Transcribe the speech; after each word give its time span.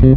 The 0.00 0.08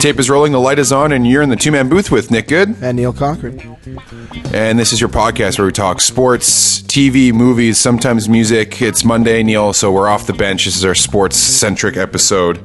tape 0.00 0.18
is 0.18 0.28
rolling, 0.28 0.50
the 0.50 0.58
light 0.58 0.80
is 0.80 0.90
on, 0.90 1.12
and 1.12 1.24
you're 1.24 1.42
in 1.42 1.48
the 1.48 1.54
two 1.54 1.70
man 1.70 1.88
booth 1.88 2.10
with 2.10 2.32
Nick 2.32 2.48
Good. 2.48 2.74
And 2.82 2.96
Neil 2.96 3.12
Concord. 3.12 3.62
And 4.52 4.76
this 4.76 4.92
is 4.92 5.00
your 5.00 5.08
podcast 5.08 5.60
where 5.60 5.66
we 5.66 5.72
talk 5.72 6.00
sports, 6.00 6.82
TV, 6.82 7.32
movies, 7.32 7.78
sometimes 7.78 8.28
music. 8.28 8.82
It's 8.82 9.04
Monday, 9.04 9.44
Neil, 9.44 9.72
so 9.72 9.92
we're 9.92 10.08
off 10.08 10.26
the 10.26 10.32
bench. 10.32 10.64
This 10.64 10.76
is 10.76 10.84
our 10.84 10.96
sports 10.96 11.36
centric 11.36 11.96
episode. 11.96 12.60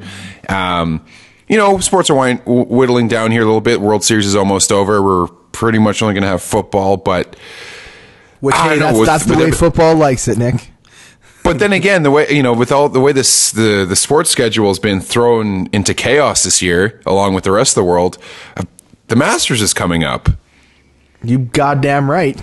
Um, 0.49 1.05
you 1.47 1.57
know, 1.57 1.77
sports 1.77 2.09
are 2.09 2.15
wind- 2.15 2.41
whittling 2.47 3.07
down 3.07 3.29
here 3.29 3.43
a 3.43 3.45
little 3.45 3.61
bit. 3.61 3.81
World 3.81 4.03
Series 4.03 4.25
is 4.25 4.35
almost 4.35 4.71
over. 4.71 5.03
We're 5.03 5.27
pretty 5.51 5.77
much 5.77 6.01
only 6.01 6.15
going 6.15 6.23
to 6.23 6.29
have 6.29 6.41
football, 6.41 6.97
but 6.97 7.35
Which, 8.41 8.55
I 8.55 8.73
hey, 8.73 8.79
know, 8.79 8.85
that's, 8.87 8.97
with- 8.99 9.07
that's 9.07 9.25
the 9.25 9.37
way 9.37 9.51
football 9.51 9.95
likes 9.95 10.27
it, 10.27 10.37
Nick. 10.37 10.71
But 11.43 11.57
then 11.57 11.73
again, 11.73 12.03
the 12.03 12.11
way 12.11 12.29
you 12.29 12.43
know, 12.43 12.53
with 12.53 12.71
all 12.71 12.87
the 12.89 12.99
way 12.99 13.13
this 13.13 13.51
the 13.51 13.83
the 13.87 13.95
sports 13.95 14.29
schedule 14.29 14.67
has 14.67 14.77
been 14.77 14.99
thrown 15.01 15.67
into 15.73 15.93
chaos 15.95 16.43
this 16.43 16.61
year, 16.61 17.01
along 17.05 17.33
with 17.33 17.43
the 17.45 17.51
rest 17.51 17.71
of 17.77 17.81
the 17.83 17.89
world, 17.89 18.19
uh, 18.57 18.63
the 19.07 19.15
Masters 19.15 19.59
is 19.61 19.73
coming 19.73 20.03
up. 20.03 20.29
You 21.23 21.39
goddamn 21.39 22.11
right. 22.11 22.39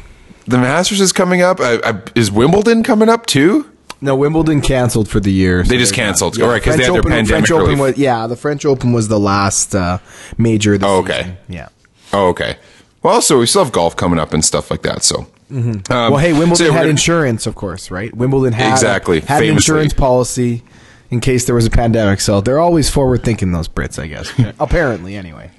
The 0.47 0.59
Masters 0.59 1.01
is 1.01 1.13
coming 1.13 1.43
up. 1.43 1.61
I, 1.61 1.75
I, 1.85 2.03
is 2.17 2.33
Wimbledon 2.33 2.83
coming 2.83 3.09
up 3.09 3.27
too? 3.27 3.71
No, 4.01 4.17
Wimbledon 4.17 4.61
canceled 4.63 5.09
for 5.09 5.21
the 5.21 5.33
year. 5.33 5.65
so 5.65 5.69
They 5.71 5.79
just 5.79 5.95
canceled. 5.95 6.41
All 6.41 6.49
right, 6.49 6.63
'cause 6.63 6.77
they 6.77 6.85
had 6.85 6.93
their 6.95 7.01
Open- 7.01 7.13
pandemic 7.13 7.47
French 7.49 7.51
Open 7.63 7.79
was, 7.79 7.99
yeah, 7.99 8.27
the 8.27 8.37
French 8.37 8.65
Open 8.65 8.93
was 8.93 9.09
the 9.09 9.19
last 9.21 9.75
uh, 9.77 9.99
major. 10.39 10.77
This 10.79 10.89
Oh, 10.89 10.99
okay. 10.99 11.19
season. 11.23 11.37
Yeah. 11.49 11.69
Oh, 12.13 12.29
okay. 12.29 12.57
Well, 13.03 13.21
so 13.23 13.39
we 13.39 13.47
still 13.47 13.63
have 13.65 13.73
golf 13.73 13.95
coming 13.97 14.19
up 14.19 14.33
and 14.33 14.45
stuff 14.45 14.71
like 14.71 14.83
that. 14.83 15.03
So, 15.05 15.27
um, 15.51 15.83
Well, 15.89 16.17
hey, 16.19 16.33
Wimbledon 16.33 16.57
so 16.67 16.73
had 16.73 16.81
gonna- 16.81 16.91
insurance, 16.91 17.47
of 17.47 17.55
course, 17.55 17.91
right? 17.91 18.15
Wimbledon 18.15 18.53
had 18.53 18.73
Exactly, 18.73 19.21
had 19.21 19.43
an 19.43 19.51
insurance 19.51 19.93
policy 19.95 20.63
in 21.11 21.21
case 21.21 21.47
there 21.47 21.55
was 21.55 21.65
a 21.65 21.71
pandemic. 21.71 22.21
So 22.21 22.41
they're 22.43 22.59
always 22.61 22.91
forward 22.91 23.25
thinking. 23.25 23.51
Those 23.53 23.67
Brits, 23.69 23.99
I 23.99 24.07
guess. 24.09 24.31
Apparently, 24.61 25.17
anyway. 25.17 25.51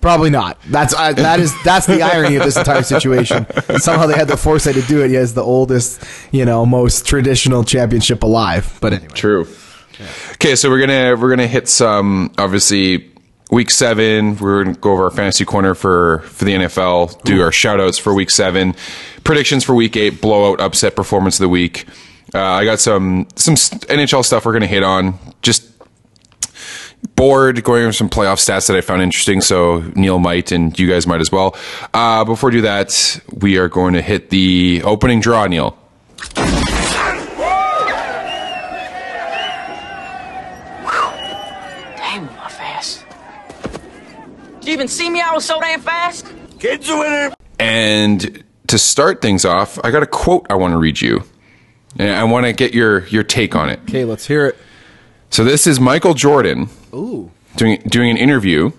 Probably 0.00 0.30
not. 0.30 0.58
That's 0.68 0.94
uh, 0.94 1.12
that 1.12 1.38
is 1.40 1.52
that's 1.64 1.86
the 1.86 2.00
irony 2.02 2.36
of 2.36 2.44
this 2.44 2.56
entire 2.56 2.82
situation. 2.82 3.46
Somehow 3.78 4.06
they 4.06 4.14
had 4.14 4.28
the 4.28 4.38
foresight 4.38 4.74
to 4.76 4.82
do 4.82 5.02
it. 5.04 5.12
As 5.12 5.34
the 5.34 5.42
oldest, 5.42 6.02
you 6.32 6.44
know, 6.46 6.64
most 6.64 7.06
traditional 7.06 7.62
championship 7.62 8.22
alive. 8.22 8.78
But 8.80 8.94
anyway, 8.94 9.08
True. 9.14 9.46
Okay, 10.32 10.56
so 10.56 10.70
we're 10.70 10.80
gonna 10.80 11.14
we're 11.20 11.30
gonna 11.30 11.46
hit 11.46 11.68
some 11.68 12.32
obviously 12.38 13.12
week 13.50 13.70
seven. 13.70 14.36
We're 14.36 14.64
gonna 14.64 14.76
go 14.76 14.92
over 14.92 15.04
our 15.04 15.10
fantasy 15.10 15.44
corner 15.44 15.74
for 15.74 16.20
for 16.20 16.44
the 16.44 16.54
NFL. 16.54 17.22
Do 17.22 17.42
our 17.42 17.52
shout 17.52 17.80
outs 17.80 17.98
for 17.98 18.14
week 18.14 18.30
seven, 18.30 18.74
predictions 19.24 19.64
for 19.64 19.74
week 19.74 19.96
eight, 19.96 20.20
blowout 20.20 20.60
upset 20.60 20.96
performance 20.96 21.36
of 21.36 21.42
the 21.42 21.48
week. 21.48 21.86
Uh, 22.34 22.40
I 22.40 22.64
got 22.64 22.80
some 22.80 23.26
some 23.36 23.54
NHL 23.54 24.24
stuff 24.24 24.44
we're 24.44 24.52
gonna 24.52 24.66
hit 24.66 24.82
on. 24.82 25.18
Just 25.42 25.70
bored 27.16 27.62
going 27.64 27.82
over 27.82 27.92
some 27.92 28.08
playoff 28.08 28.38
stats 28.38 28.66
that 28.68 28.76
I 28.76 28.80
found 28.80 29.02
interesting. 29.02 29.40
So 29.40 29.80
Neil 29.94 30.18
might 30.18 30.52
and 30.52 30.76
you 30.78 30.88
guys 30.88 31.06
might 31.06 31.20
as 31.20 31.30
well. 31.30 31.56
Uh, 31.92 32.24
before 32.24 32.50
we 32.50 32.56
do 32.56 32.62
that, 32.62 33.20
we 33.40 33.58
are 33.58 33.68
going 33.68 33.94
to 33.94 34.02
hit 34.02 34.30
the 34.30 34.82
opening 34.84 35.20
draw. 35.20 35.46
Neil. 35.46 35.76
You 44.66 44.74
even 44.74 44.88
see 44.88 45.10
me? 45.10 45.20
I 45.20 45.32
was 45.34 45.44
so 45.44 45.60
damn 45.60 45.80
fast. 45.80 46.26
Kids 46.58 46.88
are 46.88 46.98
winner. 46.98 47.34
And 47.58 48.42
to 48.68 48.78
start 48.78 49.20
things 49.22 49.44
off, 49.44 49.78
I 49.84 49.90
got 49.90 50.02
a 50.02 50.06
quote 50.06 50.46
I 50.50 50.54
want 50.54 50.72
to 50.72 50.78
read 50.78 51.00
you. 51.00 51.22
And 51.98 52.10
I 52.10 52.24
want 52.24 52.46
to 52.46 52.52
get 52.52 52.74
your 52.74 53.06
your 53.06 53.22
take 53.22 53.54
on 53.54 53.68
it. 53.68 53.78
okay, 53.84 54.04
let's 54.04 54.26
hear 54.26 54.46
it. 54.46 54.56
So 55.30 55.44
this 55.44 55.66
is 55.66 55.78
Michael 55.78 56.14
Jordan 56.14 56.68
Ooh, 56.92 57.30
doing 57.56 57.80
doing 57.86 58.10
an 58.10 58.16
interview 58.16 58.72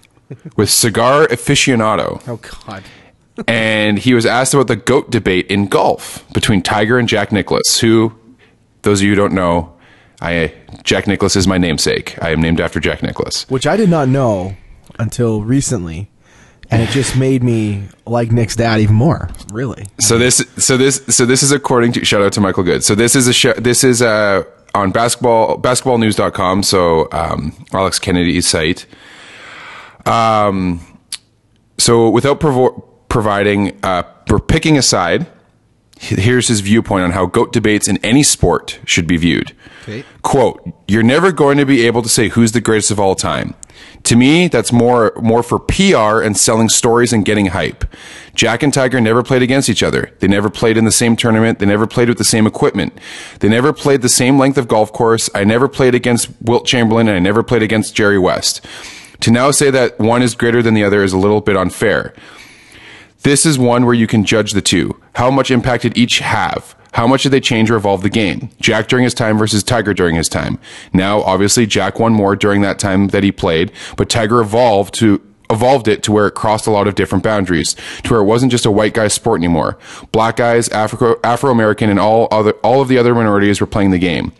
with 0.56 0.70
Cigar 0.70 1.26
Aficionado, 1.28 2.22
oh 2.26 2.40
God. 2.66 2.82
and 3.46 3.98
he 3.98 4.14
was 4.14 4.24
asked 4.24 4.54
about 4.54 4.68
the 4.68 4.76
goat 4.76 5.10
debate 5.10 5.46
in 5.48 5.66
golf 5.66 6.24
between 6.32 6.62
Tiger 6.62 6.98
and 6.98 7.06
Jack 7.08 7.30
Nicklaus. 7.32 7.78
Who, 7.80 8.14
those 8.82 9.00
of 9.00 9.04
you 9.04 9.10
who 9.10 9.16
don't 9.16 9.34
know, 9.34 9.74
I 10.22 10.54
Jack 10.82 11.06
Nicklaus 11.06 11.36
is 11.36 11.46
my 11.46 11.58
namesake. 11.58 12.16
I 12.22 12.30
am 12.30 12.40
named 12.40 12.60
after 12.60 12.80
Jack 12.80 13.02
Nicklaus. 13.02 13.44
which 13.50 13.66
I 13.66 13.76
did 13.76 13.90
not 13.90 14.08
know 14.08 14.56
until 15.02 15.42
recently, 15.42 16.10
and 16.70 16.82
it 16.82 16.88
just 16.90 17.16
made 17.16 17.42
me 17.42 17.88
like 18.06 18.32
Nick's 18.32 18.56
dad 18.56 18.80
even 18.80 18.94
more. 18.94 19.28
Really, 19.52 19.86
So 20.00 20.16
this, 20.18 20.44
so 20.56 20.76
this, 20.76 21.02
so 21.08 21.26
this 21.26 21.42
is 21.42 21.52
according 21.52 21.92
to 21.92 22.04
shout 22.04 22.22
out 22.22 22.32
to 22.34 22.40
Michael 22.40 22.62
Good. 22.62 22.82
So 22.82 22.94
this 22.94 23.14
is 23.14 23.28
a 23.28 23.32
show, 23.32 23.52
this 23.54 23.84
is 23.84 24.00
uh 24.00 24.44
on 24.74 24.90
basketball 24.90 25.58
basketballnews.com. 25.58 26.62
So 26.62 27.08
um, 27.12 27.52
Alex 27.72 27.98
Kennedy's 27.98 28.46
site. 28.46 28.86
Um, 30.06 30.80
so 31.78 32.08
without 32.08 32.40
provo- 32.40 32.80
providing, 33.08 33.78
uh, 33.84 34.02
we're 34.28 34.38
picking 34.38 34.78
a 34.78 34.82
side. 34.82 35.26
Here's 35.98 36.48
his 36.48 36.60
viewpoint 36.60 37.04
on 37.04 37.10
how 37.12 37.26
goat 37.26 37.52
debates 37.52 37.86
in 37.86 37.98
any 37.98 38.22
sport 38.22 38.80
should 38.86 39.06
be 39.06 39.16
viewed. 39.16 39.54
Okay. 39.82 40.04
Quote, 40.22 40.60
you're 40.88 41.02
never 41.02 41.30
going 41.30 41.58
to 41.58 41.66
be 41.66 41.86
able 41.86 42.02
to 42.02 42.08
say 42.08 42.28
who's 42.28 42.52
the 42.52 42.60
greatest 42.60 42.90
of 42.90 42.98
all 42.98 43.14
time. 43.14 43.54
To 44.04 44.16
me, 44.16 44.48
that's 44.48 44.72
more 44.72 45.12
more 45.20 45.42
for 45.42 45.58
PR 45.58 46.22
and 46.22 46.36
selling 46.36 46.68
stories 46.68 47.12
and 47.12 47.24
getting 47.24 47.46
hype. 47.46 47.84
Jack 48.34 48.62
and 48.62 48.74
Tiger 48.74 49.00
never 49.00 49.22
played 49.22 49.42
against 49.42 49.68
each 49.68 49.82
other. 49.82 50.10
They 50.18 50.26
never 50.26 50.50
played 50.50 50.76
in 50.76 50.84
the 50.84 50.92
same 50.92 51.14
tournament. 51.16 51.58
They 51.58 51.66
never 51.66 51.86
played 51.86 52.08
with 52.08 52.18
the 52.18 52.24
same 52.24 52.46
equipment. 52.46 52.92
They 53.40 53.48
never 53.48 53.72
played 53.72 54.02
the 54.02 54.08
same 54.08 54.38
length 54.38 54.58
of 54.58 54.68
golf 54.68 54.92
course. 54.92 55.30
I 55.34 55.44
never 55.44 55.68
played 55.68 55.94
against 55.94 56.30
Wilt 56.40 56.66
Chamberlain 56.66 57.08
and 57.08 57.16
I 57.16 57.20
never 57.20 57.42
played 57.42 57.62
against 57.62 57.94
Jerry 57.94 58.18
West. 58.18 58.64
To 59.20 59.30
now 59.30 59.52
say 59.52 59.70
that 59.70 60.00
one 60.00 60.22
is 60.22 60.34
greater 60.34 60.62
than 60.62 60.74
the 60.74 60.82
other 60.82 61.04
is 61.04 61.12
a 61.12 61.18
little 61.18 61.40
bit 61.40 61.56
unfair. 61.56 62.12
This 63.22 63.46
is 63.46 63.56
one 63.56 63.86
where 63.86 63.94
you 63.94 64.08
can 64.08 64.24
judge 64.24 64.50
the 64.50 64.62
two. 64.62 65.00
How 65.14 65.30
much 65.30 65.52
impact 65.52 65.84
did 65.84 65.96
each 65.96 66.18
have? 66.18 66.74
How 66.92 67.06
much 67.06 67.22
did 67.22 67.32
they 67.32 67.40
change 67.40 67.70
or 67.70 67.76
evolve 67.76 68.02
the 68.02 68.10
game? 68.10 68.50
Jack 68.60 68.88
during 68.88 69.04
his 69.04 69.14
time 69.14 69.38
versus 69.38 69.62
Tiger 69.62 69.94
during 69.94 70.14
his 70.14 70.28
time. 70.28 70.58
Now, 70.92 71.22
obviously, 71.22 71.66
Jack 71.66 71.98
won 71.98 72.12
more 72.12 72.36
during 72.36 72.60
that 72.62 72.78
time 72.78 73.08
that 73.08 73.22
he 73.22 73.32
played, 73.32 73.72
but 73.96 74.08
Tiger 74.08 74.40
evolved 74.40 74.94
to 74.94 75.20
evolved 75.50 75.86
it 75.86 76.02
to 76.02 76.12
where 76.12 76.26
it 76.26 76.34
crossed 76.34 76.66
a 76.66 76.70
lot 76.70 76.88
of 76.88 76.94
different 76.94 77.22
boundaries, 77.22 77.74
to 78.04 78.10
where 78.10 78.20
it 78.20 78.24
wasn't 78.24 78.50
just 78.50 78.64
a 78.64 78.70
white 78.70 78.94
guy 78.94 79.08
sport 79.08 79.38
anymore. 79.38 79.78
Black 80.10 80.36
guys, 80.36 80.68
Afro 80.70 81.18
Afro 81.22 81.50
American, 81.50 81.90
and 81.90 81.98
all 81.98 82.28
other 82.30 82.52
all 82.62 82.80
of 82.80 82.88
the 82.88 82.98
other 82.98 83.14
minorities 83.14 83.60
were 83.60 83.66
playing 83.66 83.90
the 83.90 83.98
game. 83.98 84.32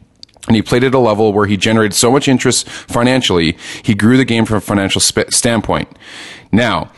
And 0.49 0.57
he 0.57 0.63
played 0.63 0.83
at 0.83 0.93
a 0.93 0.99
level 0.99 1.33
where 1.33 1.47
he 1.47 1.57
generated 1.57 1.95
so 1.95 2.11
much 2.11 2.27
interest 2.27 2.69
financially, 2.69 3.57
he 3.83 3.95
grew 3.95 4.17
the 4.17 4.25
game 4.25 4.45
from 4.45 4.57
a 4.57 4.61
financial 4.61 5.01
sp- 5.01 5.31
standpoint. 5.31 5.89
Now, 6.51 6.91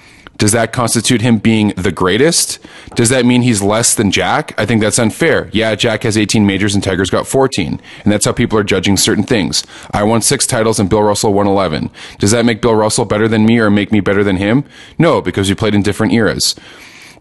does 0.44 0.53
that 0.53 0.75
constitute 0.75 1.22
him 1.22 1.38
being 1.38 1.69
the 1.69 1.91
greatest? 1.91 2.59
Does 2.97 3.09
that 3.09 3.25
mean 3.25 3.41
he's 3.41 3.62
less 3.62 3.94
than 3.94 4.10
Jack? 4.10 4.53
I 4.60 4.66
think 4.66 4.82
that's 4.82 4.99
unfair. 4.99 5.49
Yeah, 5.55 5.75
Jack 5.75 6.03
has 6.03 6.19
18 6.19 6.44
majors 6.44 6.75
and 6.75 6.84
Tiger's 6.84 7.09
got 7.09 7.27
14. 7.27 7.81
And 8.03 8.12
that's 8.12 8.27
how 8.27 8.32
people 8.32 8.59
are 8.59 8.62
judging 8.62 8.99
certain 8.99 9.25
things. 9.25 9.65
I 9.93 10.03
won 10.03 10.21
six 10.21 10.47
titles 10.47 10.78
and 10.78 10.91
Bill 10.91 11.03
Russell 11.03 11.33
won 11.33 11.47
11. 11.47 11.88
Does 12.19 12.31
that 12.33 12.44
make 12.44 12.60
Bill 12.60 12.75
Russell 12.75 13.06
better 13.06 13.27
than 13.27 13.47
me 13.47 13.59
or 13.59 13.71
make 13.71 13.91
me 13.91 14.00
better 14.00 14.22
than 14.22 14.37
him? 14.37 14.65
No, 14.99 15.22
because 15.22 15.49
we 15.49 15.54
played 15.54 15.75
in 15.75 15.83
different 15.83 16.12
eras. 16.12 16.54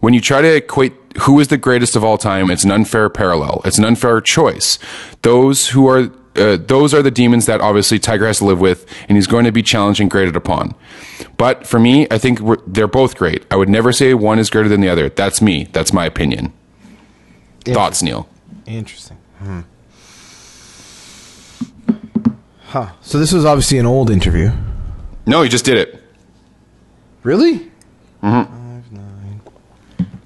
When 0.00 0.12
you 0.12 0.20
try 0.20 0.42
to 0.42 0.56
equate 0.56 0.92
who 1.22 1.40
is 1.40 1.48
the 1.48 1.56
greatest 1.56 1.96
of 1.96 2.04
all 2.04 2.18
time, 2.18 2.50
it's 2.50 2.64
an 2.64 2.72
unfair 2.72 3.08
parallel. 3.08 3.62
It's 3.64 3.78
an 3.78 3.86
unfair 3.86 4.20
choice. 4.20 4.78
Those 5.22 5.68
who 5.68 5.88
are 5.88 6.10
uh, 6.36 6.56
those 6.56 6.92
are 6.94 7.02
the 7.02 7.10
demons 7.10 7.46
that 7.46 7.60
obviously 7.60 7.98
Tiger 7.98 8.26
has 8.26 8.38
to 8.38 8.44
live 8.44 8.60
with, 8.60 8.86
and 9.08 9.16
he's 9.16 9.26
going 9.26 9.44
to 9.44 9.52
be 9.52 9.62
challenged 9.62 10.00
and 10.00 10.10
graded 10.10 10.36
upon. 10.36 10.74
But 11.36 11.66
for 11.66 11.78
me, 11.78 12.06
I 12.10 12.18
think 12.18 12.40
we're, 12.40 12.58
they're 12.66 12.88
both 12.88 13.16
great. 13.16 13.44
I 13.50 13.56
would 13.56 13.68
never 13.68 13.92
say 13.92 14.14
one 14.14 14.38
is 14.38 14.50
greater 14.50 14.68
than 14.68 14.80
the 14.80 14.88
other. 14.88 15.08
That's 15.08 15.40
me. 15.40 15.68
That's 15.72 15.92
my 15.92 16.06
opinion. 16.06 16.52
Thoughts, 17.64 18.02
Neil? 18.02 18.28
Interesting. 18.66 19.16
Hmm. 19.38 19.60
Huh. 22.64 22.90
So 23.00 23.18
this 23.18 23.32
was 23.32 23.44
obviously 23.44 23.78
an 23.78 23.86
old 23.86 24.10
interview. 24.10 24.50
No, 25.26 25.42
he 25.42 25.48
just 25.48 25.64
did 25.64 25.78
it. 25.78 26.02
Really? 27.22 27.70
Mm-hmm. 28.22 28.82
Five, 28.82 28.92
nine. 28.92 29.40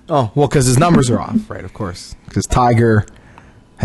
Oh, 0.08 0.32
well, 0.34 0.48
because 0.48 0.66
his 0.66 0.78
numbers 0.78 1.10
are 1.10 1.20
off, 1.20 1.48
right? 1.48 1.64
Of 1.64 1.74
course. 1.74 2.16
Because 2.26 2.46
Tiger 2.46 3.06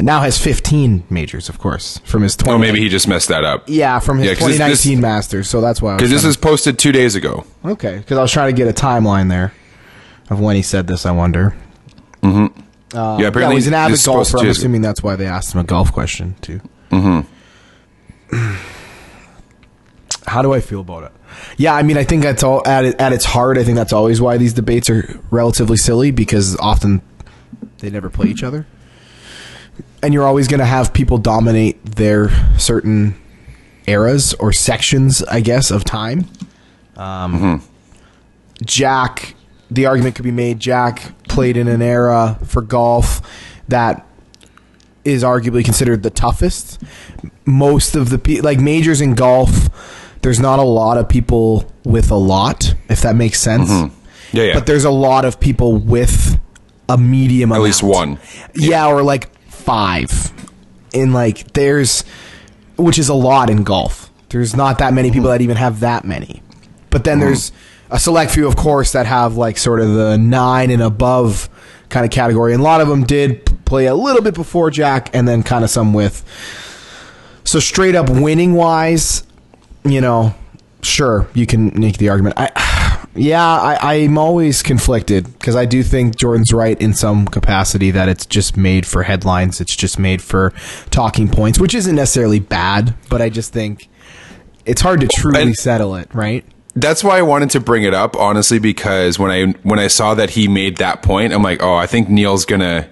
now 0.01 0.21
has 0.21 0.37
15 0.39 1.03
majors, 1.09 1.49
of 1.49 1.59
course, 1.59 1.99
from 2.03 2.23
his 2.23 2.35
20. 2.35 2.55
Oh, 2.55 2.57
maybe 2.57 2.79
he 2.79 2.89
just 2.89 3.07
messed 3.07 3.27
that 3.29 3.43
up. 3.43 3.63
Yeah, 3.67 3.99
from 3.99 4.17
his 4.17 4.27
Yeah, 4.27 4.33
'cause 4.33 4.47
this- 4.47 4.57
2019 4.57 4.95
this- 4.97 5.01
Masters. 5.01 5.49
So 5.49 5.61
that's 5.61 5.81
why. 5.81 5.91
I 5.91 5.93
was 5.93 5.99
Because 6.01 6.11
this 6.11 6.23
is 6.25 6.35
posted 6.37 6.79
two 6.79 6.91
days 6.91 7.15
ago. 7.15 7.45
okay. 7.63 7.97
Because 7.97 8.17
I 8.17 8.21
was 8.21 8.31
trying 8.31 8.53
to 8.53 8.57
get 8.57 8.67
a 8.67 8.73
timeline 8.73 9.29
there 9.29 9.53
of 10.29 10.39
when 10.39 10.55
he 10.55 10.61
said 10.63 10.87
this. 10.87 11.05
I 11.05 11.11
wonder. 11.11 11.53
yeah, 12.23 12.47
Yeah, 12.93 13.27
apparently 13.27 13.55
he's 13.55 13.67
an 13.67 13.73
avid 13.73 13.93
this 13.93 13.99
is 13.99 14.03
supposed 14.05 14.31
golfer. 14.31 14.45
I'm 14.45 14.51
assuming 14.51 14.81
that's 14.81 15.03
why 15.03 15.15
they 15.15 15.25
asked 15.27 15.53
him 15.53 15.59
a 15.61 15.63
golf 15.63 15.91
question 15.91 16.35
too. 16.41 16.59
Mm-hmm. 16.91 17.19
How 20.25 20.41
do 20.41 20.53
I 20.53 20.61
feel 20.61 20.79
about 20.81 21.03
it? 21.03 21.11
Yeah, 21.57 21.75
I 21.75 21.83
mean, 21.83 21.97
I 21.97 22.03
think 22.03 22.23
that's 22.23 22.43
all 22.43 22.65
at 22.67 22.85
at 22.99 23.11
its 23.13 23.25
heart. 23.25 23.57
I 23.57 23.63
think 23.63 23.75
that's 23.75 23.91
always 23.93 24.21
why 24.21 24.37
these 24.37 24.53
debates 24.53 24.89
are 24.89 25.19
relatively 25.31 25.77
silly 25.77 26.11
because 26.11 26.55
often 26.57 27.01
they 27.79 27.89
never 27.89 28.09
play 28.09 28.27
each 28.27 28.43
other. 28.43 28.65
And 30.03 30.13
you're 30.13 30.25
always 30.25 30.47
going 30.47 30.59
to 30.59 30.65
have 30.65 30.93
people 30.93 31.17
dominate 31.17 31.83
their 31.95 32.29
certain 32.59 33.15
eras 33.87 34.33
or 34.35 34.53
sections, 34.53 35.23
I 35.23 35.39
guess, 35.41 35.71
of 35.71 35.83
time. 35.83 36.27
Um, 36.95 37.63
Jack, 38.63 39.35
the 39.71 39.85
argument 39.85 40.15
could 40.15 40.23
be 40.23 40.31
made. 40.31 40.59
Jack 40.59 41.13
played 41.27 41.57
in 41.57 41.67
an 41.67 41.81
era 41.81 42.37
for 42.45 42.61
golf 42.61 43.21
that 43.67 44.05
is 45.03 45.23
arguably 45.23 45.65
considered 45.65 46.03
the 46.03 46.09
toughest. 46.09 46.81
Most 47.45 47.95
of 47.95 48.09
the 48.09 48.17
pe- 48.19 48.41
like 48.41 48.59
majors 48.59 49.01
in 49.01 49.15
golf, 49.15 49.69
there's 50.21 50.39
not 50.39 50.59
a 50.59 50.63
lot 50.63 50.97
of 50.97 51.09
people 51.09 51.71
with 51.83 52.11
a 52.11 52.15
lot, 52.15 52.73
if 52.89 53.01
that 53.01 53.15
makes 53.15 53.39
sense. 53.39 53.69
Yeah, 54.31 54.43
yeah. 54.43 54.53
But 54.53 54.65
there's 54.65 54.85
a 54.85 54.91
lot 54.91 55.25
of 55.25 55.39
people 55.39 55.77
with 55.77 56.39
a 56.87 56.97
medium 56.97 57.51
At 57.51 57.61
least 57.61 57.83
one. 57.83 58.19
yeah, 58.55 58.87
or 58.87 59.01
like 59.03 59.29
five. 59.63 60.31
And 60.93 61.13
like 61.13 61.53
there's 61.53 62.03
which 62.77 62.97
is 62.97 63.09
a 63.09 63.13
lot 63.13 63.49
in 63.49 63.63
golf. 63.63 64.11
There's 64.29 64.55
not 64.55 64.79
that 64.79 64.93
many 64.93 65.09
people 65.09 65.25
mm-hmm. 65.25 65.31
that 65.33 65.41
even 65.41 65.57
have 65.57 65.81
that 65.81 66.05
many. 66.05 66.41
But 66.89 67.03
then 67.03 67.17
mm-hmm. 67.17 67.27
there's 67.27 67.51
a 67.89 67.99
select 67.99 68.31
few 68.31 68.47
of 68.47 68.55
course 68.55 68.91
that 68.93 69.05
have 69.05 69.35
like 69.35 69.57
sort 69.57 69.79
of 69.79 69.93
the 69.93 70.17
9 70.17 70.71
and 70.71 70.81
above 70.81 71.49
kind 71.89 72.05
of 72.05 72.11
category. 72.11 72.53
And 72.53 72.61
a 72.61 72.63
lot 72.63 72.81
of 72.81 72.87
them 72.87 73.03
did 73.03 73.45
play 73.65 73.85
a 73.85 73.95
little 73.95 74.21
bit 74.21 74.33
before 74.33 74.71
Jack 74.71 75.15
and 75.15 75.27
then 75.27 75.43
kind 75.43 75.63
of 75.63 75.69
some 75.69 75.93
with 75.93 76.25
so 77.43 77.59
straight 77.59 77.95
up 77.95 78.09
winning 78.09 78.53
wise, 78.53 79.23
you 79.83 80.01
know, 80.01 80.33
sure 80.81 81.27
you 81.33 81.45
can 81.45 81.79
make 81.79 81.97
the 81.97 82.09
argument. 82.09 82.35
I, 82.37 82.49
yeah, 83.15 83.45
I, 83.45 83.95
I'm 83.95 84.17
always 84.17 84.63
conflicted 84.63 85.25
because 85.33 85.55
I 85.55 85.65
do 85.65 85.83
think 85.83 86.15
Jordan's 86.15 86.51
right 86.53 86.79
in 86.81 86.93
some 86.93 87.27
capacity 87.27 87.91
that 87.91 88.09
it's 88.09 88.25
just 88.25 88.57
made 88.57 88.85
for 88.85 89.03
headlines. 89.03 89.61
It's 89.61 89.75
just 89.75 89.99
made 89.99 90.21
for 90.21 90.51
talking 90.89 91.29
points, 91.29 91.59
which 91.59 91.75
isn't 91.75 91.95
necessarily 91.95 92.39
bad, 92.39 92.95
but 93.09 93.21
I 93.21 93.29
just 93.29 93.53
think 93.53 93.87
it's 94.65 94.81
hard 94.81 95.01
to 95.01 95.07
truly 95.07 95.41
And- 95.41 95.55
settle 95.55 95.95
it, 95.95 96.09
right? 96.13 96.43
That's 96.75 97.03
why 97.03 97.19
I 97.19 97.21
wanted 97.21 97.51
to 97.51 97.59
bring 97.59 97.83
it 97.83 97.93
up, 97.93 98.15
honestly, 98.15 98.57
because 98.57 99.19
when 99.19 99.29
I 99.29 99.53
when 99.61 99.77
I 99.77 99.87
saw 99.87 100.15
that 100.15 100.31
he 100.31 100.47
made 100.47 100.77
that 100.77 101.03
point, 101.03 101.31
I'm 101.31 101.43
like, 101.43 101.61
oh, 101.61 101.75
I 101.75 101.85
think 101.85 102.09
Neil's 102.09 102.45
gonna 102.45 102.89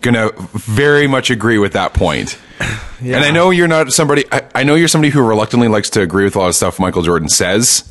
gonna 0.00 0.30
very 0.52 1.06
much 1.06 1.28
agree 1.30 1.58
with 1.58 1.72
that 1.74 1.92
point. 1.94 2.38
And 3.00 3.24
I 3.24 3.30
know 3.30 3.50
you're 3.50 3.68
not 3.68 3.92
somebody. 3.92 4.24
I, 4.32 4.42
I 4.56 4.62
know 4.64 4.74
you're 4.74 4.88
somebody 4.88 5.10
who 5.12 5.22
reluctantly 5.22 5.68
likes 5.68 5.88
to 5.90 6.00
agree 6.00 6.24
with 6.24 6.34
a 6.34 6.40
lot 6.40 6.48
of 6.48 6.56
stuff 6.56 6.80
Michael 6.80 7.02
Jordan 7.02 7.28
says. 7.28 7.88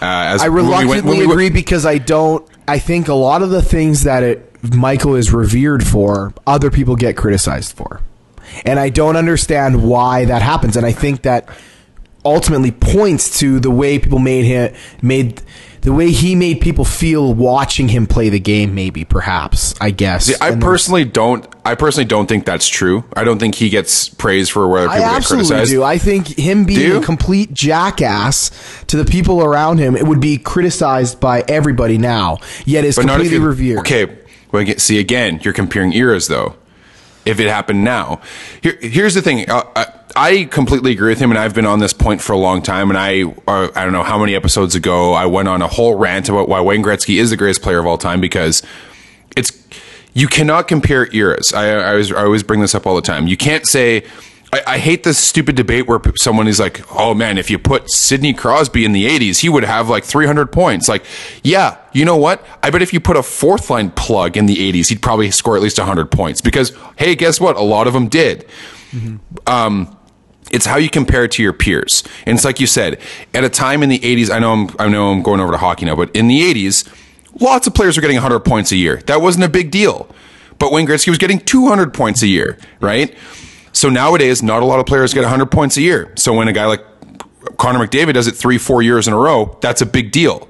Uh, 0.00 0.04
as 0.34 0.42
I 0.42 0.48
when 0.48 0.64
we 0.66 0.70
went- 0.70 0.82
reluctantly 0.84 1.10
when 1.10 1.18
we 1.20 1.26
went- 1.26 1.32
agree 1.32 1.50
because 1.50 1.86
I 1.86 1.98
don't. 1.98 2.44
I 2.68 2.78
think 2.78 3.08
a 3.08 3.14
lot 3.14 3.42
of 3.42 3.50
the 3.50 3.62
things 3.62 4.02
that 4.04 4.22
it, 4.22 4.52
Michael 4.74 5.14
is 5.14 5.32
revered 5.32 5.86
for, 5.86 6.34
other 6.46 6.70
people 6.70 6.96
get 6.96 7.16
criticized 7.16 7.72
for, 7.76 8.00
and 8.64 8.78
I 8.80 8.88
don't 8.88 9.16
understand 9.16 9.82
why 9.84 10.24
that 10.24 10.42
happens. 10.42 10.76
And 10.76 10.84
I 10.84 10.92
think 10.92 11.22
that 11.22 11.48
ultimately 12.24 12.72
points 12.72 13.38
to 13.38 13.60
the 13.60 13.70
way 13.70 13.98
people 14.00 14.18
made 14.18 14.44
him 14.44 14.72
made 15.00 15.40
the 15.86 15.92
way 15.92 16.10
he 16.10 16.34
made 16.34 16.60
people 16.60 16.84
feel 16.84 17.32
watching 17.32 17.86
him 17.86 18.08
play 18.08 18.28
the 18.28 18.40
game. 18.40 18.74
Maybe, 18.74 19.04
perhaps, 19.04 19.72
I 19.80 19.92
guess. 19.92 20.24
See, 20.26 20.34
I 20.40 20.48
And 20.48 20.60
personally 20.60 21.04
don't. 21.04 21.46
I 21.64 21.76
personally 21.76 22.06
don't 22.06 22.28
think 22.28 22.44
that's 22.44 22.66
true. 22.66 23.04
I 23.14 23.22
don't 23.22 23.38
think 23.38 23.54
he 23.54 23.68
gets 23.68 24.08
praise 24.08 24.48
for 24.48 24.66
where 24.66 24.88
I 24.88 24.96
people 24.96 25.08
get 25.10 25.16
absolutely 25.16 25.46
criticized. 25.46 25.70
do. 25.70 25.84
I 25.84 25.98
think 25.98 26.26
him 26.36 26.64
being 26.64 26.96
a 26.96 27.00
complete 27.00 27.54
jackass 27.54 28.50
to 28.88 28.96
the 28.96 29.04
people 29.04 29.44
around 29.44 29.78
him, 29.78 29.94
it 29.94 30.04
would 30.04 30.20
be 30.20 30.38
criticized 30.38 31.20
by 31.20 31.44
everybody 31.46 31.98
now. 31.98 32.38
Yet 32.64 32.84
it's 32.84 32.96
but 32.96 33.06
completely 33.06 33.36
you 33.36 33.46
revered. 33.46 33.78
Okay, 33.78 34.18
well, 34.50 34.66
see 34.78 34.98
again, 34.98 35.38
you're 35.44 35.54
comparing 35.54 35.92
eras 35.92 36.26
though. 36.26 36.56
If 37.24 37.38
it 37.38 37.46
happened 37.46 37.84
now, 37.84 38.20
here, 38.60 38.76
here's 38.80 39.14
the 39.14 39.22
thing. 39.22 39.48
Uh, 39.48 39.62
I, 39.76 39.86
I 40.16 40.44
completely 40.44 40.92
agree 40.92 41.10
with 41.10 41.18
him, 41.18 41.30
and 41.30 41.38
I've 41.38 41.54
been 41.54 41.66
on 41.66 41.78
this 41.78 41.92
point 41.92 42.22
for 42.22 42.32
a 42.32 42.38
long 42.38 42.62
time. 42.62 42.88
And 42.88 42.98
I, 42.98 43.24
uh, 43.46 43.68
I 43.74 43.84
don't 43.84 43.92
know 43.92 44.02
how 44.02 44.18
many 44.18 44.34
episodes 44.34 44.74
ago, 44.74 45.12
I 45.12 45.26
went 45.26 45.46
on 45.46 45.60
a 45.60 45.68
whole 45.68 45.94
rant 45.94 46.30
about 46.30 46.48
why 46.48 46.62
Wayne 46.62 46.82
Gretzky 46.82 47.20
is 47.20 47.28
the 47.28 47.36
greatest 47.36 47.60
player 47.60 47.78
of 47.78 47.86
all 47.86 47.98
time 47.98 48.20
because 48.22 48.62
it's 49.36 49.52
you 50.14 50.26
cannot 50.26 50.68
compare 50.68 51.14
eras. 51.14 51.52
I, 51.52 51.68
I 51.68 51.90
always 51.90 52.10
I 52.10 52.24
always 52.24 52.42
bring 52.42 52.60
this 52.60 52.74
up 52.74 52.86
all 52.86 52.96
the 52.96 53.02
time. 53.02 53.26
You 53.26 53.36
can't 53.36 53.66
say. 53.66 54.04
I, 54.52 54.62
I 54.66 54.78
hate 54.78 55.02
this 55.02 55.18
stupid 55.18 55.56
debate 55.56 55.88
where 55.88 56.00
someone 56.16 56.48
is 56.48 56.60
like, 56.60 56.80
"Oh 56.90 57.12
man, 57.12 57.36
if 57.36 57.50
you 57.50 57.58
put 57.58 57.90
Sidney 57.90 58.32
Crosby 58.32 58.84
in 58.86 58.92
the 58.92 59.04
'80s, 59.04 59.40
he 59.40 59.48
would 59.50 59.64
have 59.64 59.90
like 59.90 60.04
300 60.04 60.50
points." 60.50 60.88
Like, 60.88 61.04
yeah, 61.42 61.76
you 61.92 62.04
know 62.06 62.16
what? 62.16 62.46
I 62.62 62.70
bet 62.70 62.80
if 62.80 62.92
you 62.92 63.00
put 63.00 63.16
a 63.16 63.22
fourth 63.22 63.68
line 63.68 63.90
plug 63.90 64.36
in 64.36 64.46
the 64.46 64.56
'80s, 64.72 64.88
he'd 64.88 65.02
probably 65.02 65.30
score 65.30 65.56
at 65.56 65.62
least 65.62 65.78
100 65.78 66.10
points 66.10 66.40
because, 66.40 66.72
hey, 66.96 67.16
guess 67.16 67.40
what? 67.40 67.56
A 67.56 67.60
lot 67.60 67.86
of 67.86 67.92
them 67.92 68.08
did. 68.08 68.46
Um, 69.46 69.95
it's 70.50 70.66
how 70.66 70.76
you 70.76 70.88
compare 70.88 71.24
it 71.24 71.32
to 71.32 71.42
your 71.42 71.52
peers. 71.52 72.02
And 72.24 72.36
it's 72.36 72.44
like 72.44 72.60
you 72.60 72.66
said, 72.66 73.00
at 73.34 73.44
a 73.44 73.48
time 73.48 73.82
in 73.82 73.88
the 73.88 73.98
80s, 73.98 74.30
I 74.30 74.38
know 74.38 74.52
I'm, 74.52 74.68
I 74.78 74.88
know 74.88 75.10
I'm 75.10 75.22
going 75.22 75.40
over 75.40 75.52
to 75.52 75.58
hockey 75.58 75.86
now, 75.86 75.96
but 75.96 76.14
in 76.14 76.28
the 76.28 76.40
80s, 76.40 76.88
lots 77.40 77.66
of 77.66 77.74
players 77.74 77.96
were 77.96 78.00
getting 78.00 78.16
100 78.16 78.40
points 78.40 78.72
a 78.72 78.76
year. 78.76 78.98
That 79.06 79.20
wasn't 79.20 79.44
a 79.44 79.48
big 79.48 79.70
deal. 79.70 80.08
But 80.58 80.72
Wayne 80.72 80.86
Gretzky 80.86 81.08
was 81.08 81.18
getting 81.18 81.40
200 81.40 81.92
points 81.92 82.22
a 82.22 82.26
year, 82.26 82.58
right? 82.80 83.14
So 83.72 83.90
nowadays, 83.90 84.42
not 84.42 84.62
a 84.62 84.64
lot 84.64 84.80
of 84.80 84.86
players 84.86 85.12
get 85.12 85.20
100 85.20 85.46
points 85.46 85.76
a 85.76 85.82
year. 85.82 86.12
So 86.16 86.32
when 86.32 86.48
a 86.48 86.52
guy 86.52 86.64
like 86.64 86.82
Connor 87.58 87.86
McDavid 87.86 88.14
does 88.14 88.26
it 88.26 88.32
three, 88.34 88.58
four 88.58 88.82
years 88.82 89.06
in 89.06 89.14
a 89.14 89.18
row, 89.18 89.58
that's 89.60 89.82
a 89.82 89.86
big 89.86 90.12
deal. 90.12 90.48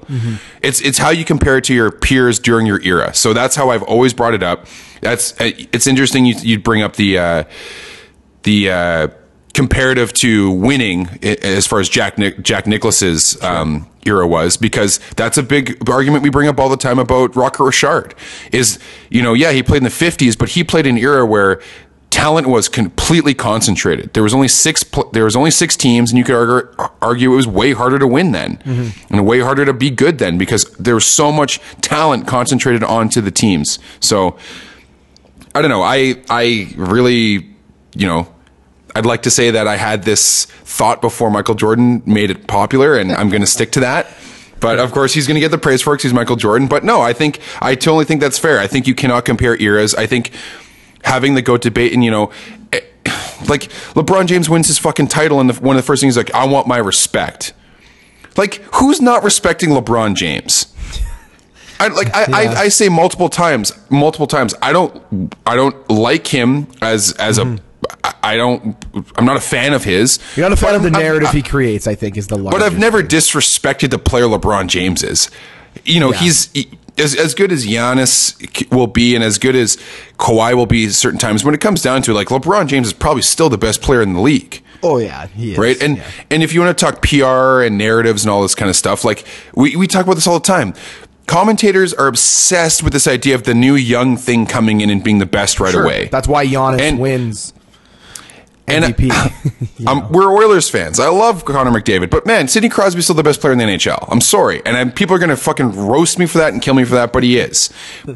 It's 0.61 0.81
it's 0.81 0.97
how 0.97 1.09
you 1.09 1.25
compare 1.25 1.57
it 1.57 1.65
to 1.65 1.73
your 1.73 1.91
peers 1.91 2.39
during 2.39 2.65
your 2.65 2.81
era. 2.81 3.13
So 3.13 3.33
that's 3.33 3.55
how 3.55 3.69
I've 3.69 3.83
always 3.83 4.13
brought 4.13 4.33
it 4.33 4.43
up. 4.43 4.65
That's 5.01 5.33
uh, 5.41 5.51
it's 5.73 5.87
interesting 5.87 6.25
you 6.25 6.35
you 6.39 6.59
bring 6.59 6.81
up 6.81 6.95
the 6.95 7.17
uh, 7.17 7.43
the 8.43 8.71
uh, 8.71 9.07
comparative 9.57 10.13
to 10.13 10.51
winning 10.51 11.07
as 11.23 11.65
far 11.65 11.79
as 11.79 11.89
Jack 11.89 12.19
Nic- 12.19 12.43
Jack 12.43 12.67
Nicklaus's 12.67 13.41
um, 13.43 13.87
era 14.05 14.27
was 14.27 14.55
because 14.55 14.99
that's 15.15 15.35
a 15.35 15.41
big 15.41 15.89
argument 15.89 16.21
we 16.21 16.29
bring 16.29 16.47
up 16.47 16.59
all 16.59 16.69
the 16.69 16.77
time 16.77 16.99
about 16.99 17.35
Rocket 17.35 17.63
Richard 17.63 18.13
is 18.51 18.77
you 19.09 19.23
know 19.23 19.33
yeah 19.33 19.51
he 19.51 19.63
played 19.63 19.77
in 19.77 19.83
the 19.83 19.89
50s 19.89 20.37
but 20.37 20.49
he 20.49 20.63
played 20.63 20.85
an 20.85 20.95
era 20.95 21.25
where 21.25 21.59
talent 22.11 22.45
was 22.47 22.69
completely 22.69 23.33
concentrated. 23.33 24.13
There 24.13 24.21
was 24.21 24.33
only 24.35 24.47
six 24.47 24.83
pl- 24.83 25.09
there 25.11 25.23
was 25.23 25.35
only 25.35 25.49
six 25.49 25.75
teams 25.75 26.11
and 26.11 26.19
you 26.19 26.23
could 26.23 26.35
argue, 26.35 26.69
argue 27.01 27.33
it 27.33 27.35
was 27.35 27.47
way 27.47 27.73
harder 27.73 27.97
to 27.97 28.07
win 28.07 28.33
then 28.33 28.59
and 29.09 29.25
way 29.25 29.39
harder 29.39 29.65
to 29.65 29.73
be 29.73 29.89
good 29.89 30.19
then 30.19 30.37
because 30.37 30.65
there 30.75 30.93
was 30.93 31.05
so 31.07 31.31
much 31.31 31.59
talent 31.81 32.27
concentrated 32.27 32.83
onto 32.83 33.21
the 33.21 33.31
teams. 33.31 33.79
So 34.01 34.37
I 35.55 35.63
don't 35.63 35.71
know. 35.71 35.81
I 35.81 36.21
I 36.29 36.71
really, 36.77 37.55
you 37.95 38.05
know, 38.07 38.27
I'd 38.97 39.05
like 39.05 39.21
to 39.23 39.29
say 39.29 39.51
that 39.51 39.67
I 39.67 39.75
had 39.75 40.03
this 40.03 40.45
thought 40.45 41.01
before 41.01 41.29
Michael 41.29 41.53
Jordan 41.53 42.01
made 42.07 42.31
it 42.31 42.47
popular, 42.47 42.97
and 42.97 43.11
I'm 43.11 43.29
going 43.29 43.41
to 43.41 43.47
stick 43.47 43.71
to 43.73 43.79
that. 43.81 44.07
But 44.59 44.79
of 44.79 44.91
course, 44.91 45.13
he's 45.13 45.27
going 45.27 45.35
to 45.35 45.39
get 45.39 45.51
the 45.51 45.59
praise 45.59 45.83
for 45.83 45.93
it 45.93 46.01
he's 46.01 46.15
Michael 46.15 46.35
Jordan. 46.35 46.67
But 46.67 46.83
no, 46.83 46.99
I 46.99 47.13
think 47.13 47.39
I 47.61 47.75
totally 47.75 48.05
think 48.05 48.21
that's 48.21 48.39
fair. 48.39 48.59
I 48.59 48.65
think 48.65 48.87
you 48.87 48.95
cannot 48.95 49.23
compare 49.23 49.55
eras. 49.61 49.93
I 49.93 50.07
think 50.07 50.31
having 51.03 51.35
the 51.35 51.43
goat 51.43 51.61
debate, 51.61 51.93
and 51.93 52.03
you 52.03 52.09
know, 52.09 52.31
eh, 52.73 52.79
like 53.47 53.69
LeBron 53.93 54.25
James 54.25 54.49
wins 54.49 54.67
his 54.67 54.79
fucking 54.79 55.09
title, 55.09 55.39
and 55.39 55.51
the, 55.51 55.61
one 55.61 55.75
of 55.75 55.83
the 55.83 55.85
first 55.85 56.01
things 56.01 56.17
like, 56.17 56.33
"I 56.33 56.47
want 56.47 56.65
my 56.65 56.77
respect." 56.77 57.53
Like, 58.35 58.55
who's 58.75 58.99
not 58.99 59.23
respecting 59.23 59.69
LeBron 59.69 60.15
James? 60.15 60.73
I 61.79 61.89
like 61.89 62.15
I, 62.15 62.25
I, 62.33 62.61
I 62.61 62.67
say 62.69 62.89
multiple 62.89 63.29
times, 63.29 63.71
multiple 63.91 64.25
times. 64.25 64.55
I 64.59 64.73
don't 64.73 65.31
I 65.45 65.55
don't 65.55 65.87
like 65.87 66.25
him 66.25 66.65
as 66.81 67.11
as 67.13 67.37
a 67.37 67.59
I 68.21 68.33
I 68.33 68.37
don't 68.37 68.75
I'm 69.15 69.25
not 69.25 69.37
a 69.37 69.41
fan 69.41 69.73
of 69.73 69.83
his. 69.83 70.19
You're 70.35 70.49
not 70.49 70.53
a 70.57 70.61
fan 70.61 70.75
of 70.75 70.83
the 70.83 70.91
narrative 70.91 71.29
I- 71.29 71.33
he 71.33 71.41
creates. 71.41 71.87
I 71.87 71.95
think 71.95 72.17
is 72.17 72.27
the 72.27 72.37
but 72.37 72.61
I've 72.61 72.77
never 72.79 73.03
disrespected 73.03 73.89
the 73.89 73.99
player 73.99 74.25
LeBron 74.25 74.67
James 74.67 75.03
is. 75.03 75.29
You 75.85 75.99
know, 75.99 76.11
Yeah. 76.11 76.19
he's 76.19 76.49
he- 76.53 76.69
as 76.97 77.13
as 77.15 77.35
good 77.35 77.51
as 77.51 77.65
Giannis 77.65 78.71
will 78.71 78.87
be, 78.87 79.13
and 79.13 79.23
as 79.23 79.37
good 79.37 79.55
as 79.55 79.77
Kawhi 80.17 80.55
will 80.55 80.65
be. 80.65 80.89
Certain 80.89 81.19
times, 81.19 81.43
when 81.43 81.53
it 81.53 81.61
comes 81.61 81.81
down 81.83 82.01
to 82.03 82.11
it, 82.11 82.13
like 82.15 82.29
LeBron 82.29 82.65
James 82.67 82.87
is 82.87 82.93
probably 82.93 83.21
still 83.21 83.49
the 83.49 83.57
best 83.57 83.81
player 83.83 84.01
in 84.01 84.13
the 84.13 84.21
league 84.21 84.63
Oh 84.81 84.97
yeah, 84.97 85.27
he 85.27 85.51
is. 85.51 85.57
right? 85.59 85.79
And 85.81 85.97
yeah. 85.97 86.03
and 86.31 86.41
if 86.43 86.53
you 86.53 86.61
want 86.61 86.75
to 86.75 86.85
talk 86.85 87.01
PR 87.03 87.61
and 87.61 87.77
narratives 87.77 88.23
and 88.23 88.31
all 88.31 88.41
this 88.41 88.55
kind 88.55 88.69
of 88.69 88.75
stuff, 88.75 89.03
like 89.05 89.25
we 89.55 89.75
we 89.75 89.85
talk 89.85 90.03
about 90.05 90.15
this 90.15 90.25
all 90.27 90.39
the 90.39 90.45
time. 90.47 90.73
Commentators 91.27 91.93
are 91.93 92.07
obsessed 92.07 92.81
with 92.83 92.93
this 92.93 93.05
idea 93.05 93.35
of 93.35 93.43
the 93.43 93.53
new 93.53 93.75
young 93.75 94.15
thing 94.15 94.45
coming 94.45 94.79
in 94.79 94.89
and 94.89 95.03
being 95.03 95.17
the 95.19 95.25
best 95.25 95.59
right 95.59 95.73
Sure. 95.73 95.83
away. 95.83 96.07
That's 96.09 96.25
why 96.27 96.47
Giannis 96.47 96.79
And- 96.79 96.99
wins 96.99 97.51
And- 98.67 98.83
MVP. 98.83 99.87
Um, 99.87 100.07
we're 100.11 100.31
Oilers 100.33 100.69
fans. 100.69 100.99
I 100.99 101.07
love 101.07 101.45
Connor 101.45 101.71
McDavid, 101.71 102.09
but 102.09 102.25
man, 102.25 102.47
Sidney 102.47 102.69
Crosby's 102.69 103.05
still 103.05 103.15
the 103.15 103.23
best 103.23 103.39
player 103.39 103.53
in 103.53 103.59
the 103.59 103.63
NHL. 103.65 104.05
I'm 104.11 104.19
sorry, 104.21 104.61
and 104.65 104.75
i 104.75 104.83
people 104.85 105.15
are 105.15 105.19
going 105.19 105.29
to 105.29 105.37
fucking 105.37 105.87
roast 105.87 106.19
me 106.19 106.25
for 106.25 106.37
that 106.39 106.51
and 106.53 106.61
kill 106.61 106.73
me 106.73 106.83
for 106.83 106.95
that, 106.95 107.13
but 107.13 107.23
he 107.23 107.37
is. 107.37 107.69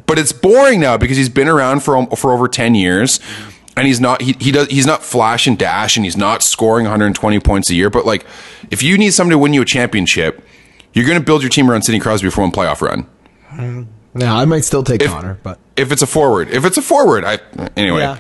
But 0.06 0.20
it's 0.20 0.32
boring 0.34 0.80
now 0.82 0.98
because 0.98 1.16
he's 1.18 1.30
been 1.30 1.48
around 1.48 1.84
for 1.84 2.06
for 2.18 2.34
over 2.34 2.48
ten 2.50 2.76
years, 2.76 3.20
and 3.78 3.88
he's 3.88 4.02
not 4.02 4.22
he, 4.22 4.36
he 4.40 4.52
does 4.52 4.68
he's 4.68 4.86
not 4.86 5.04
flash 5.04 5.48
and 5.48 5.58
dash, 5.58 5.96
and 5.96 6.04
he's 6.06 6.18
not 6.18 6.44
scoring 6.44 6.84
120 6.86 7.40
points 7.40 7.70
a 7.70 7.76
year. 7.76 7.90
But 7.90 8.06
like, 8.06 8.26
if 8.70 8.84
you 8.84 8.98
need 8.98 9.12
somebody 9.12 9.36
to 9.36 9.40
win 9.40 9.54
you 9.54 9.62
a 9.62 9.66
championship, 9.66 10.44
you're 10.94 11.06
going 11.06 11.18
to 11.20 11.24
build 11.26 11.44
your 11.44 11.50
team 11.50 11.72
around 11.72 11.84
Sidney 11.84 12.00
Crosby 12.02 12.30
for 12.30 12.42
one 12.42 12.52
playoff 12.52 12.82
run. 12.82 13.08
yeah, 14.16 14.36
I 14.36 14.44
might 14.46 14.66
still 14.66 14.84
take 14.84 15.02
If- 15.02 15.10
Connor, 15.12 15.40
but 15.44 15.60
If 15.78 15.92
it's 15.94 16.02
a 16.02 16.08
forward, 16.08 16.50
if 16.50 16.66
it's 16.66 16.78
a 16.78 16.82
forward, 16.82 17.24
I 17.24 17.40
anyway. 17.78 18.02
Yeah. 18.02 18.20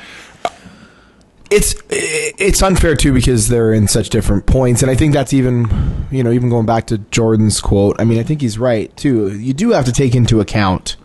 It's 1.51 1.75
it's 1.89 2.63
unfair 2.63 2.95
too 2.95 3.13
because 3.13 3.49
they're 3.49 3.73
in 3.73 3.87
such 3.87 4.09
different 4.09 4.45
points, 4.45 4.81
and 4.81 4.89
I 4.89 4.95
think 4.95 5.13
that's 5.13 5.33
even 5.33 6.07
you 6.09 6.23
know 6.23 6.31
even 6.31 6.49
going 6.49 6.65
back 6.65 6.87
to 6.87 6.97
Jordan's 6.97 7.59
quote. 7.59 7.97
I 7.99 8.05
mean, 8.05 8.19
I 8.19 8.23
think 8.23 8.41
he's 8.41 8.57
right 8.57 8.95
too. 8.95 9.37
You 9.37 9.53
do 9.53 9.71
have 9.71 9.85
to 9.85 9.91
take 9.91 10.15
into 10.15 10.39
account. 10.39 10.95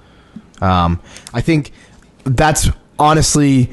Um, 0.62 1.02
I 1.34 1.40
think 1.40 1.72
that's 2.24 2.70
honestly 2.98 3.70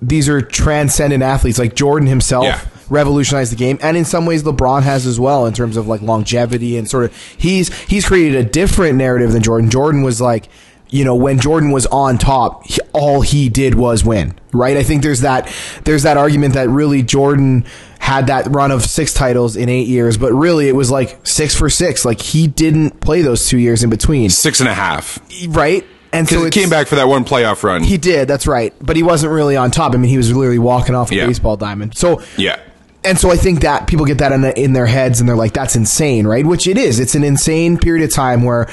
these 0.00 0.28
are 0.28 0.40
transcendent 0.40 1.22
athletes 1.22 1.58
like 1.58 1.74
Jordan 1.74 2.08
himself. 2.08 2.44
Yeah. 2.46 2.60
Revolutionized 2.90 3.50
the 3.50 3.56
game, 3.56 3.78
and 3.80 3.96
in 3.96 4.04
some 4.04 4.26
ways, 4.26 4.42
LeBron 4.42 4.82
has 4.82 5.06
as 5.06 5.18
well 5.18 5.46
in 5.46 5.54
terms 5.54 5.78
of 5.78 5.88
like 5.88 6.02
longevity 6.02 6.76
and 6.76 6.88
sort 6.88 7.04
of 7.04 7.16
he's 7.38 7.74
he's 7.84 8.06
created 8.06 8.46
a 8.46 8.48
different 8.48 8.96
narrative 8.96 9.32
than 9.32 9.42
Jordan. 9.42 9.70
Jordan 9.70 10.02
was 10.02 10.20
like, 10.20 10.48
you 10.90 11.02
know, 11.02 11.14
when 11.14 11.38
Jordan 11.40 11.70
was 11.70 11.86
on 11.86 12.18
top, 12.18 12.62
all 12.94 13.20
he 13.20 13.48
did 13.48 13.74
was 13.74 14.04
win, 14.04 14.34
right? 14.52 14.76
I 14.76 14.82
think 14.82 15.02
there's 15.02 15.20
that 15.20 15.52
there's 15.84 16.04
that 16.04 16.16
argument 16.16 16.54
that 16.54 16.68
really 16.68 17.02
Jordan 17.02 17.64
had 17.98 18.28
that 18.28 18.46
run 18.54 18.70
of 18.70 18.82
six 18.84 19.12
titles 19.12 19.56
in 19.56 19.68
eight 19.68 19.88
years, 19.88 20.16
but 20.16 20.32
really 20.32 20.68
it 20.68 20.76
was 20.76 20.90
like 20.90 21.18
six 21.26 21.54
for 21.54 21.68
six. 21.68 22.04
Like 22.04 22.20
he 22.20 22.46
didn't 22.46 23.00
play 23.00 23.22
those 23.22 23.48
two 23.48 23.58
years 23.58 23.82
in 23.82 23.90
between, 23.90 24.30
Six 24.30 24.60
and 24.60 24.68
a 24.68 24.74
half. 24.74 25.18
right? 25.48 25.84
And 26.12 26.28
so 26.28 26.44
he 26.44 26.50
came 26.50 26.70
back 26.70 26.86
for 26.86 26.94
that 26.94 27.08
one 27.08 27.24
playoff 27.24 27.62
run. 27.64 27.82
He 27.82 27.98
did, 27.98 28.28
that's 28.28 28.46
right, 28.46 28.72
but 28.80 28.94
he 28.94 29.02
wasn't 29.02 29.32
really 29.32 29.56
on 29.56 29.70
top. 29.72 29.94
I 29.94 29.96
mean, 29.96 30.08
he 30.10 30.16
was 30.16 30.32
literally 30.34 30.60
walking 30.60 30.94
off 30.94 31.10
a 31.10 31.16
Yeah. 31.16 31.26
baseball 31.26 31.56
diamond. 31.56 31.96
So 31.96 32.22
yeah. 32.36 32.60
and 33.02 33.18
so 33.18 33.32
I 33.32 33.36
think 33.36 33.62
that 33.62 33.86
people 33.88 34.06
get 34.06 34.18
that 34.18 34.30
in, 34.32 34.44
in 34.44 34.72
their 34.74 34.86
heads 34.86 35.18
and 35.18 35.28
they're 35.28 35.34
like, 35.34 35.54
that's 35.54 35.74
insane, 35.74 36.26
right? 36.26 36.46
Which 36.46 36.68
it 36.68 36.78
is. 36.78 37.00
It's 37.00 37.14
an 37.16 37.24
insane 37.24 37.78
period 37.78 38.04
of 38.04 38.12
time 38.14 38.44
where, 38.44 38.68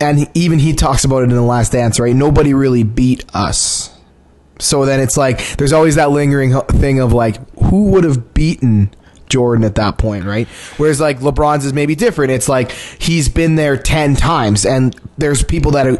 and 0.00 0.28
even 0.34 0.58
he 0.58 0.72
talks 0.72 1.04
about 1.04 1.18
it 1.18 1.24
in 1.24 1.36
the 1.36 1.42
last 1.42 1.72
dance, 1.72 2.00
right? 2.00 2.16
Nobody 2.16 2.54
really 2.54 2.82
beat 2.82 3.24
us. 3.34 3.96
So 4.58 4.84
then 4.84 5.00
it's 5.00 5.16
like, 5.16 5.56
there's 5.56 5.72
always 5.72 5.94
that 5.94 6.10
lingering 6.10 6.58
thing 6.62 7.00
of 7.00 7.12
like, 7.12 7.36
who 7.64 7.90
would 7.90 8.04
have 8.04 8.34
beaten 8.34 8.94
Jordan 9.30 9.64
at 9.64 9.76
that 9.76 9.96
point, 9.96 10.24
right? 10.26 10.46
Whereas 10.76 11.00
like 11.00 11.20
LeBron's 11.20 11.64
is 11.64 11.72
maybe 11.72 11.94
different. 11.94 12.32
It's 12.32 12.48
like 12.48 12.72
he's 12.72 13.28
been 13.28 13.54
there 13.54 13.76
10 13.76 14.16
times 14.16 14.66
and 14.66 14.94
there's 15.16 15.42
people 15.42 15.72
that 15.72 15.86
are, 15.86 15.98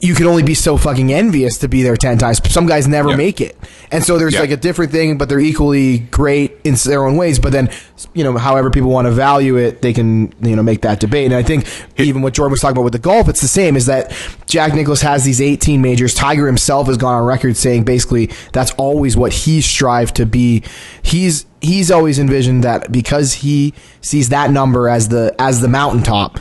you 0.00 0.14
can 0.14 0.26
only 0.26 0.42
be 0.42 0.54
so 0.54 0.76
fucking 0.76 1.12
envious 1.12 1.58
to 1.58 1.68
be 1.68 1.82
there 1.82 1.96
10 1.96 2.18
times. 2.18 2.40
Some 2.50 2.66
guys 2.66 2.88
never 2.88 3.10
Yeah. 3.10 3.16
make 3.16 3.40
it. 3.40 3.56
And 3.90 4.02
so 4.02 4.18
there's 4.18 4.32
Yeah. 4.34 4.40
like 4.40 4.50
a 4.50 4.56
different 4.56 4.92
thing, 4.92 5.18
but 5.18 5.28
they're 5.28 5.38
equally 5.38 5.98
great 5.98 6.56
in 6.64 6.74
their 6.84 7.04
own 7.04 7.16
ways. 7.16 7.38
But 7.38 7.52
then, 7.52 7.68
you 8.14 8.24
know, 8.24 8.36
however 8.38 8.70
people 8.70 8.90
want 8.90 9.06
to 9.06 9.10
value 9.12 9.56
it, 9.56 9.82
they 9.82 9.92
can, 9.92 10.32
you 10.40 10.56
know, 10.56 10.62
make 10.62 10.80
that 10.82 11.00
debate. 11.00 11.26
And 11.26 11.34
I 11.34 11.42
think 11.42 11.66
even 11.98 12.22
what 12.22 12.32
Jordan 12.32 12.50
was 12.52 12.60
talking 12.60 12.72
about 12.76 12.84
with 12.84 12.94
the 12.94 12.98
golf, 12.98 13.28
it's 13.28 13.42
the 13.42 13.48
same 13.48 13.76
is 13.76 13.86
that 13.86 14.10
Jack 14.46 14.74
Nicklaus 14.74 15.02
has 15.02 15.24
these 15.24 15.40
18 15.42 15.82
majors. 15.82 16.14
Tiger 16.14 16.46
himself 16.46 16.86
has 16.86 16.96
gone 16.96 17.14
on 17.14 17.24
record 17.26 17.56
saying 17.56 17.84
basically 17.84 18.30
that's 18.52 18.70
always 18.72 19.16
what 19.18 19.32
he 19.32 19.60
strived 19.60 20.16
to 20.16 20.24
be. 20.24 20.62
He's, 21.02 21.44
he's 21.62 21.90
always 21.90 22.18
envisioned 22.18 22.64
that 22.64 22.92
because 22.92 23.32
he 23.34 23.72
sees 24.02 24.28
that 24.30 24.50
number 24.50 24.88
as 24.88 25.08
the, 25.08 25.34
as 25.38 25.60
the 25.60 25.68
mountaintop, 25.68 26.40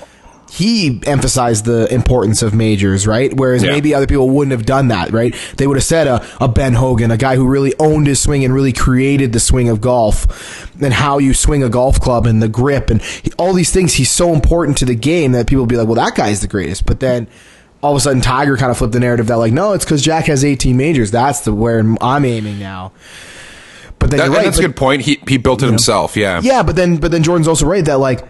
he 0.51 0.99
emphasized 1.05 1.63
the 1.63 1.87
importance 1.93 2.41
of 2.41 2.53
majors, 2.53 3.07
right? 3.07 3.33
Whereas 3.33 3.63
Yeah. 3.63 3.71
maybe 3.71 3.93
other 3.93 4.05
people 4.07 4.29
wouldn't 4.29 4.51
have 4.51 4.65
done 4.65 4.89
that, 4.89 5.11
right? 5.11 5.33
They 5.55 5.65
would 5.65 5.77
have 5.77 5.83
said 5.85 6.07
a, 6.07 6.25
a 6.41 6.49
Ben 6.49 6.73
Hogan, 6.73 7.09
a 7.09 7.15
guy 7.15 7.37
who 7.37 7.47
really 7.47 7.73
owned 7.79 8.05
his 8.07 8.19
swing 8.19 8.43
and 8.43 8.53
really 8.53 8.73
created 8.73 9.31
the 9.31 9.39
swing 9.39 9.69
of 9.69 9.79
golf 9.79 10.69
and 10.81 10.93
how 10.93 11.19
you 11.19 11.33
swing 11.33 11.63
a 11.63 11.69
golf 11.69 12.01
club 12.01 12.25
and 12.25 12.41
the 12.43 12.49
grip 12.49 12.89
and 12.89 13.01
he, 13.01 13.31
all 13.37 13.53
these 13.53 13.71
things. 13.71 13.93
He's 13.93 14.11
so 14.11 14.33
important 14.33 14.77
to 14.79 14.85
the 14.85 14.95
game 14.95 15.31
that 15.31 15.47
people 15.47 15.65
be 15.65 15.77
like, 15.77 15.87
well, 15.87 15.95
that 15.95 16.15
guy's 16.15 16.41
the 16.41 16.47
greatest. 16.49 16.85
But 16.85 16.99
then 16.99 17.27
all 17.81 17.93
of 17.93 17.97
a 17.97 18.01
sudden 18.01 18.21
Tiger 18.21 18.57
kind 18.57 18.71
of 18.71 18.77
flipped 18.77 18.91
the 18.91 18.99
narrative 18.99 19.27
that 19.27 19.37
like, 19.37 19.53
no, 19.53 19.71
it's 19.71 19.85
because 19.85 20.01
Jack 20.01 20.25
has 20.25 20.43
18 20.43 20.75
majors. 20.75 21.11
That's 21.11 21.39
the 21.41 21.53
where 21.53 21.79
I'm 22.01 22.25
aiming 22.25 22.59
now. 22.59 22.91
But 24.01 24.09
then 24.11 24.19
That- 24.19 24.29
right. 24.29 24.43
that's 24.43 24.57
a 24.59 24.61
good 24.61 24.75
point. 24.75 25.03
He 25.03 25.19
he 25.27 25.37
built 25.37 25.63
it 25.63 25.67
himself. 25.67 26.17
Yeah. 26.17 26.41
yeah, 26.43 26.61
but 26.63 26.75
then 26.75 26.97
but 26.97 27.11
then 27.11 27.23
Jordan's 27.23 27.47
also 27.47 27.65
right 27.65 27.85
that 27.85 27.99
like 27.99 28.27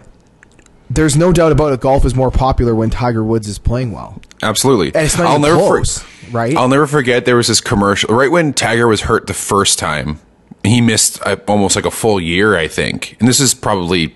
there's 0.90 1.16
no 1.16 1.32
doubt 1.32 1.50
about 1.52 1.72
it. 1.72 1.80
Golf 1.80 2.04
is 2.04 2.14
more 2.14 2.30
popular 2.30 2.74
when 2.74 2.90
Tiger 2.90 3.24
Woods 3.24 3.48
is 3.48 3.58
playing 3.58 3.92
well, 3.92 4.20
Absolutely. 4.42 4.88
and 4.94 5.06
it's 5.06 5.16
not 5.16 5.26
I'll 5.26 5.32
even 5.38 5.42
never 5.42 5.56
for- 5.58 5.76
close, 5.78 6.04
right? 6.30 6.56
I'll 6.56 6.68
never 6.68 6.86
forget 6.86 7.24
there 7.24 7.36
was 7.36 7.48
this 7.48 7.60
commercial 7.60 8.14
right 8.14 8.30
when 8.30 8.52
Tiger 8.52 8.86
was 8.86 9.02
hurt 9.02 9.26
the 9.26 9.34
first 9.34 9.78
time. 9.78 10.20
He 10.64 10.80
missed 10.80 11.20
uh, 11.26 11.36
almost 11.48 11.74
like 11.74 11.86
a 11.86 11.90
full 11.90 12.20
year, 12.20 12.56
I 12.56 12.68
think. 12.68 13.16
And 13.18 13.26
this 13.28 13.40
is 13.40 13.52
probably 13.52 14.14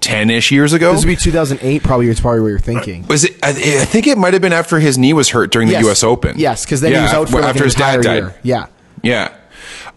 10ish 0.00 0.50
years 0.50 0.72
ago. 0.72 0.92
this 0.92 1.02
would 1.04 1.08
be 1.08 1.14
2008, 1.16 1.82
probably. 1.84 2.08
It's 2.08 2.20
probably 2.20 2.40
what 2.40 2.48
you're 2.48 2.58
thinking. 2.58 3.06
was 3.06 3.22
it 3.24 3.36
I, 3.44 3.50
I 3.50 3.52
think 3.84 4.06
it 4.08 4.18
might 4.18 4.32
have 4.32 4.42
been 4.42 4.52
after 4.52 4.80
his 4.80 4.98
knee 4.98 5.12
was 5.12 5.28
hurt 5.28 5.52
during 5.52 5.68
the 5.68 5.74
Yes. 5.74 5.86
US 5.86 6.02
Open. 6.04 6.36
Yes, 6.38 6.64
because 6.64 6.80
then 6.80 6.94
he 6.94 7.00
was 7.00 7.12
out 7.12 7.28
for 7.28 7.40
like 7.40 7.50
after 7.50 7.64
his 7.64 7.74
dad 7.74 8.00
died. 8.02 8.14
year. 8.16 8.34
Yeah. 8.42 8.66
Yeah. 9.02 9.34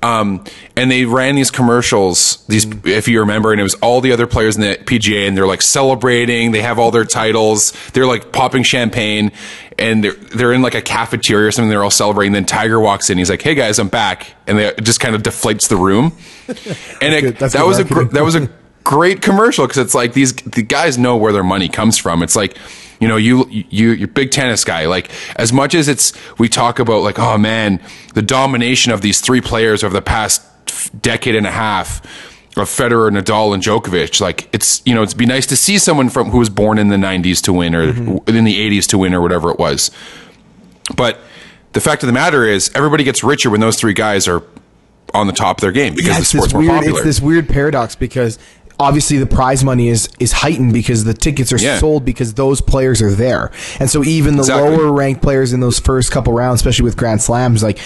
Um, 0.03 0.43
and 0.75 0.91
they 0.91 1.05
ran 1.05 1.35
these 1.35 1.49
commercials, 1.49 2.45
these, 2.45 2.67
if 2.85 3.07
you 3.07 3.19
remember, 3.19 3.51
and 3.51 3.59
it 3.59 3.63
was 3.63 3.73
all 3.75 3.99
the 3.99 4.11
other 4.11 4.27
players 4.27 4.55
in 4.55 4.61
the 4.61 4.75
PGA 4.77 5.27
and 5.27 5.35
they're 5.35 5.47
like 5.47 5.61
celebrating. 5.61 6.51
They 6.51 6.61
have 6.61 6.77
all 6.77 6.91
their 6.91 7.05
titles. 7.05 7.73
They're 7.93 8.05
like 8.05 8.31
popping 8.31 8.63
champagne 8.63 9.31
and 9.79 10.03
they're, 10.03 10.13
they're 10.13 10.53
in 10.53 10.61
like 10.61 10.75
a 10.75 10.81
cafeteria 10.81 11.47
or 11.47 11.51
something. 11.51 11.69
They're 11.69 11.83
all 11.83 11.89
celebrating. 11.89 12.33
Then 12.33 12.45
Tiger 12.45 12.79
walks 12.79 13.09
in. 13.09 13.17
He's 13.17 13.29
like, 13.29 13.41
Hey 13.41 13.55
guys, 13.55 13.79
I'm 13.79 13.89
back. 13.89 14.35
And 14.45 14.59
they, 14.59 14.67
it 14.67 14.83
just 14.83 14.99
kind 14.99 15.15
of 15.15 15.23
deflates 15.23 15.67
the 15.67 15.77
room. 15.77 16.15
And 17.01 17.13
it, 17.13 17.39
that 17.39 17.65
was 17.65 17.77
a, 17.79 17.83
gr- 17.83 18.05
that 18.05 18.23
was 18.23 18.35
a 18.35 18.49
great 18.87 19.21
commercial 19.21 19.65
because 19.67 19.77
it's 19.79 19.93
like 19.93 20.13
these 20.13 20.33
the 20.33 20.61
guys 20.63 20.97
know 20.97 21.17
where 21.17 21.33
their 21.33 21.43
money 21.43 21.67
comes 21.67 21.97
from. 21.97 22.23
It's 22.23 22.35
like 22.35 22.57
you 23.01 23.07
know 23.07 23.17
you 23.17 23.45
you 23.49 23.91
you're 23.91 24.07
big 24.07 24.31
tennis 24.31 24.63
guy. 24.63 24.85
Like 24.85 25.11
as 25.35 25.51
much 25.51 25.75
as 25.75 25.87
it's 25.89 26.13
we 26.39 26.47
talk 26.47 26.79
about 26.79 27.01
like 27.03 27.19
oh 27.19 27.37
man 27.37 27.81
the 28.13 28.21
domination 28.21 28.91
of 28.93 29.01
these 29.01 29.19
three 29.21 29.41
players 29.41 29.83
over 29.83 29.93
the 29.93 30.01
past 30.01 30.41
f- 30.67 30.89
decade 31.01 31.35
and 31.35 31.45
a 31.45 31.51
half 31.51 32.01
of 32.57 32.67
Federer, 32.69 33.11
Nadal, 33.11 33.53
and 33.53 33.61
Djokovic. 33.61 34.21
Like 34.21 34.47
it's 34.53 34.81
you 34.85 34.95
know 34.95 35.03
it'd 35.03 35.17
be 35.17 35.25
nice 35.25 35.45
to 35.47 35.57
see 35.57 35.77
someone 35.77 36.09
from 36.09 36.29
who 36.31 36.37
was 36.39 36.49
born 36.49 36.79
in 36.79 36.87
the 36.87 36.95
'90s 36.95 37.41
to 37.43 37.53
win 37.53 37.75
or 37.75 37.91
Mm-hmm. 37.93 38.35
in 38.37 38.45
the 38.45 38.55
'80s 38.79 38.87
to 38.87 38.97
win 38.97 39.13
or 39.13 39.21
whatever 39.21 39.51
it 39.51 39.59
was. 39.59 39.91
But 40.95 41.19
the 41.73 41.81
fact 41.81 42.01
of 42.03 42.07
the 42.07 42.13
matter 42.13 42.45
is, 42.45 42.71
everybody 42.73 43.03
gets 43.03 43.23
richer 43.23 43.49
when 43.49 43.59
those 43.59 43.77
three 43.77 43.93
guys 43.93 44.27
are 44.27 44.41
on 45.13 45.27
the 45.27 45.33
top 45.33 45.57
of 45.57 45.61
their 45.61 45.71
game 45.71 45.93
because 45.93 46.07
Yeah, 46.07 46.19
the 46.19 46.25
sport's 46.25 46.47
this 46.47 46.53
more 46.61 46.63
popular. 46.75 46.97
It's 46.99 47.05
this 47.05 47.21
weird 47.21 47.47
paradox 47.47 47.95
because 47.95 48.39
obviously 48.79 49.17
the 49.17 49.25
prize 49.25 49.63
money 49.63 49.87
is 49.89 50.07
is 50.19 50.31
heightened 50.31 50.71
because 50.73 51.03
the 51.03 51.13
tickets 51.13 51.51
are 51.51 51.57
Yeah. 51.57 51.79
sold 51.79 52.05
because 52.05 52.35
those 52.35 52.61
players 52.61 53.01
are 53.01 53.11
there, 53.11 53.51
and 53.79 53.89
so 53.89 54.03
even 54.03 54.35
the 54.35 54.41
Exactly. 54.43 54.77
lower 54.77 54.91
ranked 54.91 55.21
players 55.21 55.53
in 55.53 55.59
those 55.61 55.79
first 55.79 56.11
couple 56.11 56.33
rounds, 56.33 56.59
especially 56.61 56.83
with 56.85 56.95
Grand 56.97 57.21
Slams, 57.21 57.63
like 57.63 57.79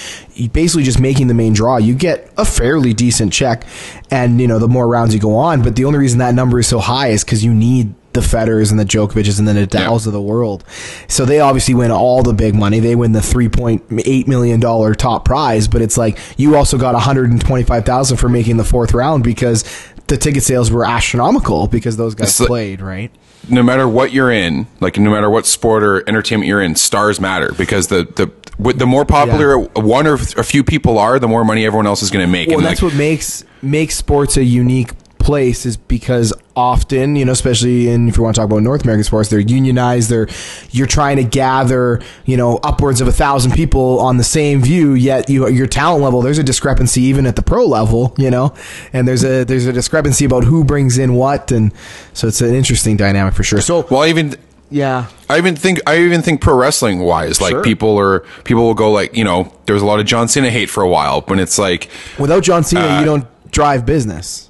basically 0.52 0.84
just 0.84 1.00
making 1.00 1.28
the 1.28 1.34
main 1.34 1.54
draw, 1.54 1.78
you 1.78 1.94
get 1.94 2.30
a 2.38 2.46
fairly 2.46 2.94
decent 2.94 3.32
check, 3.32 3.64
and 4.10 4.42
you 4.42 4.48
know 4.48 4.60
the 4.60 4.68
more 4.68 4.88
rounds 4.88 5.14
you 5.14 5.20
go 5.20 5.36
on, 5.36 5.62
but 5.62 5.76
the 5.76 5.86
only 5.86 6.00
reason 6.00 6.20
that 6.20 6.34
number 6.36 6.60
is 6.60 6.68
so 6.68 6.80
high 6.80 7.08
is 7.08 7.24
because 7.24 7.44
you 7.44 7.54
need 7.54 7.94
the 8.14 8.20
Federers 8.20 8.72
and 8.72 8.78
the 8.80 8.84
Djokovic's 8.84 9.40
and 9.40 9.48
the 9.48 9.54
Nadals 9.54 10.04
Yeah. 10.06 10.10
of 10.10 10.12
the 10.12 10.22
world. 10.22 10.66
So 11.08 11.24
they 11.24 11.40
obviously 11.40 11.74
win 11.76 11.92
all 11.92 12.22
the 12.24 12.34
big 12.34 12.54
money. 12.54 12.82
They 12.82 12.94
win 12.94 13.14
the 13.14 13.22
three 13.22 13.48
point 13.48 13.84
eight 14.04 14.28
million 14.28 14.60
dollar 14.60 14.94
top 14.94 15.24
prize, 15.24 15.70
but 15.70 15.82
it's 15.82 15.98
like 15.98 16.18
you 16.36 16.58
also 16.58 16.78
got 16.78 16.94
one 16.94 17.02
hundred 17.04 17.32
and 17.32 17.40
twenty 17.40 17.64
five 17.64 17.86
thousand 17.86 18.18
for 18.18 18.28
making 18.28 18.58
the 18.58 18.66
fourth 18.66 18.94
round 18.94 19.24
because 19.24 19.64
the 20.12 20.18
ticket 20.18 20.44
sales 20.44 20.70
were 20.70 20.86
astronomical 20.86 21.68
because 21.68 21.96
those 21.96 22.16
guys 22.16 22.28
It's 22.30 22.40
like- 22.42 22.48
played 22.48 22.82
right. 22.82 23.10
no 23.50 23.64
matter 23.64 23.88
what 23.88 24.12
you're 24.12 24.30
in, 24.32 24.68
like 24.82 24.98
no 25.00 25.10
matter 25.10 25.30
what 25.30 25.46
sport 25.46 25.84
or 25.84 26.08
entertainment 26.08 26.48
you're 26.50 26.62
in, 26.62 26.76
stars 26.76 27.20
matter 27.22 27.54
because 27.58 27.88
the 27.88 28.04
the 28.16 28.30
the 28.74 28.86
more 28.86 29.06
popular 29.06 29.58
one 29.58 30.06
or 30.06 30.16
a 30.16 30.44
few 30.44 30.64
people 30.64 31.00
are, 31.00 31.18
the 31.18 31.28
more 31.28 31.44
money 31.46 31.66
everyone 31.66 31.88
else 31.88 32.04
is 32.04 32.12
going 32.12 32.24
to 32.26 32.32
make. 32.32 32.50
Well, 32.50 32.58
and 32.58 32.66
that's 32.68 32.82
like, 32.84 32.92
what 32.92 32.98
makes 32.98 33.44
makes 33.64 33.96
sports 33.96 34.38
a 34.38 34.44
unique 34.44 34.92
place 35.22 35.66
is 35.66 35.78
because 35.78 36.34
often, 36.56 37.16
you 37.16 37.24
know, 37.24 37.32
especially 37.32 37.90
in 37.90 38.10
if 38.10 38.18
you 38.18 38.24
want 38.24 38.36
to 38.36 38.42
talk 38.42 38.50
about 38.50 38.62
North 38.64 38.84
American 38.84 39.04
sports, 39.04 39.30
they're 39.30 39.40
unionized. 39.40 40.10
They're 40.10 40.28
you're 40.72 40.88
trying 40.88 41.18
to 41.18 41.24
gather, 41.24 42.02
you 42.26 42.38
know, 42.38 42.58
upwards 42.64 43.00
of 43.02 43.08
a 43.08 43.12
thousand 43.12 43.54
people 43.54 44.00
on 44.00 44.18
the 44.18 44.24
same 44.24 44.62
view. 44.62 44.94
Yet 44.94 45.30
you, 45.30 45.48
your 45.50 45.68
talent 45.68 46.04
level, 46.04 46.22
there's 46.22 46.38
a 46.40 46.44
discrepancy 46.44 47.02
even 47.04 47.26
at 47.26 47.36
the 47.36 47.42
pro 47.42 47.66
level, 47.66 48.14
you 48.18 48.30
know, 48.30 48.54
and 48.94 49.08
there's 49.08 49.24
a 49.24 49.44
there's 49.46 49.66
a 49.66 49.74
discrepancy 49.74 50.26
about 50.26 50.44
who 50.44 50.64
brings 50.64 50.98
in 50.98 51.14
what, 51.14 51.52
and 51.52 51.72
so 52.14 52.28
it's 52.28 52.42
an 52.42 52.54
interesting 52.54 52.98
dynamic 52.98 53.34
for 53.34 53.44
sure. 53.44 53.62
So 53.62 53.88
well, 53.90 54.06
even 54.06 54.36
yeah, 54.70 55.08
I 55.30 55.38
even 55.38 55.56
think 55.56 55.80
I 55.88 56.00
even 56.00 56.22
think 56.22 56.42
pro 56.42 56.56
wrestling 56.56 57.00
wise, 57.00 57.42
like 57.42 57.52
Sure. 57.52 57.64
people 57.64 57.98
are 58.00 58.20
people 58.44 58.64
will 58.64 58.74
go 58.74 58.92
like 58.92 59.16
you 59.16 59.24
know 59.24 59.54
there 59.66 59.74
was 59.74 59.84
a 59.84 59.86
lot 59.86 60.00
of 60.00 60.06
John 60.06 60.28
Cena 60.28 60.50
hate 60.50 60.70
for 60.70 60.82
a 60.84 60.90
while 60.90 61.22
when 61.22 61.40
it's 61.40 61.58
like 61.58 61.90
without 62.20 62.44
John 62.44 62.64
Cena, 62.64 62.86
Uh, 62.86 63.00
you 63.00 63.06
don't 63.06 63.26
drive 63.52 63.86
business. 63.86 64.50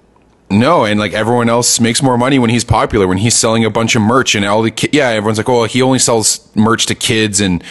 No, 0.51 0.85
and 0.85 0.99
like 0.99 1.13
everyone 1.13 1.49
else 1.49 1.79
makes 1.79 2.01
more 2.01 2.17
money 2.17 2.37
when 2.39 2.49
he's 2.49 2.63
popular, 2.63 3.07
when 3.07 3.17
he's 3.17 3.35
selling 3.35 3.65
a 3.65 3.69
bunch 3.69 3.95
of 3.95 4.01
merch 4.01 4.35
and 4.35 4.45
all 4.45 4.61
the 4.61 4.71
ki- 4.71 4.89
yeah, 4.91 5.09
everyone's 5.09 5.37
like, 5.37 5.49
oh, 5.49 5.63
he 5.63 5.81
only 5.81 5.99
sells 5.99 6.53
merch 6.55 6.85
to 6.87 6.95
kids 6.95 7.39
and 7.39 7.63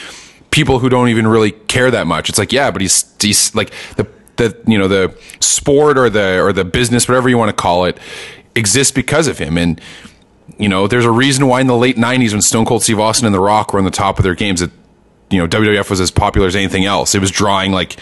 people 0.50 0.78
who 0.80 0.88
don't 0.88 1.08
even 1.08 1.26
really 1.26 1.52
care 1.52 1.90
that 1.90 2.06
much. 2.06 2.28
It's 2.28 2.38
like, 2.38 2.52
yeah, 2.52 2.70
but 2.70 2.80
he's 2.80 3.04
he's 3.20 3.54
like 3.54 3.72
the 3.96 4.06
the 4.37 4.56
you 4.66 4.78
know 4.78 4.88
the 4.88 5.14
sport 5.40 5.99
or 5.99 6.10
the 6.10 6.40
or 6.40 6.52
the 6.52 6.64
business, 6.64 7.08
whatever 7.08 7.28
you 7.28 7.38
want 7.38 7.50
to 7.50 7.62
call 7.62 7.84
it, 7.84 7.99
exists 8.54 8.92
because 8.92 9.28
of 9.28 9.38
him. 9.38 9.56
And 9.58 9.80
you 10.58 10.68
know, 10.68 10.87
there's 10.87 11.04
a 11.04 11.10
reason 11.10 11.46
why 11.46 11.60
in 11.60 11.66
the 11.66 11.76
late 11.76 11.96
'90s 11.96 12.32
when 12.32 12.42
Stone 12.42 12.64
Cold 12.64 12.82
Steve 12.82 12.99
Austin 12.99 13.26
and 13.26 13.34
The 13.34 13.40
Rock 13.40 13.72
were 13.72 13.78
on 13.78 13.84
the 13.84 13.90
top 13.90 14.18
of 14.18 14.25
their 14.25 14.34
games, 14.34 14.60
that 14.60 14.70
you 15.30 15.38
know 15.38 15.46
WWF 15.46 15.90
was 15.90 16.00
as 16.00 16.10
popular 16.10 16.46
as 16.46 16.56
anything 16.56 16.84
else. 16.84 17.14
It 17.14 17.20
was 17.20 17.30
drawing 17.30 17.72
like 17.72 17.96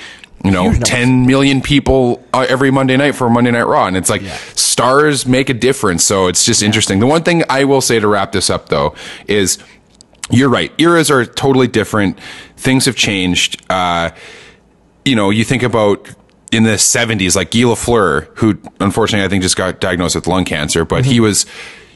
you 0.44 0.50
know, 0.50 0.72
10 0.72 1.26
million 1.26 1.60
people 1.60 2.24
uh, 2.32 2.46
every 2.48 2.70
Monday 2.70 2.96
night 2.96 3.14
for 3.14 3.28
Monday 3.28 3.50
Night 3.50 3.64
Raw. 3.66 3.86
And 3.86 3.96
it's 3.96 4.08
like 4.08 4.22
stars 4.54 5.26
make 5.26 5.48
a 5.50 5.54
difference. 5.54 6.04
So 6.04 6.28
it's 6.28 6.44
just 6.44 6.62
interesting. 6.62 7.00
The 7.00 7.06
one 7.06 7.22
thing 7.22 7.42
I 7.50 7.64
will 7.64 7.80
say 7.80 7.98
to 7.98 8.06
wrap 8.08 8.32
this 8.32 8.48
up 8.48 8.68
though 8.68 8.94
is 9.26 9.58
you're 10.30 10.48
right. 10.48 10.72
Eras 10.78 11.10
are 11.10 11.24
totally 11.24 11.66
different. 11.66 12.18
Things 12.56 12.84
have 12.86 12.94
changed. 12.96 13.62
Uh, 13.70 14.10
you 15.04 15.16
know, 15.16 15.30
you 15.30 15.42
think 15.44 15.62
about 15.62 16.08
in 16.52 16.62
the 16.62 16.70
70s, 16.74 17.34
like 17.36 17.50
Guy 17.50 17.60
Lafleur, 17.60 18.28
who 18.36 18.58
unfortunately 18.80 19.24
I 19.24 19.28
think 19.28 19.42
just 19.42 19.56
got 19.56 19.80
diagnosed 19.80 20.14
with 20.14 20.26
lung 20.26 20.44
cancer, 20.44 20.84
but 20.84 21.04
he 21.04 21.18
was, 21.20 21.46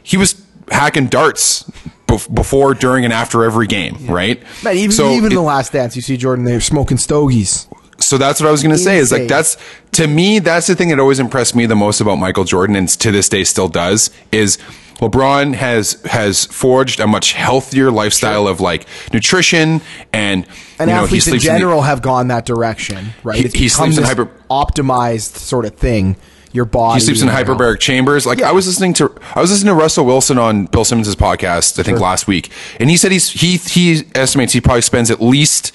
he 0.02 0.16
was 0.16 0.42
hacking 0.70 1.06
darts 1.08 1.70
before, 2.06 2.74
during, 2.74 3.04
and 3.04 3.12
after 3.12 3.44
every 3.44 3.66
game, 3.66 4.06
right? 4.06 4.42
Man, 4.62 4.76
even 4.76 4.92
So 4.92 5.12
even 5.12 5.32
it- 5.32 5.34
the 5.34 5.40
last 5.42 5.72
dance, 5.72 5.94
you 5.96 6.02
see 6.02 6.16
Jordan 6.16 6.44
there 6.44 6.60
smoking 6.60 6.98
stogies. 6.98 7.66
So 8.04 8.18
that's 8.18 8.40
what 8.40 8.48
I 8.48 8.50
was 8.50 8.62
going 8.62 8.74
to 8.74 8.80
say 8.82 8.98
is 8.98 9.10
like 9.12 9.28
that's 9.28 9.56
to 9.92 10.06
me 10.06 10.38
that's 10.38 10.66
the 10.66 10.74
thing 10.74 10.88
that 10.88 10.98
always 10.98 11.18
impressed 11.20 11.54
me 11.54 11.66
the 11.66 11.76
most 11.76 12.00
about 12.00 12.16
Michael 12.16 12.44
Jordan 12.44 12.76
and 12.76 12.88
to 12.88 13.10
this 13.12 13.28
day 13.28 13.44
still 13.44 13.68
does 13.68 14.10
is 14.32 14.58
LeBron 14.98 15.54
has 15.54 16.00
has 16.04 16.44
forged 16.46 17.00
a 17.00 17.06
much 17.06 17.32
healthier 17.32 17.90
lifestyle 17.90 18.46
of 18.46 18.60
like 18.60 18.86
nutrition 19.12 19.80
and 20.12 20.46
And 20.78 20.88
you 20.90 20.94
know, 20.96 21.00
he 21.00 21.04
athletes 21.06 21.26
in 21.26 21.30
sleeps 21.32 21.46
in 21.46 21.54
the- 21.54 21.58
general 21.58 21.82
have 21.82 22.02
gone 22.02 22.28
that 22.28 22.46
direction, 22.46 23.10
right? 23.24 23.38
He- 23.38 23.44
It's 23.46 23.54
he 23.54 23.68
sleeps 23.68 23.98
in 23.98 24.04
hyper- 24.04 24.30
optimized 24.50 25.36
sort 25.36 25.64
of 25.64 25.74
thing. 25.76 26.16
Your 26.54 26.66
body. 26.66 27.00
he 27.00 27.06
sleeps 27.06 27.22
in 27.22 27.28
hyperbaric 27.28 27.80
chambers. 27.80 28.26
Like 28.26 28.40
Yeah. 28.40 28.50
I 28.50 28.52
was 28.52 28.66
listening 28.66 28.92
to, 28.94 29.10
I 29.34 29.40
was 29.40 29.50
listening 29.50 29.74
to 29.74 29.80
Russell 29.80 30.04
Wilson 30.04 30.36
on 30.36 30.66
Bill 30.66 30.84
Simmons' 30.84 31.16
podcast, 31.16 31.78
I 31.78 31.82
think 31.82 31.98
last 31.98 32.26
week, 32.26 32.50
and 32.78 32.90
he 32.90 32.98
said 32.98 33.10
he's 33.10 33.30
he 33.30 33.56
he 33.56 34.02
estimates 34.14 34.52
he 34.52 34.60
probably 34.60 34.82
spends 34.82 35.10
at 35.10 35.22
least 35.22 35.72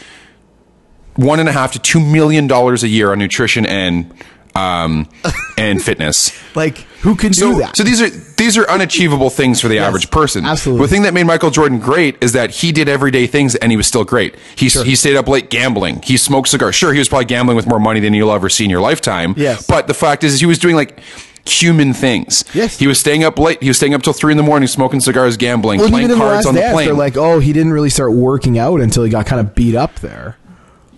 one 1.17 1.39
and 1.41 1.49
a 1.49 1.51
half 1.51 1.73
to 1.73 1.79
two 1.79 1.99
million 1.99 2.47
dollars 2.47 2.83
a 2.83 2.87
year 2.87 3.11
on 3.11 3.19
nutrition 3.19 3.65
and 3.65 4.11
um 4.55 5.07
and 5.57 5.81
fitness. 5.83 6.31
Like 6.55 6.77
who 7.01 7.15
can 7.15 7.31
So, 7.33 7.51
do 7.53 7.59
that? 7.59 7.77
so 7.77 7.83
these 7.83 8.01
are 8.01 8.09
these 8.09 8.57
are 8.57 8.67
unachievable 8.69 9.29
things 9.29 9.61
for 9.61 9.67
the 9.67 9.77
average 9.79 10.09
person. 10.09 10.45
absolutely. 10.45 10.85
The 10.85 10.89
thing 10.89 11.01
that 11.03 11.13
made 11.13 11.25
Michael 11.25 11.51
Jordan 11.51 11.79
great 11.79 12.17
is 12.21 12.33
that 12.33 12.49
he 12.51 12.71
did 12.71 12.87
everyday 12.89 13.27
things 13.27 13.55
and 13.55 13.71
he 13.71 13.77
was 13.77 13.85
still 13.87 14.03
great. 14.03 14.35
He 14.55 14.67
he 14.69 14.95
stayed 14.95 15.15
up 15.15 15.27
late 15.27 15.49
gambling. 15.51 16.01
He 16.01 16.17
smoked 16.17 16.49
cigars. 16.49 16.73
Sure, 16.75 16.91
he 16.93 16.99
was 16.99 17.07
probably 17.09 17.25
gambling 17.25 17.55
with 17.55 17.67
more 17.67 17.79
money 17.79 17.99
than 17.99 18.13
you'll 18.15 18.31
ever 18.31 18.49
see 18.49 18.63
in 18.63 18.69
your 18.71 18.81
lifetime. 18.81 19.33
Yes. 19.37 19.65
But 19.67 19.87
the 19.87 19.93
fact 19.93 20.23
is, 20.23 20.39
he 20.39 20.45
was 20.47 20.57
doing 20.57 20.75
like 20.75 20.99
human 21.45 21.93
things. 21.93 22.43
Yes. 22.53 22.77
He 22.79 22.87
was 22.87 22.99
staying 22.99 23.23
up 23.23 23.37
late. 23.39 23.61
He 23.61 23.69
was 23.69 23.77
staying 23.77 23.93
up 23.93 24.01
till 24.01 24.13
three 24.13 24.33
in 24.33 24.37
the 24.37 24.43
morning, 24.43 24.67
smoking 24.67 24.99
cigars, 25.01 25.37
gambling, 25.37 25.79
well, 25.79 25.89
playing 25.89 26.05
in 26.05 26.11
the 26.11 26.17
cards 26.17 26.45
on 26.47 26.55
the 26.55 26.59
dance, 26.61 26.73
plane. 26.73 26.87
they're 26.87 26.95
like, 26.95 27.15
oh, 27.15 27.39
he 27.39 27.53
didn't 27.53 27.71
really 27.71 27.89
start 27.89 28.11
working 28.13 28.57
out 28.59 28.81
until 28.81 29.03
he 29.03 29.09
got 29.09 29.25
kind 29.27 29.39
of 29.39 29.55
beat 29.55 29.75
up 29.75 29.95
there. 29.99 30.35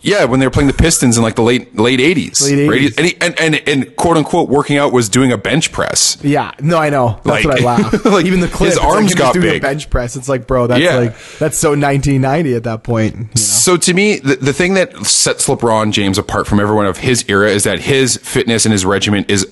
Yeah, 0.01 0.23
when 0.25 0.39
they 0.39 0.45
were 0.47 0.51
playing 0.51 0.67
the 0.67 0.73
Pistons 0.73 1.17
in 1.17 1.23
like 1.23 1.35
the 1.35 1.41
late 1.41 1.75
late 1.77 1.99
eighties, 1.99 2.41
Late 2.41 2.69
80s. 2.69 2.97
And, 2.97 3.05
he, 3.07 3.17
and 3.21 3.39
and 3.39 3.61
and 3.67 3.95
quote 3.97 4.15
unquote 4.17 4.47
working 4.49 4.77
out 4.77 4.93
was 4.93 5.09
doing 5.09 5.31
a 5.31 5.37
bench 5.37 5.71
press. 5.71 6.17
Yeah, 6.23 6.51
no, 6.61 6.77
I 6.77 6.89
know. 6.89 7.19
That's 7.25 7.43
Like- 7.43 7.45
what 7.45 7.61
I 7.61 7.65
laugh. 7.65 8.05
like, 8.05 8.25
Even 8.25 8.39
the 8.39 8.47
clip, 8.47 8.67
his 8.69 8.77
it's 8.77 8.83
like 8.85 8.95
arms 8.95 9.13
got 9.13 9.33
doing 9.33 9.45
big. 9.45 9.63
A 9.63 9.67
bench 9.67 9.89
press. 9.89 10.15
It's 10.15 10.29
like, 10.29 10.47
bro, 10.47 10.67
that's 10.67 10.81
Yeah. 10.81 10.95
like 10.95 11.11
that's 11.39 11.57
so 11.57 11.69
1990 11.71 12.55
at 12.55 12.63
that 12.63 12.83
point. 12.83 13.15
You 13.15 13.21
know? 13.23 13.29
So 13.35 13.75
to 13.77 13.93
me, 13.93 14.19
the, 14.19 14.37
the 14.37 14.53
thing 14.53 14.75
that 14.75 14.95
sets 15.05 15.47
LeBron 15.47 15.91
James 15.91 16.17
apart 16.17 16.47
from 16.47 16.59
everyone 16.59 16.85
of 16.85 16.97
his 16.99 17.25
era 17.27 17.49
is 17.49 17.65
that 17.65 17.79
his 17.81 18.17
fitness 18.17 18.65
and 18.65 18.71
his 18.71 18.85
regimen 18.85 19.25
is 19.27 19.47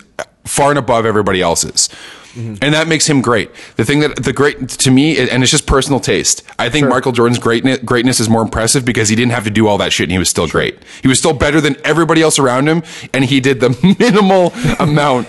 far 0.46 0.70
and 0.70 0.80
above 0.80 1.06
everybody 1.06 1.42
else's. 1.42 1.90
Mm-hmm. 2.38 2.64
And 2.64 2.74
that 2.76 2.88
makes 2.88 3.08
him 3.08 3.22
great. 3.22 3.50
The 3.78 3.86
thing 3.86 4.02
that 4.02 4.24
the 4.24 4.32
great 4.32 4.70
to 4.70 4.92
me, 4.92 5.18
and 5.18 5.42
it's 5.42 5.52
just 5.52 5.66
personal 5.66 6.00
taste. 6.00 6.44
I 6.60 6.70
think 6.70 6.88
Michael 6.88 7.12
Jordan's 7.12 7.40
greatness, 7.40 7.80
greatness 7.80 8.20
is 8.20 8.30
more 8.30 8.44
impressive 8.44 8.86
because 8.86 9.10
he 9.10 9.16
didn't 9.16 9.32
have 9.32 9.44
to 9.46 9.50
do 9.50 9.68
all 9.68 9.80
that 9.80 9.92
shit, 9.92 10.04
and 10.04 10.12
he 10.12 10.20
was 10.20 10.30
still 10.30 10.48
great. 10.48 10.78
He 11.02 11.08
was 11.08 11.18
still 11.18 11.34
better 11.34 11.60
than 11.60 11.76
everybody 11.84 12.22
else 12.22 12.38
around 12.38 12.68
him, 12.68 12.84
and 13.12 13.26
he 13.26 13.40
did 13.40 13.60
the 13.60 13.70
minimal 14.00 14.54
amount. 14.80 15.28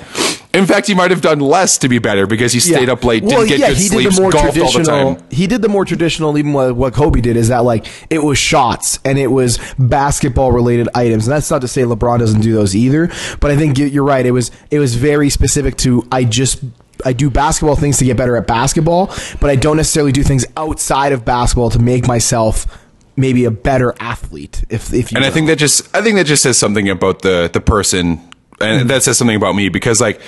In 0.54 0.66
fact, 0.66 0.86
he 0.86 0.94
might 0.94 1.10
have 1.10 1.20
done 1.20 1.40
less 1.40 1.76
to 1.78 1.88
be 1.88 1.98
better 1.98 2.26
because 2.26 2.52
he 2.52 2.58
stayed 2.60 2.86
Yeah. 2.88 2.94
up 2.94 3.04
late, 3.04 3.20
didn't 3.22 3.36
Well, 3.38 3.46
get 3.46 3.58
yeah, 3.58 3.68
good 3.68 3.76
he 3.76 3.82
sleep, 3.88 4.08
did 4.08 4.16
the 4.16 4.22
more 4.22 4.30
golfed 4.30 4.46
all 4.46 4.52
the 4.52 4.70
traditional. 4.72 5.14
time. 5.16 5.24
He 5.30 5.46
did 5.46 5.60
the 5.62 5.68
more 5.68 5.84
traditional, 5.84 6.36
even 6.38 6.52
what, 6.54 6.74
what 6.74 6.94
Kobe 6.94 7.20
did 7.20 7.36
is 7.36 7.48
that 7.48 7.64
like 7.64 7.86
it 8.08 8.22
was 8.24 8.38
shots 8.38 8.98
and 9.04 9.18
it 9.18 9.30
was 9.30 9.58
basketball 9.78 10.50
related 10.52 10.88
items, 10.94 11.26
and 11.28 11.36
that's 11.36 11.50
not 11.50 11.60
to 11.60 11.68
say 11.68 11.82
LeBron 11.82 12.18
doesn't 12.18 12.40
do 12.40 12.54
those 12.54 12.74
either. 12.74 13.10
But 13.40 13.50
I 13.50 13.56
think 13.56 13.78
you- 13.78 13.86
you're 13.86 14.04
right. 14.04 14.24
It 14.24 14.30
was 14.32 14.50
it 14.70 14.78
was 14.78 14.94
very 14.94 15.28
specific 15.30 15.76
to 15.78 16.04
I 16.10 16.24
just. 16.24 16.60
I 17.04 17.12
do 17.12 17.30
basketball 17.30 17.76
things 17.76 17.96
to 17.98 18.04
get 18.04 18.16
better 18.16 18.36
at 18.36 18.48
basketball, 18.48 19.14
but 19.38 19.50
I 19.50 19.54
don't 19.54 19.76
necessarily 19.76 20.10
do 20.10 20.24
things 20.24 20.44
outside 20.56 21.12
of 21.12 21.24
basketball 21.24 21.70
to 21.70 21.78
make 21.78 22.08
myself 22.08 22.66
maybe 23.16 23.44
a 23.44 23.52
better 23.52 23.94
athlete. 24.00 24.64
If 24.68 24.92
if 24.92 25.12
you 25.12 25.16
and 25.16 25.24
I 25.24 25.30
think 25.30 25.46
that 25.46 25.58
just 25.58 25.82
I 25.94 26.02
think 26.02 26.16
that 26.16 26.26
just 26.26 26.42
says 26.42 26.58
something 26.58 26.88
about 26.88 27.22
the 27.22 27.48
the 27.52 27.60
person, 27.60 28.18
and 28.60 28.90
that 28.90 29.02
says 29.02 29.18
something 29.18 29.36
about 29.36 29.54
me 29.54 29.68
because 29.68 30.00
like 30.00 30.20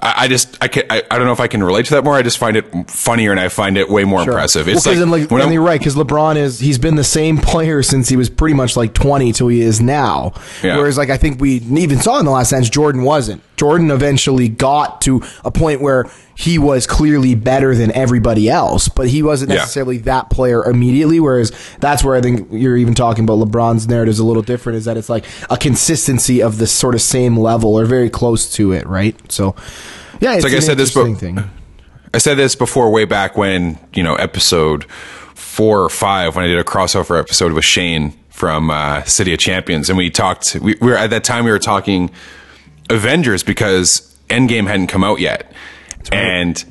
I, 0.00 0.24
I 0.24 0.28
just 0.28 0.56
I 0.62 0.68
can 0.68 0.84
I, 0.90 1.02
I 1.10 1.16
don't 1.18 1.26
know 1.26 1.32
if 1.32 1.40
I 1.40 1.48
can 1.48 1.62
relate 1.62 1.86
to 1.86 1.94
that 1.94 2.04
more. 2.04 2.14
I 2.14 2.22
just 2.22 2.38
find 2.38 2.56
it 2.56 2.90
funnier 2.90 3.30
and 3.30 3.40
I 3.40 3.48
find 3.48 3.76
it 3.76 3.88
way 3.88 4.04
more 4.04 4.20
impressive. 4.22 4.68
It's 4.68 4.86
well, 4.86 5.06
like, 5.06 5.22
like 5.22 5.30
when 5.30 5.42
and 5.42 5.52
you're 5.52 5.62
right 5.62 5.80
because 5.80 5.94
LeBron 5.96 6.36
is 6.36 6.58
he's 6.60 6.78
been 6.78 6.96
the 6.96 7.04
same 7.04 7.38
player 7.38 7.82
since 7.82 8.08
he 8.08 8.16
was 8.16 8.30
pretty 8.30 8.54
much 8.54 8.76
like 8.76 8.94
20 8.94 9.32
till 9.32 9.48
he 9.48 9.60
is 9.60 9.80
now. 9.80 10.32
Yeah. 10.62 10.76
Whereas 10.76 10.96
like 10.98 11.10
I 11.10 11.16
think 11.16 11.40
we 11.40 11.54
even 11.56 11.98
saw 12.00 12.18
in 12.18 12.24
the 12.24 12.30
last 12.30 12.50
dance 12.50 12.68
Jordan 12.68 13.02
wasn't. 13.02 13.42
Jordan 13.56 13.90
eventually 13.90 14.48
got 14.48 15.02
to 15.02 15.22
a 15.44 15.50
point 15.50 15.82
where 15.82 16.10
he 16.34 16.58
was 16.58 16.86
clearly 16.86 17.34
better 17.34 17.74
than 17.74 17.92
everybody 17.92 18.48
else, 18.48 18.88
but 18.88 19.08
he 19.08 19.22
wasn't 19.22 19.50
Yeah. 19.50 19.58
necessarily 19.58 19.98
that 19.98 20.30
player 20.30 20.64
immediately. 20.64 21.20
Whereas 21.20 21.52
that's 21.78 22.02
where 22.02 22.16
I 22.16 22.22
think 22.22 22.48
you're 22.50 22.78
even 22.78 22.94
talking 22.94 23.24
about 23.24 23.38
LeBron's 23.38 23.86
narrative 23.86 24.12
is 24.12 24.18
a 24.18 24.24
little 24.24 24.40
different. 24.42 24.78
Is 24.78 24.86
that 24.86 24.96
it's 24.96 25.10
like 25.10 25.26
a 25.50 25.58
consistency 25.58 26.42
of 26.42 26.56
the 26.56 26.66
sort 26.66 26.94
of 26.94 27.02
same 27.02 27.36
level 27.36 27.78
or 27.78 27.84
very 27.84 28.08
close 28.08 28.50
to 28.52 28.72
it, 28.72 28.86
right? 28.86 29.14
So. 29.30 29.54
Yeah, 30.20 30.34
it's 30.34 30.44
like 30.44 30.52
I 30.52 30.58
said 30.60 30.76
this, 30.78 30.92
but- 30.94 31.14
thing. 31.16 31.42
I 32.12 32.18
said 32.18 32.36
this 32.36 32.56
before, 32.56 32.90
way 32.90 33.04
back 33.04 33.36
when 33.36 33.78
you 33.94 34.02
know 34.02 34.16
episode 34.16 34.84
four 35.34 35.80
or 35.82 35.88
five 35.88 36.34
when 36.36 36.44
I 36.44 36.48
did 36.48 36.58
a 36.58 36.64
crossover 36.64 37.18
episode 37.18 37.52
with 37.52 37.64
Shane 37.64 38.14
from 38.28 38.70
uh, 38.70 39.02
City 39.04 39.32
of 39.32 39.38
Champions, 39.38 39.88
and 39.88 39.96
we 39.96 40.10
talked. 40.10 40.56
We, 40.60 40.76
we 40.80 40.88
were 40.90 40.96
at 40.96 41.10
that 41.10 41.22
time 41.24 41.44
we 41.44 41.50
were 41.52 41.58
talking 41.60 42.10
Avengers 42.88 43.42
because 43.42 44.16
Endgame 44.28 44.66
hadn't 44.66 44.88
come 44.88 45.04
out 45.04 45.20
yet, 45.20 45.52
and 46.10 46.62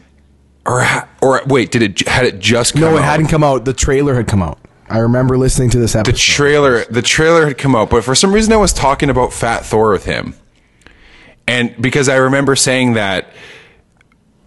or 0.65 0.83
or 1.21 1.41
wait, 1.47 1.71
did 1.71 1.81
it 1.83 2.07
had 2.07 2.25
it 2.25 2.39
just 2.39 2.73
come 2.73 2.81
No, 2.81 2.95
it 2.95 2.99
out? 2.99 3.05
hadn't 3.05 3.27
come 3.27 3.43
out. 3.43 3.63
The 3.65 3.73
trailer 3.73 4.15
had 4.15 4.27
come 4.27 4.43
out. 4.43 4.59
I 4.89 4.97
remember 4.99 5.37
listening 5.37 5.69
to 5.71 5.79
this 5.79 5.95
episode. 5.95 6.13
the 6.15 6.17
trailer 6.19 6.83
the 6.85 7.01
trailer 7.03 7.45
had 7.47 7.57
come 7.59 7.75
out 7.75 7.91
but 7.91 8.03
for 8.03 8.15
some 8.15 8.33
reason 8.33 8.51
i 8.53 8.57
was 8.57 8.73
talking 8.73 9.11
about 9.11 9.31
fat 9.31 9.63
thor 9.63 9.91
with 9.91 10.05
him 10.05 10.33
and 11.49 11.81
because 11.81 12.07
i 12.09 12.15
remember 12.15 12.55
saying 12.55 12.93
that 12.93 13.27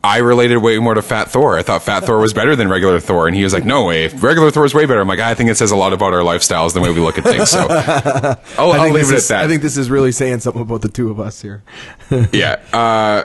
i 0.04 0.18
related 0.18 0.58
way 0.58 0.78
more 0.78 0.94
to 0.94 1.02
fat 1.02 1.30
thor 1.30 1.56
i 1.58 1.62
thought 1.62 1.82
fat 1.82 2.00
thor 2.04 2.18
was 2.18 2.32
better 2.32 2.56
than 2.56 2.68
regular 2.68 2.98
thor 3.00 3.26
and 3.26 3.36
he 3.36 3.44
was 3.44 3.52
like 3.52 3.64
no 3.64 3.84
way 3.84 4.08
regular 4.08 4.50
thor 4.50 4.64
is 4.64 4.74
way 4.74 4.84
better 4.86 5.00
i'm 5.00 5.08
like 5.08 5.20
i 5.20 5.34
think 5.34 5.48
it 5.50 5.54
says 5.56 5.70
a 5.70 5.76
lot 5.76 5.92
about 5.92 6.12
our 6.12 6.20
lifestyles 6.22 6.74
the 6.74 6.80
way 6.80 6.90
we 6.92 7.00
look 7.00 7.18
at 7.18 7.24
things 7.24 7.50
so 7.50 7.58
i'll, 7.68 7.70
I 7.70 8.36
I'll 8.78 8.82
think 8.84 8.94
leave 8.94 9.08
this 9.08 9.12
it 9.12 9.16
is- 9.16 9.30
at 9.30 9.34
that 9.38 9.44
I 9.44 9.48
think 9.48 9.62
this 9.62 9.76
is 9.76 9.90
really 9.90 10.12
saying 10.12 10.40
something 10.40 10.62
about 10.62 10.82
the 10.82 10.88
two 10.88 11.10
of 11.10 11.20
us 11.20 11.40
here. 11.42 11.62
yeah 12.32 12.60
uh, 12.72 13.24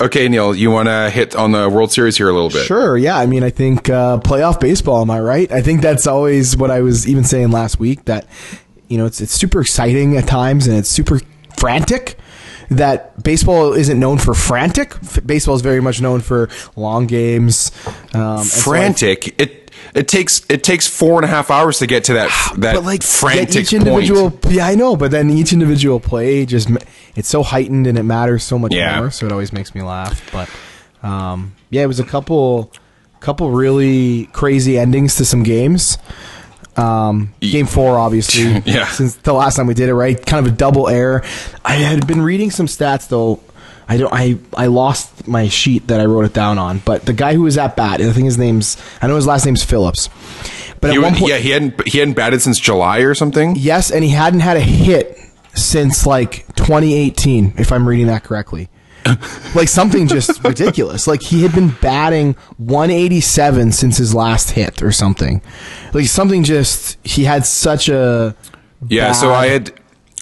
okay 0.00 0.28
neil 0.28 0.54
you 0.54 0.70
want 0.70 0.86
to 0.88 1.10
hit 1.10 1.34
on 1.36 1.52
the 1.52 1.68
world 1.68 1.90
series 1.92 2.16
here 2.16 2.28
a 2.28 2.32
little 2.32 2.50
bit 2.50 2.64
Sure, 2.66 2.96
yeah. 2.96 3.16
I 3.16 3.26
mean, 3.26 3.42
I 3.44 3.50
think 3.50 3.88
uh, 3.90 4.18
playoff 4.18 4.58
baseball. 4.60 5.02
Am 5.02 5.10
I 5.10 5.20
right? 5.20 5.50
I 5.52 5.62
think 5.62 5.82
that's 5.82 6.06
always 6.06 6.56
what 6.56 6.70
I 6.70 6.80
was 6.80 7.06
even 7.08 7.22
saying 7.24 7.50
last 7.50 7.78
week. 7.78 8.04
That 8.06 8.26
you 8.88 8.98
know, 8.98 9.06
it's 9.06 9.20
it's 9.20 9.32
super 9.32 9.60
exciting 9.60 10.16
at 10.16 10.26
times 10.26 10.66
and 10.66 10.76
it's 10.76 10.88
super 10.88 11.20
frantic. 11.56 12.16
That 12.70 13.22
baseball 13.22 13.72
isn't 13.72 13.98
known 13.98 14.18
for 14.18 14.34
frantic. 14.34 14.94
F- 15.02 15.20
Baseball 15.24 15.54
is 15.54 15.62
very 15.62 15.80
much 15.80 16.00
known 16.00 16.20
for 16.20 16.48
long 16.76 17.06
games. 17.06 17.70
Um, 18.14 18.20
and 18.38 18.44
so 18.46 18.60
I- 18.60 18.74
frantic 18.74 19.40
it 19.40 19.60
it 19.94 20.08
takes 20.08 20.44
it 20.48 20.64
takes 20.64 20.86
four 20.88 21.16
and 21.16 21.24
a 21.24 21.28
half 21.28 21.50
hours 21.50 21.78
to 21.78 21.86
get 21.86 22.04
to 22.04 22.14
that 22.14 22.28
that 22.58 22.74
but 22.74 22.84
like 22.84 23.02
frantic 23.02 23.62
each 23.62 23.72
individual 23.72 24.30
point. 24.30 24.54
yeah 24.54 24.66
i 24.66 24.74
know 24.74 24.96
but 24.96 25.10
then 25.10 25.30
each 25.30 25.52
individual 25.52 26.00
play 26.00 26.44
just 26.46 26.68
it's 27.14 27.28
so 27.28 27.42
heightened 27.42 27.86
and 27.86 27.96
it 27.98 28.02
matters 28.02 28.42
so 28.42 28.58
much 28.58 28.72
Yeah. 28.72 28.98
more 28.98 29.10
so 29.10 29.26
it 29.26 29.30
always 29.32 29.52
makes 29.52 29.74
me 29.74 29.82
laugh 29.82 30.20
but 30.32 30.48
um 31.06 31.54
yeah 31.70 31.82
it 31.82 31.86
was 31.86 32.00
a 32.00 32.04
couple 32.04 32.72
couple 33.20 33.50
really 33.50 34.26
crazy 34.32 34.78
endings 34.78 35.14
to 35.16 35.24
some 35.24 35.42
games 35.42 35.98
um 36.76 37.32
game 37.40 37.66
four 37.66 37.98
obviously 37.98 38.62
Yeah. 38.64 38.86
since 38.88 39.14
the 39.16 39.32
last 39.32 39.56
time 39.56 39.66
we 39.66 39.74
did 39.74 39.88
it 39.88 39.94
right 39.94 40.24
kind 40.26 40.44
of 40.46 40.52
a 40.52 40.56
double 40.56 40.88
error 40.88 41.22
i 41.64 41.74
had 41.74 42.06
been 42.06 42.20
reading 42.22 42.50
some 42.50 42.66
stats 42.66 43.08
though 43.08 43.40
I 43.86 43.98
don't. 43.98 44.10
I 44.14 44.38
I 44.56 44.68
lost 44.68 45.28
my 45.28 45.48
sheet 45.48 45.88
that 45.88 46.00
I 46.00 46.06
wrote 46.06 46.24
it 46.24 46.32
down 46.32 46.56
on. 46.56 46.78
But 46.78 47.04
the 47.04 47.12
guy 47.12 47.34
who 47.34 47.42
was 47.42 47.58
at 47.58 47.76
bat, 47.76 48.00
I 48.00 48.10
think 48.12 48.24
his 48.24 48.38
name's. 48.38 48.78
I 49.02 49.08
know 49.08 49.16
his 49.16 49.26
last 49.26 49.44
name's 49.44 49.62
Phillips. 49.62 50.08
But 50.80 50.92
He 50.92 50.96
at 50.96 51.02
one 51.02 51.12
point, 51.14 51.28
yeah, 51.30 51.36
he 51.36 51.50
hadn't 51.50 51.86
he 51.86 51.98
hadn't 51.98 52.14
batted 52.14 52.40
since 52.40 52.58
July 52.58 53.00
or 53.00 53.14
something. 53.14 53.54
Yes, 53.56 53.90
and 53.90 54.02
he 54.02 54.08
hadn't 54.08 54.40
had 54.40 54.56
a 54.56 54.60
hit 54.60 55.18
since 55.52 56.06
like 56.06 56.46
2018, 56.56 57.56
if 57.58 57.70
I'm 57.72 57.86
reading 57.86 58.06
that 58.06 58.24
correctly. 58.24 58.70
like 59.54 59.68
something 59.68 60.08
just 60.08 60.42
ridiculous. 60.44 61.06
Like 61.06 61.22
he 61.22 61.42
had 61.42 61.52
been 61.54 61.70
batting 61.80 62.34
187 62.58 63.72
since 63.72 63.98
his 63.98 64.14
last 64.14 64.52
hit 64.52 64.82
or 64.82 64.92
something. 64.92 65.42
Like 65.92 66.06
something 66.06 66.44
just 66.44 66.98
he 67.06 67.24
had 67.24 67.44
such 67.46 67.88
a 67.88 68.34
Yeah, 68.88 69.12
so 69.12 69.32
I 69.32 69.46
had 69.46 69.72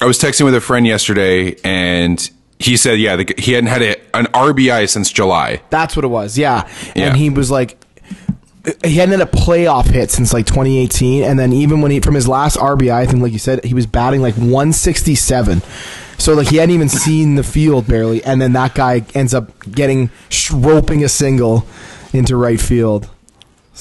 I 0.01 0.07
was 0.07 0.19
texting 0.19 0.45
with 0.45 0.55
a 0.55 0.61
friend 0.61 0.85
yesterday, 0.85 1.57
and 1.63 2.29
he 2.59 2.77
said, 2.77 2.99
yeah, 2.99 3.17
the, 3.17 3.35
he 3.39 3.53
hadn't 3.53 3.69
had 3.69 3.83
a, 3.83 4.17
an 4.17 4.27
RBI 4.27 4.89
since 4.89 5.13
July. 5.13 5.63
That's 5.71 5.97
what 5.97 6.05
it 6.05 6.09
was. 6.09 6.39
Yeah. 6.39 6.69
Yeah. 6.95 7.09
And 7.09 7.17
he 7.17 7.31
was 7.31 7.51
like, 7.51 7.79
he 8.85 8.97
hadn't 8.97 9.19
had 9.19 9.29
a 9.29 9.31
playoff 9.31 9.87
hit 9.87 10.11
since 10.11 10.33
like 10.33 10.47
2018. 10.47 11.25
And 11.25 11.39
then 11.39 11.53
even 11.53 11.83
when 11.83 11.91
he, 11.91 12.01
from 12.01 12.15
his 12.15 12.29
last 12.29 12.57
RBI, 12.57 12.93
I 12.93 13.07
think, 13.07 13.23
like 13.23 13.33
you 13.33 13.39
said, 13.39 13.65
he 13.65 13.75
was 13.75 13.87
batting 13.87 14.23
like 14.23 14.35
167. 14.35 15.63
So 16.19 16.35
like 16.35 16.49
he 16.49 16.57
hadn't 16.57 16.75
even 16.75 16.89
seen 16.89 17.35
the 17.35 17.43
field 17.43 17.87
barely. 17.89 18.23
And 18.25 18.41
then 18.41 18.53
that 18.53 18.75
guy 18.75 19.05
ends 19.15 19.35
up 19.35 19.51
getting, 19.71 20.11
roping 20.53 21.03
a 21.05 21.09
single 21.09 21.67
into 22.13 22.37
right 22.37 22.61
field. 22.61 23.09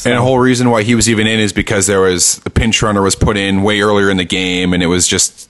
And 0.06 0.15
the 0.15 0.22
whole 0.22 0.39
reason 0.39 0.70
why 0.70 0.84
he 0.84 0.96
was 0.96 1.10
even 1.10 1.28
in 1.28 1.39
is 1.39 1.54
because 1.54 1.86
there 1.86 2.00
was 2.00 2.41
a 2.46 2.50
pinch 2.50 2.82
runner 2.82 3.02
was 3.02 3.13
put 3.15 3.38
in 3.38 3.62
way 3.62 3.82
earlier 3.82 4.10
in 4.10 4.17
the 4.17 4.24
game, 4.24 4.74
and 4.74 4.82
it 4.82 4.88
was 4.88 5.06
just 5.08 5.50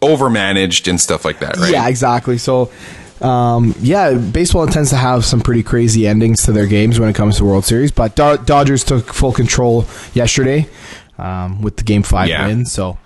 overmanaged 0.00 0.88
and 0.88 1.00
stuff 1.00 1.24
like 1.24 1.40
that, 1.40 1.56
right? 1.56 1.72
Yeah, 1.72 1.88
exactly. 1.88 2.38
So, 2.38 2.70
um, 3.20 3.74
yeah, 3.80 4.14
baseball 4.14 4.66
tends 4.68 4.90
to 4.90 4.96
have 4.96 5.24
some 5.24 5.40
pretty 5.40 5.62
crazy 5.64 6.06
endings 6.06 6.44
to 6.44 6.52
their 6.52 6.66
games 6.66 7.00
when 7.00 7.08
it 7.08 7.16
comes 7.16 7.38
to 7.38 7.44
World 7.44 7.64
Series. 7.64 7.90
But 7.90 8.14
Do- 8.14 8.38
Dodgers 8.38 8.84
took 8.84 9.12
full 9.12 9.32
control 9.32 9.86
yesterday 10.14 10.68
um, 11.18 11.60
with 11.60 11.76
the 11.76 11.82
Game 11.82 12.04
Five 12.04 12.28
Yeah. 12.28 12.46
win. 12.46 12.64
So. 12.64 12.96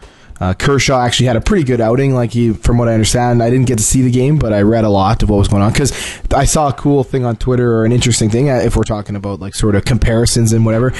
Uh, 0.42 0.54
Kershaw 0.54 1.00
actually 1.00 1.26
had 1.26 1.36
a 1.36 1.40
pretty 1.40 1.62
good 1.62 1.80
outing. 1.80 2.14
Like 2.14 2.32
he, 2.32 2.52
from 2.52 2.76
what 2.78 2.88
I 2.88 2.94
understand, 2.94 3.42
I 3.42 3.48
didn't 3.50 3.66
get 3.68 3.78
to 3.78 3.84
see 3.84 4.02
the 4.02 4.10
game, 4.10 4.38
but 4.38 4.52
I 4.52 4.62
read 4.62 4.82
a 4.84 4.88
lot 4.88 5.22
of 5.22 5.30
what 5.30 5.36
was 5.36 5.46
going 5.46 5.62
on 5.62 5.70
because 5.72 5.92
I 6.34 6.44
saw 6.46 6.68
a 6.68 6.72
cool 6.72 7.04
thing 7.04 7.24
on 7.24 7.36
Twitter 7.36 7.74
or 7.76 7.84
an 7.84 7.92
interesting 7.92 8.28
thing. 8.28 8.50
uh, 8.50 8.56
If 8.56 8.74
we're 8.74 8.82
talking 8.82 9.14
about 9.14 9.38
like 9.38 9.54
sort 9.54 9.76
of 9.76 9.84
comparisons 9.84 10.52
and 10.52 10.66
whatever, 10.66 10.92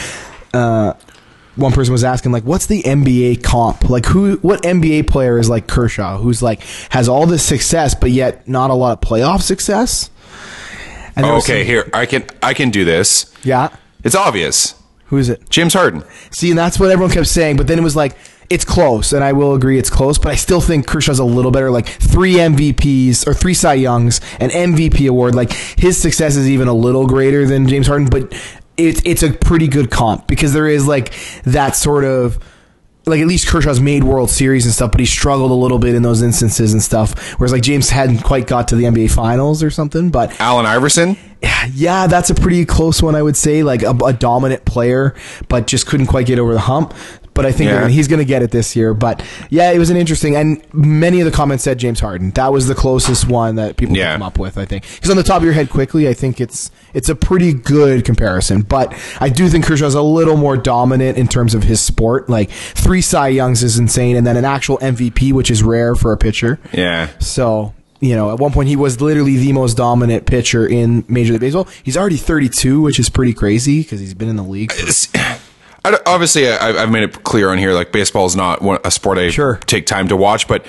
uh, 0.55 0.92
one 1.57 1.72
person 1.72 1.92
was 1.92 2.05
asking 2.05 2.31
like 2.33 2.44
what's 2.44 2.64
the 2.66 2.83
NBA 2.83 3.42
comp 3.42 3.90
like 3.90 4.07
who 4.07 4.37
what 4.37 4.62
NBA 4.62 5.07
player 5.07 5.38
is 5.38 5.50
like 5.50 5.66
Kershaw 5.66 6.16
who's 6.18 6.40
like 6.42 6.62
has 6.90 7.09
all 7.11 7.26
this 7.26 7.42
success 7.42 7.94
but 7.94 8.11
yet 8.11 8.48
not 8.48 8.70
a 8.70 8.74
lot 8.74 8.92
of 8.92 9.07
playoff 9.07 9.42
success 9.42 10.09
Okay, 11.18 11.40
some- 11.40 11.66
here 11.66 11.90
I 11.92 12.07
can 12.07 12.24
I 12.42 12.55
can 12.55 12.70
do 12.70 12.85
this. 12.87 13.31
yeah 13.44 13.68
It's 14.02 14.14
obvious. 14.14 14.74
who 15.07 15.18
is 15.18 15.28
it 15.28 15.48
James 15.50 15.74
Harden. 15.74 16.05
see 16.31 16.48
and 16.48 16.59
that's 16.59 16.81
what 16.81 16.90
everyone 16.90 17.12
kept 17.12 17.26
saying 17.26 17.57
but 17.59 17.66
then 17.66 17.78
it 17.78 17.83
was 17.83 17.96
like 17.96 18.16
it's 18.53 18.65
close 18.65 19.12
and 19.12 19.25
I 19.25 19.33
will 19.33 19.55
agree 19.55 19.79
it's 19.79 19.91
close 19.91 20.19
but 20.19 20.33
I 20.33 20.37
still 20.37 20.61
think 20.61 20.87
Kershaw's 20.87 21.19
a 21.19 21.25
little 21.25 21.51
better 21.51 21.71
like 21.71 21.88
three 21.88 22.35
MVPs 22.35 23.27
or 23.27 23.35
three 23.35 23.55
Cy 23.55 23.75
Youngs 23.75 24.21
an 24.41 24.51
MVP 24.51 25.09
award 25.09 25.35
like 25.35 25.53
his 25.53 26.01
success 26.01 26.37
is 26.37 26.49
even 26.49 26.69
a 26.69 26.75
little 26.75 27.07
greater 27.07 27.47
than 27.47 27.67
James 27.67 27.87
Harden 27.87 28.09
but 28.09 28.33
it's 28.77 29.01
it's 29.05 29.23
a 29.23 29.33
pretty 29.33 29.69
good 29.69 29.91
comp 29.91 30.27
because 30.27 30.53
there 30.53 30.67
is 30.67 30.87
like 30.87 31.15
that 31.45 31.77
sort 31.77 32.05
of 32.05 32.38
like 33.07 33.21
at 33.21 33.27
least 33.27 33.49
Kershaw's 33.49 33.81
made 33.81 34.05
World 34.05 34.31
Series 34.31 34.65
and 34.65 34.73
stuff, 34.73 34.93
but 34.93 35.01
he 35.01 35.07
struggled 35.07 35.51
a 35.51 35.55
little 35.55 35.79
bit 35.79 35.95
in 35.95 36.03
those 36.03 36.23
instances 36.23 36.73
and 36.73 36.81
stuff. 36.81 37.33
Whereas 37.38 37.53
like 37.53 37.62
James 37.62 37.91
hadn't 37.91 38.23
quite 38.23 38.47
got 38.47 38.69
to 38.69 38.77
the 38.77 38.85
NBA 38.85 39.11
Finals 39.11 39.62
or 39.62 39.71
something. 39.71 40.11
But 40.11 40.41
Allen 40.41 40.67
Iverson. 40.67 41.17
yeah, 41.73 42.07
that's 42.07 42.31
a 42.31 42.35
pretty 42.35 42.65
close 42.65 43.03
one, 43.03 43.15
I 43.15 43.23
would 43.23 43.37
say. 43.37 43.62
Like 43.62 43.83
a, 43.83 43.91
a 43.91 44.12
dominant 44.12 44.65
player, 44.65 45.15
but 45.49 45.67
just 45.67 45.87
couldn't 45.87 46.07
quite 46.07 46.27
get 46.27 46.38
over 46.38 46.53
the 46.55 46.61
hump. 46.61 46.95
But 47.35 47.47
I 47.47 47.53
think 47.53 47.71
Yeah. 47.71 47.88
he's 47.88 48.09
going 48.09 48.18
to 48.18 48.25
get 48.27 48.42
it 48.42 48.51
this 48.51 48.77
year. 48.77 48.92
But 48.92 49.23
yeah, 49.49 49.71
it 49.71 49.79
was 49.79 49.88
an 49.88 49.97
interesting, 49.97 50.37
and 50.37 50.61
many 50.73 51.21
of 51.21 51.25
the 51.25 51.31
comments 51.31 51.64
said 51.64 51.79
James 51.79 52.01
Harden. 52.01 52.31
That 52.33 52.53
was 52.53 52.66
the 52.66 52.75
closest 52.75 53.27
one 53.27 53.55
that 53.57 53.77
people 53.79 53.97
Yeah. 53.97 54.12
come 54.12 54.23
up 54.23 54.38
with. 54.38 54.59
I 54.59 54.66
think 54.66 54.85
because 54.95 55.09
on 55.11 55.16
the 55.16 55.23
top 55.23 55.38
of 55.38 55.45
your 55.45 55.55
head, 55.55 55.71
quickly, 55.71 56.09
I 56.09 56.12
think 56.14 56.40
it's 56.40 56.71
it's 56.92 57.09
a 57.09 57.14
pretty 57.14 57.55
good 57.55 58.05
comparison. 58.05 58.61
But 58.62 58.92
I 59.18 59.31
do 59.31 59.49
think 59.49 59.64
Kershaw's 59.64 59.95
a 59.95 60.03
little 60.03 60.37
more 60.37 60.59
dominant 60.59 61.16
in 61.16 61.27
terms 61.27 61.55
of 61.55 61.62
his 61.64 61.81
sport. 61.81 62.29
Like 62.29 62.51
three 62.51 63.01
Cy 63.01 63.29
Youngs 63.29 63.62
is 63.62 63.79
insane, 63.79 64.14
and 64.16 64.27
then 64.27 64.37
an 64.37 64.45
actual 64.45 64.77
MVP, 64.83 65.33
which 65.33 65.51
is 65.51 65.62
rare 65.62 65.95
for 65.95 66.12
a 66.12 66.18
pitcher. 66.18 66.59
Yeah. 66.73 67.09
So, 67.18 67.73
you 68.01 68.14
know, 68.14 68.31
at 68.31 68.38
one 68.40 68.53
point 68.53 68.68
he 68.68 68.77
was 68.77 69.01
literally 69.01 69.37
the 69.38 69.53
most 69.55 69.79
dominant 69.79 70.27
pitcher 70.27 70.66
in 70.66 71.05
Major 71.09 71.33
League 71.33 71.40
Baseball. 71.40 71.66
He's 71.83 71.97
already 71.97 72.18
32, 72.18 72.83
which 72.83 72.99
is 72.99 73.09
pretty 73.09 73.33
crazy 73.33 73.83
because 73.83 74.01
he's 74.01 74.12
been 74.12 74.29
in 74.29 74.37
the 74.37 74.42
league. 74.42 74.71
for- 74.73 75.18
I 75.85 75.99
obviously, 76.07 76.49
I, 76.49 76.83
I've 76.83 76.90
made 76.90 77.03
it 77.03 77.25
clear 77.25 77.51
on 77.51 77.59
here. 77.59 77.73
Like 77.73 77.90
baseball 77.92 78.27
is 78.27 78.37
not 78.37 78.62
one, 78.62 78.79
a 78.85 78.90
sport 78.90 79.18
I 79.18 79.31
Sure. 79.31 79.57
take 79.66 79.87
time 79.87 80.09
to 80.09 80.16
watch, 80.16 80.47
but 80.49 80.64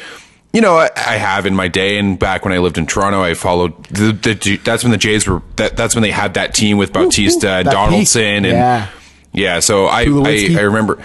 you 0.53 0.61
know, 0.61 0.77
I, 0.77 0.89
I 0.95 1.15
have 1.17 1.45
in 1.45 1.55
my 1.55 1.67
day 1.67 1.97
and 1.97 2.17
back 2.17 2.45
when 2.45 2.53
I 2.53 2.59
lived 2.59 2.77
in 2.77 2.85
Toronto, 2.85 3.21
I 3.23 3.33
followed 3.33 3.83
the, 3.85 4.11
the 4.11 4.57
that's 4.57 4.83
when 4.83 4.91
the 4.91 4.97
Jays 4.97 5.27
were 5.27 5.41
that 5.55 5.75
that's 5.77 5.95
when 5.95 6.01
they 6.03 6.11
had 6.11 6.35
that 6.35 6.53
team 6.53 6.77
with 6.77 6.93
Bautista 6.93 7.49
and 7.49 7.69
Donaldson 7.69 8.43
peak. 8.43 8.51
and 8.53 8.57
Yeah. 8.57 8.89
yeah. 9.33 9.59
So 9.61 9.85
I, 9.87 10.01
I 10.03 10.55
I 10.57 10.61
remember, 10.61 11.01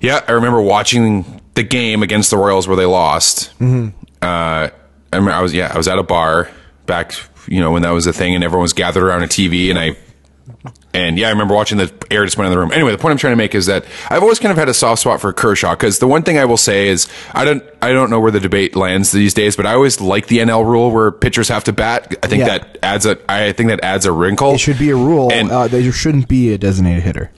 yeah, 0.00 0.24
I 0.26 0.32
remember 0.32 0.60
watching 0.62 1.40
the 1.54 1.62
game 1.62 2.02
against 2.02 2.30
the 2.30 2.38
Royals 2.38 2.66
where 2.66 2.76
they 2.78 2.86
lost. 2.86 3.50
Mm-hmm. 3.58 3.88
Uh, 4.22 4.68
I 4.68 4.70
remember 5.12 5.32
I 5.32 5.42
was 5.42 5.52
yeah 5.52 5.70
I 5.72 5.76
was 5.76 5.86
at 5.88 5.98
a 5.98 6.02
bar 6.02 6.50
back 6.86 7.12
you 7.46 7.60
know 7.60 7.72
when 7.72 7.82
that 7.82 7.90
was 7.90 8.06
a 8.06 8.12
thing 8.12 8.34
and 8.34 8.42
everyone 8.42 8.62
was 8.62 8.72
gathered 8.72 9.02
around 9.04 9.22
a 9.22 9.26
TV 9.28 9.68
and 9.68 9.78
I 9.78 9.96
and 10.94 11.18
yeah, 11.18 11.28
I 11.28 11.30
remember 11.30 11.54
watching 11.54 11.78
the 11.78 11.92
air 12.10 12.24
just 12.24 12.36
went 12.36 12.46
in 12.46 12.52
the 12.52 12.58
room. 12.58 12.72
Anyway, 12.72 12.92
the 12.92 12.98
point 12.98 13.12
I'm 13.12 13.18
trying 13.18 13.32
to 13.32 13.36
make 13.36 13.54
is 13.54 13.66
that 13.66 13.84
I've 14.10 14.22
always 14.22 14.38
kind 14.38 14.50
of 14.52 14.58
had 14.58 14.68
a 14.68 14.74
soft 14.74 15.00
spot 15.02 15.20
for 15.20 15.32
Kershaw 15.32 15.70
because 15.72 15.98
the 15.98 16.06
one 16.06 16.22
thing 16.22 16.38
I 16.38 16.44
will 16.44 16.56
say 16.56 16.88
is 16.88 17.08
I 17.32 17.44
don't 17.44 17.62
I 17.80 17.92
don't 17.92 18.10
know 18.10 18.20
where 18.20 18.30
the 18.30 18.40
debate 18.40 18.76
lands 18.76 19.12
these 19.12 19.34
days, 19.34 19.56
but 19.56 19.66
I 19.66 19.74
always 19.74 20.00
like 20.00 20.26
the 20.26 20.38
NL 20.38 20.64
rule 20.66 20.90
where 20.90 21.10
pitchers 21.12 21.48
have 21.48 21.64
to 21.64 21.72
bat. 21.72 22.14
I 22.22 22.26
think 22.26 22.40
Yeah. 22.40 22.58
that 22.58 22.78
adds 22.82 23.06
a 23.06 23.18
I 23.30 23.52
think 23.52 23.68
that 23.70 23.82
adds 23.82 24.06
a 24.06 24.12
wrinkle. 24.12 24.52
It 24.54 24.58
should 24.58 24.78
be 24.78 24.90
a 24.90 24.96
rule. 24.96 25.30
And- 25.32 25.50
uh, 25.50 25.68
there 25.68 25.90
shouldn't 25.92 26.28
be 26.28 26.52
a 26.52 26.58
designated 26.58 27.02
hitter. 27.04 27.30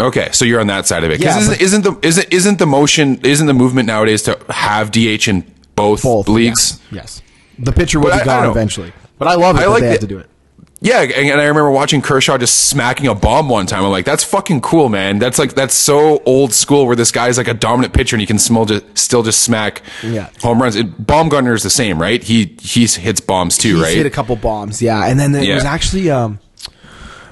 Okay, 0.00 0.30
so 0.32 0.46
you're 0.46 0.60
on 0.60 0.68
that 0.68 0.86
side 0.86 1.04
of 1.04 1.10
it. 1.10 1.20
Yeah, 1.20 1.34
Because 1.34 1.48
but- 1.48 1.60
isn't, 1.60 1.84
isn't 1.84 2.00
the 2.00 2.06
isn't 2.08 2.32
isn't 2.32 2.58
the 2.58 2.66
motion 2.66 3.20
isn't 3.22 3.46
the 3.46 3.52
movement 3.54 3.86
nowadays 3.86 4.22
to 4.22 4.38
have 4.48 4.90
DH 4.90 5.28
in 5.28 5.44
both, 5.76 6.02
Both 6.02 6.26
leagues? 6.28 6.80
Yes. 6.90 7.20
Yes. 7.20 7.22
The 7.58 7.72
pitcher 7.72 8.00
will 8.00 8.06
But 8.08 8.16
be 8.16 8.20
I 8.22 8.24
gone 8.24 8.50
eventually. 8.50 8.92
But 9.18 9.28
I 9.28 9.34
love 9.34 9.56
it 9.56 9.58
I 9.58 9.62
that 9.64 9.70
like 9.70 9.80
they 9.82 9.86
the- 9.88 9.92
have 9.92 10.00
to 10.00 10.06
do 10.06 10.18
it. 10.18 10.29
Yeah, 10.82 11.02
and, 11.02 11.38
I 11.38 11.44
remember 11.44 11.70
watching 11.70 12.00
Kershaw 12.00 12.38
just 12.38 12.68
smacking 12.70 13.06
a 13.06 13.14
bomb 13.14 13.50
one 13.50 13.66
time. 13.66 13.84
I'm 13.84 13.90
like, 13.90 14.06
that's 14.06 14.24
fucking 14.24 14.62
cool, 14.62 14.88
man. 14.88 15.18
That's 15.18 15.38
like 15.38 15.52
that's 15.54 15.74
so 15.74 16.22
old 16.24 16.54
school 16.54 16.86
where 16.86 16.96
this 16.96 17.10
guy's 17.12 17.36
like 17.36 17.48
a 17.48 17.54
dominant 17.54 17.92
pitcher 17.92 18.16
and 18.16 18.20
he 18.22 18.26
can 18.26 18.38
just, 18.38 18.98
still 18.98 19.22
just 19.22 19.40
smack 19.42 19.82
Yeah. 20.02 20.30
home 20.40 20.60
runs. 20.62 20.76
It, 20.76 21.06
Bumgarner 21.06 21.54
is 21.54 21.62
the 21.62 21.68
same, 21.70 22.00
right? 22.00 22.22
He 22.22 22.56
he 22.62 22.86
hits 22.86 23.20
bombs 23.20 23.58
too, 23.58 23.74
He's 23.74 23.82
right? 23.82 23.96
hit 23.98 24.06
a 24.06 24.10
couple 24.10 24.34
bombs, 24.36 24.80
yeah. 24.80 25.04
And 25.06 25.20
then 25.20 25.32
there 25.32 25.42
Yeah. 25.44 25.56
was 25.56 25.64
actually, 25.66 26.10
um, 26.10 26.38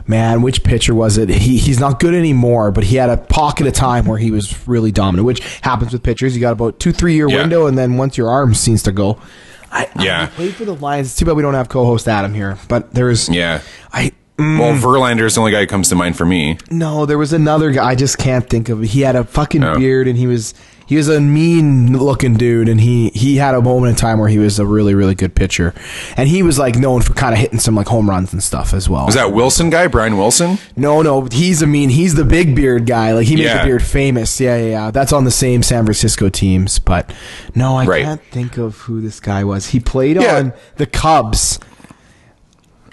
man, 0.07 0.43
which 0.43 0.63
pitcher 0.63 0.95
was 0.95 1.17
it? 1.17 1.31
He 1.31 1.57
he's 1.57 1.81
not 1.81 2.01
good 2.01 2.13
anymore, 2.15 2.71
but 2.71 2.85
he 2.85 2.97
had 2.97 3.09
a 3.09 3.17
pocket 3.17 3.67
of 3.67 3.73
time 3.73 4.05
where 4.05 4.19
he 4.19 4.31
was 4.31 4.69
really 4.69 4.93
dominant, 4.93 5.25
which 5.25 5.41
happens 5.63 5.95
with 5.95 6.03
pitchers. 6.03 6.35
You 6.35 6.43
got 6.43 6.53
about 6.53 6.79
two 6.81 6.93
three 6.93 7.15
year 7.15 7.31
Yeah. 7.31 7.39
window, 7.39 7.67
and 7.67 7.79
then 7.79 7.97
once 7.97 8.19
your 8.19 8.29
arm 8.29 8.53
seems 8.55 8.83
to 8.83 8.93
go. 8.93 9.17
I, 9.71 9.89
Yeah. 9.99 10.25
I 10.25 10.27
played 10.27 10.55
for 10.55 10.65
the 10.65 10.75
Lions. 10.75 11.09
It's 11.09 11.17
too 11.17 11.25
bad 11.25 11.37
we 11.37 11.43
don't 11.43 11.55
have 11.55 11.69
co-host 11.69 12.09
Adam 12.09 12.35
here, 12.35 12.59
but 12.69 12.93
there's 12.95 13.29
yeah. 13.29 13.61
I 13.93 14.13
mm, 14.37 14.59
Well, 14.59 14.73
Verlander 14.75 15.25
is 15.27 15.35
the 15.35 15.41
only 15.41 15.53
guy 15.53 15.61
who 15.61 15.67
comes 15.67 15.89
to 15.91 15.95
mind 15.95 16.17
for 16.17 16.25
me. 16.25 16.59
no, 16.71 17.07
there 17.07 17.19
was 17.19 17.33
another 17.33 17.71
guy 17.71 17.91
I 17.91 17.95
just 17.95 18.19
can't 18.19 18.49
think 18.49 18.69
of. 18.69 18.83
He 18.83 19.01
had 19.03 19.17
a 19.17 19.25
fucking 19.25 19.63
Oh. 19.65 19.77
beard 19.77 20.09
and 20.09 20.17
he 20.19 20.27
was 20.27 20.55
he 20.88 20.96
was 20.96 21.09
a 21.09 21.20
mean 21.20 21.96
looking 21.96 22.35
dude 22.35 22.68
and 22.68 22.81
he 22.81 23.11
he 23.11 23.37
had 23.37 23.55
a 23.55 23.61
moment 23.62 23.90
in 23.90 23.96
time 23.96 24.18
where 24.18 24.29
he 24.29 24.38
was 24.38 24.59
a 24.59 24.66
really 24.66 24.94
really 24.94 25.14
good 25.14 25.35
pitcher. 25.35 25.74
And 26.16 26.29
he 26.29 26.42
was 26.42 26.59
like 26.59 26.74
known 26.77 27.03
for 27.03 27.12
kind 27.14 27.33
of 27.35 27.38
hitting 27.38 27.61
some 27.61 27.77
like 27.77 27.87
home 27.87 28.09
runs 28.11 28.33
and 28.33 28.42
stuff 28.42 28.74
as 28.74 28.88
well. 28.88 29.07
Was 29.07 29.14
that 29.14 29.33
Wilson 29.33 29.70
guy, 29.70 29.87
Brian 29.87 30.16
Wilson? 30.16 30.59
No, 30.77 31.03
no, 31.03 31.27
he's 31.31 31.62
a 31.62 31.66
mean. 31.66 31.90
He's 31.90 32.14
the 32.14 32.24
big 32.24 32.57
beard 32.57 32.87
guy. 32.87 33.12
Like 33.12 33.27
he 33.27 33.37
made 33.37 33.44
Yeah. 33.44 33.59
the 33.62 33.68
beard 33.68 33.83
famous. 33.83 34.40
Yeah, 34.40 34.57
yeah, 34.57 34.68
yeah. 34.70 34.90
That's 34.90 35.12
on 35.12 35.24
the 35.24 35.31
same 35.31 35.62
San 35.62 35.85
Francisco 35.85 36.29
teams. 36.29 36.79
But 36.79 37.12
no, 37.55 37.77
I 37.77 37.85
Right. 37.87 38.05
can't 38.05 38.22
think 38.31 38.57
of 38.57 38.79
who 38.79 39.01
this 39.01 39.20
guy 39.20 39.44
was. 39.44 39.66
He 39.68 39.81
played 39.81 40.16
Yeah. 40.16 40.38
on 40.38 40.53
the 40.79 40.87
Cubs. 40.87 41.59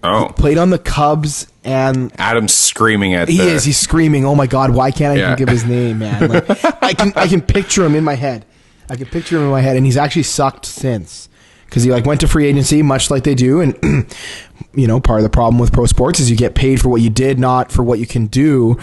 Oh, 0.06 0.30
Played 0.36 0.58
on 0.58 0.70
the 0.70 0.80
Cubs, 0.80 1.48
and 1.64 2.12
Adam's 2.20 2.54
screaming 2.54 3.14
at 3.14 3.28
he 3.28 3.38
the, 3.38 3.48
is. 3.48 3.64
He's 3.64 3.78
screaming. 3.78 4.26
Oh 4.26 4.36
my 4.36 4.48
God! 4.48 4.72
Why 4.72 4.92
can't 4.92 5.18
I 5.18 5.20
Yeah. 5.22 5.36
think 5.36 5.42
of 5.42 5.50
his 5.50 5.66
name, 5.66 6.00
man? 6.00 6.28
Like, 6.30 6.84
I 6.84 6.94
can. 6.94 7.12
I 7.16 7.28
can 7.28 7.42
picture 7.42 7.86
him 7.86 7.96
in 7.96 8.04
my 8.04 8.16
head. 8.16 8.46
I 8.90 8.96
can 8.96 9.08
picture 9.08 9.38
him 9.38 9.44
in 9.44 9.50
my 9.50 9.62
head, 9.62 9.78
and 9.78 9.86
he's 9.86 9.98
actually 9.98 10.24
sucked 10.24 10.66
since 10.66 11.28
because 11.66 11.84
he 11.84 11.92
like 11.92 12.06
went 12.06 12.22
to 12.22 12.28
free 12.28 12.46
agency, 12.46 12.82
much 12.84 13.10
like 13.10 13.24
they 13.24 13.34
do, 13.36 13.62
and 13.62 13.76
you 14.76 14.86
know, 14.88 15.00
part 15.00 15.20
of 15.20 15.24
the 15.24 15.30
problem 15.30 15.58
with 15.60 15.74
pro 15.74 15.86
sports 15.88 16.20
is 16.20 16.30
you 16.30 16.38
get 16.38 16.54
paid 16.56 16.80
for 16.82 16.90
what 16.90 17.02
you 17.02 17.10
did, 17.10 17.40
not 17.40 17.72
for 17.72 17.82
what 17.84 17.98
you 18.00 18.06
can 18.06 18.28
do. 18.28 18.78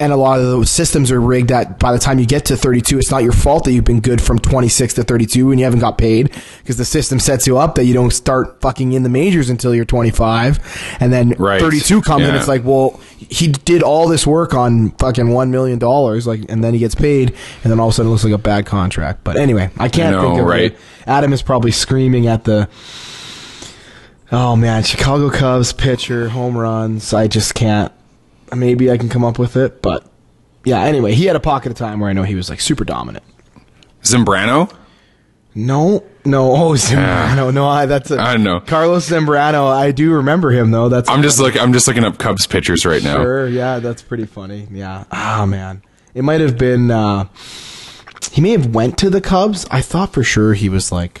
And 0.00 0.10
a 0.10 0.16
lot 0.16 0.40
of 0.40 0.46
those 0.46 0.70
systems 0.70 1.10
are 1.10 1.20
rigged 1.20 1.50
that 1.50 1.78
by 1.78 1.92
the 1.92 1.98
time 1.98 2.18
you 2.18 2.24
get 2.26 2.46
to 2.46 2.56
32, 2.56 2.98
it's 2.98 3.10
not 3.10 3.22
your 3.22 3.32
fault 3.32 3.64
that 3.64 3.72
you've 3.72 3.84
been 3.84 4.00
good 4.00 4.22
from 4.22 4.38
26 4.38 4.94
to 4.94 5.02
32 5.04 5.50
and 5.50 5.60
you 5.60 5.64
haven't 5.64 5.80
got 5.80 5.98
paid 5.98 6.32
because 6.58 6.78
the 6.78 6.84
system 6.84 7.20
sets 7.20 7.46
you 7.46 7.58
up 7.58 7.74
that 7.74 7.84
you 7.84 7.92
don't 7.92 8.10
start 8.10 8.58
fucking 8.62 8.92
in 8.92 9.02
the 9.02 9.10
majors 9.10 9.50
until 9.50 9.74
you're 9.74 9.84
25. 9.84 10.96
And 10.98 11.12
then 11.12 11.34
Right. 11.38 11.60
32 11.60 12.00
comes 12.02 12.24
and 12.26 12.34
it's 12.34 12.48
like, 12.48 12.64
well, 12.64 12.98
he 13.18 13.48
did 13.48 13.82
all 13.82 14.08
this 14.08 14.26
work 14.26 14.54
on 14.54 14.92
fucking 14.92 15.26
$1 15.26 15.50
million, 15.50 15.78
like, 15.78 16.50
and 16.50 16.64
then 16.64 16.72
he 16.72 16.80
gets 16.80 16.94
paid 16.94 17.34
and 17.62 17.70
then 17.70 17.78
all 17.78 17.88
of 17.88 17.92
a 17.92 17.94
sudden 17.94 18.08
it 18.08 18.12
looks 18.12 18.24
like 18.24 18.32
a 18.32 18.38
bad 18.38 18.64
contract. 18.64 19.22
But 19.24 19.36
anyway, 19.36 19.70
I 19.78 19.88
can't 19.90 20.16
I 20.16 20.22
know, 20.22 20.28
think 20.30 20.40
of 20.40 20.46
right? 20.46 20.72
it. 20.72 20.78
Adam 21.06 21.34
is 21.34 21.42
probably 21.42 21.70
screaming 21.70 22.26
at 22.26 22.44
the, 22.44 22.68
Oh 24.32 24.56
man, 24.56 24.82
Chicago 24.84 25.28
Cubs 25.28 25.74
pitcher, 25.74 26.30
home 26.30 26.56
runs. 26.56 27.12
I 27.12 27.28
just 27.28 27.54
can't. 27.54 27.92
Maybe 28.54 28.90
I 28.90 28.98
can 28.98 29.08
come 29.08 29.24
up 29.24 29.38
with 29.38 29.56
it, 29.56 29.82
but 29.82 30.06
yeah. 30.64 30.80
Anyway, 30.82 31.14
he 31.14 31.26
had 31.26 31.36
a 31.36 31.40
pocket 31.40 31.72
of 31.72 31.78
time 31.78 32.00
where 32.00 32.10
I 32.10 32.12
know 32.12 32.22
he 32.22 32.34
was 32.34 32.50
like 32.50 32.60
super 32.60 32.84
dominant. 32.84 33.24
Zimbrano? 34.02 34.72
No, 35.54 36.04
no, 36.24 36.52
oh 36.52 36.70
Zambrano. 36.72 37.52
No, 37.52 37.66
I, 37.68 37.86
that's 37.86 38.10
a, 38.10 38.18
I 38.18 38.32
don't 38.32 38.42
know. 38.42 38.60
Carlos 38.60 39.08
Zambrano. 39.08 39.70
I 39.70 39.90
do 39.92 40.12
remember 40.14 40.50
him 40.50 40.70
though. 40.70 40.88
That's 40.88 41.08
I'm 41.08 41.22
just 41.22 41.38
look. 41.38 41.60
I'm 41.60 41.72
just 41.72 41.86
looking 41.86 42.04
up 42.04 42.18
Cubs 42.18 42.46
pitchers 42.46 42.86
right 42.86 43.02
now. 43.02 43.22
Sure, 43.22 43.48
yeah, 43.48 43.78
that's 43.78 44.02
pretty 44.02 44.26
funny. 44.26 44.66
Yeah. 44.70 45.04
Ah, 45.10 45.44
man, 45.46 45.82
it 46.14 46.22
might 46.22 46.40
have 46.40 46.56
been. 46.56 46.90
Uh, 46.90 47.28
he 48.30 48.40
may 48.40 48.50
have 48.50 48.74
went 48.74 48.96
to 48.98 49.10
the 49.10 49.20
Cubs. 49.20 49.66
I 49.70 49.82
thought 49.82 50.12
for 50.12 50.22
sure 50.22 50.54
he 50.54 50.68
was 50.68 50.90
like, 50.90 51.20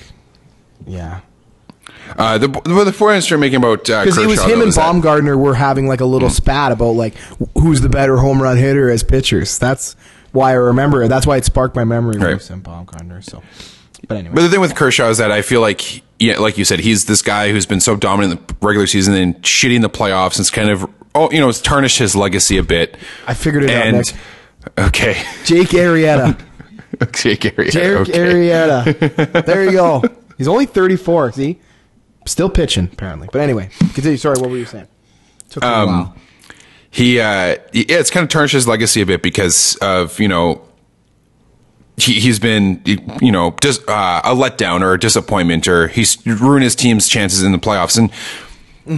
yeah, 0.86 1.20
Uh, 2.18 2.38
the 2.38 2.48
the, 2.48 2.84
the 2.84 2.92
point 2.92 3.28
you're 3.30 3.38
making 3.38 3.58
about 3.58 3.88
uh, 3.90 4.04
because 4.04 4.18
it 4.18 4.26
was 4.26 4.42
him 4.42 4.60
and 4.60 4.68
is 4.68 4.74
that- 4.76 5.36
were 5.36 5.54
having 5.54 5.86
like 5.86 6.00
a 6.00 6.06
little 6.06 6.30
spat 6.30 6.72
about 6.72 6.92
like 6.92 7.14
who's 7.58 7.80
the 7.80 7.88
better 7.88 8.16
home 8.16 8.42
run 8.42 8.56
hitter 8.56 8.90
as 8.90 9.02
pitchers. 9.02 9.58
That's 9.58 9.96
why 10.32 10.50
I 10.50 10.54
remember 10.54 11.02
it. 11.02 11.08
That's 11.08 11.26
why 11.26 11.36
it 11.36 11.44
sparked 11.44 11.76
my 11.76 11.84
memory. 11.84 12.18
Right. 12.18 12.50
And 12.50 12.64
Bumgarner. 12.64 13.22
So, 13.22 13.42
but 14.08 14.16
anyway, 14.16 14.34
But 14.34 14.42
the 14.42 14.48
thing 14.48 14.60
with 14.60 14.74
Kershaw 14.74 15.08
is 15.08 15.18
that 15.18 15.30
I 15.30 15.42
feel 15.42 15.60
like, 15.60 16.02
yeah, 16.18 16.38
like 16.38 16.58
you 16.58 16.64
said, 16.64 16.80
he's 16.80 17.04
this 17.04 17.22
guy 17.22 17.50
who's 17.50 17.66
been 17.66 17.80
so 17.80 17.96
dominant 17.96 18.40
in 18.40 18.46
the 18.46 18.66
regular 18.66 18.86
season 18.86 19.14
and 19.14 19.40
shitty 19.42 19.76
in 19.76 19.82
the 19.82 19.90
playoffs. 19.90 20.36
And 20.36 20.40
it's 20.40 20.50
kind 20.50 20.70
of, 20.70 20.90
oh, 21.14 21.30
you 21.30 21.40
know, 21.40 21.48
it's 21.48 21.60
tarnished 21.60 21.98
his 21.98 22.16
legacy 22.16 22.56
a 22.58 22.62
bit. 22.62 22.96
I 23.26 23.34
figured 23.34 23.64
it 23.64 23.70
out, 23.70 23.86
and, 23.86 23.96
Nick. 23.98 24.14
Okay. 24.78 25.22
Jake 25.44 25.68
Arrieta. 25.68 26.38
Jake 27.12 27.40
Arrieta. 27.40 27.70
Jake 27.70 28.08
okay. 28.08 28.18
Arrieta. 28.18 29.46
There 29.46 29.64
you 29.64 29.72
go. 29.72 30.02
He's 30.38 30.48
only 30.48 30.66
34. 30.66 31.32
See, 31.32 31.60
still 32.26 32.48
pitching 32.50 32.88
apparently. 32.92 33.28
But 33.32 33.40
anyway, 33.42 33.70
continue. 33.94 34.16
Sorry, 34.16 34.40
what 34.40 34.50
were 34.50 34.56
you 34.58 34.64
saying? 34.66 34.88
Took 35.50 35.62
me 35.62 35.68
a 35.68 35.72
Um, 35.72 35.88
while. 35.88 36.16
he 36.90 37.20
uh 37.20 37.24
yeah 37.72 37.98
it's 38.00 38.10
kind 38.10 38.24
of 38.24 38.30
tarnished 38.30 38.54
his 38.54 38.66
legacy 38.68 39.00
a 39.02 39.06
bit 39.06 39.22
because 39.22 39.76
of 39.82 40.18
you 40.20 40.28
know 40.28 40.62
he, 41.96 42.14
he's 42.20 42.38
been 42.38 42.80
you 43.20 43.30
know 43.30 43.54
just 43.60 43.86
uh, 43.88 44.22
a 44.24 44.34
letdown 44.34 44.80
or 44.80 44.94
a 44.94 44.98
disappointment 44.98 45.68
or 45.68 45.88
he's 45.88 46.24
ruined 46.26 46.64
his 46.64 46.74
team's 46.74 47.06
chances 47.08 47.42
in 47.42 47.52
the 47.52 47.58
playoffs 47.58 47.98
and 47.98 48.10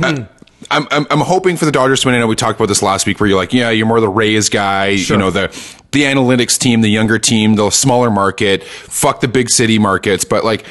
uh, 0.04 0.24
I'm, 0.70 0.86
I'm 0.90 1.06
I'm 1.10 1.20
hoping 1.20 1.56
for 1.58 1.66
the 1.66 1.72
Dodgers 1.72 2.00
to 2.02 2.08
win. 2.08 2.14
I 2.14 2.20
know 2.20 2.26
we 2.26 2.36
talked 2.36 2.58
about 2.58 2.68
this 2.68 2.80
last 2.82 3.06
week, 3.06 3.20
where 3.20 3.28
you're 3.28 3.36
like, 3.36 3.52
yeah, 3.52 3.68
you're 3.68 3.84
more 3.86 4.00
the 4.00 4.08
Rays 4.08 4.48
guy, 4.48 4.86
you 4.88 5.16
know, 5.18 5.30
the 5.30 5.48
the 5.90 6.04
analytics 6.04 6.58
team, 6.58 6.80
the 6.80 6.88
younger 6.88 7.18
team, 7.18 7.56
the 7.56 7.68
smaller 7.68 8.10
market, 8.10 8.62
fuck 8.64 9.20
the 9.20 9.28
big 9.28 9.50
city 9.50 9.78
markets. 9.78 10.24
But 10.24 10.42
like, 10.42 10.64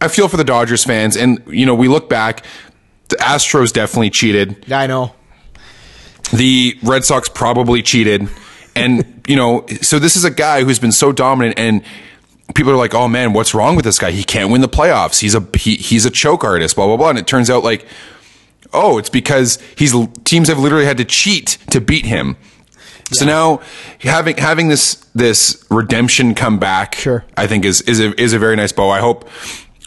I 0.00 0.08
feel 0.08 0.28
for 0.28 0.36
the 0.36 0.44
Dodgers 0.44 0.84
fans, 0.84 1.16
and 1.16 1.42
you 1.48 1.64
know, 1.66 1.74
we 1.74 1.88
look 1.88 2.08
back, 2.08 2.44
the 3.08 3.16
Astros 3.16 3.72
definitely 3.72 4.10
cheated 4.10 4.64
Yeah, 4.66 4.80
I 4.80 4.86
know. 4.86 5.14
the 6.32 6.76
Red 6.82 7.04
Sox 7.04 7.28
probably 7.28 7.82
cheated. 7.82 8.28
And, 8.74 9.22
you 9.28 9.36
know, 9.36 9.64
so 9.80 9.98
this 9.98 10.16
is 10.16 10.24
a 10.24 10.30
guy 10.30 10.64
who's 10.64 10.78
been 10.78 10.92
so 10.92 11.12
dominant 11.12 11.58
and 11.58 11.82
people 12.54 12.72
are 12.72 12.76
like, 12.76 12.94
"Oh 12.94 13.08
man, 13.08 13.32
what's 13.32 13.54
wrong 13.54 13.74
with 13.76 13.84
this 13.84 13.98
guy? 13.98 14.10
He 14.10 14.22
can't 14.24 14.50
win 14.50 14.60
the 14.60 14.68
playoffs. 14.68 15.20
He's 15.20 15.34
a 15.34 15.44
he, 15.56 15.76
he's 15.76 16.04
a 16.06 16.10
choke 16.10 16.44
artist, 16.44 16.76
blah 16.76 16.86
blah 16.86 16.96
blah." 16.96 17.10
And 17.10 17.18
it 17.18 17.26
turns 17.26 17.48
out 17.50 17.64
like, 17.64 17.86
"Oh, 18.72 18.98
it's 18.98 19.08
because 19.10 19.58
he's 19.76 19.94
teams 20.24 20.48
have 20.48 20.58
literally 20.58 20.84
had 20.84 20.96
to 20.98 21.04
cheat 21.04 21.58
to 21.70 21.80
beat 21.80 22.04
him." 22.06 22.36
So 23.12 23.24
now 23.24 23.60
having 24.00 24.36
having 24.36 24.68
this 24.68 24.94
this 25.14 25.64
redemption 25.70 26.34
come 26.34 26.58
back, 26.58 26.96
Sure. 26.96 27.24
I 27.36 27.46
think 27.46 27.64
is 27.64 27.80
is 27.82 28.00
a, 28.00 28.20
is 28.20 28.32
a 28.32 28.38
very 28.38 28.56
nice 28.56 28.72
bow. 28.72 28.90
I 28.90 29.00
hope 29.00 29.28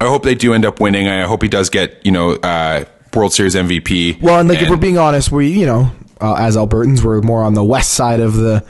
I 0.01 0.05
hope 0.07 0.23
they 0.23 0.35
do 0.35 0.53
end 0.53 0.65
up 0.65 0.79
winning. 0.79 1.07
I 1.07 1.23
hope 1.23 1.41
he 1.41 1.49
does 1.49 1.69
get, 1.69 2.05
you 2.05 2.11
know, 2.11 2.31
uh 2.35 2.85
World 3.13 3.33
Series 3.33 3.55
MVP. 3.55 4.21
Well, 4.21 4.39
and 4.39 4.47
like 4.47 4.61
if 4.61 4.69
we're 4.69 4.75
being 4.77 4.97
honest, 4.99 5.31
we 5.31 5.47
you 5.47 5.65
know 5.65 5.91
uh, 6.21 6.35
as 6.35 6.55
Albertans, 6.55 7.03
we're 7.03 7.21
more 7.21 7.43
on 7.43 7.53
the 7.55 7.63
west 7.63 7.93
side 7.93 8.19
of 8.19 8.35
the 8.35 8.63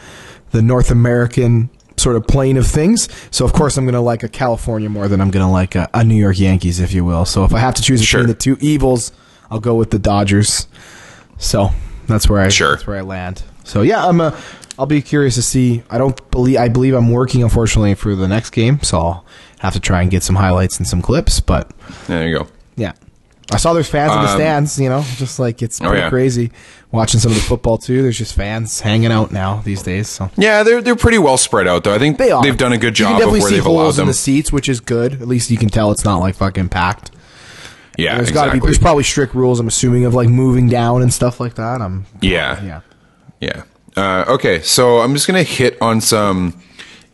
the 0.51 0.61
North 0.61 0.91
American 0.91 1.69
sort 1.97 2.15
of 2.15 2.25
plane 2.25 2.55
of 2.55 2.65
things. 2.65 3.09
So 3.31 3.43
of 3.43 3.51
course 3.51 3.75
I'm 3.77 3.83
going 3.83 3.93
to 3.95 3.99
like 4.01 4.23
a 4.23 4.29
California 4.29 4.87
more 4.89 5.09
than 5.09 5.19
I'm 5.19 5.29
going 5.29 5.45
to 5.45 5.51
like 5.51 5.75
a, 5.75 5.89
a 5.93 6.03
New 6.05 6.15
York 6.15 6.39
Yankees, 6.39 6.79
if 6.79 6.93
you 6.93 7.03
will. 7.03 7.25
So 7.25 7.43
if 7.43 7.53
I 7.53 7.59
have 7.59 7.73
to 7.75 7.81
choose 7.81 7.99
between 7.99 8.21
Sure. 8.21 8.27
the 8.27 8.33
two 8.33 8.57
evils, 8.61 9.11
I'll 9.51 9.59
go 9.59 9.75
with 9.75 9.91
the 9.91 9.99
Dodgers. 9.99 10.67
So 11.37 11.71
that's 12.07 12.29
where 12.29 12.39
I 12.39 12.47
Sure. 12.47 12.71
that's 12.75 12.87
where 12.87 12.97
I 12.97 13.01
land. 13.01 13.43
So 13.65 13.81
yeah, 13.81 14.05
I'm 14.07 14.21
a. 14.21 14.39
I'll 14.79 14.85
be 14.85 15.01
curious 15.01 15.35
to 15.35 15.41
see. 15.41 15.83
I 15.89 15.97
don't 15.97 16.31
believe 16.31 16.57
I 16.57 16.69
believe 16.69 16.93
I'm 16.93 17.11
working 17.11 17.43
unfortunately 17.43 17.95
for 17.95 18.15
the 18.15 18.29
next 18.29 18.51
game, 18.51 18.81
so 18.81 18.97
I'll 18.97 19.25
have 19.59 19.73
to 19.73 19.79
try 19.79 20.01
and 20.01 20.09
get 20.11 20.23
some 20.23 20.35
highlights 20.35 20.77
and 20.77 20.87
some 20.87 21.01
clips. 21.01 21.39
But 21.39 21.71
there 22.07 22.27
you 22.27 22.37
go. 22.39 22.47
yeah. 22.75 22.93
I 23.51 23.57
saw 23.57 23.73
there's 23.73 23.89
fans 23.89 24.13
in 24.13 24.21
the 24.21 24.29
Um, 24.29 24.35
stands, 24.37 24.79
you 24.79 24.89
know, 24.89 25.03
just 25.17 25.39
like 25.39 25.63
it's 25.63 25.81
Oh, 25.81 25.85
pretty 25.87 26.01
yeah. 26.03 26.09
crazy. 26.09 26.51
Watching 26.91 27.19
some 27.19 27.31
of 27.31 27.35
the 27.35 27.41
football 27.43 27.79
too, 27.79 28.03
there's 28.03 28.17
just 28.17 28.35
fans 28.35 28.79
hanging 28.81 29.11
out 29.11 29.31
now 29.31 29.61
these 29.65 29.81
days. 29.81 30.07
So 30.07 30.29
Yeah, 30.37 30.61
they're 30.61 30.81
they're 30.83 30.95
pretty 30.95 31.17
well 31.17 31.35
spread 31.37 31.67
out 31.67 31.83
though. 31.83 31.93
I 31.95 31.97
think 31.97 32.19
they 32.19 32.29
are. 32.29 32.43
they've 32.43 32.55
done 32.55 32.73
a 32.73 32.77
good 32.77 32.99
You 32.99 33.05
job 33.05 33.07
can 33.07 33.15
of 33.15 33.19
definitely 33.21 33.39
where 33.39 33.49
see 33.49 33.57
holes 33.57 33.97
in 33.97 34.05
the 34.05 34.13
seats, 34.13 34.51
which 34.53 34.69
is 34.69 34.79
good. 34.79 35.13
At 35.13 35.27
least 35.27 35.49
you 35.49 35.57
can 35.57 35.69
tell 35.69 35.89
it's 35.91 36.05
not 36.05 36.17
like 36.19 36.35
fucking 36.35 36.69
packed. 36.69 37.09
yeah, 37.97 38.17
There's 38.17 38.31
got 38.31 38.45
to 38.45 38.51
be. 38.51 38.59
There's 38.59 38.77
probably 38.77 39.03
strict 39.03 39.33
rules. 39.33 39.59
I'm 39.59 39.67
assuming 39.67 40.05
of 40.05 40.13
like 40.13 40.29
moving 40.29 40.69
down 40.69 41.01
and 41.01 41.11
stuff 41.11 41.39
like 41.39 41.55
that. 41.55 41.81
I'm. 41.81 42.05
yeah, 42.21 42.63
Yeah. 42.63 42.81
yeah. 43.41 43.63
Uh, 43.97 44.25
okay, 44.35 44.61
so 44.61 44.99
I'm 44.99 45.13
just 45.15 45.25
gonna 45.25 45.41
hit 45.41 45.75
on 45.81 46.01
some 46.01 46.53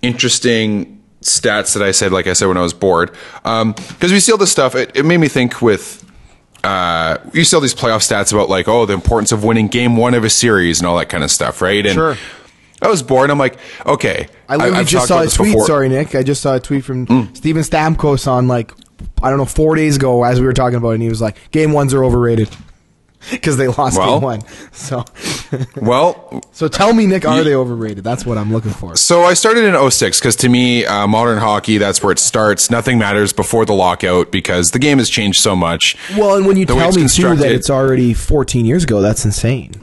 interesting 0.02 0.95
stats 1.26 1.74
that 1.74 1.84
I 1.84 1.92
said, 1.92 2.12
like 2.12 2.28
I 2.28 2.34
said 2.34 2.48
when 2.48 2.58
I 2.58 2.62
was 2.62 2.74
bored, 2.74 3.12
because 3.44 4.12
we 4.12 4.20
see 4.20 4.32
all 4.32 4.38
this 4.38 4.52
stuff. 4.52 4.76
It, 4.76 4.92
it 4.96 5.04
made 5.04 5.18
me 5.18 5.28
think 5.28 5.62
with. 5.62 6.02
Uh, 6.64 7.20
you 7.32 7.44
see 7.44 7.56
all 7.56 7.62
these 7.62 7.76
playoff 7.76 8.00
stats 8.02 8.34
about 8.34 8.50
like, 8.50 8.68
oh, 8.68 8.88
the 8.88 8.94
importance 8.94 9.32
of 9.32 9.44
winning 9.44 9.68
game 9.68 9.98
one 9.98 10.16
of 10.16 10.24
a 10.24 10.30
series 10.32 10.80
and 10.80 10.88
all 10.88 10.98
that 10.98 11.10
kind 11.10 11.24
of 11.24 11.30
stuff, 11.30 11.62
right? 11.62 11.86
And 11.86 11.94
Sure. 11.94 12.18
I 12.82 12.88
was 12.88 13.04
bored. 13.04 13.30
I'm 13.30 13.38
like, 13.38 13.58
okay. 13.86 14.28
I 14.50 14.56
literally 14.56 14.80
I've 14.80 14.88
just 14.88 15.08
saw 15.08 15.22
a 15.22 15.28
tweet. 15.28 15.50
before. 15.50 15.64
Mm. 15.64 15.68
Sorry, 15.68 15.90
Nick. 15.90 16.16
I 16.16 16.24
just 16.24 16.42
saw 16.42 16.56
a 16.56 16.60
tweet 16.60 16.84
from 16.84 17.06
Steven 17.36 17.62
Stamkos 17.62 18.28
on 18.28 18.48
like 18.48 18.72
I 19.22 19.30
don't 19.30 19.38
know 19.38 19.46
four 19.46 19.76
days 19.76 19.96
ago 19.98 20.24
as 20.24 20.40
we 20.40 20.46
were 20.48 20.54
talking 20.54 20.78
about 20.78 20.90
it, 20.90 20.94
and 20.96 21.04
he 21.04 21.10
was 21.10 21.22
like, 21.22 21.38
"Game 21.52 21.72
ones 21.72 21.94
are 21.94 22.04
overrated." 22.04 22.50
Because 23.32 23.58
they 23.58 23.68
lost 23.68 23.98
Well. 23.98 24.16
game 24.16 24.22
one, 24.24 24.42
so 24.72 25.04
Well, 25.76 26.42
so 26.52 26.68
tell 26.68 26.94
me, 26.94 27.08
Nick, 27.08 27.26
are 27.26 27.44
they 27.44 27.56
overrated? 27.56 28.04
That's 28.04 28.26
what 28.26 28.38
I'm 28.38 28.52
looking 28.52 28.72
for. 28.72 28.96
So 28.96 29.24
I 29.24 29.34
started 29.34 29.64
in 29.64 29.92
06 29.92 30.20
because 30.20 30.36
to 30.38 30.50
me, 30.50 30.86
uh, 30.86 31.08
modern 31.08 31.40
hockey, 31.40 31.78
that's 31.78 32.02
where 32.04 32.12
it 32.12 32.20
starts. 32.20 32.70
Nothing 32.70 32.98
matters 32.98 33.34
before 33.34 33.66
the 33.66 33.74
lockout 33.74 34.32
because 34.32 34.72
the 34.72 34.80
game 34.80 34.98
has 35.00 35.10
changed 35.10 35.40
so 35.42 35.56
much. 35.56 35.96
Well, 36.18 36.36
and 36.36 36.46
when 36.46 36.58
you 36.58 36.66
The 36.66 36.76
tell 36.76 36.92
me 36.92 37.08
too 37.08 37.36
that 37.36 37.52
it's 37.52 37.70
already 37.70 38.14
14 38.14 38.66
years 38.66 38.84
ago, 38.84 39.02
that's 39.02 39.26
insane. 39.26 39.74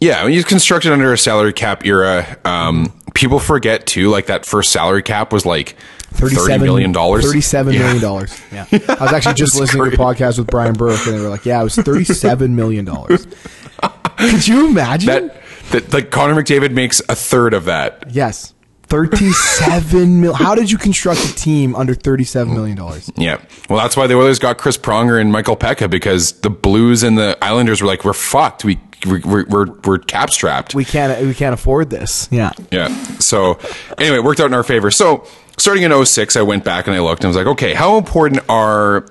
Yeah, 0.00 0.24
when 0.24 0.32
you 0.32 0.44
construct 0.44 0.84
it 0.84 0.92
under 0.92 1.12
a 1.12 1.18
salary 1.18 1.52
cap 1.52 1.86
era, 1.86 2.36
um, 2.44 2.92
people 3.14 3.38
forget 3.38 3.86
too, 3.86 4.10
like 4.10 4.26
that 4.26 4.44
first 4.44 4.70
salary 4.72 5.02
cap 5.02 5.32
was 5.32 5.46
like 5.46 5.76
$30 6.14 6.60
million. 6.62 6.92
Thirty-seven 6.94 7.74
Yeah. 7.74 7.80
million 7.80 8.02
dollars. 8.02 8.40
Yeah, 8.52 8.66
I 8.72 8.76
was 9.04 9.12
actually 9.12 9.34
just 9.34 9.54
listening 9.56 9.90
to 9.90 9.94
a 9.94 9.98
podcast 9.98 10.38
with 10.38 10.46
Brian 10.48 10.74
Burke, 10.74 11.06
and 11.06 11.16
they 11.16 11.20
were 11.20 11.28
like, 11.28 11.44
"Yeah, 11.44 11.60
it 11.60 11.64
was 11.64 11.76
thirty-seven 11.76 12.54
million 12.56 12.84
dollars." 12.84 13.26
Could 14.16 14.46
you 14.48 14.66
imagine? 14.68 15.06
That, 15.08 15.42
that, 15.70 15.92
like 15.92 16.10
Connor 16.10 16.34
McDavid 16.40 16.72
makes 16.72 17.00
a 17.08 17.14
third 17.14 17.52
of 17.54 17.64
that. 17.66 18.04
yes, 18.10 18.54
thirty-seven 18.84 20.20
mil. 20.20 20.34
How 20.34 20.54
did 20.54 20.70
you 20.70 20.78
construct 20.78 21.20
a 21.24 21.34
team 21.34 21.74
under 21.74 21.94
thirty-seven 21.94 22.52
million 22.54 22.76
dollars? 22.76 23.10
Yeah. 23.16 23.40
Well, 23.68 23.80
that's 23.80 23.96
why 23.96 24.06
the 24.06 24.14
Oilers 24.14 24.38
got 24.38 24.58
Chris 24.58 24.76
Pronger 24.78 25.20
and 25.20 25.32
Michael 25.32 25.56
Peca 25.56 25.88
because 25.90 26.32
the 26.40 26.50
Blues 26.50 27.02
and 27.02 27.18
the 27.18 27.36
Islanders 27.42 27.80
were 27.82 27.88
like, 27.88 28.04
we're 28.04 28.12
fucked. 28.12 28.64
We, 28.64 28.78
we, 29.06 29.20
we're, 29.20 29.44
we're, 29.46 29.66
we're 29.84 29.98
cap 29.98 30.30
strapped. 30.30 30.74
We 30.74 30.84
can't. 30.84 31.26
We 31.26 31.34
can't 31.34 31.54
afford 31.54 31.90
this. 31.90 32.28
Yeah. 32.30 32.52
Yeah. 32.70 32.88
So 33.18 33.58
anyway, 33.98 34.16
it 34.16 34.24
worked 34.24 34.40
out 34.40 34.46
in 34.46 34.54
our 34.54 34.62
favor. 34.64 34.90
So 34.90 35.26
starting 35.56 35.82
in 35.82 36.04
06, 36.04 36.36
I 36.36 36.42
went 36.42 36.64
back 36.64 36.86
and 36.86 36.96
I 36.96 37.00
looked 37.00 37.22
and 37.22 37.26
I 37.26 37.28
was 37.28 37.36
like, 37.36 37.46
okay, 37.46 37.74
how 37.74 37.96
important 37.96 38.42
are 38.48 39.06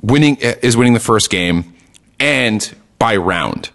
winning 0.00 0.36
is 0.36 0.76
winning 0.76 0.94
the 0.94 1.00
first 1.00 1.30
game 1.30 1.74
and 2.18 2.74
by 2.98 3.16
round? 3.16 3.70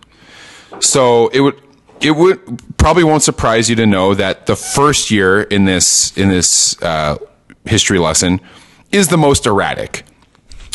So 0.80 1.28
it 1.30 1.42
would 1.42 1.62
it 2.02 2.12
would 2.12 2.78
probably 2.78 3.04
won't 3.04 3.24
surprise 3.24 3.70
you 3.70 3.76
to 3.78 3.86
know 3.86 4.14
that 4.14 4.46
the 4.46 4.56
first 4.56 5.12
year 5.12 5.42
in 5.42 5.66
this 5.66 6.16
in 6.18 6.30
this 6.30 6.82
uh, 6.82 7.18
history 7.66 8.00
lesson 8.00 8.40
is 8.92 9.08
the 9.08 9.18
most 9.18 9.46
erratic. 9.46 10.04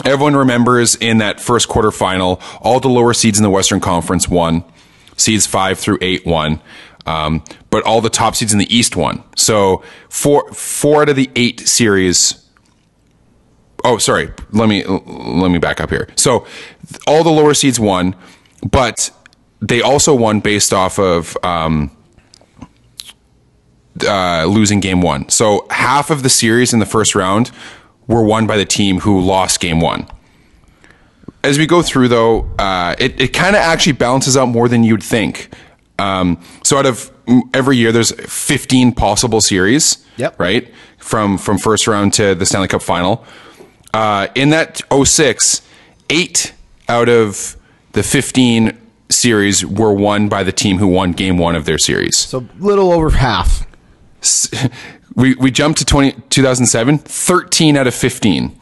Everyone 0.05 0.35
remembers 0.35 0.97
in 0.97 1.19
that 1.19 1.41
first 1.41 1.69
quarterfinal, 1.69 2.43
all 2.61 2.81
the 2.81 2.89
lower 2.89 3.15
seeds 3.15 3.39
in 3.39 3.43
the 3.45 3.51
Western 3.51 3.79
Conference 3.79 4.29
won, 4.29 4.65
seeds 5.17 5.47
five 5.47 5.79
through 5.79 5.99
eight 6.01 6.27
won, 6.27 6.61
um, 7.07 7.43
but 7.71 7.83
all 7.85 8.01
the 8.01 8.11
top 8.11 8.37
seeds 8.37 8.53
in 8.53 8.59
the 8.59 8.75
East 8.75 8.97
won. 8.97 9.23
So 9.37 9.83
four 10.09 10.53
four 10.53 11.03
out 11.03 11.09
of 11.09 11.17
the 11.17 11.31
eight 11.37 11.61
series. 11.61 12.39
Oh, 13.85 13.99
sorry. 13.99 14.31
Let 14.53 14.69
me 14.69 14.85
let 14.85 15.51
me 15.51 15.59
back 15.59 15.81
up 15.81 15.91
here. 15.91 16.09
So 16.17 16.47
all 17.07 17.25
the 17.25 17.31
lower 17.31 17.55
seeds 17.55 17.81
won, 17.81 18.15
but 18.69 19.11
they 19.61 19.81
also 19.81 20.15
won 20.15 20.41
based 20.41 20.73
off 20.73 20.99
of 20.99 21.37
um, 21.43 21.91
uh, 24.07 24.45
losing 24.47 24.81
game 24.81 25.01
one. 25.01 25.29
So 25.29 25.67
half 25.71 26.11
of 26.11 26.23
the 26.23 26.31
series 26.31 26.73
in 26.73 26.81
the 26.81 26.87
first 26.87 27.15
round 27.15 27.51
were 28.07 28.23
won 28.23 28.47
by 28.47 28.57
the 28.57 28.65
team 28.65 29.01
who 29.01 29.21
lost 29.21 29.61
game 29.61 29.81
one. 29.81 30.07
As 31.45 31.59
we 31.59 31.67
go 31.67 31.83
through, 31.83 32.09
though, 32.09 32.49
uh, 32.59 32.95
it, 32.99 33.21
it 33.21 33.29
kind 33.33 33.57
of 33.57 33.63
actually 33.63 33.93
balances 33.93 34.37
out 34.37 34.47
more 34.47 34.69
than 34.69 34.85
you'd 34.85 35.03
think. 35.03 35.53
Um, 36.03 36.39
so 36.65 36.79
out 36.79 36.87
of 36.87 37.11
every 37.55 37.77
year, 37.77 37.93
there's 37.93 38.13
15 38.13 38.93
possible 38.93 39.41
series, 39.41 40.05
Yep. 40.17 40.39
right? 40.41 40.73
From 40.99 41.39
from 41.39 41.59
first 41.59 41.87
round 41.87 42.13
to 42.15 42.35
the 42.35 42.47
Stanley 42.47 42.69
Cup 42.69 42.83
final. 42.83 43.25
Uh, 43.95 44.29
in 44.35 44.51
that 44.51 44.81
06, 44.91 45.63
eight 46.11 46.55
out 46.89 47.09
of 47.09 47.57
the 47.93 48.03
15 48.03 48.77
series 49.11 49.65
were 49.67 49.93
won 49.93 50.29
by 50.29 50.43
the 50.43 50.53
team 50.53 50.79
who 50.79 50.87
won 50.87 51.13
game 51.13 51.37
one 51.39 51.55
of 51.55 51.65
their 51.67 51.79
series. 51.79 52.17
So 52.19 52.47
little 52.59 52.93
over 52.93 53.11
half. 53.11 53.67
We, 55.15 55.35
we 55.35 55.51
jumped 55.51 55.79
to 55.81 55.85
20, 55.85 56.13
2007, 56.31 56.97
13 56.97 57.77
out 57.77 57.87
of 57.87 57.95
15. 57.95 58.59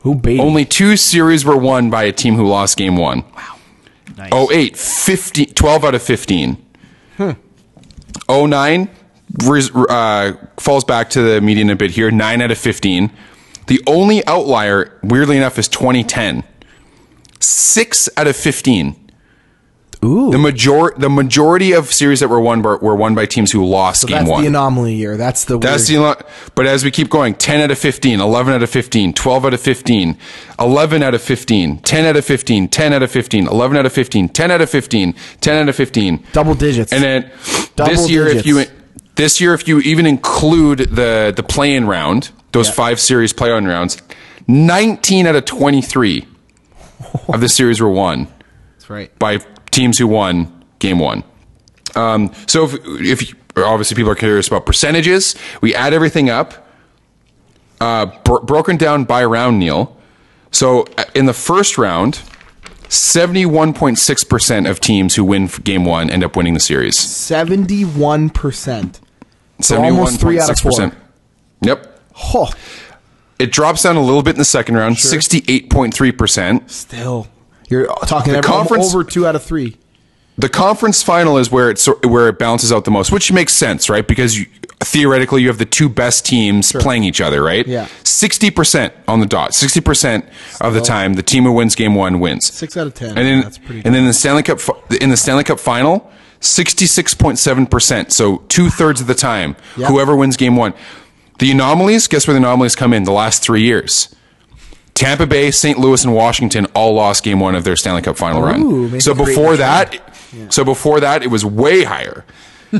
Who 0.00 0.16
baby? 0.16 0.40
Only 0.40 0.64
two 0.64 0.96
series 0.96 1.44
were 1.44 1.56
won 1.56 1.90
by 1.90 2.02
a 2.02 2.12
team 2.12 2.34
who 2.34 2.44
lost 2.48 2.76
game 2.76 2.96
one. 2.96 3.22
Nice. 4.16 4.32
08, 4.32 4.76
50, 4.76 5.46
12 5.46 5.84
out 5.84 5.94
of 5.94 6.02
15. 6.02 6.65
Hmm. 8.28 8.50
09 8.50 8.88
res- 9.44 9.74
uh, 9.74 10.32
falls 10.58 10.84
back 10.84 11.10
to 11.10 11.22
the 11.22 11.40
median 11.40 11.70
a 11.70 11.76
bit 11.76 11.90
here, 11.92 12.10
9 12.10 12.42
out 12.42 12.50
of 12.50 12.58
15. 12.58 13.10
The 13.66 13.82
only 13.86 14.24
outlier, 14.26 14.98
weirdly 15.02 15.36
enough, 15.36 15.58
is 15.58 15.68
2010. 15.68 16.44
6 17.40 18.08
out 18.16 18.26
of 18.26 18.36
15. 18.36 19.05
Ooh. 20.04 20.30
The 20.30 20.38
major 20.38 20.92
the 20.96 21.08
majority 21.08 21.72
of 21.72 21.92
series 21.92 22.20
that 22.20 22.28
were 22.28 22.40
won 22.40 22.60
by, 22.62 22.74
were 22.76 22.94
won 22.94 23.14
by 23.14 23.26
teams 23.26 23.50
who 23.50 23.64
lost 23.64 24.02
so 24.02 24.08
game 24.08 24.18
that's 24.18 24.30
one. 24.30 24.42
the 24.42 24.48
anomaly 24.48 24.94
year. 24.94 25.16
That's 25.16 25.44
the 25.44 25.58
That's 25.58 25.88
weird- 25.90 26.18
the 26.18 26.26
but 26.54 26.66
as 26.66 26.84
we 26.84 26.90
keep 26.90 27.08
going, 27.08 27.34
10 27.34 27.60
out 27.62 27.70
of 27.70 27.78
15, 27.78 28.20
11 28.20 28.54
out 28.54 28.62
of 28.62 28.70
15, 28.70 29.12
12 29.14 29.44
out 29.46 29.54
of 29.54 29.60
15, 29.60 30.16
11 30.60 31.02
out 31.02 31.14
of 31.14 31.22
15, 31.22 31.78
10 31.78 32.04
out 32.04 32.16
of 32.16 32.24
15, 32.24 32.68
10 32.68 32.92
out 32.92 33.02
of 33.02 33.10
15, 33.10 33.46
11 33.48 33.76
out 33.76 33.86
of 33.86 33.92
15, 33.92 34.28
10 34.28 34.50
out 34.50 34.60
of 34.60 34.70
15, 34.70 35.14
10 35.40 35.56
out 35.62 35.68
of 35.68 35.76
15. 35.76 36.24
double 36.32 36.54
digits. 36.54 36.92
And 36.92 37.02
then 37.02 37.30
Double 37.74 37.90
this 37.92 38.10
year 38.10 38.26
if 38.28 38.46
you 38.46 38.64
this 39.16 39.40
year 39.40 39.54
if 39.54 39.66
you 39.66 39.80
even 39.80 40.06
include 40.06 40.78
the 40.94 41.32
the 41.34 41.42
play-in 41.42 41.86
round, 41.86 42.30
those 42.52 42.68
Yeah. 42.68 42.74
5 42.74 43.00
series 43.00 43.32
play-in 43.32 43.66
rounds, 43.66 43.96
19 44.46 45.26
out 45.26 45.34
of 45.36 45.44
23 45.46 46.26
of 47.28 47.40
the 47.40 47.48
series 47.48 47.80
were 47.80 47.90
won 47.90 48.28
that's 48.78 48.88
right. 48.90 49.18
by 49.18 49.38
teams 49.76 49.98
who 49.98 50.08
won 50.08 50.64
game 50.80 50.98
one. 50.98 51.22
Um, 51.94 52.32
so 52.46 52.64
if, 52.64 52.74
if 52.84 53.28
you- 53.30 53.36
obviously 53.64 53.94
people 53.94 54.10
are 54.10 54.16
curious 54.16 54.48
about 54.48 54.66
percentages, 54.66 55.34
we 55.60 55.74
add 55.74 55.92
everything 55.94 56.28
up, 56.28 56.66
uh, 57.80 58.06
bro- 58.24 58.40
broken 58.40 58.76
down 58.76 59.04
by 59.04 59.24
round, 59.24 59.58
Neil. 59.58 59.96
So 60.50 60.82
uh, 60.98 61.04
in 61.14 61.26
the 61.26 61.32
first 61.32 61.78
round, 61.78 62.20
71.6% 62.88 64.68
of 64.70 64.80
teams 64.80 65.14
who 65.16 65.24
win 65.24 65.48
game 65.64 65.84
one 65.84 66.10
end 66.10 66.22
up 66.24 66.36
winning 66.36 66.54
the 66.54 66.60
series. 66.60 66.98
Seventy-one 66.98 68.30
percent. 68.30 69.00
So 69.60 69.82
almost 69.82 70.20
three 70.20 70.38
out 70.40 70.50
of 70.50 70.58
four. 70.58 70.70
71.6%. 70.72 70.94
Yep. 71.62 72.00
Oh, 72.34 72.50
It 73.38 73.50
drops 73.52 73.82
down 73.82 73.96
a 73.96 74.02
little 74.02 74.22
bit 74.22 74.34
in 74.36 74.38
the 74.38 74.44
second 74.44 74.76
round, 74.76 74.96
68.3%. 74.96 76.70
still. 76.70 77.26
You're 77.68 77.86
talking 78.06 78.32
The 78.32 78.38
every- 78.38 78.48
conference- 78.50 78.86
over 78.94 79.04
two 79.04 79.26
out 79.26 79.34
of 79.36 79.42
three. 79.42 79.76
the 80.38 80.48
conference 80.48 81.02
final 81.02 81.38
is 81.38 81.50
where 81.50 81.70
it 81.70 81.84
where 82.04 82.28
it 82.28 82.38
balances 82.38 82.72
out 82.72 82.84
the 82.84 82.90
most, 82.90 83.10
which 83.12 83.32
makes 83.32 83.52
sense, 83.54 83.88
right? 83.88 84.06
Because 84.06 84.38
you, 84.38 84.46
theoretically, 84.80 85.40
you 85.42 85.48
have 85.48 85.58
the 85.58 85.64
two 85.64 85.88
best 85.88 86.26
teams 86.26 86.72
playing 86.72 87.04
each 87.04 87.20
other, 87.20 87.42
right? 87.42 87.66
Yeah. 87.66 87.86
Sixty 88.04 88.50
percent 88.50 88.92
on 89.08 89.20
the 89.20 89.26
dot. 89.26 89.54
Sixty 89.54 89.80
percent 89.80 90.24
of 90.60 90.74
the 90.74 90.80
time, 90.80 91.14
the 91.14 91.22
team 91.22 91.44
who 91.44 91.52
wins 91.52 91.74
game 91.74 91.94
one 91.94 92.20
wins. 92.20 92.52
Six 92.52 92.76
out 92.76 92.86
of 92.86 92.94
ten. 92.94 93.08
And 93.16 93.18
then, 93.18 93.40
That's 93.40 93.58
pretty 93.58 93.82
and 93.84 93.94
then 93.94 94.06
the 94.06 94.12
Stanley 94.12 94.42
Cup 94.42 94.60
in 95.00 95.10
the 95.10 95.16
Stanley 95.16 95.44
Cup 95.44 95.58
final, 95.58 96.10
sixty 96.40 96.86
six 96.86 97.14
point 97.14 97.38
seven 97.38 97.66
percent. 97.66 98.12
So 98.12 98.42
two 98.48 98.68
thirds 98.70 99.00
of 99.00 99.06
the 99.06 99.14
time, 99.14 99.56
Yep. 99.76 99.88
whoever 99.88 100.14
wins 100.14 100.36
game 100.36 100.54
one. 100.56 100.74
The 101.38 101.50
anomalies. 101.50 102.06
Guess 102.08 102.26
where 102.26 102.32
the 102.34 102.38
anomalies 102.38 102.76
come 102.76 102.92
in? 102.92 103.04
The 103.04 103.12
last 103.12 103.42
three 103.42 103.62
years. 103.62 104.14
Tampa 104.96 105.26
Bay, 105.26 105.50
St. 105.52 105.78
Louis, 105.78 106.02
and 106.04 106.12
Washington 106.14 106.66
all 106.74 106.94
lost 106.94 107.22
game 107.22 107.38
one 107.38 107.54
of 107.54 107.62
their 107.64 107.76
Stanley 107.76 108.02
Cup 108.02 108.16
final 108.16 108.42
Ooh, 108.42 108.86
run. 108.88 109.00
So 109.00 109.14
before 109.14 109.56
that, 109.56 110.00
so 110.48 110.64
before 110.64 110.98
that, 111.00 111.22
it 111.22 111.28
was 111.28 111.44
way 111.44 111.84
higher. 111.84 112.24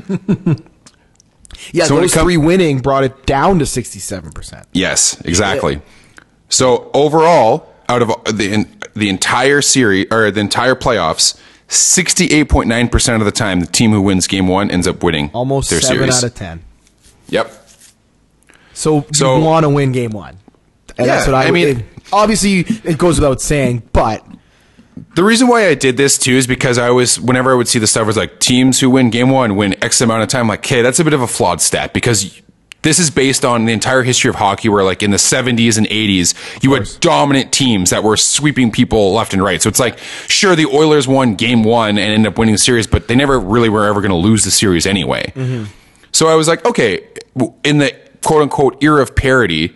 Yeah, 1.72 1.84
So 1.86 1.96
those 1.96 2.12
come- 2.14 2.24
three 2.26 2.36
winning 2.36 2.78
brought 2.80 3.02
it 3.04 3.24
down 3.26 3.58
to 3.60 3.66
sixty-seven 3.66 4.32
percent. 4.32 4.66
Yes, 4.72 5.20
exactly. 5.22 5.80
So 6.48 6.90
overall, 6.94 7.72
out 7.88 8.02
of 8.02 8.08
the 8.36 8.52
in, 8.52 8.76
the 8.94 9.08
entire 9.08 9.62
series 9.62 10.06
or 10.12 10.30
the 10.30 10.40
entire 10.40 10.74
playoffs, 10.76 11.38
sixty-eight 11.68 12.48
point 12.48 12.68
nine 12.68 12.88
percent 12.88 13.20
of 13.20 13.24
the 13.26 13.32
time, 13.32 13.60
the 13.60 13.66
team 13.66 13.90
who 13.90 14.02
wins 14.02 14.26
game 14.26 14.46
one 14.48 14.70
ends 14.70 14.86
up 14.86 15.02
winning 15.02 15.30
Almost 15.32 15.70
their 15.70 15.80
seven 15.80 15.98
series. 16.10 16.16
out 16.18 16.24
of 16.24 16.34
ten. 16.34 16.62
yep. 17.28 17.50
So, 18.74 19.06
So- 19.14 19.38
you 19.38 19.44
want 19.44 19.64
to 19.64 19.70
win 19.70 19.92
game 19.92 20.10
one. 20.10 20.38
And 20.98 21.08
that's 21.08 21.26
Yeah, 21.26 21.32
what 21.32 21.42
I, 21.44 21.48
I 21.48 21.50
mean- 21.50 21.78
it- 21.78 21.84
obviously 22.12 22.60
it 22.84 22.98
goes 22.98 23.18
without 23.18 23.40
saying, 23.40 23.82
but 23.92 24.24
The 25.14 25.22
reason 25.22 25.46
why 25.48 25.68
I 25.68 25.74
did 25.74 25.96
this 25.96 26.16
too 26.16 26.32
is 26.32 26.46
because 26.46 26.78
I 26.78 26.90
was 26.90 27.20
whenever 27.20 27.52
I 27.52 27.54
would 27.54 27.68
see 27.68 27.78
the 27.78 27.86
stuff 27.86 28.06
was 28.06 28.16
like 28.16 28.40
teams 28.40 28.80
who 28.80 28.88
win 28.90 29.10
game 29.10 29.30
one 29.30 29.56
win 29.56 29.82
X 29.82 30.00
amount 30.00 30.22
of 30.22 30.28
time. 30.28 30.48
Like, 30.48 30.60
okay, 30.60 30.82
that's 30.82 30.98
a 30.98 31.04
bit 31.04 31.12
of 31.12 31.20
a 31.20 31.26
flawed 31.26 31.60
stat 31.60 31.92
because 31.92 32.40
this 32.82 32.98
is 32.98 33.10
based 33.10 33.44
on 33.44 33.64
the 33.66 33.72
entire 33.72 34.02
history 34.02 34.28
of 34.28 34.36
hockey, 34.36 34.68
where 34.68 34.84
like 34.84 35.02
in 35.02 35.10
the 35.10 35.18
seventies 35.18 35.76
and 35.76 35.86
eighties, 35.88 36.34
you 36.62 36.72
had 36.72 36.88
dominant 37.00 37.52
teams 37.52 37.90
that 37.90 38.04
were 38.04 38.16
sweeping 38.16 38.70
people 38.70 39.12
left 39.12 39.34
and 39.34 39.42
right. 39.42 39.60
So 39.60 39.68
it's 39.68 39.80
like, 39.80 39.98
sure, 40.28 40.56
the 40.56 40.66
Oilers 40.66 41.06
won 41.06 41.34
game 41.34 41.62
one 41.62 41.90
and 41.90 41.98
ended 41.98 42.32
up 42.32 42.38
winning 42.38 42.54
the 42.54 42.58
series, 42.58 42.86
but 42.86 43.08
they 43.08 43.14
never 43.14 43.38
really 43.38 43.68
were 43.68 43.84
ever 43.86 44.00
going 44.00 44.12
to 44.12 44.16
lose 44.16 44.44
the 44.44 44.50
series 44.50 44.86
anyway. 44.86 45.32
Mm-hmm. 45.34 45.64
So 46.12 46.28
I 46.28 46.36
was 46.36 46.48
like, 46.48 46.64
okay, 46.64 47.06
in 47.64 47.78
the 47.78 47.94
quote 48.24 48.42
unquote 48.42 48.82
era 48.82 49.02
of 49.02 49.14
parity, 49.14 49.74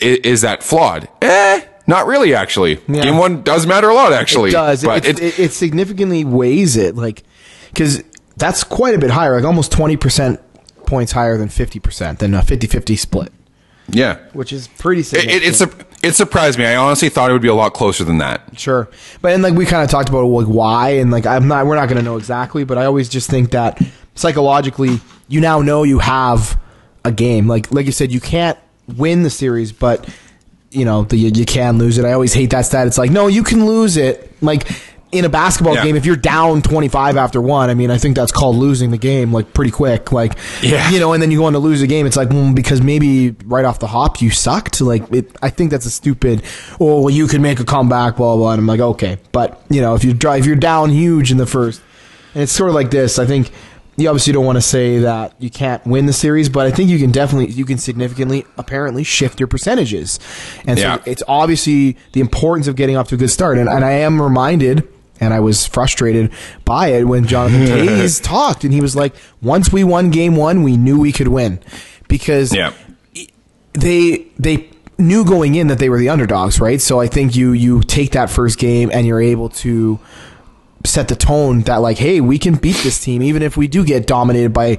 is 0.00 0.40
that 0.42 0.62
flawed? 0.62 1.08
Eh, 1.20 1.60
not 1.86 2.06
really. 2.06 2.34
Actually, 2.34 2.80
Yeah. 2.88 3.02
game 3.02 3.18
one 3.18 3.42
does 3.42 3.66
matter 3.66 3.88
a 3.88 3.94
lot. 3.94 4.12
Actually, 4.12 4.50
it 4.50 4.54
does. 4.54 4.84
but 4.84 5.04
it, 5.06 5.20
it, 5.20 5.38
it 5.38 5.52
significantly 5.52 6.24
weighs 6.24 6.76
it, 6.76 6.96
like 6.96 7.22
because 7.68 8.02
that's 8.36 8.64
quite 8.64 8.94
a 8.94 8.98
bit 8.98 9.10
higher, 9.10 9.34
like 9.36 9.44
almost 9.44 9.72
twenty 9.72 9.96
percent 9.96 10.40
points 10.86 11.12
higher 11.12 11.36
than 11.38 11.48
fifty 11.48 11.78
percent 11.80 12.18
than 12.18 12.34
a 12.34 12.40
50-50 12.40 12.98
split, 12.98 13.32
yeah, 13.88 14.18
which 14.32 14.52
is 14.52 14.68
pretty 14.68 15.02
significant. 15.02 15.42
it, 15.42 15.46
it's 15.46 15.60
a, 15.60 15.70
it 16.02 16.12
surprised 16.14 16.58
me. 16.58 16.66
I 16.66 16.76
honestly 16.76 17.08
thought 17.08 17.30
it 17.30 17.32
would 17.32 17.42
be 17.42 17.48
a 17.48 17.54
lot 17.54 17.72
closer 17.74 18.04
than 18.04 18.18
that. 18.18 18.58
Sure, 18.58 18.88
but 19.20 19.32
and 19.32 19.42
like 19.42 19.54
we 19.54 19.64
kind 19.66 19.82
of 19.82 19.90
talked 19.90 20.08
about 20.08 20.24
like 20.26 20.46
why 20.46 20.90
and 20.90 21.10
like 21.10 21.26
I'm 21.26 21.48
not 21.48 21.66
we're 21.66 21.76
not 21.76 21.86
going 21.88 21.98
to 21.98 22.04
know 22.04 22.16
exactly, 22.16 22.64
but 22.64 22.76
I 22.78 22.84
always 22.84 23.08
just 23.08 23.30
think 23.30 23.50
that 23.52 23.80
psychologically 24.14 25.00
you 25.28 25.40
now 25.40 25.60
know 25.62 25.82
you 25.82 25.98
have 25.98 26.58
a 27.04 27.12
game. 27.12 27.48
Like 27.48 27.72
like 27.72 27.86
you 27.86 27.92
said, 27.92 28.12
you 28.12 28.20
can't 28.20 28.58
win 28.96 29.22
the 29.22 29.30
series, 29.30 29.72
but 29.72 30.08
you 30.70 30.84
know 30.84 31.04
the, 31.04 31.16
you, 31.16 31.30
you 31.34 31.44
can 31.46 31.78
lose 31.78 31.98
it. 31.98 32.04
I 32.04 32.12
always 32.12 32.32
hate 32.32 32.50
that 32.50 32.62
stat. 32.66 32.86
It's 32.86 32.98
like 32.98 33.10
no, 33.10 33.26
you 33.26 33.42
can 33.42 33.66
lose 33.66 33.96
it. 33.96 34.32
Like 34.42 34.68
in 35.12 35.26
a 35.26 35.28
basketball 35.28 35.74
Yeah. 35.74 35.84
game, 35.84 35.94
if 35.96 36.06
you're 36.06 36.16
down 36.16 36.62
25 36.62 37.18
after 37.18 37.38
one, 37.38 37.68
I 37.68 37.74
mean, 37.74 37.90
I 37.90 37.98
think 37.98 38.16
that's 38.16 38.32
called 38.32 38.56
losing 38.56 38.90
the 38.92 38.96
game 38.96 39.30
like 39.30 39.52
pretty 39.52 39.70
quick. 39.70 40.10
Like 40.10 40.38
Yeah. 40.62 40.88
you 40.90 40.98
know, 41.00 41.12
and 41.12 41.22
then 41.22 41.30
you 41.30 41.38
go 41.40 41.44
on 41.44 41.52
to 41.52 41.58
lose 41.58 41.82
a 41.82 41.86
game. 41.86 42.06
It's 42.06 42.16
like 42.16 42.28
mm, 42.30 42.54
because 42.54 42.80
maybe 42.80 43.32
right 43.44 43.66
off 43.66 43.78
the 43.78 43.86
hop 43.88 44.22
you 44.22 44.30
sucked. 44.30 44.80
Like 44.80 45.10
it, 45.12 45.30
I 45.42 45.50
think 45.50 45.70
that's 45.70 45.84
a 45.84 45.90
stupid. 45.90 46.42
Oh, 46.80 47.02
well, 47.02 47.10
you 47.10 47.26
can 47.26 47.42
make 47.42 47.60
a 47.60 47.64
comeback, 47.64 48.16
blah 48.16 48.34
blah. 48.34 48.36
blah. 48.36 48.52
And 48.52 48.60
I'm 48.60 48.66
like, 48.66 48.80
okay, 48.80 49.18
but 49.32 49.62
you 49.68 49.82
know, 49.82 49.94
if 49.94 50.02
you 50.04 50.14
drive, 50.14 50.40
if 50.40 50.46
you're 50.46 50.56
down 50.56 50.88
huge 50.88 51.30
in 51.30 51.36
the 51.36 51.46
first, 51.46 51.82
and 52.32 52.42
it's 52.44 52.52
sort 52.52 52.70
of 52.70 52.74
like 52.74 52.90
this. 52.90 53.18
I 53.18 53.26
think 53.26 53.52
you 54.02 54.08
obviously 54.08 54.32
don't 54.32 54.44
want 54.44 54.56
to 54.56 54.62
say 54.62 54.98
that 54.98 55.34
you 55.40 55.50
can't 55.50 55.84
win 55.86 56.06
the 56.06 56.12
series, 56.12 56.48
but 56.48 56.66
I 56.66 56.70
think 56.70 56.90
you 56.90 56.98
can 56.98 57.10
definitely, 57.10 57.52
you 57.54 57.64
can 57.64 57.78
significantly, 57.78 58.44
apparently, 58.58 59.04
shift 59.04 59.40
your 59.40 59.46
percentages. 59.46 60.18
And 60.66 60.78
so 60.78 60.84
Yeah. 60.84 60.98
it's 61.06 61.22
obviously 61.28 61.96
the 62.12 62.20
importance 62.20 62.66
of 62.68 62.76
getting 62.76 62.96
off 62.96 63.08
to 63.08 63.14
a 63.14 63.18
good 63.18 63.30
start. 63.30 63.58
And, 63.58 63.68
and 63.68 63.84
I 63.84 63.92
am 63.92 64.20
reminded. 64.20 64.86
And 65.20 65.32
I 65.32 65.38
was 65.38 65.66
frustrated 65.66 66.32
by 66.64 66.88
it 66.88 67.04
when 67.04 67.26
Jonathan 67.26 67.60
Toews 67.66 68.20
talked, 68.20 68.64
and 68.64 68.72
he 68.74 68.80
was 68.80 68.96
like, 68.96 69.14
"Once 69.40 69.72
we 69.72 69.84
won 69.84 70.10
Game 70.10 70.34
One, 70.34 70.64
we 70.64 70.76
knew 70.76 70.98
we 70.98 71.12
could 71.12 71.28
win, 71.28 71.60
because 72.08 72.52
Yeah, 72.52 72.72
they 73.74 74.26
they 74.38 74.68
knew 74.98 75.24
going 75.24 75.54
in 75.54 75.68
that 75.68 75.78
they 75.78 75.88
were 75.88 75.98
the 75.98 76.08
underdogs, 76.08 76.60
right? 76.60 76.80
So 76.80 77.00
I 77.00 77.06
think 77.06 77.36
you 77.36 77.52
you 77.52 77.82
take 77.82 78.12
that 78.12 78.30
first 78.30 78.58
game 78.58 78.90
and 78.92 79.06
you're 79.06 79.20
able 79.22 79.48
to 79.50 80.00
set 80.84 81.08
the 81.08 81.16
tone 81.16 81.60
that 81.62 81.76
like, 81.76 81.98
hey, 81.98 82.20
we 82.20 82.38
can 82.38 82.54
beat 82.56 82.76
this 82.78 83.00
team 83.00 83.22
even 83.22 83.42
if 83.42 83.56
we 83.56 83.68
do 83.68 83.84
get 83.84 84.06
dominated 84.06 84.52
by 84.52 84.78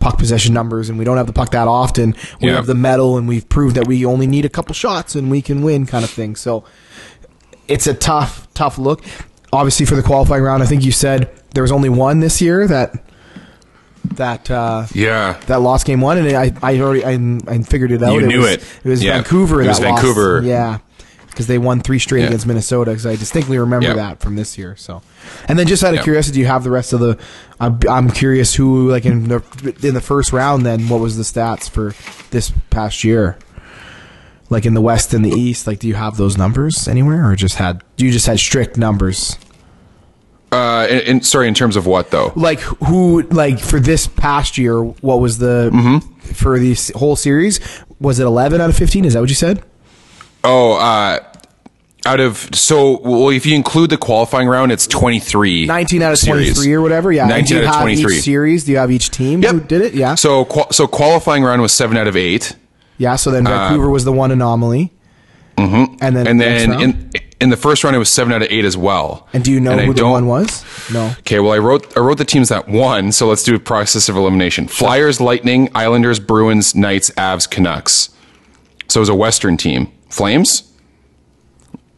puck 0.00 0.16
possession 0.18 0.54
numbers 0.54 0.88
and 0.88 0.98
we 0.98 1.04
don't 1.04 1.16
have 1.16 1.26
the 1.26 1.32
puck 1.32 1.50
that 1.50 1.66
often. 1.68 2.14
We 2.40 2.48
Yeah. 2.48 2.54
have 2.56 2.66
the 2.66 2.74
medal 2.74 3.16
and 3.18 3.26
we've 3.26 3.48
proved 3.48 3.74
that 3.76 3.88
we 3.88 4.04
only 4.04 4.26
need 4.26 4.44
a 4.44 4.48
couple 4.48 4.74
shots 4.74 5.14
and 5.16 5.30
we 5.30 5.42
can 5.42 5.62
win 5.62 5.86
kind 5.86 6.04
of 6.04 6.10
thing. 6.10 6.36
So 6.36 6.64
it's 7.66 7.86
a 7.86 7.94
tough 7.94 8.46
tough 8.54 8.78
look. 8.78 9.02
Obviously 9.52 9.86
for 9.86 9.96
the 9.96 10.02
qualifying 10.02 10.42
round, 10.42 10.62
I 10.62 10.66
think 10.66 10.84
you 10.84 10.92
said 10.92 11.30
there 11.54 11.62
was 11.62 11.72
only 11.72 11.88
one 11.88 12.20
this 12.20 12.40
year 12.40 12.66
that 12.68 12.94
that 14.14 14.50
uh 14.50 14.86
yeah. 14.94 15.38
that 15.48 15.60
lost 15.60 15.86
game 15.86 16.00
one, 16.00 16.18
and 16.18 16.28
I, 16.36 16.52
I 16.62 16.78
already 16.80 17.04
I, 17.04 17.14
I 17.52 17.58
figured 17.62 17.90
it 17.92 18.02
out. 18.02 18.12
You 18.12 18.20
it 18.20 18.26
knew 18.26 18.38
was, 18.40 18.52
it. 18.52 18.62
It 18.84 18.88
was 18.88 19.02
Yeah. 19.04 19.14
Vancouver. 19.14 19.62
It 19.62 19.68
was 19.68 19.80
that 19.80 19.90
lost. 19.90 20.02
Vancouver. 20.02 20.42
Yeah, 20.42 20.78
because 21.38 21.46
they 21.46 21.56
won 21.56 21.78
three 21.80 22.00
straight 22.00 22.22
Yeah. 22.22 22.26
against 22.26 22.48
Minnesota. 22.48 22.90
Because 22.90 23.06
I 23.06 23.14
distinctly 23.14 23.58
remember 23.58 23.86
Yeah. 23.86 23.94
that 23.94 24.20
from 24.20 24.34
this 24.34 24.58
year. 24.58 24.74
So, 24.76 25.02
and 25.46 25.56
then 25.56 25.68
just 25.68 25.84
out 25.84 25.90
of 25.90 25.98
Yeah. 25.98 26.02
curiosity, 26.02 26.34
do 26.34 26.40
you 26.40 26.46
have 26.46 26.64
the 26.64 26.70
rest 26.72 26.92
of 26.92 26.98
the? 26.98 27.16
I'm, 27.60 27.78
I'm 27.88 28.10
curious 28.10 28.56
who 28.56 28.90
like 28.90 29.06
in 29.06 29.28
the 29.28 29.40
in 29.84 29.94
the 29.94 30.00
first 30.00 30.32
round. 30.32 30.66
Then 30.66 30.88
what 30.88 30.98
was 30.98 31.16
the 31.16 31.22
stats 31.22 31.70
for 31.70 31.94
this 32.32 32.50
past 32.70 33.04
year? 33.04 33.38
Like 34.50 34.66
in 34.66 34.74
the 34.74 34.80
West 34.80 35.14
and 35.14 35.24
the 35.24 35.30
East, 35.30 35.68
like 35.68 35.78
do 35.78 35.86
you 35.86 35.94
have 35.94 36.16
those 36.16 36.36
numbers 36.36 36.88
anywhere, 36.88 37.30
or 37.30 37.36
just 37.36 37.54
had 37.54 37.82
you 37.98 38.10
just 38.10 38.26
had 38.26 38.40
strict 38.40 38.76
numbers? 38.76 39.36
Uh, 40.50 40.86
in, 40.90 40.98
in, 41.00 41.20
sorry, 41.22 41.46
in 41.46 41.52
terms 41.54 41.76
of 41.76 41.86
what 41.86 42.10
though? 42.10 42.32
Like 42.34 42.58
who, 42.60 43.22
like 43.30 43.60
for 43.60 43.78
this 43.78 44.06
past 44.08 44.58
year, 44.58 44.82
what 44.82 45.20
was 45.20 45.38
the 45.38 45.70
for 46.34 46.58
the 46.58 46.74
whole 46.96 47.14
series? 47.16 47.60
Was 48.00 48.18
it 48.18 48.24
eleven 48.24 48.60
out 48.60 48.70
of 48.70 48.76
fifteen? 48.76 49.04
Is 49.04 49.12
that 49.14 49.20
what 49.20 49.28
you 49.28 49.34
said? 49.36 49.62
Oh, 50.44 50.74
uh, 50.74 51.18
out 52.06 52.20
of 52.20 52.48
so 52.54 53.00
well, 53.00 53.28
if 53.30 53.44
you 53.44 53.54
include 53.54 53.90
the 53.90 53.96
qualifying 53.98 54.48
round, 54.48 54.72
it's 54.72 54.86
twenty 54.86 55.18
three. 55.20 55.66
19 55.66 56.02
out 56.02 56.12
of 56.12 56.18
series. 56.18 56.54
23 56.54 56.72
or 56.74 56.80
whatever. 56.80 57.12
Yeah. 57.12 57.26
Nineteen 57.26 57.58
out 57.58 57.74
of 57.74 57.80
twenty 57.80 57.96
three. 58.02 58.16
Each 58.18 58.24
series. 58.24 58.64
Do 58.64 58.72
you 58.72 58.78
have 58.78 58.90
each 58.90 59.10
team 59.10 59.42
Yep. 59.42 59.52
who 59.52 59.60
did 59.60 59.80
it? 59.82 59.94
Yeah. 59.94 60.14
So 60.14 60.46
so 60.70 60.86
qualifying 60.86 61.42
round 61.42 61.60
was 61.62 61.72
seven 61.72 61.96
out 61.96 62.06
of 62.06 62.16
eight, 62.16 62.56
yeah. 62.98 63.16
So 63.16 63.30
then 63.30 63.44
Vancouver 63.44 63.90
was 63.90 64.04
the 64.04 64.12
one 64.12 64.30
anomaly. 64.30 64.92
Mm-hmm. 65.56 65.96
And 66.00 66.16
then 66.16 66.26
Uh, 66.26 66.30
and 66.30 66.40
then 66.40 66.80
in 66.80 67.10
in 67.40 67.48
the 67.50 67.56
first 67.56 67.82
round 67.84 67.94
it 67.96 67.98
was 67.98 68.08
seven 68.08 68.32
out 68.32 68.42
of 68.42 68.48
eight 68.50 68.64
as 68.64 68.76
well. 68.76 69.26
and 69.32 69.42
do 69.44 69.50
you 69.52 69.58
know 69.60 69.72
and 69.72 69.80
I 69.80 69.84
who 69.84 69.92
the 69.92 70.06
one 70.06 70.26
was? 70.26 70.64
No. 70.92 71.06
Okay, 71.20 71.40
well 71.40 71.52
I 71.52 71.58
wrote 71.58 71.96
I 71.96 72.00
wrote 72.00 72.18
the 72.18 72.24
teams 72.24 72.48
that 72.48 72.68
won, 72.68 73.10
so 73.12 73.26
let's 73.26 73.42
do 73.42 73.54
a 73.56 73.58
process 73.58 74.08
of 74.08 74.16
elimination. 74.16 74.68
Flyers, 74.68 75.20
Lightning, 75.20 75.68
Islanders, 75.74 76.20
Bruins, 76.20 76.74
Knights, 76.76 77.10
Avs, 77.16 77.50
Canucks. 77.50 78.10
So 78.86 79.00
it 79.00 79.02
was 79.02 79.08
a 79.08 79.14
Western 79.16 79.56
team. 79.56 79.92
Flames? 80.08 80.62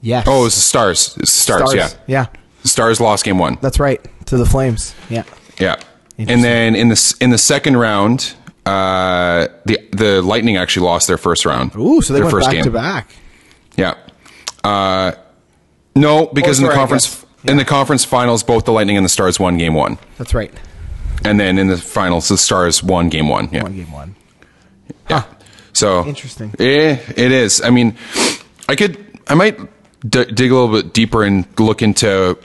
Yes. 0.02 0.26
Oh, 0.28 0.40
it 0.40 0.44
was 0.44 0.54
the 0.54 0.60
Stars. 0.60 1.16
It's 1.18 1.32
the 1.32 1.42
Stars, 1.42 1.74
yeah. 1.74 1.88
Yeah. 2.06 2.26
Stars 2.64 3.00
lost 3.00 3.24
game 3.24 3.38
one. 3.38 3.58
That's 3.60 3.78
right. 3.78 4.00
To 4.26 4.36
the 4.36 4.46
Flames. 4.46 4.94
Yeah. 5.08 5.24
Yeah. 5.58 5.76
And 6.18 6.44
then 6.44 6.74
in 6.76 6.88
the 6.88 7.16
in 7.20 7.30
the 7.30 7.38
second 7.38 7.76
round, 7.76 8.34
uh, 8.66 9.48
the 9.64 9.78
the 9.92 10.20
Lightning 10.22 10.56
actually 10.56 10.86
lost 10.86 11.06
their 11.08 11.16
first 11.18 11.44
round. 11.46 11.74
Ooh, 11.76 12.02
so 12.02 12.12
they 12.12 12.18
their 12.20 12.26
went 12.26 12.32
first 12.32 12.46
back 12.46 12.54
game. 12.54 12.64
to 12.64 12.70
back. 12.70 13.10
Yeah. 13.76 13.94
Uh, 14.62 15.12
no, 15.96 16.26
because 16.26 16.60
Oh, 16.60 16.64
in 16.64 16.68
the 16.68 16.74
conference 16.74 17.08
guess. 17.42 17.50
in 17.50 17.56
the 17.56 17.64
conference 17.64 18.04
finals, 18.04 18.42
both 18.42 18.64
the 18.66 18.72
Lightning 18.72 18.96
and 18.98 19.04
the 19.04 19.08
Stars 19.10 19.40
won 19.40 19.56
game 19.56 19.72
one, 19.74 19.98
That's 20.18 20.34
right. 20.34 20.52
and 21.24 21.40
then 21.40 21.58
in 21.58 21.68
the 21.68 21.78
finals, 21.78 22.28
the 22.28 22.36
Stars 22.36 22.82
won 22.82 23.08
game 23.08 23.28
one. 23.28 23.48
Yeah. 23.50 23.62
One 23.62 23.76
game 23.76 23.90
one. 23.92 24.14
Yeah. 25.08 25.24
So 25.72 26.04
Interesting. 26.06 26.54
Eh, 26.58 26.98
it 27.16 27.32
is. 27.32 27.62
I 27.62 27.70
mean, 27.70 27.96
I 28.68 28.76
could, 28.76 28.98
I 29.28 29.34
might 29.34 29.58
d- 30.08 30.24
dig 30.26 30.50
a 30.50 30.54
little 30.54 30.82
bit 30.82 30.92
deeper 30.92 31.22
and 31.24 31.46
look 31.58 31.82
into 31.82 32.36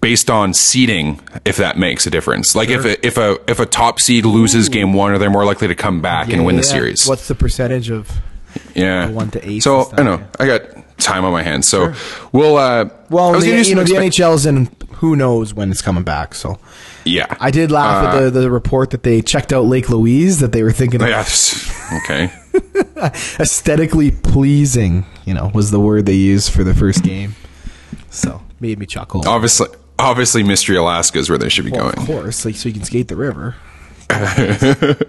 based 0.00 0.30
on 0.30 0.54
seeding 0.54 1.20
if 1.44 1.56
that 1.58 1.78
makes 1.78 2.06
a 2.06 2.10
difference. 2.10 2.54
Like 2.56 2.68
if 2.70 2.84
a, 2.84 3.06
if 3.06 3.16
a 3.18 3.38
if 3.48 3.60
a 3.60 3.66
top 3.66 4.00
seed 4.00 4.24
loses 4.24 4.68
game 4.68 4.92
one, 4.92 5.12
are 5.12 5.18
they 5.18 5.28
more 5.28 5.44
likely 5.44 5.68
to 5.68 5.74
come 5.74 6.00
back 6.00 6.32
and 6.32 6.44
win 6.44 6.56
the 6.56 6.62
series? 6.62 7.06
What's 7.06 7.28
the 7.28 7.34
percentage 7.34 7.90
of? 7.90 8.10
yeah, 8.74 9.08
one 9.08 9.30
to 9.30 9.48
eight 9.48 9.62
So 9.62 9.84
stuff, 9.84 9.98
I 9.98 10.02
know 10.02 10.18
yeah. 10.18 10.26
I 10.40 10.46
got 10.46 10.62
time 10.98 11.24
on 11.24 11.32
my 11.32 11.42
hands, 11.42 11.66
so 11.68 11.94
we'll. 12.32 12.56
Uh, 12.56 12.90
Well, 13.08 13.32
the, 13.40 13.46
you 13.46 13.74
know, 13.74 13.84
some 13.84 13.94
the 13.96 14.00
NHL's 14.00 14.44
in 14.46 14.68
who 14.96 15.16
knows 15.16 15.54
when 15.54 15.70
it's 15.70 15.80
coming 15.82 16.04
back. 16.04 16.34
So 16.34 16.58
Yeah, 17.04 17.34
I 17.40 17.50
did 17.50 17.70
laugh 17.70 18.04
Uh, 18.04 18.16
at 18.18 18.20
the, 18.32 18.40
the 18.42 18.50
report 18.50 18.90
that 18.90 19.02
they 19.02 19.20
checked 19.22 19.52
out 19.52 19.64
Lake 19.64 19.88
Louise, 19.88 20.40
that 20.40 20.52
they 20.52 20.62
were 20.62 20.70
thinking 20.72 21.00
of 21.02 21.08
Yes. 21.08 21.74
Okay. 22.04 22.30
Aesthetically 23.40 24.10
pleasing, 24.10 25.04
you 25.24 25.34
know, 25.34 25.50
was 25.54 25.70
the 25.70 25.80
word 25.80 26.06
they 26.06 26.14
used 26.14 26.52
for 26.52 26.64
the 26.64 26.74
first 26.74 27.02
game. 27.02 27.34
So 28.10 28.42
made 28.60 28.78
me 28.78 28.86
chuckle. 28.86 29.26
Obviously, 29.26 29.68
obviously, 29.98 30.42
Mystery 30.42 30.76
Alaska 30.76 31.18
is 31.18 31.28
where 31.28 31.38
they 31.38 31.48
should 31.48 31.64
be 31.64 31.70
Well, 31.70 31.90
going. 31.92 31.98
of 31.98 32.06
course, 32.06 32.44
like 32.44 32.56
so 32.56 32.68
you 32.68 32.74
can 32.74 32.84
skate 32.84 33.08
the 33.08 33.16
river. 33.16 33.56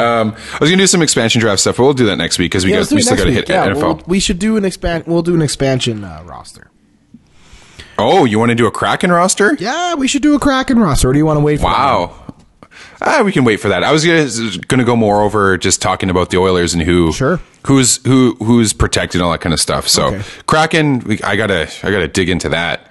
Um, 0.00 0.34
I 0.54 0.58
was 0.60 0.70
gonna 0.70 0.82
do 0.82 0.88
some 0.88 1.02
expansion 1.02 1.40
draft 1.40 1.60
stuff, 1.60 1.76
but 1.76 1.84
we'll 1.84 1.92
do 1.92 2.06
that 2.06 2.16
next 2.16 2.36
week 2.36 2.50
because 2.50 2.64
we 2.64 2.74
let's 2.74 2.90
got 2.90 2.96
we 2.96 3.02
still 3.02 3.16
got 3.16 3.24
to 3.26 3.30
hit 3.32 3.48
Yeah, 3.48 3.68
NFL. 3.68 3.80
We'll, 3.80 4.00
we 4.08 4.18
should 4.18 4.40
do 4.40 4.56
an 4.56 4.64
expand. 4.64 5.04
We'll 5.06 5.22
do 5.22 5.36
an 5.36 5.42
expansion 5.42 6.02
uh, 6.02 6.20
roster. 6.24 6.68
Oh, 7.96 8.24
you 8.24 8.40
want 8.40 8.48
to 8.48 8.56
do 8.56 8.66
a 8.66 8.72
Kraken 8.72 9.12
roster? 9.12 9.54
Yeah, 9.60 9.94
we 9.94 10.08
should 10.08 10.22
do 10.22 10.34
a 10.34 10.40
Kraken 10.40 10.80
roster. 10.80 11.10
Or 11.10 11.12
do 11.12 11.18
you 11.20 11.24
want 11.26 11.36
to 11.38 11.44
wait? 11.44 11.58
for 11.60 11.66
Wow. 11.66 12.23
Ah, 13.06 13.22
we 13.22 13.32
can 13.32 13.44
wait 13.44 13.58
for 13.60 13.68
that. 13.68 13.84
I 13.84 13.92
was 13.92 14.04
gonna, 14.04 14.58
gonna 14.66 14.84
go 14.84 14.96
more 14.96 15.20
over 15.22 15.58
just 15.58 15.82
talking 15.82 16.08
about 16.10 16.30
the 16.30 16.38
Oilers 16.38 16.72
and 16.72 16.82
who, 16.82 17.12
Sure. 17.12 17.38
who's 17.66 17.98
who, 18.06 18.34
who's 18.36 18.72
protected 18.72 19.20
and 19.20 19.26
all 19.26 19.32
that 19.32 19.40
kind 19.42 19.52
of 19.52 19.60
stuff. 19.60 19.86
So 19.88 20.06
Okay. 20.06 20.22
Kraken, 20.46 21.00
we, 21.00 21.20
I 21.22 21.36
gotta, 21.36 21.68
I 21.82 21.90
gotta 21.90 22.08
dig 22.08 22.28
into 22.30 22.48
that. 22.48 22.90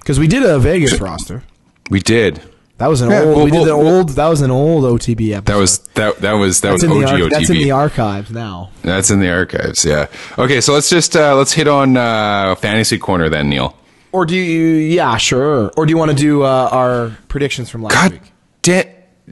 Because 0.00 0.18
we 0.20 0.26
did 0.28 0.42
a 0.42 0.58
Vegas 0.58 1.00
roster. 1.00 1.42
We 1.90 2.00
did. 2.00 2.42
That 2.78 2.88
was 2.88 3.00
an 3.00 3.10
Yeah, 3.10 3.20
old. 3.22 3.36
we'll- 3.36 3.44
we 3.46 3.50
did 3.50 3.60
we'll- 3.62 3.80
an 3.80 3.86
old. 3.86 4.08
That 4.10 4.26
was 4.28 4.42
an 4.42 4.50
old 4.50 4.84
OTB 4.84 5.32
episode. 5.32 5.44
That 5.54 5.58
was 5.58 5.78
that 5.94 6.18
that 6.20 6.32
was 6.34 6.60
that 6.60 6.70
That's 6.72 6.82
was 6.84 7.04
OG 7.10 7.22
ar- 7.22 7.28
that's 7.30 7.48
in 7.48 7.56
the 7.56 7.70
archives 7.70 8.30
now. 8.30 8.68
That's 8.82 9.10
in 9.10 9.20
the 9.20 9.30
archives. 9.30 9.82
Yeah. 9.86 10.08
Okay, 10.38 10.60
so 10.60 10.74
let's 10.74 10.90
just 10.90 11.16
uh, 11.16 11.34
let's 11.34 11.52
hit 11.54 11.66
on 11.68 11.96
uh, 11.96 12.54
fantasy 12.56 12.98
corner 12.98 13.30
then, 13.30 13.48
Neil. 13.48 13.74
Or 14.12 14.26
do 14.26 14.36
you? 14.36 14.66
Yeah, 14.76 15.16
sure. 15.16 15.70
Or 15.76 15.86
do 15.86 15.90
you 15.90 15.96
want 15.96 16.10
to 16.10 16.16
do 16.16 16.42
uh, 16.42 16.68
our 16.70 17.16
predictions 17.28 17.70
from 17.70 17.82
last 17.82 17.94
God 17.94 18.12
week? 18.12 18.32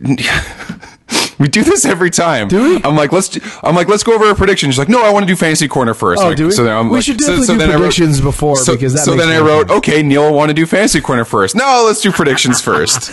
Damn. 0.03 0.81
We 1.45 1.49
do 1.49 1.63
this 1.63 1.85
every 1.85 2.09
time. 2.09 2.49
Do 2.49 2.63
we? 2.63 2.83
I'm 2.85 2.97
like, 2.97 3.13
let's. 3.13 3.39
I'm 3.63 3.75
like, 3.75 3.87
let's 3.87 4.03
go 4.03 4.15
over 4.15 4.25
our 4.25 4.35
predictions. 4.35 4.73
She's 4.75 4.79
like, 4.79 4.89
no, 4.89 5.03
I 5.05 5.11
want 5.13 5.25
to 5.25 5.27
do 5.31 5.37
fantasy 5.37 5.69
corner 5.69 5.93
first. 5.93 6.23
Oh, 6.23 6.29
Like, 6.29 6.39
do 6.39 6.47
we? 6.47 6.53
So 6.53 6.65
then 6.65 6.75
I'm 6.75 6.89
We 6.89 6.95
like, 6.97 7.05
should 7.05 7.19
definitely 7.19 7.45
so 7.45 7.53
do 7.53 7.59
then 7.59 7.69
I 7.69 7.73
wrote- 7.75 7.81
predictions 7.81 8.23
before, 8.23 8.57
so, 8.57 8.73
because 8.73 8.95
that 8.95 9.01
so 9.05 9.15
then 9.15 9.29
I 9.29 9.41
wrote, 9.41 9.69
fun. 9.69 9.77
okay, 9.77 10.03
Neil, 10.03 10.33
want 10.33 10.49
to 10.49 10.55
do 10.55 10.65
fantasy 10.65 11.03
corner 11.03 11.27
first? 11.27 11.55
No, 11.55 11.83
let's 11.87 12.01
do 12.01 12.11
predictions 12.13 12.61
first. 12.69 13.11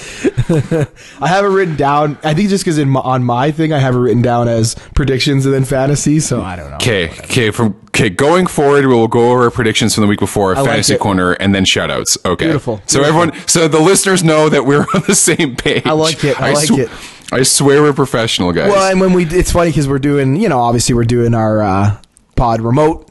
I 1.21 1.27
have 1.27 1.43
it 1.43 1.49
written 1.49 1.75
down. 1.75 2.17
I 2.23 2.33
think 2.33 2.47
just 2.47 2.63
because 2.63 2.79
on 2.79 3.23
my 3.25 3.51
thing, 3.51 3.73
I 3.73 3.79
have 3.79 3.95
it 3.95 3.99
written 3.99 4.21
down 4.21 4.47
as 4.47 4.75
predictions 4.95 5.45
and 5.45 5.53
then 5.53 5.65
fantasy. 5.65 6.21
So 6.21 6.41
I 6.41 6.55
don't 6.55 6.69
know. 6.69 6.77
Okay, 6.77 7.09
okay. 7.09 7.51
From 7.51 7.75
okay, 7.87 8.09
going 8.09 8.47
forward, 8.47 8.85
we 8.85 8.93
will 8.93 9.09
go 9.09 9.31
over 9.33 9.51
predictions 9.51 9.93
from 9.95 10.03
the 10.03 10.07
week 10.07 10.19
before, 10.19 10.55
like 10.55 10.65
fantasy 10.65 10.93
it. 10.93 11.01
corner, 11.01 11.33
and 11.33 11.53
then 11.53 11.65
shoutouts. 11.65 12.17
Okay, 12.23 12.45
Beautiful, 12.45 12.81
So 12.87 12.99
beautiful. 12.99 13.23
everyone, 13.23 13.47
so 13.47 13.67
the 13.67 13.81
listeners 13.81 14.23
know 14.23 14.47
that 14.47 14.65
we're 14.65 14.85
on 14.95 15.03
the 15.05 15.15
same 15.15 15.57
page. 15.57 15.85
I 15.85 15.91
like 15.91 16.23
it, 16.23 16.39
I 16.39 16.53
like 16.53 16.69
it. 16.71 16.89
I 17.31 17.43
swear 17.43 17.81
we're 17.81 17.93
professional 17.93 18.51
guys. 18.51 18.69
Well, 18.69 18.91
and 18.91 18.99
when 18.99 19.13
we, 19.13 19.25
it's 19.25 19.51
funny 19.51 19.69
because 19.69 19.87
we're 19.87 19.99
doing, 19.99 20.35
you 20.35 20.49
know, 20.49 20.59
obviously 20.59 20.95
we're 20.95 21.05
doing 21.05 21.33
our 21.33 21.61
uh, 21.61 21.97
pod 22.35 22.61
remote. 22.61 23.09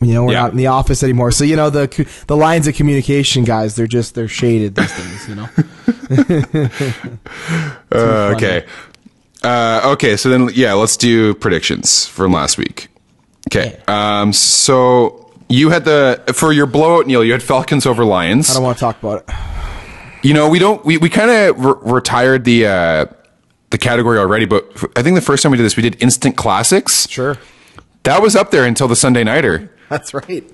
You 0.00 0.12
know, 0.14 0.24
we're 0.24 0.32
Yeah. 0.32 0.42
not 0.42 0.50
in 0.50 0.56
the 0.56 0.66
office 0.66 1.02
anymore. 1.02 1.30
So 1.30 1.44
you 1.44 1.56
know 1.56 1.70
the 1.70 1.86
the 2.26 2.36
lines 2.36 2.66
of 2.66 2.74
communication, 2.74 3.44
guys, 3.44 3.76
they're 3.76 3.86
just 3.86 4.14
they're 4.14 4.28
shaded 4.28 4.74
these 4.74 4.92
days. 4.96 5.28
You 5.28 5.34
know. 5.36 5.48
Uh, 7.92 8.32
okay. 8.36 8.66
Uh, 9.42 9.92
okay, 9.92 10.16
so 10.16 10.28
then 10.28 10.48
yeah, 10.54 10.72
let's 10.72 10.96
do 10.96 11.34
predictions 11.34 12.06
from 12.06 12.32
last 12.32 12.58
week. 12.58 12.88
Okay. 13.48 13.80
Um, 13.86 14.32
so 14.32 15.30
you 15.48 15.70
had 15.70 15.84
the 15.84 16.22
for 16.34 16.52
your 16.52 16.66
blowout, 16.66 17.06
Neil. 17.06 17.22
You 17.24 17.32
had 17.32 17.42
Falcons 17.42 17.86
over 17.86 18.04
Lions. 18.04 18.50
I 18.50 18.54
don't 18.54 18.62
want 18.64 18.78
to 18.78 18.80
talk 18.80 18.98
about 19.02 19.22
it. 19.28 19.34
You 20.26 20.34
know, 20.34 20.48
we 20.48 20.58
don't. 20.58 20.84
We, 20.84 20.96
we 20.96 21.08
kind 21.10 21.30
of 21.30 21.64
re- 21.64 21.92
retired 21.92 22.44
the 22.44 22.66
uh, 22.66 23.06
the 23.74 23.78
category 23.78 24.18
already, 24.18 24.44
but 24.44 24.64
I 24.96 25.02
think 25.02 25.16
the 25.16 25.20
first 25.20 25.42
time 25.42 25.50
we 25.50 25.58
did 25.58 25.64
this, 25.64 25.76
we 25.76 25.82
did 25.82 26.00
instant 26.00 26.36
classics. 26.36 27.08
Sure, 27.08 27.36
That 28.04 28.22
was 28.22 28.36
up 28.36 28.52
there 28.52 28.64
until 28.64 28.86
the 28.86 28.94
Sunday 28.94 29.24
nighter. 29.24 29.68
that's 29.88 30.14
right. 30.14 30.48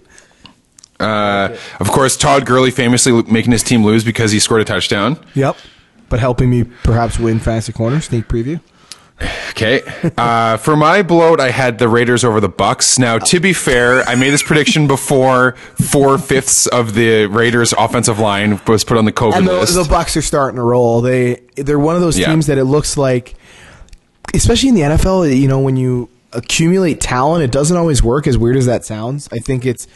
Uh, 0.99 1.55
of 1.81 1.91
course, 1.91 2.17
Todd 2.17 2.47
Gurley 2.47 2.71
famously 2.71 3.23
making 3.25 3.53
his 3.53 3.63
team 3.63 3.85
lose 3.85 4.05
because 4.05 4.33
he 4.33 4.39
scored 4.41 4.63
a 4.63 4.65
touchdown. 4.65 5.23
Yep. 5.35 5.59
But 6.09 6.19
helping 6.21 6.49
me 6.49 6.65
perhaps 6.83 7.19
win 7.19 7.41
fantasy 7.41 7.75
corner 7.75 8.01
sneak 8.01 8.27
preview. 8.27 8.59
Okay. 9.51 9.83
Uh, 10.17 10.57
for 10.57 10.77
my 10.77 11.03
bloat, 11.03 11.41
I 11.41 11.51
had 11.51 11.79
the 11.79 11.89
Raiders 11.89 12.25
over 12.25 12.41
the 12.41 12.49
Bucs. 12.49 12.99
Now, 12.99 13.19
to 13.19 13.41
be 13.41 13.53
fair, 13.53 14.03
I 14.09 14.15
made 14.15 14.31
this 14.31 14.43
prediction 14.43 14.87
before 14.87 15.53
four 15.91 16.17
fifths 16.19 16.67
of 16.67 16.95
the 16.95 17.27
Raiders' 17.27 17.75
offensive 17.77 18.19
line 18.19 18.61
was 18.67 18.85
put 18.85 18.97
on 18.97 19.05
the 19.05 19.13
COVID 19.13 19.35
And 19.35 19.47
the, 19.49 19.53
list. 19.53 19.75
the 19.75 19.83
Bucs 19.83 20.17
are 20.17 20.23
starting 20.23 20.57
to 20.57 20.63
roll. 20.63 21.01
They 21.03 21.43
they're 21.57 21.79
one 21.79 21.95
of 21.97 22.01
those 22.01 22.19
Yeah. 22.19 22.29
teams 22.31 22.47
that 22.47 22.57
it 22.59 22.65
looks 22.65 22.97
like, 22.97 23.35
especially 24.35 24.71
in 24.71 24.75
the 24.75 24.83
NFL. 24.83 25.25
You 25.37 25.49
know, 25.49 25.61
when 25.61 25.77
you 25.77 26.09
accumulate 26.33 27.01
talent, 27.01 27.43
it 27.45 27.51
doesn't 27.51 27.77
always 27.77 28.03
work. 28.03 28.27
As 28.27 28.39
weird 28.39 28.57
as 28.57 28.67
that 28.67 28.85
sounds, 28.85 29.29
I 29.33 29.39
think 29.39 29.67
it's 29.67 29.87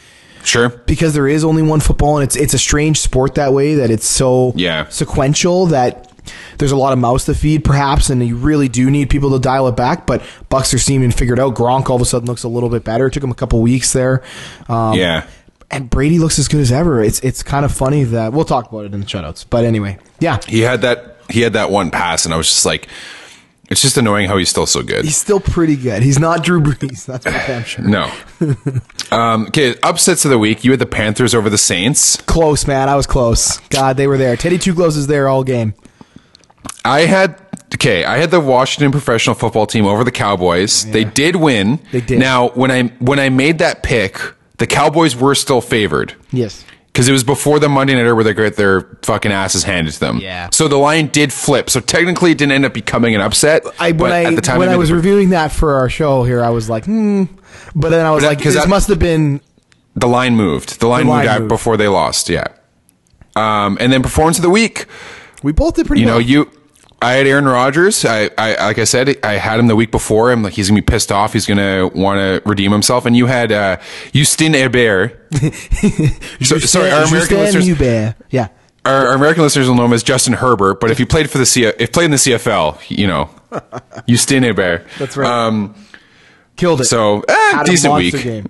sure. 0.43 0.69
because 0.85 1.13
there 1.15 1.27
is 1.27 1.43
only 1.43 1.63
one 1.63 1.79
football, 1.79 2.17
and 2.17 2.23
it's 2.23 2.35
it's 2.35 2.53
a 2.53 2.59
strange 2.59 2.99
sport 2.99 3.35
that 3.35 3.53
way. 3.53 3.75
That 3.75 3.89
it's 3.89 4.07
so 4.07 4.53
Yeah. 4.55 4.85
sequential 4.89 5.65
that 5.67 6.11
there's 6.57 6.71
a 6.71 6.77
lot 6.77 6.93
of 6.93 6.99
mouths 6.99 7.25
to 7.25 7.33
feed, 7.33 7.63
perhaps, 7.63 8.09
and 8.09 8.25
you 8.25 8.35
really 8.35 8.67
do 8.67 8.89
need 8.91 9.09
people 9.09 9.31
to 9.31 9.39
dial 9.39 9.67
it 9.67 9.75
back. 9.75 10.05
But 10.05 10.21
Bucs 10.49 10.73
are 10.73 10.77
seeming 10.79 11.11
figured 11.11 11.39
out. 11.39 11.55
Gronk 11.55 11.89
all 11.89 11.95
of 11.95 12.01
a 12.01 12.05
sudden 12.05 12.27
looks 12.27 12.43
a 12.43 12.47
little 12.49 12.69
bit 12.69 12.83
better. 12.83 13.07
It 13.07 13.13
took 13.13 13.23
him 13.23 13.31
a 13.31 13.35
couple 13.35 13.61
weeks 13.61 13.93
there. 13.93 14.23
Um, 14.69 14.93
Yeah. 14.95 15.25
and 15.71 15.89
Brady 15.89 16.19
looks 16.19 16.37
as 16.39 16.47
good 16.47 16.61
as 16.61 16.71
ever. 16.71 17.03
It's 17.03 17.19
it's 17.21 17.41
kind 17.43 17.65
of 17.65 17.71
funny 17.71 18.03
that 18.03 18.33
we'll 18.33 18.45
talk 18.45 18.69
about 18.71 18.85
it 18.85 18.93
in 18.93 18.99
the 18.99 19.05
shutouts. 19.05 19.45
But 19.49 19.65
anyway, 19.65 19.97
yeah, 20.19 20.39
He 20.47 20.61
had 20.61 20.81
that. 20.81 21.17
He 21.29 21.41
had 21.41 21.53
that 21.53 21.71
one 21.71 21.89
pass, 21.89 22.23
and 22.25 22.33
I 22.33 22.37
was 22.37 22.47
just 22.47 22.65
like, 22.67 22.87
it's 23.67 23.81
just 23.81 23.97
annoying 23.97 24.27
how 24.27 24.37
he's 24.37 24.47
still 24.49 24.67
so 24.67 24.83
good. 24.83 25.05
he's 25.05 25.17
still 25.17 25.39
pretty 25.39 25.75
good. 25.75 26.03
He's 26.03 26.19
not 26.19 26.43
Drew 26.43 26.61
Brees. 26.61 27.05
That's 27.07 27.25
for 27.25 27.31
damn 27.31 27.63
sure. 27.63 27.83
No. 27.83 28.11
um, 29.11 29.47
okay, 29.47 29.75
upsets 29.81 30.23
of 30.23 30.29
the 30.29 30.37
week. 30.37 30.63
You 30.63 30.69
had 30.69 30.79
the 30.79 30.85
Panthers 30.85 31.33
over 31.33 31.49
the 31.49 31.57
Saints. 31.57 32.17
Close, 32.27 32.67
man. 32.67 32.89
I 32.89 32.95
was 32.95 33.07
close. 33.07 33.57
God, 33.69 33.97
they 33.97 34.05
were 34.05 34.19
there. 34.19 34.35
Teddy 34.37 34.59
Two 34.59 34.75
Gloves 34.75 34.97
is 34.97 35.07
there 35.07 35.27
all 35.27 35.43
game. 35.43 35.73
I 36.85 37.01
had 37.01 37.41
okay, 37.73 38.05
I 38.05 38.17
had 38.17 38.31
the 38.31 38.39
Washington 38.39 38.91
professional 38.91 39.35
football 39.35 39.65
team 39.67 39.85
over 39.85 40.03
the 40.03 40.11
Cowboys. 40.11 40.85
They 40.91 41.03
did 41.03 41.35
win. 41.35 41.79
They 41.91 42.01
did. 42.01 42.19
Now, 42.19 42.49
when 42.49 42.71
I 42.71 42.83
when 42.99 43.19
I 43.19 43.29
made 43.29 43.57
that 43.59 43.83
pick, 43.83 44.17
the 44.57 44.67
Cowboys 44.67 45.15
were 45.15 45.35
still 45.35 45.61
favored. 45.61 46.13
Yes. 46.31 46.63
Because 46.87 47.09
it 47.09 47.11
was 47.11 47.25
before 47.25 47.59
the 47.59 47.67
Monday 47.67 47.93
nighter 47.93 48.15
where 48.15 48.23
they 48.23 48.33
got 48.33 48.53
their 48.55 48.97
fucking 49.01 49.29
asses 49.31 49.63
handed 49.63 49.93
to 49.95 49.99
them. 49.99 50.19
Yeah. 50.19 50.47
So 50.53 50.69
the 50.69 50.77
line 50.77 51.07
did 51.07 51.33
flip. 51.33 51.69
So 51.69 51.81
technically, 51.81 52.31
it 52.31 52.37
didn't 52.37 52.53
end 52.53 52.63
up 52.63 52.73
becoming 52.73 53.13
an 53.15 53.19
upset. 53.19 53.65
I 53.79 53.87
when 53.91 53.97
but 53.97 54.11
I 54.13 54.23
at 54.23 54.35
the 54.35 54.41
time 54.41 54.59
when 54.59 54.69
I 54.69 54.77
was 54.77 54.93
reviewing 54.93 55.31
that 55.31 55.51
for 55.51 55.73
our 55.73 55.89
show 55.89 56.23
here, 56.23 56.41
I 56.41 56.51
was 56.51 56.69
like, 56.69 56.85
hmm. 56.85 57.23
But 57.75 57.89
then 57.89 58.05
I 58.05 58.11
was 58.11 58.23
But 58.23 58.29
like, 58.29 58.39
this 58.43 58.55
that- 58.55 58.69
must 58.69 58.87
have 58.87 58.99
been 58.99 59.41
the 59.97 60.07
line 60.07 60.35
moved. 60.37 60.79
The 60.79 60.87
line, 60.87 61.05
The 61.05 61.09
line 61.11 61.19
moved 61.25 61.29
out 61.29 61.39
moved. 61.41 61.49
before 61.49 61.75
they 61.75 61.87
lost. 61.89 62.29
Yeah. 62.29 62.45
Um, 63.35 63.77
and 63.81 63.91
then 63.91 64.01
performance 64.01 64.37
of 64.37 64.43
the 64.43 64.49
week. 64.49 64.85
we 65.43 65.51
both 65.51 65.75
did 65.75 65.87
pretty 65.87 65.99
You 66.01 66.05
know, 66.07 66.13
well. 66.13 66.21
you. 66.21 66.51
I 67.05 67.11
had 67.11 67.27
Aaron 67.27 67.45
Rodgers. 67.45 68.03
I, 68.03 68.31
I, 68.35 68.65
like 68.65 68.79
I 68.79 68.83
said, 68.83 69.23
I 69.23 69.33
had 69.33 69.59
him 69.59 69.67
the 69.67 69.75
week 69.75 69.91
before. 69.91 70.31
I'm 70.31 70.41
like, 70.41 70.53
he's 70.53 70.69
gonna 70.69 70.81
be 70.81 70.85
pissed 70.85 71.11
off. 71.11 71.33
He's 71.33 71.45
gonna 71.45 71.87
want 71.93 72.17
to 72.17 72.41
redeem 72.49 72.71
himself. 72.71 73.05
And 73.05 73.15
you 73.15 73.27
had 73.27 73.51
uh, 73.51 73.77
Justin 74.11 74.55
Herbert. 74.55 75.31
so, 76.41 76.57
sorry, 76.57 76.89
our 76.89 77.03
American 77.03 77.37
Justin 77.37 77.37
listeners, 77.37 77.65
Hubert. 77.65 78.15
Yeah. 78.31 78.47
our, 78.85 79.09
our 79.09 79.13
American 79.13 79.43
listeners 79.43 79.67
will 79.67 79.75
know 79.75 79.85
him 79.85 79.93
as 79.93 80.01
Justin 80.01 80.33
Herbert. 80.33 80.79
But 80.79 80.89
if 80.89 80.97
he 80.97 81.05
played 81.05 81.29
for 81.29 81.37
the 81.37 81.45
C, 81.45 81.65
if 81.65 81.91
played 81.91 82.05
in 82.05 82.11
the 82.11 82.17
CFL, 82.17 82.81
you 82.89 83.05
know, 83.05 83.29
Justin 84.07 84.41
Herbert. 84.41 84.87
That's 84.97 85.15
right. 85.15 85.29
Um, 85.29 85.75
Killed 86.55 86.81
it. 86.81 86.85
so 86.85 87.23
eh, 87.27 87.63
decent 87.65 87.93
week. 87.93 88.19
Game. 88.19 88.47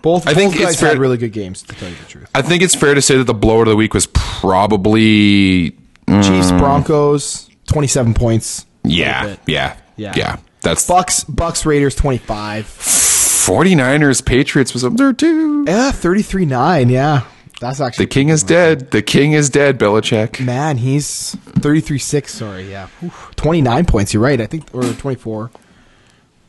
Both, 0.00 0.26
I 0.26 0.32
think 0.32 0.52
both 0.52 0.60
it's 0.62 0.70
guys 0.70 0.80
fair- 0.80 0.88
had 0.90 0.98
really 0.98 1.18
good 1.18 1.32
games, 1.32 1.62
to 1.64 1.74
tell 1.74 1.90
you 1.90 1.96
the 1.96 2.04
truth. 2.06 2.30
I 2.34 2.40
think 2.40 2.62
it's 2.62 2.74
fair 2.74 2.94
to 2.94 3.02
say 3.02 3.18
that 3.18 3.24
the 3.24 3.34
blowout 3.34 3.66
of 3.66 3.72
the 3.72 3.76
week 3.76 3.92
was 3.92 4.06
probably 4.06 5.76
Chiefs, 6.08 6.50
mm. 6.52 6.58
Broncos, 6.58 7.48
27 7.68 8.14
points. 8.14 8.64
yeah, 8.84 9.36
yeah, 9.46 9.76
Yeah. 9.96 10.12
yeah, 10.16 10.36
That's 10.62 10.86
Bucs, 10.88 11.24
Bucs, 11.26 11.66
Raiders, 11.66 11.94
25. 11.96 12.64
49ers 12.66 14.24
Patriots 14.24 14.72
was 14.72 14.84
up 14.84 14.94
there 14.96 15.12
too. 15.12 15.64
Yeah, 15.66 15.90
33 15.92 16.46
9. 16.46 16.88
Yeah. 16.88 17.22
That's 17.60 17.80
actually. 17.80 18.04
The 18.04 18.10
king 18.10 18.28
is 18.28 18.42
dead. 18.42 18.90
The 18.90 19.00
king 19.02 19.32
is 19.32 19.48
dead, 19.48 19.78
Belichick. 19.78 20.44
Man, 20.44 20.76
he's 20.76 21.34
33 21.60 21.98
6. 21.98 22.34
Sorry. 22.34 22.70
Yeah. 22.70 22.88
Oof. 23.02 23.32
29 23.36 23.86
points. 23.86 24.12
You're 24.12 24.22
right. 24.22 24.38
I 24.40 24.46
think, 24.46 24.64
or 24.74 24.82
24. 24.82 25.50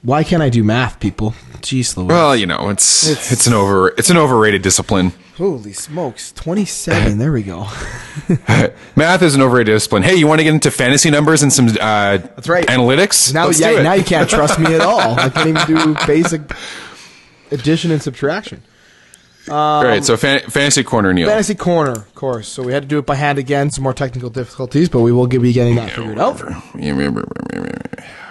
Why 0.04 0.24
can't 0.26 0.44
I 0.44 0.50
do 0.50 0.64
math, 0.66 1.00
people? 1.00 1.34
Jeez 1.62 1.96
Louise. 1.96 2.10
Well, 2.10 2.36
you 2.36 2.46
know, 2.46 2.70
it's 2.70 3.08
It's- 3.10 3.32
it's, 3.32 3.48
an 3.48 3.54
over 3.54 3.90
it's 3.98 4.10
an 4.10 4.18
overrated 4.18 4.62
discipline. 4.62 5.14
Holy 5.38 5.72
smokes. 5.72 6.32
27. 6.32 7.20
there 7.20 7.32
we 7.32 7.44
go. 7.44 7.68
Math 8.96 9.22
is 9.22 9.36
an 9.36 9.42
overrated 9.42 9.76
discipline. 9.76 10.02
Hey, 10.02 10.16
you 10.16 10.26
want 10.26 10.40
to 10.40 10.44
get 10.44 10.52
into 10.52 10.72
fantasy 10.72 11.12
numbers 11.12 11.44
and 11.44 11.54
some 11.54 11.68
uh, 11.68 12.18
That's 12.18 12.50
right. 12.50 12.66
analytics? 12.66 13.36
Now, 13.36 13.46
Let's 13.46 13.60
yeah, 13.60 13.84
now 13.84 13.94
you 13.94 14.04
can't 14.04 14.28
trust 14.32 14.58
me 14.58 14.74
at 14.74 14.82
all. 14.82 15.20
I 15.20 15.30
can't 15.30 15.50
even 15.50 15.68
do 15.68 15.96
basic 16.08 16.42
addition 17.52 17.92
and 17.92 18.02
subtraction. 18.02 18.64
All 19.48 19.84
right, 19.84 20.04
so 20.04 20.18
fan- 20.18 20.42
fantasy 20.50 20.84
corner, 20.84 21.14
Neil. 21.14 21.28
Fantasy 21.28 21.54
corner, 21.54 21.92
of 21.92 22.16
course. 22.16 22.48
So 22.48 22.64
we 22.64 22.74
had 22.74 22.82
to 22.82 22.88
do 22.88 22.98
it 22.98 23.06
by 23.06 23.14
hand 23.16 23.38
again. 23.38 23.70
Some 23.70 23.84
more 23.84 23.94
technical 23.94 24.32
difficulties, 24.32 24.90
but 24.90 25.02
we 25.02 25.12
will 25.12 25.28
be 25.28 25.54
getting 25.54 25.76
that 25.76 25.92
figured 25.92 26.18
out. 26.18 26.42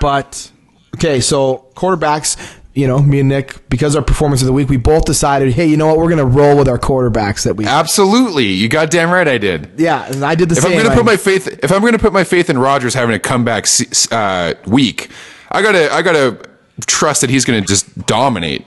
But 0.01 0.51
okay, 0.97 1.21
so 1.21 1.69
quarterbacks. 1.77 2.37
You 2.77 2.87
know, 2.87 2.99
me 3.01 3.21
and 3.21 3.29
Nick, 3.31 3.69
because 3.71 3.97
our 3.97 4.03
performance 4.03 4.43
of 4.43 4.47
the 4.47 4.53
week, 4.53 4.69
we 4.69 4.77
both 4.77 5.07
decided, 5.07 5.55
hey, 5.55 5.65
you 5.67 5.79
know 5.79 5.87
what, 5.87 5.97
we're 5.97 6.11
going 6.11 6.19
to 6.19 6.27
roll 6.27 6.59
with 6.59 6.69
our 6.69 6.79
quarterbacks 6.79 7.45
that 7.45 7.57
we. 7.57 7.65
Absolutely, 7.65 8.45
you 8.45 8.69
goddamn 8.69 9.11
right, 9.11 9.27
I 9.27 9.39
did. 9.39 9.71
Yeah, 9.79 10.05
and 10.05 10.23
I 10.23 10.35
did 10.35 10.51
the 10.51 10.57
If 10.57 10.63
same. 10.63 10.73
I'm 10.73 10.79
going 10.85 10.91
to 10.91 10.95
put 10.95 11.07
my 11.07 11.17
faith, 11.17 11.49
if 11.65 11.73
I'm 11.73 11.81
going 11.81 11.95
to 11.95 11.99
put 11.99 12.13
my 12.13 12.23
faith 12.23 12.51
in 12.51 12.59
Rodgers 12.59 12.93
having 12.93 13.15
a 13.15 13.19
comeback 13.19 13.67
uh, 14.13 14.53
week, 14.67 15.11
I 15.51 15.63
gotta, 15.63 15.91
I 15.91 16.03
gotta 16.03 16.39
trust 16.87 17.23
that 17.23 17.31
he's 17.31 17.47
going 17.47 17.63
to 17.63 17.67
just 17.67 18.05
dominate. 18.05 18.67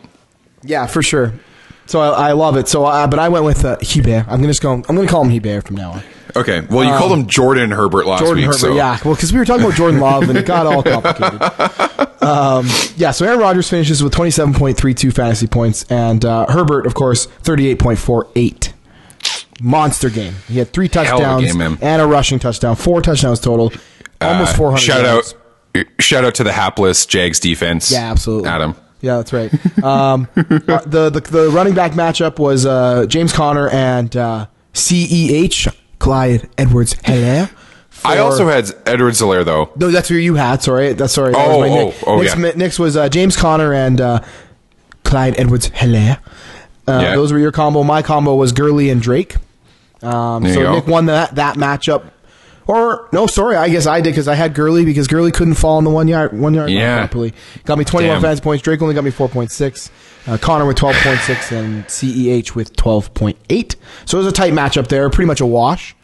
yeah, 0.64 0.88
for 0.88 1.04
sure. 1.04 1.32
So 1.86 2.00
I, 2.02 2.30
I 2.30 2.32
love 2.32 2.58
it. 2.58 2.68
So, 2.68 2.86
uh, 2.86 3.06
but 3.06 3.20
I 3.20 3.30
went 3.30 3.46
with 3.46 3.64
uh, 3.64 3.78
Hubert. 3.80 4.26
I'm 4.28 4.40
gonna 4.42 4.48
just 4.48 4.64
go. 4.64 4.74
I'm 4.74 4.82
going 4.82 5.06
to 5.06 5.08
call 5.08 5.24
him 5.24 5.30
Hubert 5.30 5.68
from 5.68 5.76
now 5.76 5.92
on. 5.92 6.04
Okay, 6.36 6.62
well, 6.70 6.84
you 6.84 6.92
called 6.98 7.12
him 7.18 7.28
Jordan 7.28 7.72
Herbert 7.72 8.06
last 8.06 8.22
Um, 8.22 8.28
Jordan 8.28 8.42
week, 8.44 8.46
Herbert, 8.48 8.60
so 8.60 8.76
yeah. 8.76 9.00
Well, 9.04 9.16
because 9.16 9.34
we 9.34 9.40
were 9.40 9.46
talking 9.46 9.66
about 9.66 9.76
Jordan 9.76 10.00
Love 10.00 10.30
and 10.30 10.38
it 10.38 10.46
got 10.46 10.66
all 10.68 10.84
complicated. 10.84 11.42
Um, 12.22 12.68
yeah, 12.98 13.12
so 13.12 13.26
Aaron 13.26 13.40
Rodgers 13.40 13.70
finishes 13.70 14.04
with 14.04 14.14
27.32 14.14 15.14
fantasy 15.14 15.48
points, 15.48 15.86
and 15.90 16.24
uh, 16.26 16.46
Herbert, 16.48 16.86
of 16.86 16.94
course, 16.94 17.28
38.48. 17.44 18.74
Monster 19.62 20.10
game. 20.10 20.36
He 20.48 20.58
had 20.58 20.72
three 20.72 20.86
a 20.86 20.90
touchdowns 20.90 21.52
game, 21.52 21.78
and 21.82 22.02
a 22.02 22.06
rushing 22.08 22.40
touchdown, 22.40 22.78
four 22.78 23.02
touchdowns 23.02 23.42
total, 23.42 23.74
almost 24.22 24.54
Uh, 24.54 24.58
400 24.58 24.80
Shout 24.82 25.04
yards. 25.04 25.36
out, 25.76 25.86
shout 26.00 26.24
out 26.24 26.36
to 26.36 26.46
the 26.46 26.54
hapless 26.54 27.06
Jags 27.06 27.42
defense. 27.42 27.92
Yeah, 27.92 28.10
absolutely. 28.12 28.48
Adam. 28.50 28.76
Yeah, 29.02 29.18
that's 29.18 29.34
right. 29.34 29.52
Um, 29.84 30.28
uh, 30.38 30.44
the, 30.86 31.10
the 31.10 31.20
the 31.30 31.50
running 31.50 31.74
back 31.74 31.92
matchup 31.92 32.40
was 32.40 32.66
uh, 32.66 33.06
James 33.08 33.34
Conner 33.34 33.68
and 33.70 34.16
uh, 34.16 34.48
CEH 34.74 35.74
Clyde 36.00 36.50
Edwards 36.58 36.94
Helaire. 36.96 37.50
I 38.06 38.20
also 38.20 38.48
had 38.48 38.72
Edwards 38.86 39.20
Helaire 39.22 39.44
though. 39.44 39.72
No, 39.76 39.92
that's 39.92 40.08
who 40.08 40.16
you 40.16 40.36
had. 40.36 40.62
Sorry, 40.62 40.94
that's 40.94 41.14
sorry. 41.14 41.34
That 41.34 41.48
Oh, 41.50 41.60
was 41.60 41.70
my 41.70 41.78
oh, 41.78 41.86
Nick. 41.86 41.96
oh, 42.08 42.22
Nick's, 42.22 42.36
yeah. 42.38 42.52
Nick's 42.56 42.80
was 42.80 42.96
uh, 42.98 43.10
James 43.10 43.36
Conner 43.36 43.74
and 43.74 44.00
uh, 44.00 44.22
Clyde 45.04 45.38
Edwards 45.38 45.68
Hilaire. 45.68 46.20
Uh, 46.88 47.00
Yeah. 47.04 47.16
Those 47.16 47.34
were 47.34 47.40
your 47.40 47.52
combo. 47.52 47.84
My 47.84 48.02
combo 48.02 48.36
was 48.36 48.52
Gurley 48.54 48.90
and 48.90 49.02
Drake. 49.02 49.36
Um, 50.02 50.44
There 50.44 50.54
so 50.54 50.60
you 50.60 50.66
go. 50.66 50.74
Nick 50.76 50.88
won 50.88 51.08
that 51.08 51.36
that 51.36 51.58
matchup. 51.58 52.10
Or 52.70 53.08
no, 53.12 53.26
sorry, 53.26 53.56
I 53.56 53.68
guess 53.70 53.88
I 53.88 54.00
did 54.00 54.12
because 54.12 54.28
I 54.28 54.36
had 54.36 54.54
Gurley 54.54 54.86
because 54.86 55.08
Gurley 55.08 55.32
couldn't 55.32 55.56
fall 55.56 55.80
in 55.80 55.86
the 55.86 55.90
one 55.90 56.08
yard 56.08 56.38
one 56.40 56.54
yard 56.54 56.70
line 56.70 56.78
Yeah. 56.78 57.00
properly. 57.00 57.34
Got 57.66 57.80
me 57.80 57.84
twenty 57.84 58.08
one 58.08 58.22
fantasy 58.22 58.42
points. 58.44 58.62
Drake 58.64 58.80
only 58.84 58.94
got 58.94 59.04
me 59.04 59.10
four 59.10 59.28
point 59.28 59.50
six. 59.52 59.90
Uh, 60.28 60.38
Conner 60.38 60.68
with 60.68 60.78
twelve 60.78 60.96
point 60.98 61.20
six 61.22 61.52
and 61.52 61.84
Ceh 61.88 62.54
with 62.54 62.76
twelve 62.76 63.12
point 63.16 63.38
eight. 63.50 63.76
So 64.06 64.18
it 64.20 64.24
was 64.24 64.28
a 64.28 64.32
tight 64.32 64.54
matchup 64.54 64.88
there, 64.88 65.10
pretty 65.10 65.26
much 65.26 65.42
a 65.42 65.48
wash. 65.48 65.96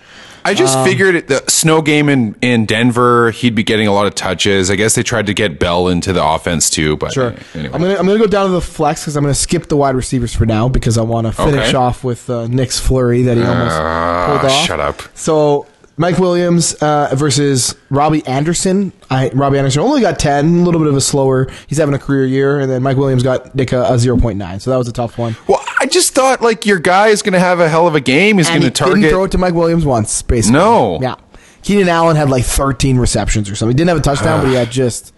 I 0.48 0.54
just 0.56 0.78
Um, 0.78 0.86
figured 0.86 1.28
the 1.28 1.44
snow 1.48 1.82
game 1.82 2.08
in, 2.08 2.36
in 2.40 2.66
Denver, 2.68 3.32
he'd 3.32 3.56
be 3.56 3.64
getting 3.64 3.88
a 3.88 3.92
lot 3.94 4.06
of 4.06 4.14
touches. 4.14 4.70
I 4.70 4.76
guess 4.76 4.94
they 4.94 5.02
tried 5.02 5.26
to 5.26 5.34
get 5.34 5.60
Bell 5.60 5.88
into 5.88 6.14
the 6.14 6.24
offense 6.24 6.70
too, 6.70 6.98
but 6.98 7.14
Sure. 7.14 7.34
anyway. 7.56 7.74
I'm 7.76 7.82
gonna 7.82 7.96
I'm 8.00 8.06
gonna 8.08 8.20
go 8.20 8.28
down 8.28 8.48
to 8.48 8.52
the 8.54 8.62
flex 8.62 9.02
because 9.02 9.16
I'm 9.16 9.24
gonna 9.24 9.34
skip 9.36 9.68
the 9.70 9.78
wide 9.78 9.96
receivers 9.96 10.34
for 10.34 10.46
now 10.48 10.68
because 10.68 10.98
I 10.98 11.02
want 11.02 11.28
to 11.28 11.34
finish 11.34 11.70
Okay. 11.70 11.78
off 11.78 12.04
with 12.04 12.28
uh, 12.30 12.48
Nick's 12.48 12.80
flurry 12.80 13.22
that 13.24 13.38
he 13.38 13.44
almost 13.44 13.76
Ah, 13.76 14.26
pulled 14.40 14.52
off. 14.52 14.66
shut 14.66 14.80
up. 14.80 15.02
So 15.16 15.66
Mike 15.98 16.18
Williams 16.18 16.74
uh, 16.76 17.14
versus 17.16 17.74
Robbie 17.90 18.26
Anderson. 18.28 18.92
I 19.10 19.30
Robbie 19.30 19.58
Anderson 19.58 19.82
only 19.82 20.02
got 20.02 20.20
ten, 20.20 20.60
a 20.60 20.64
little 20.64 20.80
bit 20.82 20.90
of 20.90 20.96
a 20.96 21.02
slower. 21.02 21.48
He's 21.68 21.78
having 21.78 21.96
a 21.96 22.00
career 22.00 22.26
year, 22.26 22.60
and 22.60 22.70
then 22.70 22.84
Mike 22.84 22.98
Williams 22.98 23.24
got 23.24 23.56
Nick 23.56 23.72
a, 23.72 23.84
a 23.84 23.92
0.9. 23.94 24.62
So 24.62 24.72
that 24.72 24.78
was 24.78 24.88
a 24.88 24.92
tough 24.94 25.18
one. 25.18 25.36
well, 25.48 25.64
I 25.80 25.86
just 25.86 26.14
thought 26.14 26.42
like 26.42 26.66
your 26.66 26.80
guy 26.80 27.08
is 27.08 27.22
going 27.22 27.34
to 27.34 27.40
have 27.40 27.60
a 27.60 27.70
hell 27.70 27.88
of 27.88 27.96
a 27.96 28.02
game. 28.02 28.38
He's 28.38 28.50
going 28.50 28.62
he 28.62 28.68
to 28.68 28.74
target. 28.74 28.98
didn't 28.98 29.10
throw 29.12 29.24
it 29.24 29.32
to 29.32 29.38
Mike 29.38 29.54
Williams 29.54 29.86
once, 29.86 30.22
basically. 30.22 30.60
No. 30.60 31.00
Yeah. 31.02 31.16
Keenan 31.64 31.88
Allen 31.90 32.16
had 32.16 32.30
like 32.30 32.44
13 32.44 32.98
receptions 32.98 33.50
or 33.50 33.56
something. 33.56 33.74
He 33.74 33.78
didn't 33.78 33.90
have 33.90 33.98
a 33.98 34.02
touchdown, 34.02 34.42
but 34.42 34.50
he 34.50 34.56
had 34.56 34.70
just. 34.72 35.14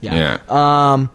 yeah. 0.00 0.38
Um, 0.48 1.10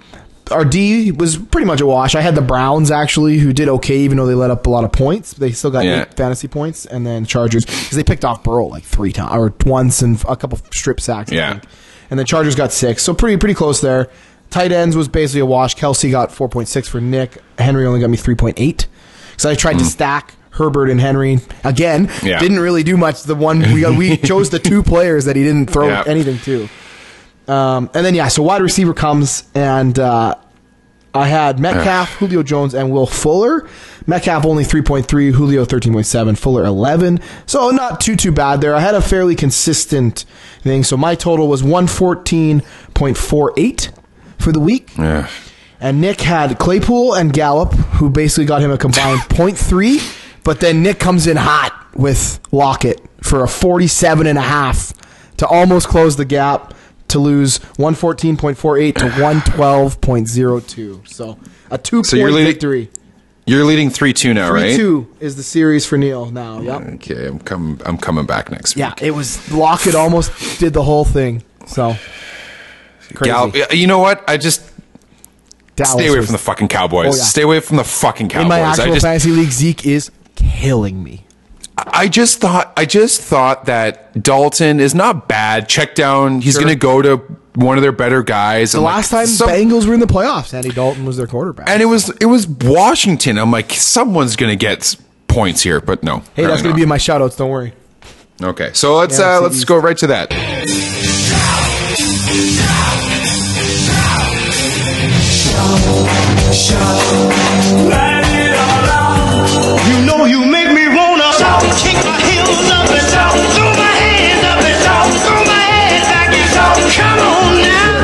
our 0.51 0.65
D 0.65 1.11
was 1.11 1.37
pretty 1.37 1.65
much 1.65 1.81
a 1.81 1.85
wash. 1.85 2.15
I 2.15 2.21
had 2.21 2.35
the 2.35 2.41
Browns 2.41 2.91
actually, 2.91 3.37
who 3.39 3.53
did 3.53 3.69
okay, 3.69 3.99
even 3.99 4.17
though 4.17 4.25
they 4.25 4.33
let 4.35 4.51
up 4.51 4.67
a 4.67 4.69
lot 4.69 4.83
of 4.83 4.91
points. 4.91 5.33
They 5.33 5.51
still 5.51 5.71
got 5.71 5.85
Yeah. 5.85 6.01
eight 6.03 6.13
fantasy 6.15 6.47
points, 6.47 6.85
and 6.85 7.05
then 7.07 7.25
Chargers 7.25 7.65
because 7.65 7.91
they 7.91 8.03
picked 8.03 8.25
off 8.25 8.43
Burrow 8.43 8.67
like 8.67 8.83
three 8.83 9.11
times 9.13 9.31
or 9.33 9.53
once 9.65 10.01
and 10.01 10.21
a 10.27 10.35
couple 10.35 10.59
strip 10.71 10.99
sacks. 10.99 11.31
I 11.31 11.35
Yeah. 11.35 11.51
think. 11.53 11.63
and 12.09 12.19
then 12.19 12.25
Chargers 12.25 12.55
got 12.55 12.71
six, 12.71 13.01
so 13.03 13.13
pretty 13.13 13.37
pretty 13.37 13.55
close 13.55 13.81
there. 13.81 14.09
Tight 14.51 14.71
ends 14.71 14.95
was 14.95 15.07
basically 15.07 15.41
a 15.41 15.45
wash. 15.45 15.75
Kelce 15.75 16.11
got 16.11 16.31
four 16.31 16.47
point 16.49 16.67
six 16.67 16.87
for 16.87 17.01
Nick. 17.01 17.37
Henry 17.57 17.87
only 17.87 17.99
got 17.99 18.09
me 18.09 18.17
three 18.17 18.35
point 18.35 18.59
eight. 18.59 18.85
So 19.37 19.49
I 19.49 19.55
tried 19.55 19.79
to 19.79 19.85
stack 19.85 20.35
Herbert 20.51 20.89
and 20.91 21.01
Henry 21.01 21.39
again. 21.63 22.07
Mm. 22.07 22.23
Yeah. 22.23 22.39
Didn't 22.39 22.59
really 22.59 22.83
do 22.83 22.95
much. 22.97 23.23
The 23.23 23.33
one 23.33 23.61
we 23.73 23.83
we 23.95 24.17
chose 24.29 24.51
the 24.51 24.59
two 24.59 24.83
players 24.83 25.25
that 25.25 25.35
he 25.35 25.43
didn't 25.43 25.71
throw 25.71 25.87
Yeah. 25.87 26.03
anything 26.05 26.37
to. 26.39 26.69
Um, 27.47 27.89
and 27.93 28.05
then 28.05 28.15
yeah, 28.15 28.27
so 28.29 28.43
wide 28.43 28.61
receiver 28.61 28.93
comes 28.93 29.43
and 29.53 29.97
uh, 29.99 30.35
I 31.13 31.27
had 31.27 31.59
Metcalf, 31.59 32.13
Julio 32.15 32.41
Jones, 32.41 32.73
and 32.73 32.91
Will 32.91 33.05
Fuller. 33.05 33.67
Metcalf 34.07 34.45
only 34.45 34.63
three 34.63 34.81
point 34.81 35.05
three, 35.05 35.31
Julio 35.31 35.63
thirteen 35.65 35.93
point 35.93 36.05
seven, 36.05 36.35
Fuller 36.35 36.63
eleven. 36.63 37.19
So 37.45 37.69
not 37.69 38.01
too 38.01 38.15
too 38.15 38.31
bad 38.31 38.61
there. 38.61 38.73
I 38.73 38.79
had 38.79 38.95
a 38.95 39.01
fairly 39.01 39.35
consistent 39.35 40.25
thing. 40.61 40.83
So 40.83 40.97
my 40.97 41.15
total 41.15 41.47
was 41.47 41.63
one 41.63 41.87
fourteen 41.87 42.63
point 42.93 43.17
four 43.17 43.53
eight 43.57 43.91
for 44.39 44.51
the 44.51 44.59
week. 44.59 44.97
Yeah. 44.97 45.29
And 45.79 45.99
Nick 45.99 46.21
had 46.21 46.57
Claypool 46.59 47.13
and 47.13 47.33
Gallup, 47.33 47.73
who 47.73 48.09
basically 48.09 48.45
got 48.45 48.61
him 48.61 48.71
a 48.71 48.77
combined 48.77 49.19
0.3. 49.29 50.41
But 50.45 50.61
then 50.61 50.81
Nick 50.81 50.97
comes 50.97 51.27
in 51.27 51.35
hot 51.35 51.87
with 51.93 52.39
Lockett 52.53 53.01
for 53.21 53.43
a 53.43 53.47
47 53.49 54.25
and 54.25 54.37
a 54.37 54.41
half 54.41 54.93
to 55.37 55.47
almost 55.47 55.89
close 55.89 56.15
the 56.15 56.25
gap 56.25 56.73
to 57.13 57.19
lose 57.19 57.59
114.48 57.77 58.95
to 58.95 59.05
112.02. 59.05 61.07
So 61.07 61.37
a 61.71 61.77
two 61.77 62.03
So 62.03 62.17
you're 62.17 62.27
point 62.27 62.35
leading- 62.35 62.51
victory. 62.51 62.89
You're 63.45 63.65
leading 63.65 63.89
three 63.89 64.13
two 64.13 64.33
now, 64.33 64.47
3 64.47 64.61
right? 64.61 64.75
2 64.77 65.05
is 65.19 65.35
the 65.35 65.43
series 65.43 65.85
for 65.85 65.97
Neil 65.97 66.31
now. 66.31 66.61
Yep. 66.61 66.81
Okay, 66.95 67.27
I'm 67.27 67.39
coming. 67.39 67.81
I'm 67.85 67.97
coming 67.97 68.25
back 68.25 68.49
next 68.49 68.75
week. 68.75 68.79
Yeah, 68.79 68.93
it 69.01 69.11
was 69.11 69.51
Lockett 69.51 69.95
almost 69.95 70.31
did 70.61 70.71
the 70.71 70.81
whole 70.83 71.03
thing. 71.03 71.43
So 71.67 71.93
crazy. 73.13 73.31
Gal- 73.33 73.51
you 73.71 73.85
know 73.87 73.99
what? 73.99 74.23
I 74.29 74.37
just 74.37 74.61
Dallas 75.75 75.91
stay 75.91 76.07
away 76.07 76.19
was- 76.19 76.27
from 76.27 76.33
the 76.33 76.37
fucking 76.39 76.69
Cowboys. 76.69 77.13
Oh, 77.13 77.17
yeah. 77.17 77.23
Stay 77.23 77.41
away 77.41 77.59
from 77.59 77.75
the 77.75 77.83
fucking 77.83 78.29
Cowboys. 78.29 78.43
in 78.43 78.47
my 78.47 78.59
I 78.61 78.69
actual 78.69 78.93
just, 78.93 79.01
fantasy 79.05 79.31
league. 79.31 79.51
Zeke 79.51 79.85
is 79.87 80.09
killing 80.35 81.03
me. 81.03 81.22
I 81.85 82.07
just 82.07 82.39
thought, 82.39 82.71
I 82.77 82.85
just 82.85 83.21
thought 83.21 83.65
that 83.65 84.21
Dalton 84.21 84.79
is 84.79 84.95
not 84.95 85.27
bad. 85.27 85.67
Check 85.69 85.95
down. 85.95 86.41
He's 86.41 86.53
Sure. 86.53 86.63
going 86.63 86.73
to 86.73 86.79
go 86.79 87.01
to 87.01 87.17
one 87.55 87.77
of 87.77 87.81
their 87.83 87.91
better 87.91 88.23
guys. 88.23 88.71
The 88.71 88.81
last 88.81 89.09
time 89.11 89.25
some, 89.27 89.49
Bengals 89.49 89.85
were 89.85 89.93
in 89.93 89.99
the 89.99 90.07
playoffs, 90.07 90.53
Andy 90.53 90.69
Dalton 90.71 91.05
was 91.05 91.17
their 91.17 91.27
quarterback. 91.27 91.69
and 91.69 91.81
it 91.81 91.85
was 91.85 92.09
it 92.21 92.25
was 92.25 92.47
Washington. 92.47 93.37
I'm 93.37 93.51
like, 93.51 93.71
someone's 93.71 94.35
going 94.35 94.51
to 94.51 94.55
get 94.55 94.95
points 95.27 95.61
here, 95.61 95.79
but 95.81 96.03
no. 96.03 96.19
hey, 96.35 96.45
that's 96.45 96.61
going 96.61 96.73
to 96.73 96.77
be 96.77 96.83
in 96.83 96.89
my 96.89 96.97
shoutouts. 96.97 97.37
Don't 97.37 97.49
worry. 97.49 97.73
okay. 98.41 98.71
So 98.73 98.95
let's 98.95 99.19
Yeah, 99.19 99.37
uh, 99.37 99.41
let's 99.41 99.55
easy. 99.57 99.65
go 99.65 99.77
right 99.77 99.97
to 99.97 100.07
that. 100.07 100.31
You 109.89 110.05
know 110.05 110.25
you 110.25 110.45
make 110.45 110.69
me 110.71 110.82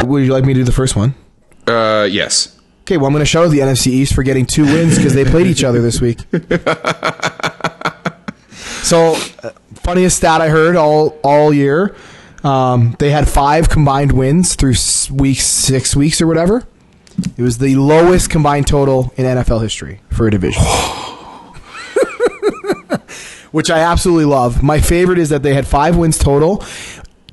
Would 0.09 0.25
you 0.25 0.33
like 0.33 0.43
me 0.43 0.53
to 0.53 0.61
do 0.61 0.63
the 0.63 0.71
first 0.71 0.95
one? 0.95 1.13
Uh, 1.67 2.07
yes. 2.09 2.57
Okay, 2.81 2.97
well, 2.97 3.05
I'm 3.05 3.13
going 3.13 3.21
to 3.21 3.27
shout 3.27 3.45
out 3.45 3.51
the 3.51 3.59
NFC 3.59 3.87
East 3.87 4.15
for 4.15 4.23
getting 4.23 4.47
two 4.47 4.65
wins 4.65 4.97
because 4.97 5.13
they 5.13 5.23
played 5.23 5.45
each 5.45 5.63
other 5.63 5.81
this 5.81 6.01
week. 6.01 6.21
so, 8.83 9.13
uh, 9.43 9.51
funniest 9.75 10.17
stat 10.17 10.41
I 10.41 10.49
heard 10.49 10.75
all 10.75 11.19
all 11.23 11.53
year, 11.53 11.95
um, 12.43 12.95
they 12.97 13.11
had 13.11 13.27
five 13.27 13.69
combined 13.69 14.11
wins 14.11 14.55
through 14.55 14.73
weeks, 15.11 15.45
six 15.45 15.95
weeks 15.95 16.19
or 16.19 16.25
whatever. 16.25 16.63
It 17.37 17.43
was 17.43 17.59
the 17.59 17.75
lowest 17.75 18.31
combined 18.31 18.65
total 18.65 19.13
in 19.15 19.25
NFL 19.25 19.61
history 19.61 20.01
for 20.09 20.27
a 20.27 20.31
division. 20.31 20.63
Which 23.51 23.69
I 23.69 23.79
absolutely 23.79 24.25
love. 24.25 24.61
My 24.63 24.79
favorite 24.79 25.17
is 25.19 25.29
that 25.29 25.41
they 25.43 25.53
had 25.53 25.65
five 25.67 25.97
wins 25.97 26.17
total. 26.17 26.63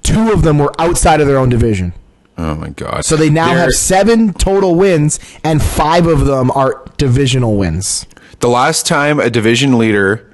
Two 0.03 0.33
of 0.33 0.43
them 0.43 0.59
were 0.59 0.73
outside 0.81 1.21
of 1.21 1.27
their 1.27 1.37
own 1.39 1.49
division. 1.49 1.93
Oh 2.39 2.55
my 2.55 2.69
god. 2.71 3.05
So 3.05 3.17
they 3.17 3.31
now 3.31 3.49
They're- 3.49 3.59
have 3.61 3.71
seven 3.73 4.33
total 4.35 4.75
wins, 4.75 5.19
and 5.43 5.62
five 5.62 6.07
of 6.07 6.27
them 6.27 6.51
are 6.53 6.85
divisional 6.97 7.57
wins. 7.57 8.07
The 8.41 8.49
last 8.49 8.87
time 8.87 9.19
a 9.19 9.31
division 9.31 9.79
leader 9.79 10.31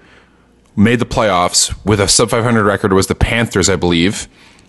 made 0.74 0.98
the 0.98 1.06
playoffs 1.06 1.74
with 1.84 2.00
a 2.00 2.08
sub 2.08 2.30
500 2.30 2.64
record 2.64 2.92
was 2.92 3.06
the 3.06 3.14
Panthers, 3.14 3.68
I 3.68 3.76
believe, 3.76 4.26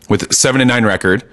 with 0.10 0.32
7 0.34 0.62
and 0.62 0.68
9 0.68 0.86
record. 0.86 1.24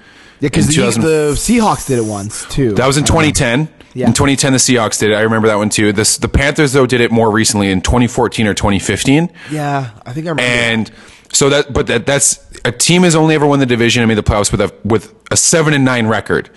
Yeah, 0.40 0.48
because 0.48 0.68
the, 0.68 0.82
the 1.00 1.32
Seahawks 1.34 1.86
did 1.86 1.98
it 1.98 2.04
once 2.06 2.46
too. 2.46 2.72
That 2.72 2.86
was 2.86 2.96
in 2.96 3.04
2010. 3.04 3.68
Yeah. 3.94 4.06
In 4.06 4.12
2010, 4.12 4.52
the 4.52 4.58
Seahawks 4.58 5.00
did 5.00 5.10
it. 5.10 5.14
I 5.14 5.22
remember 5.22 5.48
that 5.48 5.56
one 5.56 5.68
too. 5.68 5.92
This, 5.92 6.16
the 6.16 6.28
Panthers, 6.28 6.72
though, 6.72 6.86
did 6.86 7.00
it 7.00 7.10
more 7.10 7.30
recently 7.30 7.70
in 7.70 7.80
2014 7.80 8.46
or 8.46 8.54
2015. 8.54 9.30
yeah, 9.50 9.90
I 10.06 10.12
think 10.12 10.26
I 10.26 10.30
remember. 10.30 10.42
And 10.42 10.90
so 11.32 11.48
that, 11.50 11.72
but 11.72 11.86
that, 11.88 12.06
that's 12.06 12.46
a 12.64 12.72
team 12.72 13.02
has 13.02 13.14
only 13.16 13.34
ever 13.34 13.46
won 13.46 13.58
the 13.58 13.66
division 13.66 14.02
and 14.02 14.08
made 14.08 14.18
the 14.18 14.22
playoffs 14.22 14.52
with 14.52 14.60
a, 14.60 14.72
with 14.84 15.14
a 15.32 15.36
7 15.36 15.74
and 15.74 15.84
9 15.84 16.06
record. 16.06 16.50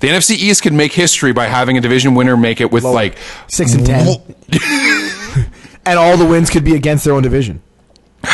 The 0.00 0.08
NFC 0.08 0.32
East 0.32 0.62
could 0.62 0.72
make 0.72 0.92
history 0.92 1.32
by 1.32 1.46
having 1.46 1.78
a 1.78 1.80
division 1.80 2.14
winner 2.14 2.36
make 2.36 2.60
it 2.60 2.70
with 2.70 2.84
like 2.84 3.16
six 3.48 3.72
and 3.72 3.86
ten, 3.86 4.06
and 5.86 5.98
all 5.98 6.18
the 6.18 6.26
wins 6.26 6.50
could 6.50 6.64
be 6.64 6.74
against 6.74 7.04
their 7.04 7.14
own 7.14 7.22
division. 7.22 7.62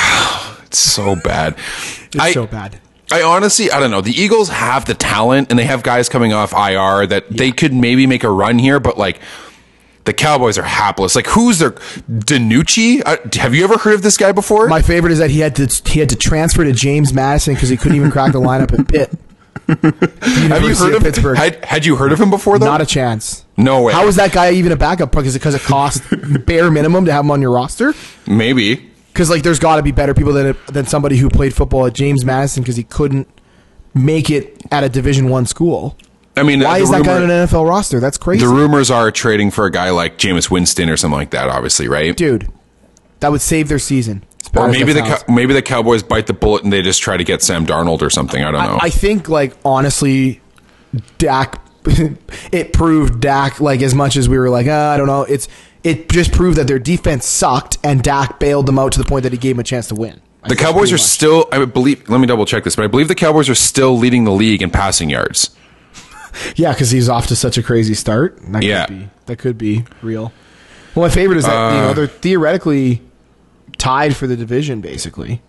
It's 0.67 0.79
so 0.79 1.15
bad. 1.17 1.55
It's 2.07 2.19
I, 2.19 2.33
so 2.33 2.47
bad. 2.47 2.81
I 3.13 3.23
honestly, 3.23 3.71
I 3.71 3.81
don't 3.81 3.91
know. 3.91 4.01
The 4.01 4.13
Eagles 4.13 4.49
have 4.49 4.85
the 4.85 4.95
talent 4.95 5.51
and 5.51 5.59
they 5.59 5.65
have 5.65 5.83
guys 5.83 6.09
coming 6.09 6.33
off 6.33 6.53
IR 6.53 7.07
that 7.07 7.29
they 7.31 7.53
could 7.53 7.73
maybe 7.73 8.07
make 8.07 8.25
a 8.25 8.31
run 8.31 8.59
here, 8.59 8.81
but 8.81 8.97
like 8.99 9.21
the 10.05 10.13
Cowboys 10.13 10.59
are 10.59 10.63
hapless. 10.63 11.15
Like 11.15 11.27
who's 11.27 11.59
their 11.59 11.73
DiNucci? 11.73 13.03
Uh, 13.05 13.17
have 13.41 13.55
you 13.55 13.65
ever 13.65 13.79
heard 13.79 13.95
of 13.95 14.03
this 14.03 14.17
guy 14.17 14.33
before? 14.33 14.69
My 14.69 14.83
favorite 14.83 15.13
is 15.13 15.19
that 15.19 15.31
he 15.31 15.41
had 15.41 15.55
to 15.57 15.91
he 15.91 16.01
had 16.01 16.09
to 16.09 16.17
transfer 16.17 16.65
to 16.65 16.73
James 16.73 17.13
Madison 17.13 17.55
because 17.55 17.69
he 17.69 17.77
couldn't 17.77 17.97
even 17.97 18.11
crack 18.11 18.33
the 18.33 18.41
lineup 18.41 18.79
at 18.79 18.89
Pitt. 18.89 19.19
have 19.69 20.63
you 20.63 20.75
heard 20.75 20.95
of 20.95 21.03
Pittsburgh? 21.03 21.37
Had, 21.37 21.65
had 21.65 21.87
you 21.87 21.97
heard 21.97 22.13
of 22.13 22.21
him 22.21 22.31
before 22.31 22.59
though? 22.59 22.67
Not 22.67 22.81
a 22.81 22.87
chance. 22.87 23.45
No 23.57 23.83
way. 23.83 23.93
How 23.93 24.07
is 24.07 24.17
that 24.17 24.33
guy 24.33 24.53
even 24.53 24.73
a 24.73 24.77
backup? 24.77 25.13
Because 25.13 25.37
it 25.37 25.39
because 25.39 25.55
it 25.55 25.63
costs 25.63 26.05
bare 26.47 26.71
minimum 26.71 27.05
to 27.05 27.13
have 27.13 27.25
him 27.25 27.31
on 27.31 27.41
your 27.41 27.53
roster. 27.53 27.95
maybe. 28.27 28.92
Because 29.13 29.29
like, 29.29 29.43
there's 29.43 29.59
got 29.59 29.77
to 29.77 29.83
be 29.83 29.93
better 29.93 30.15
people 30.15 30.33
than 30.33 30.57
than 30.69 30.87
somebody 30.87 31.17
who 31.17 31.29
played 31.29 31.55
football 31.55 31.87
at 31.87 31.93
James 31.93 32.25
Madison 32.25 32.63
because 32.63 32.77
he 32.77 32.85
couldn't 32.85 33.29
make 33.95 34.31
it 34.31 34.63
at 34.71 34.85
a 34.85 34.89
Division 34.89 35.29
One 35.29 35.47
school. 35.47 35.97
I 36.37 36.43
mean, 36.45 36.61
Why 36.61 36.79
is 36.79 36.91
that 36.91 37.05
guy 37.05 37.17
on 37.17 37.25
an 37.25 37.29
NFL 37.29 37.69
roster? 37.69 38.01
That's 38.01 38.17
crazy, 38.17 38.45
The 38.45 38.51
rumors 38.51 38.91
are 38.91 39.11
trading 39.11 39.51
for 39.51 39.67
a 39.67 39.71
guy 39.71 39.91
like 39.91 40.17
Jameis 40.17 40.51
Winston 40.51 40.89
or 40.89 40.97
something 40.97 41.19
like 41.19 41.31
that. 41.31 41.49
Obviously, 41.49 41.89
right? 41.89 42.17
dude. 42.17 42.51
That 43.21 43.31
would 43.31 43.41
save 43.41 43.69
their 43.69 43.79
season. 43.79 44.25
Or 44.57 44.67
maybe 44.69 44.93
the 44.93 45.07
sounds. 45.07 45.25
Maybe 45.29 45.55
the 45.55 45.63
Cowboys 45.63 46.03
bite 46.03 46.27
the 46.27 46.33
bullet 46.33 46.65
and 46.65 46.73
they 46.73 46.83
just 46.83 47.01
try 47.01 47.17
to 47.17 47.23
get 47.23 47.41
Sam 47.41 47.65
Darnold 47.65 48.03
or 48.03 48.11
something. 48.11 48.43
I 48.43 48.51
don't 48.51 48.65
know. 48.65 48.79
I, 48.81 48.87
I 48.87 48.91
think 48.91 49.29
like 49.29 49.57
honestly, 49.65 50.41
Dak. 51.19 51.61
it 52.53 52.73
proved 52.73 53.21
Dak 53.21 53.61
like 53.61 53.83
as 53.83 53.95
much 53.95 54.17
as 54.17 54.29
we 54.29 54.39
were 54.39 54.51
like, 54.51 54.67
uh, 54.67 54.93
I 54.95 54.97
don't 54.97 55.07
know. 55.07 55.23
It's 55.23 55.49
it 55.85 56.09
just 56.11 56.33
proved 56.33 56.57
that 56.59 56.67
their 56.67 56.79
defense 56.79 57.27
sucked, 57.27 57.79
and 57.83 58.03
Dak 58.03 58.39
bailed 58.39 58.67
them 58.67 58.79
out 58.79 58.93
to 58.93 58.99
the 58.99 59.05
point 59.05 59.23
that 59.25 59.33
he 59.33 59.39
gave 59.39 59.57
him 59.57 59.61
a 59.61 59.65
chance 59.65 59.89
to 59.89 59.95
win. 59.95 60.21
I 60.45 60.49
The 60.49 60.57
Cowboys 60.57 60.93
are 60.93 60.99
still, 60.99 61.49
I 61.53 61.65
believe, 61.65 62.09
let 62.09 62.21
me 62.21 62.27
double 62.27 62.45
check 62.47 62.65
this, 62.65 62.75
but 62.77 62.85
I 62.85 62.89
believe 62.89 63.09
the 63.09 63.15
Cowboys 63.15 63.49
are 63.49 63.55
still 63.55 63.97
leading 63.97 64.25
the 64.25 64.33
league 64.33 64.63
in 64.63 64.71
passing 64.71 65.11
yards. 65.11 65.51
Yeah, 66.57 66.73
because 66.73 66.91
he's 66.91 67.11
off 67.11 67.27
to 67.27 67.37
such 67.37 67.59
a 67.59 67.63
crazy 67.63 67.93
start. 67.93 68.39
That 68.53 68.63
Yeah. 68.63 68.87
could 68.87 68.99
be, 68.99 69.09
that 69.27 69.37
could 69.39 69.59
be 69.59 69.85
real. 70.01 70.33
Well, 70.95 71.07
my 71.07 71.15
favorite 71.15 71.37
is 71.37 71.45
that 71.45 71.73
you 71.75 71.79
Uh, 71.79 71.83
know 71.89 71.93
they're 71.95 72.07
theoretically 72.07 73.03
tied 73.77 74.17
for 74.17 74.27
the 74.27 74.35
division, 74.35 74.81
basically. 74.81 75.43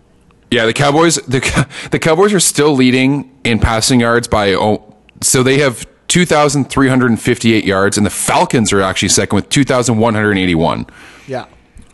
Yeah, 0.50 0.66
the 0.66 0.74
Cowboys, 0.74 1.14
the, 1.26 1.40
the 1.90 1.98
Cowboys 1.98 2.34
are 2.34 2.40
still 2.40 2.74
leading 2.74 3.30
in 3.44 3.60
passing 3.60 4.00
yards 4.00 4.28
by, 4.28 4.52
oh, 4.52 4.94
so 5.22 5.42
they 5.42 5.58
have 5.60 5.86
2,358 6.14 7.64
yards, 7.64 7.96
and 7.96 8.06
the 8.06 8.10
Falcons 8.10 8.72
are 8.72 8.80
actually 8.80 9.08
second 9.08 9.34
with 9.34 9.48
2,181. 9.48 10.86
Yeah, 11.26 11.46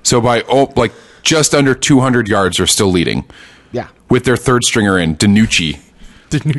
So 0.02 0.20
by, 0.20 0.42
oh, 0.42 0.70
like 0.76 0.92
just 1.22 1.54
under 1.54 1.74
200 1.74 2.28
yards, 2.28 2.60
are 2.60 2.66
still 2.66 2.90
leading 2.90 3.24
yeah. 3.72 3.88
with 4.10 4.24
their 4.24 4.36
third 4.36 4.62
stringer 4.64 4.98
in, 4.98 5.16
DiNucci. 5.16 5.78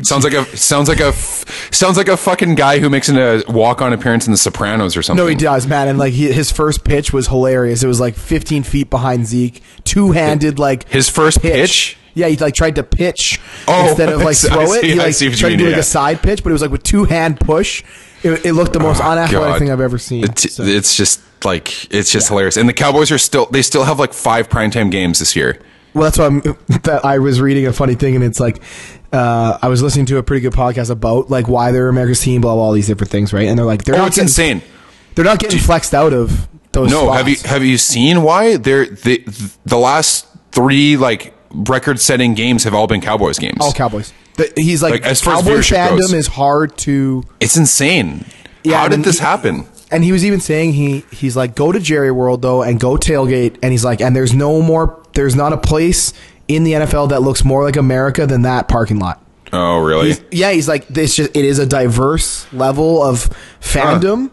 Sounds 0.04 0.24
like 0.24 0.32
a 0.32 0.44
sounds 0.56 0.88
like 0.88 0.98
a 0.98 1.12
sounds 1.12 1.96
like 1.96 2.08
a 2.08 2.16
fucking 2.16 2.56
guy 2.56 2.80
who 2.80 2.90
makes 2.90 3.08
an, 3.08 3.16
uh, 3.16 3.42
a 3.46 3.52
walk 3.52 3.80
on 3.80 3.92
appearance 3.92 4.26
in 4.26 4.32
The 4.32 4.38
Sopranos 4.38 4.96
or 4.96 5.02
something. 5.02 5.24
No, 5.24 5.28
he 5.28 5.36
does, 5.36 5.66
man. 5.68 5.86
And 5.86 5.98
like 5.98 6.12
he, 6.12 6.32
his 6.32 6.50
first 6.50 6.84
pitch 6.84 7.12
was 7.12 7.28
hilarious. 7.28 7.84
It 7.84 7.86
was 7.86 8.00
like 8.00 8.16
15 8.16 8.64
feet 8.64 8.90
behind 8.90 9.26
Zeke, 9.26 9.62
two 9.84 10.10
handed 10.10 10.58
like 10.58 10.88
His 10.88 11.08
first 11.08 11.40
pitch? 11.40 11.96
Yeah, 12.14 12.28
he 12.28 12.36
like 12.36 12.54
tried 12.54 12.76
to 12.76 12.82
pitch 12.82 13.40
Oh, 13.66 13.88
instead 13.88 14.08
of 14.10 14.20
like 14.24 14.36
throw 14.36 14.60
I 14.60 14.64
it. 14.64 14.68
see- 14.82 14.88
He 14.90 14.94
like 14.96 15.14
see 15.14 15.30
tried 15.34 15.50
to 15.50 15.56
do 15.56 15.64
like 15.66 15.72
yeah. 15.74 15.78
a 15.80 15.82
side 15.84 16.22
pitch, 16.22 16.42
but 16.42 16.50
it 16.50 16.52
was 16.52 16.62
like 16.62 16.70
with 16.70 16.82
two 16.82 17.04
hand 17.04 17.40
push. 17.40 17.82
It, 18.22 18.46
it 18.46 18.52
looked 18.52 18.72
the 18.72 18.80
most 18.80 19.00
unathletic 19.00 19.30
God. 19.48 19.58
thing 19.58 19.70
I've 19.70 19.80
ever 19.80 19.98
seen. 19.98 20.24
It's, 20.24 20.54
So- 20.54 20.62
it's 20.64 20.96
just 20.96 21.20
like 21.44 21.92
it's 21.92 22.10
just 22.12 22.28
hilarious. 22.28 22.56
And 22.56 22.68
the 22.68 22.72
Cowboys 22.72 23.10
are 23.10 23.18
still 23.18 23.46
they 23.46 23.62
still 23.62 23.84
have 23.84 23.98
like 23.98 24.12
five 24.12 24.48
primetime 24.48 24.90
games 24.90 25.18
this 25.18 25.34
year. 25.34 25.58
Well, 25.94 26.04
that's 26.04 26.18
why 26.18 26.26
I'm, 26.26 26.40
that 26.84 27.00
I 27.04 27.18
was 27.18 27.40
reading 27.40 27.66
a 27.66 27.72
funny 27.72 27.94
thing, 27.94 28.14
and 28.14 28.24
it's 28.24 28.40
like 28.40 28.62
uh, 29.12 29.58
I 29.60 29.68
was 29.68 29.82
listening 29.82 30.06
to 30.06 30.16
a 30.18 30.22
pretty 30.22 30.40
good 30.40 30.52
podcast 30.54 30.88
about 30.90 31.28
like 31.30 31.48
why 31.48 31.70
they're 31.72 31.88
America's 31.88 32.20
team, 32.20 32.40
blah 32.40 32.54
blah, 32.54 32.62
all 32.64 32.72
these 32.72 32.86
different 32.86 33.10
things, 33.10 33.32
right? 33.32 33.46
And 33.48 33.58
they're 33.58 33.66
like 33.66 33.84
they're 33.84 33.94
Oh, 33.96 33.98
not 33.98 34.06
it's 34.08 34.16
getting, 34.16 34.28
insane. 34.58 34.62
They're 35.14 35.24
not 35.24 35.38
getting 35.38 35.58
flexed 35.58 35.92
out 35.92 36.12
of 36.14 36.48
those. 36.72 36.90
No, 36.90 37.10
have 37.12 37.28
you 37.28 37.36
have 37.44 37.62
you 37.64 37.76
seen 37.76 38.22
why 38.22 38.56
they're 38.56 38.86
the 38.86 39.22
the 39.66 39.76
last 39.76 40.26
three 40.52 40.96
like 40.96 41.34
record 41.54 42.00
setting 42.00 42.34
games 42.34 42.64
have 42.64 42.74
all 42.74 42.86
been 42.86 43.00
Cowboys 43.00 43.38
games? 43.38 43.58
all 43.60 43.72
Cowboys? 43.72 44.12
The, 44.36 44.52
he's 44.56 44.82
like, 44.82 44.92
Like, 44.92 45.02
as 45.02 45.20
far 45.20 45.34
as 45.34 45.42
Cowboy 45.44 45.58
fandom 45.58 45.98
goes. 46.00 46.12
is 46.12 46.26
hard 46.26 46.76
to. 46.78 47.22
It's 47.40 47.56
insane. 47.56 48.24
Yeah, 48.64 48.78
How 48.78 48.88
did 48.88 49.02
this 49.04 49.18
he- 49.18 49.24
happen? 49.24 49.66
And 49.90 50.02
he 50.02 50.10
was 50.10 50.24
even 50.24 50.40
saying 50.40 50.72
he 50.72 51.04
he's 51.12 51.36
like 51.36 51.54
go 51.54 51.70
to 51.70 51.78
Jerry 51.78 52.10
World 52.10 52.40
though 52.40 52.62
and 52.62 52.80
go 52.80 52.92
tailgate 52.96 53.58
and 53.62 53.72
he's 53.72 53.84
like 53.84 54.00
and 54.00 54.16
there's 54.16 54.32
no 54.32 54.62
more 54.62 54.98
there's 55.12 55.36
not 55.36 55.52
a 55.52 55.58
place 55.58 56.14
in 56.48 56.64
the 56.64 56.72
NFL 56.72 57.10
that 57.10 57.20
looks 57.20 57.44
more 57.44 57.62
like 57.62 57.76
America 57.76 58.26
than 58.26 58.40
that 58.42 58.68
parking 58.68 58.98
lot. 58.98 59.22
Oh, 59.52 59.80
really? 59.80 60.06
He's- 60.06 60.22
yeah, 60.30 60.50
he's 60.52 60.66
like 60.66 60.88
this. 60.88 61.16
Just 61.16 61.36
it 61.36 61.44
is 61.44 61.58
a 61.58 61.66
diverse 61.66 62.50
level 62.54 63.02
of 63.02 63.28
fandom, 63.60 64.30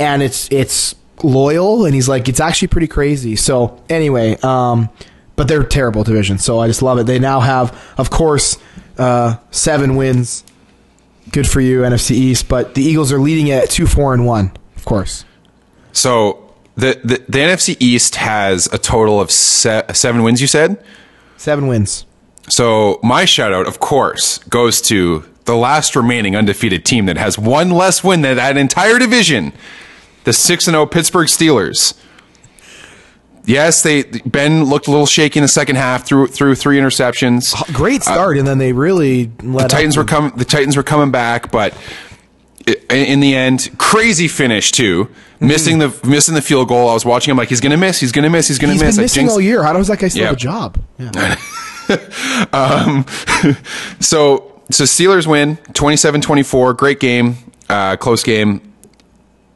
and 0.00 0.24
it's 0.24 0.48
it's 0.50 0.96
loyal, 1.22 1.84
and 1.84 1.94
he's 1.94 2.08
like 2.08 2.28
it's 2.28 2.40
actually 2.40 2.66
pretty 2.68 2.88
crazy. 2.88 3.36
So 3.36 3.80
anyway, 3.88 4.36
um, 4.42 4.88
but 5.36 5.48
they're 5.48 5.62
terrible 5.62 6.02
division, 6.02 6.38
so 6.38 6.58
I 6.58 6.66
just 6.66 6.82
love 6.82 6.98
it. 6.98 7.04
They 7.06 7.18
now 7.18 7.40
have, 7.40 7.78
of 7.98 8.10
course, 8.10 8.58
uh, 8.98 9.36
seven 9.50 9.96
wins. 9.96 10.44
Good 11.30 11.48
for 11.48 11.60
you, 11.60 11.80
NFC 11.80 12.12
East. 12.12 12.48
But 12.48 12.74
the 12.74 12.82
Eagles 12.82 13.12
are 13.12 13.18
leading 13.18 13.48
it 13.48 13.64
at 13.64 13.70
two, 13.70 13.86
four, 13.86 14.14
and 14.14 14.26
one. 14.26 14.52
Of 14.76 14.84
course. 14.84 15.24
So 15.92 16.54
the, 16.76 17.00
the 17.02 17.22
the 17.28 17.38
NFC 17.38 17.76
East 17.80 18.16
has 18.16 18.66
a 18.72 18.78
total 18.78 19.20
of 19.20 19.30
se- 19.30 19.86
seven 19.92 20.22
wins. 20.22 20.40
You 20.40 20.46
said. 20.46 20.82
Seven 21.36 21.66
wins. 21.66 22.06
So 22.48 23.00
my 23.02 23.24
shout 23.24 23.52
out, 23.52 23.66
of 23.66 23.80
course, 23.80 24.38
goes 24.38 24.80
to 24.82 25.24
the 25.46 25.56
last 25.56 25.96
remaining 25.96 26.36
undefeated 26.36 26.84
team 26.84 27.06
that 27.06 27.16
has 27.16 27.38
one 27.38 27.70
less 27.70 28.04
win 28.04 28.22
than 28.22 28.36
that 28.36 28.56
entire 28.56 28.98
division. 28.98 29.52
The 30.24 30.32
6 30.32 30.66
and 30.66 30.74
0 30.74 30.86
Pittsburgh 30.86 31.28
Steelers. 31.28 31.94
Yes, 33.46 33.82
they 33.82 34.02
Ben 34.02 34.64
looked 34.64 34.88
a 34.88 34.90
little 34.90 35.06
shaky 35.06 35.38
in 35.38 35.42
the 35.42 35.48
second 35.48 35.76
half 35.76 36.04
through 36.04 36.26
through 36.28 36.56
three 36.56 36.78
interceptions. 36.78 37.54
Great 37.72 38.02
start, 38.02 38.36
and 38.38 38.46
then 38.46 38.58
they 38.58 38.72
really 38.72 39.30
let 39.42 39.66
Uh, 39.66 39.68
Titans 39.68 39.96
were 39.96 40.04
coming. 40.04 40.32
The 40.36 40.44
Titans 40.44 40.76
were 40.76 40.82
coming 40.82 41.10
back, 41.12 41.50
but 41.52 41.72
in 42.90 43.20
the 43.20 43.34
end, 43.36 43.70
crazy 43.78 44.26
finish 44.28 44.72
too. 44.72 45.04
Mm-hmm. 45.04 45.46
Missing 45.46 45.78
the 45.78 46.00
missing 46.04 46.34
the 46.34 46.42
field 46.42 46.66
goal. 46.68 46.88
I 46.88 46.94
was 46.94 47.04
watching. 47.04 47.30
I'm 47.30 47.36
like, 47.38 47.48
he's 47.50 47.60
gonna 47.60 47.76
miss. 47.76 48.00
He's 48.00 48.10
gonna 48.10 48.30
miss. 48.30 48.48
He's 48.48 48.58
gonna 48.58 48.72
He's 48.72 48.82
miss. 48.82 48.96
been 48.96 49.02
missing 49.04 49.20
jinxed- 49.26 49.34
all 49.34 49.40
year. 49.40 49.62
How 49.62 49.72
does 49.74 49.86
that 49.88 49.98
guy 50.00 50.08
still 50.08 50.22
Yeah. 50.22 50.28
have 50.28 50.36
a 50.36 50.40
job? 50.40 50.78
Yeah. 50.98 51.36
So 54.00 54.52
so 54.70 54.82
Steelers 54.84 55.26
win 55.28 55.56
27-24. 55.74 56.76
Great 56.76 56.98
game, 56.98 57.36
uh, 57.68 57.96
close 57.96 58.24
game. 58.24 58.60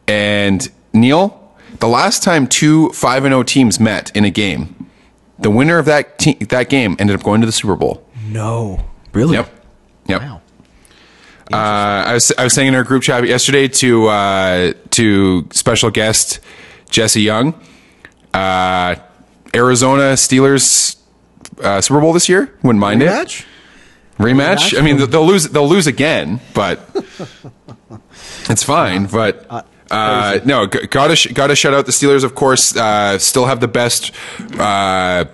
And 0.07 0.68
Neil, 0.93 1.39
the 1.81 1.89
last 1.89 2.22
time 2.22 2.47
two 2.47 2.91
five 2.91 3.24
and 3.24 3.33
zero 3.33 3.43
teams 3.43 3.81
met 3.81 4.14
in 4.14 4.24
a 4.24 4.31
game, 4.31 4.87
the 5.39 5.51
winner 5.51 5.78
of 5.78 5.87
that 5.87 6.18
te- 6.18 6.35
that 6.45 6.68
game 6.68 6.97
ended 6.99 7.16
up 7.16 7.22
going 7.22 7.41
to 7.41 7.47
the 7.47 7.53
Super 7.53 7.76
Bowl. 7.76 8.07
No, 8.28 8.85
really? 9.12 9.35
Yep. 9.37 9.51
Yep. 10.07 10.20
Wow. 10.22 10.41
Uh, 11.53 11.57
I 12.07 12.14
was 12.14 12.33
I 12.39 12.45
was 12.45 12.53
saying 12.53 12.68
in 12.68 12.74
our 12.74 12.85
group 12.85 13.03
chat 13.03 13.26
yesterday 13.26 13.66
to 13.66 14.07
uh, 14.07 14.72
to 14.91 15.49
special 15.51 15.91
guest 15.91 16.39
Jesse 16.91 17.22
Young, 17.22 17.61
uh, 18.33 18.95
Arizona 19.55 20.12
Steelers 20.14 20.97
uh, 21.62 21.81
Super 21.81 22.01
Bowl 22.01 22.12
this 22.12 22.28
year. 22.28 22.55
Wouldn't 22.62 22.78
mind 22.81 23.03
it. 23.03 23.09
Rematch? 23.09 23.47
Rematch. 24.18 24.57
Rematch? 24.57 24.78
I 24.78 24.83
mean, 24.83 25.11
they'll 25.11 25.26
lose. 25.26 25.49
They'll 25.49 25.68
lose 25.68 25.87
again, 25.89 26.41
but 26.55 26.81
it's 28.49 28.62
fine. 28.62 29.07
But 29.07 29.47
uh, 29.91 30.38
no, 30.45 30.66
g- 30.66 30.86
gotta 30.88 31.16
sh- 31.16 31.28
gotta 31.32 31.55
shout 31.57 31.74
out 31.74 31.86
the 31.86 31.93
Steelers. 31.93 32.24
Of 32.24 32.34
course, 32.34 32.76
uh, 32.76 33.18
still 33.18 33.47
have 33.47 33.61
the 33.61 33.68
best 33.68 34.12
uh, 34.59 35.24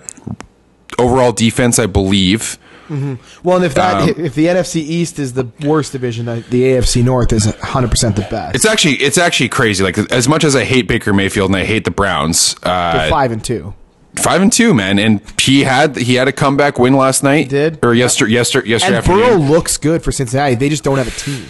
overall 0.98 1.32
defense, 1.32 1.78
I 1.78 1.86
believe. 1.86 2.58
Well, 2.88 3.56
and 3.56 3.64
if 3.64 3.74
that 3.74 4.02
Um, 4.02 4.24
if 4.24 4.36
the 4.36 4.46
NFC 4.46 4.76
East 4.76 5.18
is 5.18 5.32
the 5.32 5.48
worst 5.64 5.90
division, 5.90 6.26
the 6.26 6.62
AFC 6.62 7.02
North 7.02 7.32
is 7.32 7.44
100 7.44 7.90
percent 7.90 8.14
the 8.14 8.22
best. 8.22 8.54
It's 8.54 8.64
actually 8.64 8.94
it's 8.94 9.18
actually 9.18 9.48
crazy. 9.48 9.82
Like 9.82 9.98
as 10.12 10.28
much 10.28 10.44
as 10.44 10.54
I 10.54 10.62
hate 10.62 10.86
Baker 10.86 11.12
Mayfield 11.12 11.50
and 11.50 11.56
I 11.56 11.64
hate 11.64 11.84
the 11.84 11.90
Browns, 11.90 12.54
uh, 12.62 13.08
five 13.10 13.32
and 13.32 13.42
two. 13.44 13.74
five 14.14 14.40
and 14.40 14.52
two, 14.52 14.72
man, 14.72 15.00
and 15.00 15.20
he 15.40 15.64
had 15.64 15.96
he 15.96 16.14
had 16.14 16.28
a 16.28 16.32
comeback 16.32 16.78
win 16.78 16.94
last 16.94 17.24
night. 17.24 17.48
did? 17.48 17.84
or 17.84 17.92
yesterday 17.92 18.30
yesterday 18.34 18.68
yesterday 18.68 18.98
And 18.98 19.04
Burrow 19.06 19.22
afternoon. 19.24 19.50
looks 19.50 19.76
good 19.78 20.04
for 20.04 20.12
Cincinnati. 20.12 20.54
They 20.54 20.68
just 20.68 20.84
don't 20.84 20.98
have 20.98 21.08
a 21.08 21.18
team. 21.18 21.44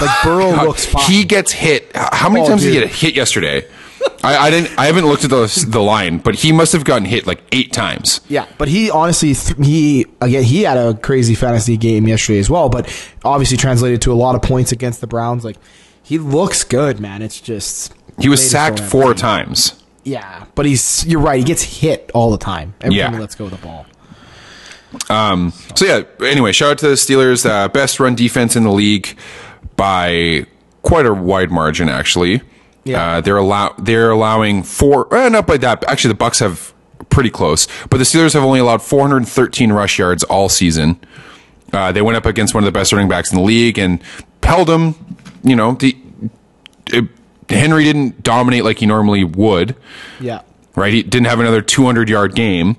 Like 0.00 0.22
Burrow 0.24 0.50
looks 0.64 0.86
fine. 0.86 1.04
He 1.10 1.24
gets 1.24 1.52
hit. 1.52 1.90
How 1.94 2.28
many 2.28 2.44
Oh, 2.44 2.48
times 2.48 2.62
did 2.62 2.72
he 2.74 2.80
get 2.80 2.88
hit 2.90 3.14
yesterday? 3.14 3.66
I, 4.22 4.36
I 4.36 4.50
didn't. 4.50 4.78
I 4.78 4.86
haven't 4.86 5.06
looked 5.06 5.24
at 5.24 5.30
the 5.30 5.66
the 5.68 5.80
line, 5.80 6.18
but 6.18 6.34
he 6.36 6.52
must 6.52 6.72
have 6.72 6.84
gotten 6.84 7.04
hit 7.06 7.26
like 7.26 7.42
eight 7.52 7.72
times. 7.72 8.20
Yeah, 8.28 8.46
but 8.58 8.68
he 8.68 8.90
honestly 8.90 9.34
th- 9.34 9.56
he 9.66 10.06
again 10.20 10.42
he 10.44 10.62
had 10.62 10.76
a 10.76 10.94
crazy 10.94 11.34
fantasy 11.34 11.76
game 11.76 12.06
yesterday 12.06 12.38
as 12.38 12.48
well, 12.50 12.68
but 12.68 12.86
obviously 13.24 13.56
translated 13.56 14.02
to 14.02 14.12
a 14.12 14.14
lot 14.14 14.34
of 14.34 14.42
points 14.42 14.70
against 14.72 15.00
the 15.00 15.06
Browns. 15.06 15.44
Like 15.44 15.56
he 16.02 16.18
looks 16.18 16.62
good, 16.64 17.00
man. 17.00 17.20
It's 17.22 17.40
just 17.40 17.92
He 18.20 18.28
was 18.28 18.48
sacked 18.48 18.76
don't 18.76 18.84
have 18.84 18.94
a 18.94 19.02
four 19.02 19.14
times. 19.14 19.82
Yeah, 20.04 20.44
but 20.54 20.66
he's 20.66 21.04
you're 21.06 21.20
right. 21.20 21.38
He 21.38 21.44
gets 21.44 21.62
hit 21.62 22.10
all 22.14 22.30
the 22.30 22.38
time. 22.38 22.74
Every 22.80 22.96
Yeah. 22.98 23.06
time 23.06 23.14
he 23.14 23.20
lets 23.20 23.34
go 23.34 23.46
of 23.46 23.50
the 23.50 23.56
ball. 23.56 23.86
Um. 25.10 25.52
So 25.74 25.84
yeah. 25.84 26.02
Anyway, 26.26 26.52
shout 26.52 26.70
out 26.72 26.78
to 26.78 26.88
the 26.88 26.94
Steelers. 26.94 27.48
Uh, 27.48 27.68
best 27.68 27.98
run 28.00 28.14
defense 28.14 28.54
in 28.56 28.62
the 28.62 28.70
league 28.72 29.16
by 29.76 30.46
quite 30.82 31.06
a 31.06 31.12
wide 31.12 31.50
margin, 31.50 31.88
actually. 31.88 32.42
Yeah. 32.84 33.16
Uh, 33.16 33.20
they're 33.20 33.36
allow 33.36 33.74
they're 33.78 34.10
allowing 34.10 34.62
four. 34.62 35.12
Eh, 35.14 35.28
not 35.28 35.46
by 35.46 35.56
that. 35.58 35.84
Actually, 35.88 36.14
the 36.14 36.18
Bucs 36.18 36.40
have 36.40 36.72
pretty 37.10 37.30
close, 37.30 37.66
but 37.90 37.98
the 37.98 38.04
Steelers 38.04 38.34
have 38.34 38.44
only 38.44 38.60
allowed 38.60 38.82
413 38.82 39.72
rush 39.72 39.98
yards 39.98 40.22
all 40.24 40.48
season. 40.48 41.00
Uh, 41.72 41.90
they 41.90 42.00
went 42.00 42.16
up 42.16 42.26
against 42.26 42.54
one 42.54 42.62
of 42.62 42.66
the 42.66 42.72
best 42.72 42.92
running 42.92 43.08
backs 43.08 43.32
in 43.32 43.38
the 43.38 43.44
league 43.44 43.78
and 43.78 44.00
held 44.42 44.70
him. 44.70 44.94
You 45.42 45.56
know, 45.56 45.72
the 45.72 45.96
it, 46.86 47.06
Henry 47.48 47.84
didn't 47.84 48.22
dominate 48.22 48.64
like 48.64 48.78
he 48.78 48.86
normally 48.86 49.24
would. 49.24 49.74
Yeah. 50.20 50.42
Right, 50.76 50.92
he 50.92 51.02
didn't 51.02 51.26
have 51.26 51.40
another 51.40 51.62
200 51.62 52.08
yard 52.08 52.34
game. 52.34 52.76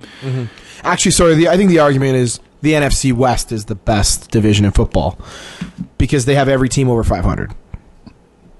Actually, 0.83 1.11
sorry. 1.11 1.33
The, 1.35 1.49
I 1.49 1.57
think 1.57 1.69
the 1.69 1.79
argument 1.79 2.15
is 2.15 2.39
the 2.61 2.73
NFC 2.73 3.11
West 3.11 3.51
is 3.51 3.65
the 3.65 3.75
best 3.75 4.29
division 4.31 4.65
in 4.65 4.71
football 4.71 5.19
because 5.97 6.25
they 6.25 6.35
have 6.35 6.47
every 6.49 6.69
team 6.69 6.89
over 6.89 7.03
500. 7.03 7.53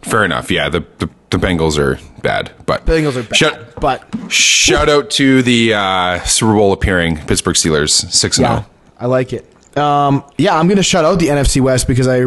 Fair 0.01 0.23
enough. 0.23 0.49
Yeah, 0.51 0.69
the, 0.69 0.81
the 0.99 1.09
the 1.29 1.38
Bengals 1.38 1.77
are 1.77 1.99
bad, 2.21 2.51
but 2.65 2.85
Bengals 2.85 3.17
are 3.17 3.23
bad, 3.23 3.35
Shout, 3.35 3.81
but 3.81 4.31
shout 4.31 4.88
out 4.88 5.09
to 5.11 5.41
the 5.41 5.73
uh, 5.73 6.19
Super 6.23 6.53
Bowl 6.53 6.71
appearing 6.71 7.17
Pittsburgh 7.17 7.55
Steelers 7.55 7.89
six 8.11 8.38
and 8.38 8.47
zero. 8.47 8.65
I 8.99 9.07
like 9.07 9.33
it. 9.33 9.45
Um, 9.77 10.23
yeah, 10.38 10.57
I'm 10.57 10.67
going 10.67 10.77
to 10.77 10.83
shout 10.83 11.03
out 11.03 11.19
the 11.19 11.27
NFC 11.27 11.59
West 11.61 11.88
because 11.88 12.07
I 12.07 12.25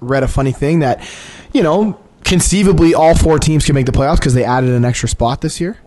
read 0.00 0.22
a 0.22 0.28
funny 0.28 0.52
thing 0.52 0.80
that 0.80 1.08
you 1.54 1.62
know 1.62 1.98
conceivably 2.24 2.94
all 2.94 3.14
four 3.14 3.38
teams 3.38 3.64
can 3.64 3.74
make 3.74 3.86
the 3.86 3.92
playoffs 3.92 4.18
because 4.18 4.34
they 4.34 4.44
added 4.44 4.70
an 4.70 4.84
extra 4.84 5.08
spot 5.08 5.40
this 5.40 5.60
year. 5.60 5.78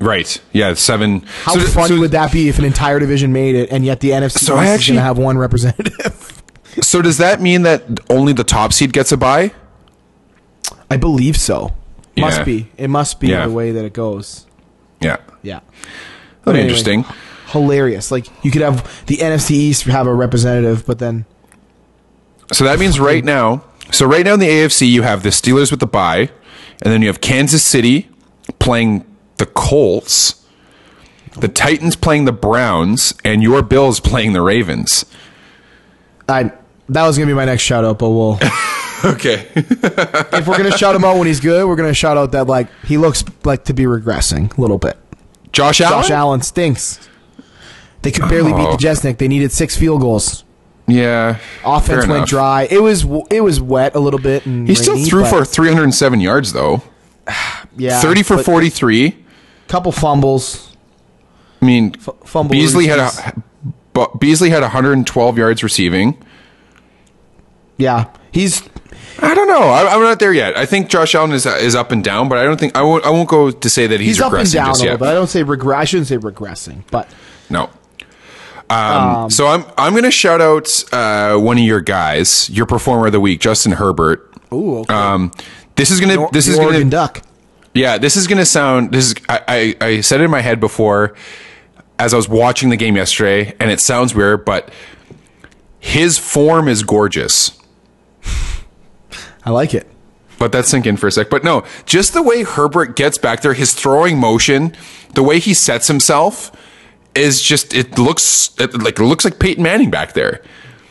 Right. 0.00 0.40
Yeah. 0.52 0.74
Seven. 0.74 1.20
How 1.44 1.54
so- 1.54 1.60
funny 1.60 1.94
so- 1.94 2.00
would 2.00 2.10
that 2.10 2.32
be 2.32 2.48
if 2.48 2.58
an 2.58 2.64
entire 2.64 2.98
division 2.98 3.32
made 3.32 3.54
it 3.54 3.70
and 3.70 3.84
yet 3.84 4.00
the 4.00 4.10
NFC 4.10 4.38
So 4.38 4.58
is 4.58 4.86
going 4.88 4.96
to 4.96 5.00
have 5.02 5.16
one 5.18 5.38
representative? 5.38 6.41
So 6.80 7.02
does 7.02 7.18
that 7.18 7.40
mean 7.40 7.62
that 7.62 7.84
only 8.08 8.32
the 8.32 8.44
top 8.44 8.72
seed 8.72 8.92
gets 8.92 9.12
a 9.12 9.16
bye? 9.16 9.52
I 10.90 10.96
believe 10.96 11.36
so. 11.36 11.72
Must 12.16 12.38
Yeah. 12.38 12.44
be. 12.44 12.68
It 12.76 12.88
must 12.88 13.20
be 13.20 13.28
Yeah. 13.28 13.46
the 13.46 13.52
way 13.52 13.72
that 13.72 13.84
it 13.84 13.92
goes. 13.92 14.46
Yeah. 15.00 15.16
Yeah. 15.42 15.60
That'd 15.60 15.64
be 16.44 16.50
anyway. 16.50 16.62
interesting. 16.62 17.04
Hilarious. 17.48 18.10
Like 18.10 18.26
you 18.42 18.50
could 18.50 18.62
have 18.62 19.04
the 19.06 19.16
NFC 19.22 19.52
East 19.56 19.84
have 19.84 20.06
a 20.06 20.14
representative, 20.14 20.84
but 20.86 20.98
then 20.98 21.24
So 22.52 22.64
that 22.64 22.78
means 22.78 23.00
right 23.00 23.24
now. 23.24 23.62
So 23.90 24.06
right 24.06 24.24
now 24.24 24.34
in 24.34 24.40
the 24.40 24.48
AFC, 24.48 24.86
you 24.86 25.02
have 25.02 25.22
the 25.22 25.30
Steelers 25.30 25.70
with 25.70 25.80
the 25.80 25.86
bye, 25.86 26.30
and 26.82 26.92
then 26.92 27.00
you 27.02 27.08
have 27.08 27.20
Kansas 27.20 27.62
City 27.62 28.08
playing 28.58 29.04
the 29.38 29.46
Colts, 29.46 30.34
the 31.38 31.48
Titans 31.48 31.96
playing 31.96 32.24
the 32.26 32.32
Browns, 32.32 33.14
and 33.24 33.42
your 33.42 33.62
Bills 33.62 34.00
playing 34.00 34.32
the 34.34 34.42
Ravens. 34.42 35.04
I 36.28 36.52
that 36.88 37.06
was 37.06 37.16
gonna 37.18 37.26
be 37.30 37.34
my 37.34 37.44
next 37.44 37.62
shout 37.62 37.84
out, 37.84 37.98
but 37.98 38.10
we'll 38.10 38.38
Okay. 39.04 39.48
if 39.54 40.46
we're 40.46 40.56
gonna 40.56 40.76
shout 40.76 40.94
him 40.94 41.04
out 41.04 41.16
when 41.18 41.26
he's 41.26 41.40
good, 41.40 41.66
we're 41.66 41.76
gonna 41.76 41.94
shout 41.94 42.16
out 42.16 42.32
that 42.32 42.46
like 42.46 42.68
he 42.84 42.98
looks 42.98 43.24
like 43.44 43.64
to 43.64 43.74
be 43.74 43.84
regressing 43.84 44.56
a 44.56 44.60
little 44.60 44.78
bit. 44.78 44.96
Josh 45.52 45.80
Allen. 45.80 46.02
Josh 46.02 46.10
Allen 46.10 46.42
stinks. 46.42 47.08
They 48.02 48.10
could 48.10 48.28
barely 48.28 48.52
beat 48.52 48.66
Oh. 48.66 48.72
the 48.72 48.78
Jets. 48.78 49.04
Nick. 49.04 49.18
They 49.18 49.28
needed 49.28 49.52
six 49.52 49.76
field 49.76 50.00
goals. 50.00 50.44
Yeah. 50.86 51.38
Offense 51.64 52.06
went 52.06 52.26
dry. 52.26 52.66
It 52.70 52.82
was 52.82 53.04
it 53.30 53.42
was 53.42 53.60
wet 53.60 53.94
a 53.94 54.00
little 54.00 54.20
bit. 54.20 54.46
And 54.46 54.68
He 54.68 54.74
still 54.74 55.02
threw 55.04 55.24
for 55.24 55.44
307 55.44 56.20
yards 56.20 56.52
though. 56.52 56.82
yeah, 57.76 58.00
30 58.00 58.22
for 58.22 58.36
but 58.36 58.44
43. 58.44 59.16
Couple 59.68 59.92
fumbles. 59.92 60.76
I 61.60 61.64
mean, 61.64 61.94
F- 61.96 62.08
fumble 62.24 62.52
Beasley 62.52 62.86
had 62.88 62.98
a 62.98 64.18
Beasley 64.18 64.50
had 64.50 64.62
112 64.62 65.38
yards 65.38 65.62
receiving. 65.62 66.22
Yeah, 67.76 68.06
he's 68.30 68.62
I 69.20 69.34
don't 69.34 69.48
know. 69.48 69.62
I, 69.62 69.94
I'm 69.94 70.02
not 70.02 70.18
there 70.18 70.32
yet. 70.32 70.56
I 70.56 70.66
think 70.66 70.88
Josh 70.88 71.14
Allen 71.14 71.32
is 71.32 71.46
is 71.46 71.74
up 71.74 71.92
and 71.92 72.02
down, 72.02 72.28
but 72.28 72.38
I 72.38 72.44
don't 72.44 72.58
think 72.58 72.76
I 72.76 72.82
won't. 72.82 73.04
I 73.04 73.10
won't 73.10 73.28
go 73.28 73.50
to 73.50 73.70
say 73.70 73.86
that 73.86 74.00
he's, 74.00 74.16
he's, 74.16 74.20
up 74.20 74.32
and 74.32 74.50
down 74.50 74.70
a 74.70 74.72
little 74.72 74.98
bit. 74.98 75.08
I 75.08 75.14
don't 75.14 75.28
say 75.28 75.42
regre- 75.44 75.76
I 75.76 75.84
shouldn't 75.84 76.08
say 76.08 76.18
regressing, 76.18 76.84
but 76.90 77.12
No. 77.50 77.70
Um, 78.70 79.28
so 79.28 79.48
I'm 79.48 79.64
I'm 79.76 79.92
going 79.92 80.04
to 80.04 80.10
shout 80.10 80.40
out 80.40 80.84
uh, 80.92 81.36
one 81.36 81.58
of 81.58 81.64
your 81.64 81.80
guys, 81.80 82.48
your 82.48 82.64
performer 82.64 83.06
of 83.06 83.12
the 83.12 83.20
week, 83.20 83.40
Justin 83.40 83.72
Herbert. 83.72 84.32
ooh, 84.52 84.78
okay. 84.78 84.94
Um, 84.94 85.30
this 85.76 85.90
is 85.90 86.00
gonna 86.00 86.30
this 86.32 86.48
is 86.48 86.58
gonna 86.58 86.84
Duck. 86.84 87.22
yeah 87.74 87.98
this 87.98 88.16
is 88.16 88.26
gonna 88.26 88.44
sound 88.44 88.92
this 88.92 89.06
is 89.06 89.14
I, 89.28 89.74
I 89.80 89.86
I 89.86 90.00
said 90.00 90.20
it 90.20 90.24
in 90.24 90.30
my 90.30 90.40
head 90.40 90.60
before 90.60 91.14
as 91.98 92.12
I 92.12 92.16
was 92.16 92.28
watching 92.28 92.70
the 92.70 92.76
game 92.76 92.96
yesterday, 92.96 93.54
and 93.60 93.70
it 93.70 93.80
sounds 93.80 94.14
weird, 94.14 94.44
but 94.44 94.72
his 95.78 96.18
form 96.18 96.68
is 96.68 96.82
gorgeous. 96.82 97.58
I 99.44 99.50
like 99.50 99.74
it. 99.74 99.86
Let 100.40 100.52
that 100.52 100.66
sink 100.66 100.86
in 100.86 100.96
for 100.96 101.06
a 101.06 101.12
sec. 101.12 101.30
But 101.30 101.44
no, 101.44 101.64
just 101.86 102.14
the 102.14 102.22
way 102.22 102.42
Herbert 102.42 102.96
gets 102.96 103.18
back 103.18 103.42
there, 103.42 103.54
his 103.54 103.74
throwing 103.74 104.18
motion, 104.18 104.74
the 105.14 105.22
way 105.22 105.38
he 105.38 105.54
sets 105.54 105.88
himself 105.88 106.50
is 107.14 107.40
just 107.40 107.74
it 107.74 107.98
looks 107.98 108.54
it, 108.58 108.74
like 108.82 108.98
it 108.98 109.04
looks 109.04 109.24
like 109.24 109.38
Peyton 109.38 109.62
Manning 109.62 109.90
back 109.90 110.14
there. 110.14 110.42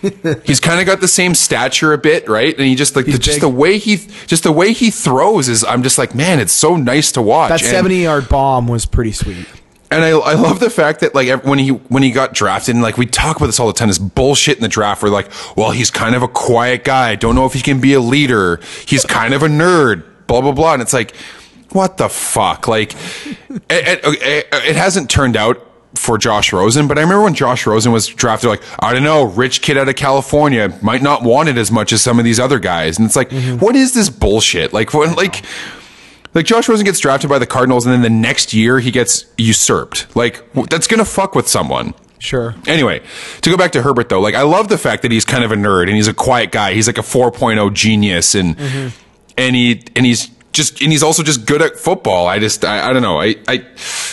He's 0.46 0.60
kind 0.60 0.80
of 0.80 0.86
got 0.88 1.00
the 1.00 1.08
same 1.08 1.36
stature 1.36 1.94
a 1.94 1.98
bit, 1.98 2.28
right? 2.28 2.56
And 2.56 2.66
he 2.66 2.76
just 2.76 2.96
like 2.96 3.06
He's 3.06 3.20
just 3.20 3.42
the 3.42 3.50
way 3.50 3.78
he 3.78 3.98
just 4.26 4.44
the 4.44 4.52
way 4.52 4.74
he 4.74 4.90
throws 4.90 5.48
is 5.48 5.64
I'm 5.64 5.84
just 5.84 5.98
like, 5.98 6.16
man, 6.16 6.40
it's 6.40 6.54
so 6.54 6.76
nice 6.76 7.12
to 7.14 7.22
watch. 7.22 7.50
That 7.50 7.60
seventy 7.60 8.04
yard 8.04 8.28
bomb 8.28 8.68
was 8.68 8.86
pretty 8.86 9.12
sweet. 9.12 9.46
And 9.92 10.06
I, 10.06 10.12
I 10.12 10.34
love 10.36 10.62
the 10.62 10.70
fact 10.70 11.02
that 11.02 11.14
like 11.14 11.44
when 11.44 11.60
he 11.60 11.70
when 11.70 12.02
he 12.02 12.12
got 12.12 12.34
drafted 12.34 12.76
and 12.76 12.82
like 12.82 12.98
we 12.98 13.06
talk 13.06 13.36
about 13.36 13.48
this 13.48 13.60
all 13.60 13.68
the 13.68 13.74
time 13.74 13.90
this 13.90 14.00
bullshit 14.00 14.56
in 14.56 14.62
the 14.62 14.70
draft 14.70 15.04
where 15.04 15.12
like 15.12 15.30
well 15.58 15.72
he's 15.72 15.92
kind 15.92 16.16
of 16.16 16.24
a 16.24 16.30
quiet 16.30 16.86
guy. 16.86 17.10
I 17.10 17.16
don't 17.16 17.36
know 17.36 17.46
if 17.46 17.54
he 17.54 17.62
can 17.62 17.82
be 17.82 17.94
a 17.94 18.00
leader. 18.00 18.62
He's 18.86 19.04
kind 19.04 19.34
of 19.34 19.44
a 19.44 19.48
nerd 19.48 20.06
blah 20.28 20.40
blah 20.40 20.54
blah. 20.54 20.74
And 20.74 20.82
it's 20.82 20.94
like 20.94 21.14
what 21.74 21.98
the 21.98 22.08
fuck? 22.08 22.70
Like 22.70 22.94
it, 23.50 23.70
it, 23.70 24.00
it, 24.06 24.48
it 24.52 24.76
hasn't 24.78 25.10
turned 25.10 25.36
out 25.36 25.68
for 25.96 26.18
Josh 26.18 26.54
Rosen 26.54 26.88
but 26.88 26.98
I 26.98 27.02
remember 27.02 27.26
when 27.26 27.34
Josh 27.34 27.68
Rosen 27.68 27.92
was 27.92 28.08
drafted 28.08 28.50
like 28.50 28.64
I 28.80 28.94
don't 28.94 29.04
know 29.04 29.26
rich 29.26 29.62
kid 29.62 29.78
out 29.78 29.90
of 29.90 29.96
California 29.98 30.74
might 30.82 31.02
not 31.02 31.22
want 31.22 31.50
it 31.50 31.58
as 31.58 31.70
much 31.70 31.92
as 31.92 32.02
some 32.02 32.18
of 32.18 32.24
these 32.24 32.40
other 32.40 32.60
guys. 32.60 32.98
And 32.98 33.06
it's 33.06 33.18
like 33.18 33.30
mm-hmm. 33.30 33.58
what 33.58 33.76
is 33.76 33.94
this 33.94 34.10
bullshit? 34.10 34.72
Like 34.72 34.94
what 34.94 35.18
like 35.18 35.44
like 36.34 36.46
Josh 36.46 36.70
Rosen 36.70 36.86
gets 36.86 37.00
drafted 37.00 37.30
by 37.30 37.40
the 37.40 37.48
Cardinals, 37.48 37.86
and 37.86 37.94
then 37.94 38.02
the 38.02 38.10
next 38.10 38.54
year 38.54 38.80
he 38.80 38.92
gets 38.92 39.26
usurped. 39.38 40.16
Like 40.16 40.44
that's 40.70 40.88
gonna 40.88 41.06
fuck 41.06 41.36
with 41.36 41.48
someone. 41.48 41.94
Sure. 42.20 42.54
Anyway, 42.68 43.02
to 43.42 43.50
go 43.50 43.58
back 43.58 43.72
to 43.72 43.82
Herbert 43.82 44.10
though, 44.10 44.22
like 44.22 44.36
I 44.36 44.44
love 44.44 44.70
the 44.70 44.78
fact 44.78 45.02
that 45.02 45.12
he's 45.12 45.26
kind 45.26 45.44
of 45.44 45.52
a 45.52 45.56
nerd 45.56 45.88
and 45.88 45.96
he's 45.96 46.08
a 46.08 46.14
quiet 46.14 46.52
guy. 46.52 46.74
He's 46.74 46.88
like 46.88 47.00
a 47.00 47.02
4.0 47.02 47.74
genius, 47.74 48.36
and 48.36 48.56
mm-hmm. 48.56 48.90
and 49.38 49.56
he 49.56 49.84
and 49.96 50.06
he's 50.06 50.30
just 50.52 50.82
and 50.82 50.92
he's 50.92 51.04
also 51.04 51.24
just 51.24 51.46
good 51.46 51.62
at 51.62 51.78
football. 51.78 52.28
I 52.28 52.40
just 52.40 52.64
I, 52.64 52.90
I 52.90 52.94
don't 52.94 53.02
know. 53.02 53.20
I, 53.20 53.36
I 53.48 53.66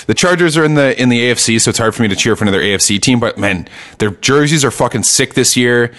the 0.07 0.15
Chargers 0.15 0.57
are 0.57 0.65
in 0.65 0.75
the 0.75 1.01
in 1.01 1.09
the 1.09 1.21
AFC, 1.21 1.61
so 1.61 1.71
it's 1.71 1.79
hard 1.79 1.95
for 1.95 2.03
me 2.03 2.09
to 2.09 2.17
cheer 2.17 2.37
for 2.37 2.45
another 2.45 2.61
AFC 2.61 3.01
team. 3.01 3.21
But 3.21 3.39
man, 3.39 3.69
their 3.99 4.11
jerseys 4.11 4.65
are 4.65 4.71
fucking 4.71 5.03
sick 5.03 5.35
this 5.35 5.57
year. 5.57 5.93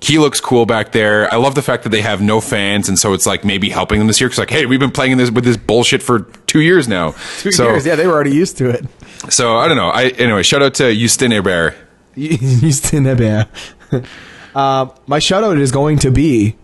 He 0.00 0.18
looks 0.18 0.40
cool 0.40 0.64
back 0.64 0.92
there. 0.92 1.32
I 1.32 1.36
love 1.36 1.54
the 1.54 1.62
fact 1.62 1.82
that 1.82 1.88
they 1.88 2.02
have 2.02 2.20
no 2.20 2.40
fans, 2.40 2.88
and 2.88 2.98
so 2.98 3.14
it's 3.14 3.26
like 3.26 3.44
maybe 3.44 3.68
helping 3.68 3.98
them 3.98 4.06
this 4.06 4.20
year. 4.20 4.28
Because 4.28 4.38
like, 4.38 4.50
hey, 4.50 4.64
we've 4.64 4.78
been 4.78 4.92
playing 4.92 5.16
this 5.16 5.30
with 5.30 5.44
this 5.44 5.56
bullshit 5.56 6.02
for 6.02 6.20
two 6.46 6.60
years 6.60 6.86
now. 6.86 7.10
Two 7.38 7.50
so, 7.50 7.70
years. 7.70 7.84
Yeah, 7.84 7.96
they 7.96 8.06
were 8.06 8.12
already 8.12 8.34
used 8.34 8.56
to 8.58 8.70
it. 8.70 8.86
so 9.28 9.56
I 9.56 9.66
don't 9.66 9.76
know. 9.76 9.88
I 9.88 10.08
anyway, 10.10 10.42
shout 10.42 10.62
out 10.62 10.74
to 10.74 10.92
Houston 10.92 11.32
Herbert. 11.32 11.74
Houston 12.14 13.04
Hebert. 13.06 13.48
uh, 14.54 14.86
my 15.06 15.18
shout 15.18 15.42
out 15.44 15.58
is 15.58 15.72
going 15.72 15.98
to 16.00 16.10
be, 16.10 16.56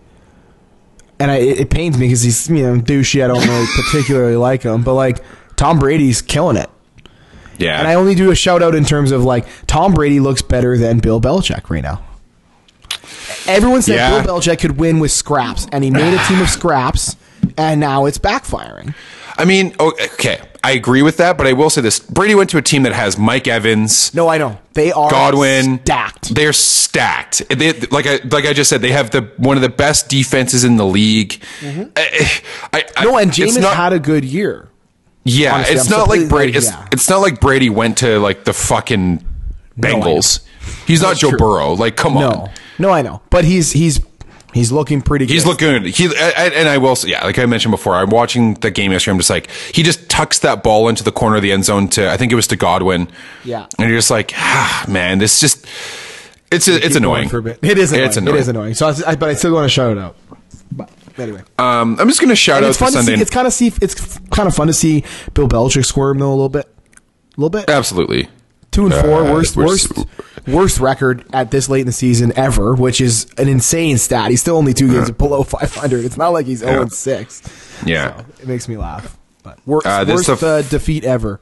and 1.19 1.29
I, 1.29 1.37
it, 1.37 1.59
it 1.61 1.69
pains 1.69 1.97
me 1.97 2.07
because 2.07 2.21
he's 2.21 2.49
you 2.49 2.63
know 2.63 2.81
douchey. 2.81 3.23
I 3.23 3.27
don't 3.27 3.45
really 3.45 3.67
particularly 3.75 4.37
like 4.37 4.63
him, 4.63 4.83
but 4.83 4.93
like 4.93 5.23
Tom 5.55 5.79
Brady's 5.79 6.21
killing 6.21 6.57
it. 6.57 6.69
Yeah, 7.57 7.79
And 7.79 7.87
I 7.87 7.93
only 7.93 8.15
do 8.15 8.31
a 8.31 8.35
shout 8.35 8.61
out 8.61 8.75
in 8.75 8.83
terms 8.83 9.11
of 9.11 9.23
like 9.23 9.45
Tom 9.65 9.93
Brady 9.93 10.19
looks 10.19 10.41
better 10.41 10.77
than 10.77 10.99
Bill 10.99 11.21
Belichick 11.21 11.69
right 11.69 11.83
now. 11.83 12.03
Everyone 13.47 13.81
said 13.81 13.95
Yeah. 13.95 14.21
Bill 14.23 14.35
Belichick 14.39 14.59
could 14.59 14.77
win 14.79 14.99
with 14.99 15.11
scraps, 15.11 15.67
and 15.71 15.83
he 15.83 15.91
made 15.91 16.13
a 16.13 16.23
team 16.25 16.41
of 16.41 16.49
scraps, 16.49 17.15
and 17.57 17.79
now 17.79 18.05
it's 18.05 18.17
backfiring. 18.17 18.93
I 19.37 19.43
mean, 19.43 19.75
okay, 19.79 20.39
I 20.63 20.71
agree 20.71 21.01
with 21.01 21.17
that, 21.17 21.37
but 21.37 21.45
I 21.45 21.51
will 21.53 21.69
say 21.69 21.81
this: 21.81 21.99
Brady 21.99 22.35
went 22.35 22.49
to 22.51 22.57
a 22.57 22.61
team 22.61 22.83
that 22.83 22.93
has 22.93 23.17
Mike 23.17 23.47
Evans, 23.49 24.13
No, 24.13 24.29
I 24.29 24.37
know 24.37 24.57
they 24.73 24.91
are 24.93 25.09
Godwin, 25.09 25.79
stacked. 25.83 26.33
They're 26.33 26.53
stacked. 26.53 27.41
They, 27.49 27.73
like 27.91 28.07
I 28.07 28.19
like 28.31 28.45
I 28.45 28.53
just 28.53 28.69
said, 28.69 28.81
they 28.81 28.91
have 28.93 29.11
the 29.11 29.29
one 29.37 29.57
of 29.57 29.61
the 29.61 29.69
best 29.69 30.07
defenses 30.09 30.63
in 30.63 30.77
the 30.77 30.85
league. 30.85 31.41
I, 31.61 31.91
I, 32.73 32.81
Mm-hmm. 32.81 33.03
no, 33.03 33.17
and 33.17 33.33
James 33.33 33.57
not- 33.57 33.75
had 33.75 33.91
a 33.93 33.99
good 33.99 34.23
year. 34.23 34.69
Yeah, 35.27 35.55
honestly, 35.55 35.75
it's 35.75 35.91
I'm 35.91 35.99
not 35.99 36.07
like 36.07 36.29
Brady. 36.29 36.51
like, 36.53 36.57
It's, 36.57 36.67
yeah. 36.71 36.87
it's 36.91 37.09
not 37.09 37.17
like 37.19 37.41
Brady 37.41 37.69
went 37.69 37.97
to 37.97 38.19
like 38.19 38.43
the 38.45 38.53
fucking 38.53 39.25
I. 39.77 39.81
Bengals. 39.81 40.45
He's 40.87 41.01
not 41.01 41.09
That's 41.09 41.19
Joe 41.19 41.29
true. 41.31 41.39
Burrow. 41.39 41.73
Like, 41.73 41.95
come 41.95 42.13
No, 42.13 42.29
on. 42.31 42.49
No, 42.79 42.89
I 42.91 43.01
know, 43.01 43.21
but 43.29 43.45
he's 43.45 43.71
he's 43.71 43.99
he's 44.53 44.71
looking 44.71 45.01
pretty. 45.01 45.25
He's 45.25 45.43
good. 45.43 45.49
looking 45.49 45.83
good. 45.83 45.93
He 45.95 46.05
and 46.05 46.67
I 46.69 46.77
will 46.77 46.95
say, 46.95 47.09
yeah, 47.09 47.23
like 47.25 47.37
I 47.39 47.45
mentioned 47.45 47.71
before, 47.71 47.93
I'm 47.95 48.09
watching 48.09 48.55
the 48.55 48.71
game 48.71 48.91
yesterday. 48.91 49.13
I'm 49.13 49.19
just 49.19 49.29
like, 49.29 49.49
he 49.51 49.83
just 49.83 50.09
tucks 50.09 50.39
that 50.39 50.63
ball 50.63 50.87
into 50.89 51.03
the 51.03 51.11
corner 51.11 51.35
of 51.37 51.41
the 51.41 51.51
end 51.51 51.65
zone 51.65 51.87
to, 51.89 52.09
I 52.09 52.17
think 52.17 52.31
it 52.31 52.35
was 52.35 52.47
to 52.47 52.55
Godwin. 52.55 53.07
Yeah. 53.43 53.67
and 53.77 53.89
you're 53.89 53.97
just 53.97 54.11
like, 54.11 54.31
ah, 54.35 54.85
man, 54.87 55.17
this 55.19 55.39
just, 55.39 55.65
it's 56.51 56.67
it's 56.67 56.95
annoying. 56.95 57.27
for 57.29 57.39
a 57.39 57.43
bit. 57.43 57.59
It 57.61 57.77
is 57.77 57.91
annoying. 57.91 58.07
It's 58.07 58.17
annoying. 58.17 58.35
It 58.37 58.39
is 58.39 58.47
annoying. 58.47 58.73
So, 58.75 58.93
I, 59.05 59.15
but 59.15 59.29
I 59.29 59.33
still 59.33 59.53
want 59.53 59.65
to 59.65 59.69
shout 59.69 59.91
it 59.91 59.97
out. 59.97 60.15
But 60.71 60.89
anyway, 61.17 61.41
Um, 61.57 61.97
I'm 61.99 62.07
just 62.09 62.19
gonna 62.21 62.35
shout 62.35 62.57
And 62.57 62.65
out 62.65 62.69
it's 62.69 62.77
fun 62.77 62.91
to 62.91 62.97
Sunday. 62.97 63.15
see. 63.15 63.21
It's 63.21 63.31
kind 63.31 63.47
of 63.47 63.53
see. 63.53 63.71
It's 63.81 64.19
kind 64.29 64.47
of 64.47 64.55
fun 64.55 64.67
to 64.67 64.73
see 64.73 65.03
Bill 65.33 65.47
Belichick 65.47 65.85
squirm 65.85 66.19
though 66.19 66.29
a 66.29 66.31
little 66.31 66.49
bit, 66.49 66.65
a 66.65 67.41
little 67.41 67.49
bit. 67.49 67.69
Absolutely. 67.69 68.27
Two 68.75 68.85
and 68.87 68.93
four, 68.93 69.21
Uh, 69.23 69.31
worst, 69.31 69.55
worst, 69.55 69.97
s- 69.97 70.05
worst 70.47 70.79
record 70.81 71.23
at 71.31 71.49
this 71.49 71.69
late 71.69 71.79
in 71.81 71.85
the 71.87 71.93
season 71.93 72.33
ever, 72.35 72.75
which 72.75 72.99
is 72.99 73.25
an 73.37 73.47
insane 73.47 73.97
stat. 73.97 74.29
He's 74.31 74.41
still 74.41 74.57
only 74.57 74.73
two 74.73 74.91
games 74.91 75.09
below 75.11 75.43
500. 75.43 76.03
It's 76.03 76.17
not 76.17 76.29
like 76.29 76.45
he's 76.45 76.59
0 76.59 76.81
and 76.83 76.91
six. 76.91 77.41
Yeah. 77.85 78.17
So 78.17 78.25
it 78.41 78.47
makes 78.47 78.67
me 78.67 78.75
laugh. 78.77 79.17
But 79.43 79.59
worst, 79.65 79.87
Uh, 79.87 80.03
worst 80.07 80.27
the- 80.41 80.45
uh, 80.47 80.61
defeat 80.63 81.05
ever. 81.05 81.39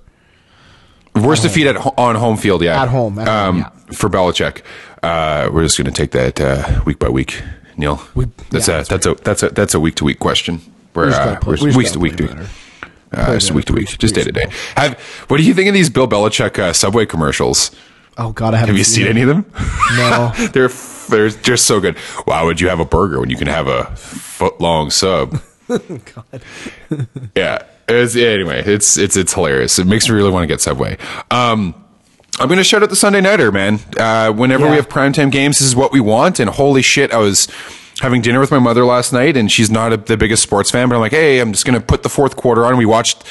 Worst 1.16 1.42
defeat 1.44 1.68
at 1.68 1.76
ho- 1.76 1.94
on 1.98 2.16
home 2.16 2.38
field, 2.38 2.62
yeah. 2.64 2.82
At 2.82 2.90
home, 2.90 3.18
at 3.20 3.28
home, 3.28 3.38
um, 3.38 3.58
yeah. 3.60 3.94
for 3.96 4.10
Belichick. 4.10 4.62
Uh, 5.04 5.50
we're 5.52 5.64
just 5.64 5.78
gonna 5.78 5.92
take 5.92 6.12
that 6.12 6.40
uh, 6.42 6.82
week 6.86 6.98
by 7.00 7.08
week, 7.10 7.42
Neil. 7.78 8.02
that's 8.50 8.68
yeah, 8.68 8.76
a 8.82 8.84
that's 8.84 8.90
that's 8.90 9.06
a 9.06 9.14
that's 9.24 9.44
a 9.44 9.50
that's 9.50 9.74
a 9.76 9.80
week 9.80 9.96
to 9.96 10.06
week 10.06 10.18
question. 10.20 10.62
We're, 10.96 11.10
just 11.10 11.22
uh, 11.22 11.26
gotta 11.26 11.40
play- 11.40 11.58
we're 11.62 11.70
we 11.72 11.76
weeks 11.78 11.90
gotta 11.92 12.00
week 12.00 12.16
to 12.18 12.24
week. 12.28 12.48
Uh, 13.14 13.34
just 13.34 13.52
week 13.52 13.66
to 13.66 13.74
week, 13.74 13.98
just 13.98 14.16
day 14.16 14.24
to 14.24 14.32
day. 14.32 14.46
Have 14.76 15.00
what 15.28 15.38
do 15.38 15.44
you 15.44 15.54
think 15.54 15.68
of 15.68 15.74
these 15.74 15.90
Bill 15.90 16.08
Belichick 16.08 16.58
uh, 16.60 16.74
Subway 16.74 17.06
commercials? 17.06 17.72
Oh 18.18 18.32
God, 18.32 18.54
I 18.54 18.58
haven't 18.58 18.76
Have 18.76 18.78
you 18.78 18.84
seen 18.84 19.08
any 19.08 19.22
of 19.22 19.28
them? 19.28 19.46
No. 19.98 20.32
they're 20.54 20.70
they're 21.10 21.30
just 21.30 21.66
so 21.66 21.80
good. 21.80 21.98
Why 22.26 22.44
would 22.44 22.62
you 22.62 22.70
have 22.70 22.80
a 22.80 22.86
burger 22.86 23.20
when 23.20 23.30
you 23.30 23.38
can 23.38 23.48
have 23.48 23.68
a 23.68 23.86
foot 23.96 24.60
long 24.62 24.90
sub? 24.90 25.40
God. 25.68 26.42
yeah. 27.36 27.64
It's, 27.88 28.16
anyway, 28.16 28.64
it's 28.66 28.98
it's 28.98 29.18
it's 29.18 29.34
hilarious. 29.34 29.78
It 29.80 29.88
makes 29.88 30.08
me 30.08 30.16
really 30.16 30.32
want 30.32 30.44
to 30.44 30.48
get 30.48 30.62
Subway. 30.62 30.98
Um, 31.32 31.76
I'm 32.40 32.48
going 32.48 32.58
to 32.58 32.64
shout 32.64 32.82
out 32.82 32.90
the 32.90 32.96
Sunday 32.96 33.22
Nighter, 33.22 33.52
man. 33.52 33.80
Uh, 33.98 34.32
whenever 34.32 34.66
Yeah. 34.66 34.72
we 34.72 34.76
have 34.78 34.90
primetime 34.90 35.32
games, 35.32 35.60
this 35.60 35.68
is 35.68 35.76
what 35.76 35.92
we 35.92 36.00
want. 36.00 36.40
And 36.40 36.50
holy 36.50 36.82
shit, 36.82 37.12
I 37.12 37.18
was 37.18 37.48
having 38.04 38.22
dinner 38.22 38.40
with 38.40 38.52
my 38.52 38.60
mother 38.60 38.86
last 38.86 39.12
night, 39.14 39.36
and 39.36 39.52
she's 39.52 39.72
not 39.72 39.92
a, 39.92 39.98
the 39.98 40.16
biggest 40.18 40.44
sports 40.44 40.70
fan, 40.70 40.88
but 40.90 40.96
I'm 40.96 41.02
like, 41.02 41.12
hey, 41.14 41.40
I'm 41.40 41.52
just 41.54 41.66
going 41.66 41.80
to 41.80 41.84
put 41.86 42.04
the 42.04 42.10
fourth 42.10 42.36
quarter 42.36 42.66
on. 42.66 42.78
We 42.78 42.86
watched. 42.86 43.24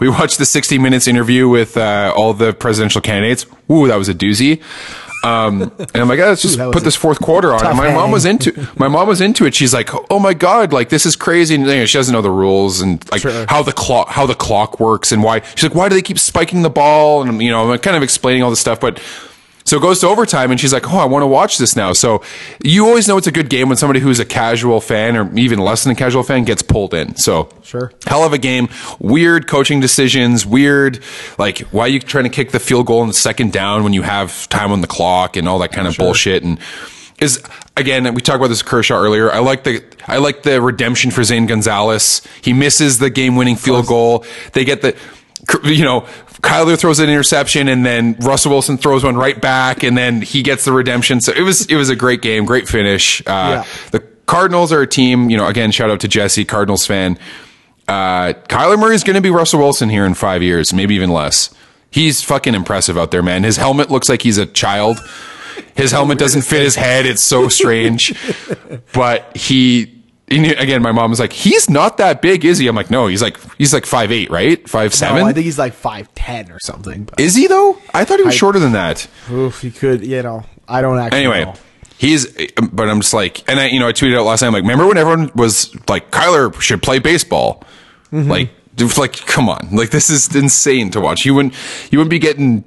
We 0.00 0.08
watched 0.08 0.38
the 0.38 0.46
60 0.46 0.78
minutes 0.78 1.06
interview 1.06 1.48
with 1.48 1.76
uh, 1.76 2.12
all 2.16 2.34
the 2.34 2.52
presidential 2.52 3.00
candidates. 3.00 3.46
Ooh, 3.70 3.86
that 3.86 3.96
was 3.96 4.08
a 4.08 4.14
doozy. 4.14 4.60
Um, 5.24 5.62
and 5.78 5.96
I'm 5.96 6.08
like, 6.08 6.18
oh, 6.18 6.24
let's 6.30 6.42
just 6.42 6.58
was 6.58 6.72
put 6.72 6.82
this 6.82 6.96
fourth 6.96 7.20
quarter 7.20 7.54
on. 7.54 7.64
And 7.64 7.76
my 7.76 7.92
mom 7.92 8.10
was 8.10 8.24
into 8.24 8.68
my 8.76 8.88
mom 8.88 9.06
was 9.06 9.20
into 9.20 9.46
it. 9.46 9.54
She's 9.54 9.72
like, 9.72 9.90
oh 10.10 10.18
my 10.18 10.34
god, 10.34 10.72
like 10.72 10.88
this 10.88 11.06
is 11.06 11.14
crazy. 11.14 11.54
And 11.54 11.64
you 11.64 11.74
know, 11.76 11.86
she 11.86 11.98
doesn't 11.98 12.12
know 12.12 12.22
the 12.22 12.30
rules 12.32 12.80
and 12.80 13.08
like 13.12 13.20
Sure. 13.20 13.46
how 13.48 13.62
the 13.62 13.72
clock 13.72 14.08
how 14.08 14.26
the 14.26 14.34
clock 14.34 14.80
works 14.80 15.12
and 15.12 15.22
why. 15.22 15.40
She's 15.54 15.62
like, 15.62 15.76
why 15.76 15.88
do 15.88 15.94
they 15.94 16.02
keep 16.02 16.18
spiking 16.18 16.62
the 16.62 16.70
ball? 16.70 17.22
And 17.22 17.40
you 17.40 17.50
know, 17.50 17.70
I'm 17.70 17.78
kind 17.78 17.96
of 17.96 18.02
explaining 18.02 18.42
all 18.42 18.50
this 18.50 18.60
stuff, 18.60 18.80
but. 18.80 19.00
So 19.72 19.78
it 19.78 19.80
goes 19.80 20.00
to 20.00 20.08
overtime, 20.08 20.50
and 20.50 20.60
she's 20.60 20.74
like, 20.74 20.92
"Oh, 20.92 20.98
I 20.98 21.06
want 21.06 21.22
to 21.22 21.26
watch 21.26 21.56
this 21.56 21.74
now." 21.76 21.94
So 21.94 22.20
you 22.62 22.86
always 22.86 23.08
know 23.08 23.16
it's 23.16 23.26
a 23.26 23.32
good 23.32 23.48
game 23.48 23.70
when 23.70 23.78
somebody 23.78 24.00
who's 24.00 24.20
a 24.20 24.24
casual 24.26 24.82
fan, 24.82 25.16
or 25.16 25.34
even 25.34 25.60
less 25.60 25.82
than 25.82 25.92
a 25.92 25.94
casual 25.94 26.22
fan, 26.22 26.44
gets 26.44 26.60
pulled 26.60 26.92
in. 26.92 27.16
So 27.16 27.48
Sure. 27.62 27.90
hell 28.04 28.22
of 28.22 28.34
a 28.34 28.38
game. 28.38 28.68
Weird 28.98 29.46
coaching 29.46 29.80
decisions. 29.80 30.44
Weird, 30.44 31.00
like 31.38 31.60
why 31.70 31.84
are 31.84 31.88
you 31.88 32.00
trying 32.00 32.24
to 32.24 32.28
kick 32.28 32.50
the 32.50 32.60
field 32.60 32.84
goal 32.84 33.00
in 33.00 33.08
the 33.08 33.14
second 33.14 33.54
down 33.54 33.82
when 33.82 33.94
you 33.94 34.02
have 34.02 34.46
time 34.50 34.72
on 34.72 34.82
the 34.82 34.86
clock 34.86 35.38
and 35.38 35.48
all 35.48 35.58
that 35.60 35.72
kind 35.72 35.88
of 35.88 35.96
bullshit. 35.96 36.42
And 36.42 36.58
is 37.18 37.42
again, 37.74 38.12
we 38.12 38.20
talked 38.20 38.36
about 38.36 38.48
this 38.48 38.60
Kershaw 38.60 38.98
earlier. 38.98 39.32
I 39.32 39.38
like 39.38 39.64
the 39.64 39.82
I 40.06 40.18
like 40.18 40.42
the 40.42 40.60
redemption 40.60 41.10
for 41.10 41.24
Zane 41.24 41.46
Gonzalez. 41.46 42.20
He 42.42 42.52
misses 42.52 42.98
the 42.98 43.08
game 43.08 43.36
winning 43.36 43.56
field 43.56 43.86
goal. 43.86 44.26
They 44.52 44.66
get 44.66 44.82
the 44.82 44.94
you 45.64 45.84
know, 45.84 46.02
Kyler 46.42 46.78
throws 46.78 46.98
an 46.98 47.08
interception 47.08 47.68
and 47.68 47.84
then 47.84 48.16
Russell 48.20 48.52
Wilson 48.52 48.78
throws 48.78 49.04
one 49.04 49.16
right 49.16 49.40
back 49.40 49.82
and 49.82 49.96
then 49.96 50.22
he 50.22 50.42
gets 50.42 50.64
the 50.64 50.72
redemption. 50.72 51.20
So 51.20 51.32
it 51.32 51.42
was 51.42 51.66
it 51.66 51.76
was 51.76 51.88
a 51.88 51.96
great 51.96 52.22
game, 52.22 52.44
great 52.44 52.68
finish. 52.68 53.20
Uh, 53.22 53.64
Yeah. 53.64 53.64
The 53.90 54.00
Cardinals 54.26 54.72
are 54.72 54.80
a 54.80 54.86
team, 54.86 55.30
you 55.30 55.36
know, 55.36 55.46
again, 55.46 55.72
shout 55.72 55.90
out 55.90 56.00
to 56.00 56.08
Jesse, 56.08 56.44
Cardinals 56.44 56.86
fan. 56.86 57.18
Uh, 57.88 58.32
Kyler 58.48 58.78
Murray 58.78 58.94
is 58.94 59.04
going 59.04 59.16
to 59.16 59.20
be 59.20 59.30
Russell 59.30 59.58
Wilson 59.60 59.88
here 59.90 60.06
in 60.06 60.14
five 60.14 60.42
years, 60.42 60.72
maybe 60.72 60.94
even 60.94 61.10
less. 61.10 61.52
He's 61.90 62.22
fucking 62.22 62.54
impressive 62.54 62.96
out 62.96 63.10
there, 63.10 63.22
man. 63.22 63.42
His 63.44 63.56
helmet 63.58 63.90
looks 63.90 64.08
like 64.08 64.22
he's 64.22 64.38
a 64.38 64.46
child. 64.46 64.98
His 65.74 65.90
helmet 65.90 66.18
doesn't 66.18 66.42
fit 66.42 66.62
his 66.62 66.76
head. 66.76 67.04
It's 67.04 67.20
so 67.22 67.48
strange. 67.48 68.14
but 68.94 69.36
he, 69.36 70.01
and 70.28 70.46
again, 70.46 70.82
my 70.82 70.92
mom 70.92 71.10
was 71.10 71.20
like, 71.20 71.32
he's 71.32 71.68
not 71.68 71.98
that 71.98 72.22
big, 72.22 72.44
is 72.44 72.58
he? 72.58 72.66
I'm 72.68 72.76
like, 72.76 72.90
no, 72.90 73.06
he's 73.06 73.20
like, 73.22 73.36
he's 73.58 73.72
like 73.74 73.84
five 73.86 74.10
eight, 74.12 74.30
right? 74.30 74.66
Five 74.68 74.92
No, 74.92 74.96
seven. 74.96 75.22
I 75.24 75.32
think 75.32 75.44
he's 75.44 75.58
like 75.58 75.74
five 75.74 76.12
ten 76.14 76.50
or 76.50 76.58
something. 76.60 77.04
But 77.04 77.20
is 77.20 77.34
he 77.34 77.46
though? 77.48 77.76
I 77.92 78.04
thought 78.04 78.18
he 78.18 78.24
was 78.24 78.34
I- 78.34 78.38
shorter 78.38 78.58
than 78.58 78.72
that. 78.72 79.06
oof, 79.30 79.60
he 79.60 79.70
could. 79.70 80.04
You 80.06 80.22
know, 80.22 80.44
I 80.68 80.80
don't 80.80 80.98
actually. 80.98 81.18
Anyway, 81.20 81.44
know. 81.44 81.54
he's, 81.98 82.26
but 82.72 82.88
I'm 82.88 83.00
just 83.00 83.12
like, 83.14 83.48
and 83.50 83.60
I, 83.60 83.66
you 83.66 83.78
know, 83.80 83.88
I 83.88 83.92
tweeted 83.92 84.16
out 84.18 84.24
last 84.24 84.40
night, 84.42 84.48
I'm 84.48 84.54
like, 84.54 84.62
remember 84.62 84.86
when 84.86 84.96
everyone 84.96 85.30
was 85.34 85.74
like, 85.88 86.10
Kyler 86.10 86.58
should 86.60 86.82
play 86.82 86.98
baseball? 86.98 87.64
Mm-hmm. 88.12 88.30
Like, 88.30 88.50
dude, 88.74 88.96
like, 88.96 89.14
come 89.26 89.48
on. 89.48 89.68
Like, 89.72 89.90
this 89.90 90.08
is 90.08 90.34
insane 90.34 90.90
to 90.92 91.00
watch. 91.00 91.24
You 91.26 91.34
wouldn't, 91.34 91.54
you 91.90 91.98
wouldn't 91.98 92.10
be 92.10 92.18
getting 92.18 92.64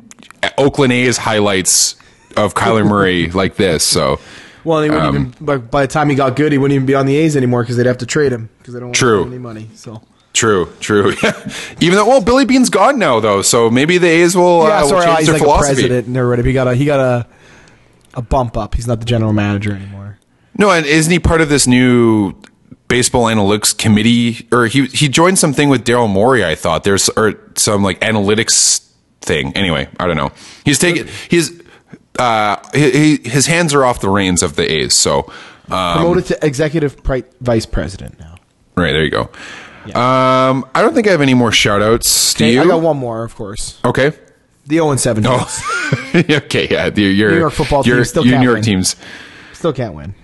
Oakland 0.57 0.93
A's 0.93 1.17
highlights 1.17 1.95
of 2.37 2.53
Kyler 2.53 2.87
Murray 2.87 3.29
like 3.31 3.55
this. 3.55 3.83
So, 3.83 4.19
Well, 4.65 4.81
he 4.81 4.89
wouldn't 4.89 5.07
Um, 5.07 5.15
even. 5.15 5.33
By, 5.45 5.57
by 5.57 5.81
the 5.83 5.87
time 5.87 6.09
he 6.09 6.15
got 6.15 6.35
good, 6.35 6.51
he 6.51 6.57
wouldn't 6.57 6.75
even 6.75 6.85
be 6.85 6.95
on 6.95 7.05
the 7.05 7.15
A's 7.15 7.37
anymore 7.37 7.63
because 7.63 7.77
they'd 7.77 7.85
have 7.85 7.99
to 7.99 8.05
trade 8.05 8.31
him 8.33 8.49
because 8.57 8.73
they 8.73 8.79
don't 8.81 8.87
want 8.89 8.95
True. 8.97 9.25
any 9.25 9.37
money. 9.37 9.69
So 9.75 10.01
True, 10.33 10.67
true. 10.81 11.13
Even 11.79 11.95
though, 11.97 12.05
well, 12.05 12.21
Billy 12.21 12.43
Beane's 12.43 12.69
gone 12.69 12.99
now, 12.99 13.21
though, 13.21 13.41
so 13.41 13.69
maybe 13.69 13.97
the 13.97 14.07
A's 14.09 14.35
will, 14.35 14.67
Yeah, 14.67 14.79
uh, 14.79 14.81
will 14.81 14.89
sorry, 14.89 15.05
change 15.05 15.17
he's 15.19 15.27
their 15.27 15.33
like 15.35 15.41
philosophy. 15.43 15.71
a 15.71 15.75
president 15.75 16.07
and 16.07 16.17
everybody. 16.17 16.49
He 16.49 16.53
got 16.53 16.67
a 16.67 16.75
he 16.75 16.83
got 16.83 16.99
a 16.99 17.27
a 18.15 18.21
bump 18.21 18.57
up. 18.57 18.75
He's 18.75 18.85
not 18.85 18.99
the 18.99 19.05
general 19.05 19.31
manager 19.31 19.71
anymore. 19.73 20.19
No, 20.57 20.71
and 20.71 20.85
isn't 20.85 21.09
he 21.11 21.19
part 21.19 21.39
of 21.39 21.47
this 21.47 21.67
new 21.67 22.33
baseball 22.89 23.25
analytics 23.25 23.77
committee? 23.77 24.45
Or 24.51 24.65
he 24.67 24.87
he 24.87 25.07
joined 25.07 25.39
something 25.39 25.69
with 25.69 25.85
Daryl 25.85 26.09
Morey. 26.09 26.43
I 26.43 26.55
thought 26.55 26.83
there's 26.83 27.07
or 27.09 27.35
some 27.55 27.81
like 27.81 28.01
analytics 28.01 28.85
thing. 29.21 29.53
Anyway, 29.55 29.87
I 30.01 30.05
don't 30.05 30.17
know. 30.17 30.31
He's 30.65 30.79
taking 30.79 31.07
he's 31.29 31.61
uh 32.19 32.57
he, 32.73 33.17
he, 33.17 33.29
his 33.29 33.45
hands 33.47 33.73
are 33.73 33.83
off 33.85 33.99
the 34.01 34.09
reins 34.09 34.41
of 34.43 34.55
the 34.55 34.71
A's. 34.71 34.93
So 34.93 35.31
um, 35.69 35.97
Promoted 35.97 36.25
to 36.27 36.45
executive 36.45 37.03
pri- 37.03 37.23
vice 37.41 37.65
president 37.65 38.19
now. 38.19 38.35
right 38.75 38.91
there 38.91 39.03
you 39.03 39.11
go. 39.11 39.29
Um, 39.99 40.65
I 40.73 40.81
don't 40.81 40.93
think 40.95 41.07
I 41.07 41.11
have 41.11 41.21
any 41.21 41.33
more 41.35 41.51
shout 41.51 41.81
outs. 41.81 42.33
Do 42.33 42.43
Okay, 42.45 42.53
you? 42.55 42.61
I 42.61 42.65
got 42.67 42.81
one 42.81 42.97
more, 42.97 43.23
of 43.23 43.35
course. 43.35 43.79
Okay. 43.85 44.09
The 44.67 44.75
0 44.77 44.89
and 44.91 44.99
7 44.99 45.23
Oh, 45.27 45.47
okay. 46.15 46.67
Yeah, 46.71 46.87
your 46.95 47.11
your 47.11 47.31
New 47.31 47.37
York 47.37 47.53
football 47.53 47.83
team 47.83 47.93
your, 47.95 48.03
still 48.05 48.25
your 48.25 48.39
New 48.39 48.43
York 48.45 48.55
win. 48.55 48.63
teams. 48.63 48.95
Still 49.53 49.73
can't 49.73 49.93
win. 49.93 50.15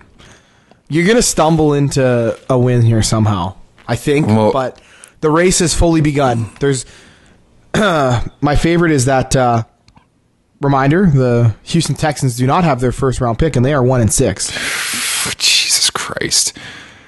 You're 0.90 1.06
going 1.06 1.16
to 1.18 1.22
stumble 1.22 1.74
into 1.76 2.38
a 2.50 2.58
win 2.58 2.82
here 2.82 3.04
somehow, 3.04 3.56
I 3.88 3.96
think, 3.98 4.26
Well- 4.28 4.52
but 4.52 4.82
the 5.22 5.30
race 5.30 5.60
has 5.60 5.76
fully 5.76 6.02
begun. 6.02 6.50
There's 6.60 6.86
my 7.76 8.56
favorite 8.58 8.92
is 8.92 9.06
that 9.06 9.36
uh, 9.36 9.64
reminder, 10.62 11.08
the 11.08 11.56
Houston 11.64 11.96
Texans 11.96 12.38
do 12.38 12.46
not 12.48 12.64
have 12.64 12.80
their 12.80 12.92
first 12.92 13.20
round 13.20 13.40
pick 13.40 13.56
and 13.56 13.66
they 13.66 13.74
are 13.74 13.84
1 13.84 14.02
and 14.02 14.12
6. 14.14 15.36
Jesus 15.38 15.90
Christ. 15.90 16.58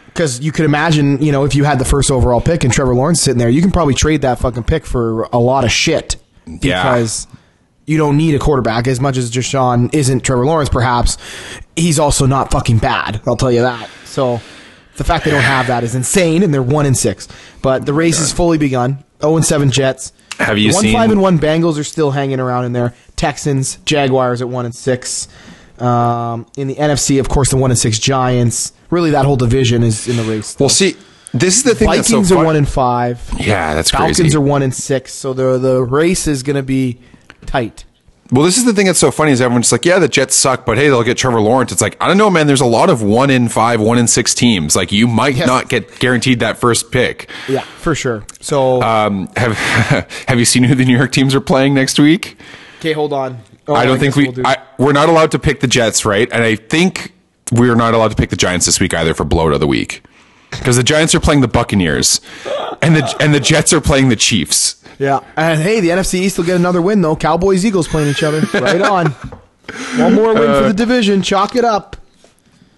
Because 0.08 0.40
you 0.42 0.52
could 0.52 0.66
imagine, 0.66 1.22
you 1.22 1.32
know, 1.32 1.44
if 1.44 1.56
you 1.56 1.64
had 1.64 1.80
the 1.80 1.86
first 1.86 2.12
overall 2.12 2.42
pick 2.42 2.64
and 2.64 2.72
Trevor 2.72 2.94
Lawrence 2.94 3.22
sitting 3.22 3.40
there, 3.40 3.50
you 3.50 3.62
can 3.62 3.72
probably 3.72 3.96
trade 3.96 4.22
that 4.22 4.40
fucking 4.40 4.64
pick 4.64 4.86
for 4.86 5.24
a 5.34 5.40
lot 5.40 5.64
of 5.64 5.72
shit. 5.72 6.18
Yeah. 6.46 6.84
Because 6.84 7.26
you 7.86 7.98
don't 7.98 8.16
need 8.18 8.36
a 8.36 8.40
quarterback 8.40 8.88
as 8.88 9.00
much 9.00 9.18
as 9.18 9.32
Deshaun 9.32 9.94
isn't 9.94 10.22
Trevor 10.24 10.46
Lawrence, 10.46 10.70
perhaps. 10.70 11.18
He's 11.76 11.98
also 12.00 12.26
not 12.28 12.52
fucking 12.52 12.78
bad. 12.78 13.22
I'll 13.26 13.36
tell 13.36 13.52
you 13.52 13.62
that. 13.62 13.90
So 14.06 14.40
the 14.98 15.04
fact 15.04 15.26
they 15.26 15.32
don't 15.32 15.42
have 15.42 15.68
that 15.68 15.84
is 15.84 15.96
insane, 15.96 16.44
and 16.44 16.54
they're 16.54 16.62
one 16.62 16.86
and 16.86 16.96
six. 16.98 17.28
But 17.62 17.86
the 17.86 17.94
race 17.94 18.20
has 18.20 18.32
fully 18.32 18.58
begun. 18.60 19.04
Zero 19.20 19.36
and 19.38 19.46
seven 19.46 19.72
Jets. 19.72 20.14
Have 20.38 20.58
you 20.58 20.74
one 20.74 20.82
seen- 20.84 20.94
five 20.94 21.12
and 21.12 21.22
one 21.22 21.40
Bengals 21.40 21.80
are 21.80 21.84
still 21.84 22.12
hanging 22.12 22.40
around 22.40 22.66
in 22.66 22.74
there. 22.74 22.94
Texans, 23.16 23.78
Jaguars 23.86 24.42
at 24.42 24.50
one 24.50 24.66
and 24.66 24.76
six. 24.76 25.28
Um, 25.80 26.46
in 26.56 26.68
the 26.68 26.76
NFC, 26.76 27.20
of 27.20 27.30
course, 27.30 27.50
the 27.50 27.58
one 27.58 27.72
and 27.72 27.78
six 27.80 27.98
Giants. 28.00 28.74
Really, 28.90 29.12
that 29.12 29.26
whole 29.26 29.36
division 29.38 29.84
is 29.84 30.08
in 30.08 30.18
the 30.18 30.24
race. 30.24 30.56
Well, 30.60 30.70
see, 30.70 30.96
this 31.34 31.58
is 31.58 31.64
the 31.64 31.74
thing 31.76 31.88
Vikings 31.88 32.10
that's 32.10 32.30
so 32.30 32.40
are 32.40 32.46
one 32.46 32.56
and 32.56 32.68
five. 32.70 33.20
Yeah, 33.40 33.74
that's 33.74 33.90
Falcons 33.90 34.18
crazy. 34.18 34.24
Falcons 34.30 34.36
are 34.36 34.42
one 34.42 34.62
and 34.62 34.74
six. 34.74 35.14
So 35.14 35.34
the 35.34 35.58
the 35.58 35.82
race 35.84 36.28
is 36.28 36.44
going 36.44 36.56
to 36.58 36.64
be 36.64 37.00
tight. 37.48 37.86
Well, 38.32 38.46
this 38.46 38.58
is 38.58 38.66
the 38.66 38.74
thing 38.74 38.86
that's 38.88 39.00
so 39.00 39.12
funny 39.12 39.32
is 39.32 39.42
everyone's 39.42 39.72
like, 39.72 39.86
yeah, 39.86 40.00
the 40.00 40.08
Jets 40.08 40.34
suck, 40.36 40.66
but 40.66 40.78
hey, 40.78 40.88
they'll 40.88 41.04
get 41.04 41.18
Trevor 41.18 41.40
Lawrence. 41.42 41.72
It's 41.72 41.82
like, 41.82 41.98
I 42.02 42.08
don't 42.08 42.18
know, 42.18 42.32
man. 42.32 42.48
There's 42.48 42.62
a 42.62 42.66
lot 42.66 42.90
of 42.90 43.04
one 43.04 43.30
in 43.30 43.48
five, 43.48 43.80
one 43.80 44.00
in 44.00 44.08
six 44.08 44.34
teams. 44.34 44.76
Like, 44.76 44.92
you 44.92 45.08
might 45.08 45.36
Yeah. 45.36 45.46
not 45.46 45.70
get 45.70 46.00
guaranteed 46.00 46.40
that 46.40 46.58
first 46.58 46.92
pick. 46.92 47.30
Yeah, 47.48 47.62
for 47.62 47.94
sure. 47.94 48.24
So 48.42 48.82
Um, 48.82 49.30
have 49.36 49.54
Have 50.28 50.40
you 50.40 50.46
seen 50.46 50.64
who 50.64 50.74
the 50.74 50.86
New 50.86 50.98
York 50.98 51.12
teams 51.12 51.36
are 51.36 51.42
playing 51.42 51.74
next 51.76 52.00
week? 52.00 52.38
Okay, 52.84 52.94
hold 52.94 53.14
on. 53.14 53.40
Oh, 53.68 53.74
I 53.76 53.86
don't 53.86 53.98
think 54.00 54.16
we. 54.16 54.24
we'll 54.26 54.34
do- 54.34 54.42
I, 54.46 54.58
we're 54.78 54.92
not 54.94 55.08
allowed 55.10 55.32
to 55.32 55.40
pick 55.40 55.62
the 55.62 55.68
Jets, 55.68 56.06
right? 56.06 56.30
And 56.32 56.44
I 56.44 56.56
think 56.56 57.14
we're 57.52 57.76
not 57.76 57.94
allowed 57.94 58.10
to 58.10 58.16
pick 58.18 58.30
the 58.30 58.36
Giants 58.36 58.66
this 58.66 58.80
week 58.80 58.94
either 58.94 59.14
for 59.14 59.24
blowout 59.24 59.54
of 59.54 59.60
the 59.60 59.68
week 59.68 60.04
because 60.52 60.76
the 60.78 60.84
Giants 60.84 61.16
are 61.16 61.20
playing 61.20 61.42
the 61.42 61.48
Buccaneers, 61.48 62.20
and 62.82 62.96
the 62.96 63.16
and 63.20 63.34
the 63.34 63.40
Jets 63.40 63.72
are 63.74 63.82
playing 63.82 64.10
the 64.10 64.16
Chiefs. 64.16 64.84
yeah, 65.00 65.22
and 65.38 65.62
hey, 65.62 65.80
the 65.80 65.90
NFC 65.90 66.16
East 66.16 66.38
will 66.38 66.46
get 66.46 66.56
another 66.58 66.82
win 66.82 67.02
though. 67.02 67.16
Cowboys 67.16 67.66
Eagles 67.66 67.88
playing 67.88 68.10
each 68.10 68.24
other. 68.24 68.42
Right 68.54 68.82
on. 68.82 69.12
One 69.98 70.14
more 70.16 70.34
win 70.34 70.50
Uh, 70.50 70.62
for 70.62 70.68
the 70.68 70.74
division. 70.74 71.22
Chalk 71.22 71.56
it 71.56 71.64
up. 71.64 71.96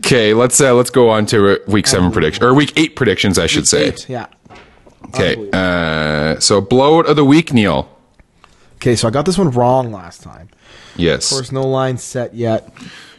Okay, 0.06 0.34
let's 0.36 0.62
uh, 0.62 0.74
let's 0.76 0.92
go 0.92 1.10
on 1.10 1.26
to 1.28 1.54
uh, 1.54 1.58
week 1.68 1.88
seven 1.88 2.12
prediction 2.12 2.44
or 2.44 2.54
week 2.54 2.74
eight 2.78 2.96
predictions, 2.96 3.40
I 3.40 3.48
should 3.48 3.68
say. 3.68 3.88
Eight, 3.88 4.08
Yeah. 4.08 4.28
Okay, 5.08 5.50
uh, 5.54 6.40
so 6.40 6.62
blowout 6.62 7.06
of 7.08 7.16
the 7.16 7.26
week, 7.26 7.54
Neil. 7.54 7.90
Okay, 8.76 8.96
so 8.96 9.08
I 9.08 9.12
got 9.12 9.26
this 9.26 9.38
one 9.38 9.52
wrong 9.52 9.92
last 9.92 10.22
time. 10.22 10.50
Yes. 10.96 11.32
Of 11.32 11.36
course, 11.38 11.52
no 11.52 11.64
line 11.64 11.98
set 11.98 12.34
yet. 12.36 12.72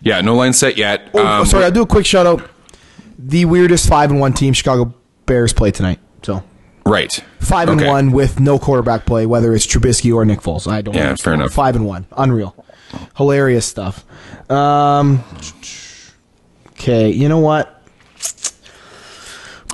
Yeah, 0.02 0.20
no 0.20 0.34
line 0.34 0.52
set 0.52 0.76
yet. 0.76 1.08
Oh, 1.14 1.26
Um, 1.26 1.46
sorry, 1.46 1.64
I'll 1.64 1.70
do 1.70 1.82
a 1.82 1.86
quick 1.86 2.06
shout 2.06 2.26
out. 2.26 2.48
The 3.18 3.44
weirdest 3.46 3.88
five 3.88 4.10
and 4.10 4.20
one 4.20 4.32
team 4.32 4.52
Chicago 4.52 4.94
Bears 5.24 5.52
play 5.52 5.70
tonight. 5.70 5.98
So 6.22 6.42
Right. 6.84 7.18
five 7.40 7.68
and 7.68 7.84
one 7.84 8.12
with 8.12 8.38
no 8.38 8.58
quarterback 8.58 9.06
play, 9.06 9.26
whether 9.26 9.54
it's 9.54 9.66
Trubisky 9.66 10.14
or 10.14 10.24
Nick 10.24 10.40
Foles. 10.40 10.70
I 10.70 10.82
don't. 10.82 10.94
Yeah, 10.94 11.08
understand. 11.08 11.20
fair 11.24 11.34
enough. 11.34 11.52
Five 11.52 11.74
and 11.76 11.86
one, 11.86 12.06
unreal, 12.16 12.54
hilarious 13.16 13.66
stuff. 13.66 14.04
Um, 14.50 15.24
okay, 16.72 17.10
you 17.10 17.28
know 17.28 17.38
what? 17.40 17.72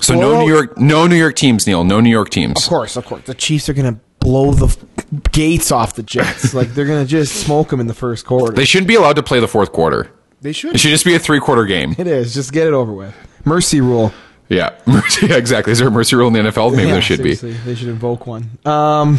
So 0.00 0.14
no 0.14 0.40
New 0.40 0.48
York, 0.52 0.78
no 0.78 1.06
New 1.06 1.16
York 1.16 1.36
teams, 1.36 1.66
Neil. 1.66 1.84
No 1.84 2.00
New 2.00 2.10
York 2.10 2.30
teams. 2.30 2.62
Of 2.62 2.68
course, 2.68 2.96
of 2.96 3.04
course, 3.04 3.22
the 3.24 3.34
Chiefs 3.34 3.68
are 3.68 3.72
gonna 3.74 4.00
blow 4.22 4.52
the 4.52 4.66
f- 4.66 5.32
gates 5.32 5.70
off 5.72 5.94
the 5.94 6.02
Jets. 6.02 6.54
like 6.54 6.74
they're 6.74 6.86
gonna 6.86 7.04
just 7.04 7.34
smoke 7.44 7.68
them 7.70 7.80
in 7.80 7.86
the 7.86 7.94
first 7.94 8.24
quarter. 8.26 8.52
They 8.52 8.64
shouldn't 8.64 8.88
be 8.88 8.94
allowed 8.94 9.16
to 9.16 9.22
play 9.22 9.40
the 9.40 9.48
fourth 9.48 9.72
quarter. 9.72 10.10
They 10.40 10.52
should. 10.52 10.74
It 10.74 10.78
should 10.78 10.90
just 10.90 11.04
be 11.04 11.14
a 11.14 11.18
three 11.18 11.40
quarter 11.40 11.64
game. 11.64 11.94
It 11.98 12.06
is. 12.06 12.34
Just 12.34 12.52
get 12.52 12.66
it 12.66 12.72
over 12.72 12.92
with. 12.92 13.14
Mercy 13.44 13.80
rule. 13.80 14.12
Yeah. 14.48 14.74
yeah, 15.22 15.36
exactly. 15.36 15.72
Is 15.72 15.78
there 15.78 15.88
a 15.88 15.90
mercy 15.90 16.16
rule 16.16 16.28
in 16.28 16.32
the 16.44 16.50
NFL? 16.50 16.72
Maybe 16.72 16.88
Yeah, 16.88 16.92
there 16.94 17.02
should 17.02 17.22
be. 17.22 17.34
They 17.34 17.74
should 17.74 17.88
invoke 17.88 18.26
one. 18.26 18.50
Um. 18.64 19.18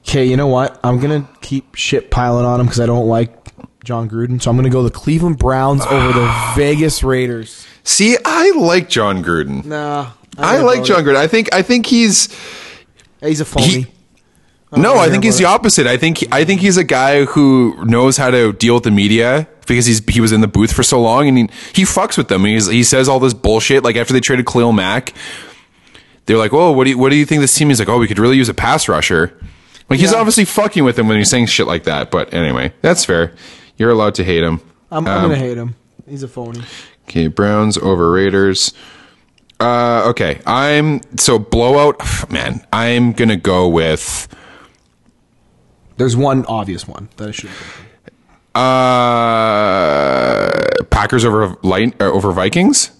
Okay, 0.00 0.24
you 0.24 0.36
know 0.36 0.46
what? 0.46 0.80
I'm 0.82 0.98
gonna 1.00 1.28
keep 1.42 1.74
shit 1.74 2.10
piling 2.10 2.46
on 2.46 2.60
him 2.60 2.66
because 2.66 2.80
I 2.80 2.86
don't 2.86 3.08
like 3.08 3.34
Jon 3.84 4.08
Gruden. 4.08 4.40
So 4.42 4.50
I'm 4.50 4.56
gonna 4.56 4.70
go 4.70 4.82
the 4.82 4.90
Cleveland 4.90 5.38
Browns 5.38 5.84
over 5.86 6.12
the 6.18 6.52
Vegas 6.56 7.02
Raiders. 7.02 7.66
See, 7.84 8.16
I 8.24 8.50
like 8.52 8.88
Jon 8.88 9.22
Gruden. 9.22 9.64
Nah, 9.66 10.10
I 10.36 10.58
like 10.58 10.80
Gruden. 10.82 11.16
I 11.16 11.26
think 11.26 11.52
I 11.54 11.62
think 11.62 11.86
he's 11.86 12.28
He's 13.20 13.40
a 13.40 13.44
phony. 13.44 13.66
He- 13.66 13.86
don't 14.70 14.82
no. 14.82 14.98
I 14.98 15.08
think 15.08 15.24
he's 15.24 15.38
the 15.38 15.46
opposite. 15.46 15.86
I 15.86 15.96
think 15.96 16.24
I 16.30 16.44
think 16.44 16.60
he's 16.60 16.76
a 16.76 16.84
guy 16.84 17.24
who 17.24 17.74
knows 17.86 18.18
how 18.18 18.30
to 18.30 18.52
deal 18.52 18.74
with 18.74 18.82
the 18.84 18.90
media 18.90 19.48
because 19.66 19.86
he's 19.86 20.04
he 20.06 20.20
was 20.20 20.30
in 20.30 20.42
the 20.42 20.46
booth 20.46 20.72
for 20.72 20.82
so 20.82 21.00
long 21.00 21.26
and 21.26 21.38
he 21.38 21.48
he 21.74 21.82
fucks 21.84 22.18
with 22.18 22.28
them. 22.28 22.44
He's, 22.44 22.66
he 22.66 22.84
says 22.84 23.08
all 23.08 23.18
this 23.18 23.32
bullshit. 23.32 23.82
Like 23.82 23.96
after 23.96 24.12
they 24.12 24.20
traded 24.20 24.44
Khalil 24.46 24.72
Mack, 24.72 25.14
they're 26.26 26.36
like, 26.36 26.52
"Oh, 26.52 26.70
what 26.72 26.84
do 26.84 26.90
you 26.90 26.98
what 26.98 27.08
do 27.08 27.16
you 27.16 27.24
think 27.24 27.40
this 27.40 27.54
team 27.54 27.70
is 27.70 27.78
like? 27.78 27.88
Oh, 27.88 27.96
we 27.98 28.06
could 28.06 28.18
really 28.18 28.36
use 28.36 28.50
a 28.50 28.54
pass 28.54 28.88
rusher." 28.88 29.32
Like 29.88 30.00
he's 30.00 30.12
Yeah. 30.12 30.18
obviously 30.18 30.44
fucking 30.44 30.84
with 30.84 30.96
them 30.96 31.08
when 31.08 31.16
he's 31.16 31.30
saying 31.30 31.46
shit 31.46 31.66
like 31.66 31.84
that. 31.84 32.10
But 32.10 32.34
anyway, 32.34 32.74
that's 32.82 33.06
fair. 33.06 33.32
You're 33.78 33.90
allowed 33.90 34.16
to 34.16 34.24
hate 34.24 34.42
him. 34.42 34.60
I'm, 34.90 35.06
I'm 35.06 35.24
Um, 35.24 35.30
gonna 35.30 35.36
hate 35.36 35.56
him. 35.56 35.76
He's 36.06 36.22
a 36.22 36.28
phony. 36.28 36.60
Okay, 37.08 37.28
Browns 37.28 37.78
over 37.78 38.10
Raiders. 38.10 38.74
Uh, 39.60 40.04
okay, 40.10 40.40
I'm 40.46 41.00
so 41.16 41.38
blowout. 41.38 42.00
Man, 42.30 42.64
I'm 42.72 43.12
gonna 43.12 43.36
go 43.36 43.68
with 43.68 44.28
There's 45.96 46.16
one 46.16 46.44
obvious 46.46 46.86
one 46.86 47.08
that 47.16 47.28
I 47.28 47.32
should. 47.32 47.50
uh 48.54 50.84
Packers 50.90 51.24
over 51.24 51.56
light 51.62 52.00
uh, 52.00 52.04
over 52.06 52.32
Vikings. 52.32 52.90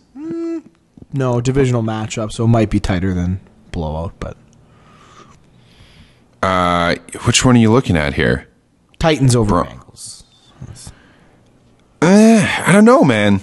No 1.13 1.41
divisional 1.41 1.83
matchup, 1.83 2.33
so 2.33 2.45
it 2.45 2.49
might 2.49 2.71
be 2.71 2.81
tighter 2.81 3.15
than 3.15 3.41
blowout, 3.73 4.13
but 4.21 4.37
Uh, 6.43 6.97
which 7.25 7.45
one 7.45 7.57
are 7.57 7.61
you 7.61 7.73
looking 7.73 7.97
at 7.97 8.15
here? 8.15 8.47
Titans 8.99 9.35
over 9.35 9.63
Bro. 9.63 9.65
Bengals. 9.65 10.23
I 12.03 12.71
don't 12.73 12.85
know, 12.85 13.05
man. 13.05 13.41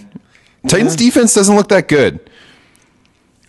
Titans 0.68 0.96
defense 0.96 1.34
doesn't 1.34 1.56
look 1.56 1.70
that 1.70 1.88
good. 1.88 2.20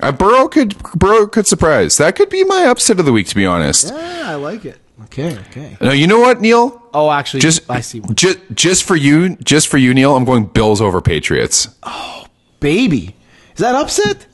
Uh, 0.01 0.13
Burrow 0.13 0.49
could 0.49 0.77
Burrow 0.95 1.27
could 1.27 1.47
surprise. 1.47 1.97
That 1.97 2.17
could 2.17 2.29
be 2.29 2.45
my 2.45 2.63
upset 2.65 2.99
of 3.01 3.07
the 3.07 3.13
week, 3.13 3.27
to 3.29 3.35
be 3.35 3.47
honest. 3.47 3.89
Yeah, 3.89 4.23
I 4.27 4.35
like 4.35 4.65
it. 4.65 4.79
Okay, 5.05 5.39
okay. 5.51 5.77
Now 5.81 5.93
you 5.93 6.07
know 6.07 6.21
what, 6.21 6.41
Neil? 6.41 6.83
Oh, 6.95 7.11
actually, 7.11 7.41
Just 7.41 7.71
I 7.71 7.81
see. 7.81 8.01
One. 8.01 8.15
Just 8.15 8.39
just 8.55 8.85
for 8.85 8.97
you, 8.97 9.37
just 9.37 9.69
for 9.69 9.79
you, 9.79 9.95
Neil. 9.95 10.17
I'm 10.17 10.25
going 10.25 10.47
Bills 10.47 10.81
over 10.81 11.01
Patriots. 11.01 11.69
Oh, 11.83 12.27
baby, 12.61 13.15
is 13.55 13.59
that 13.61 13.75
upset? 13.75 14.27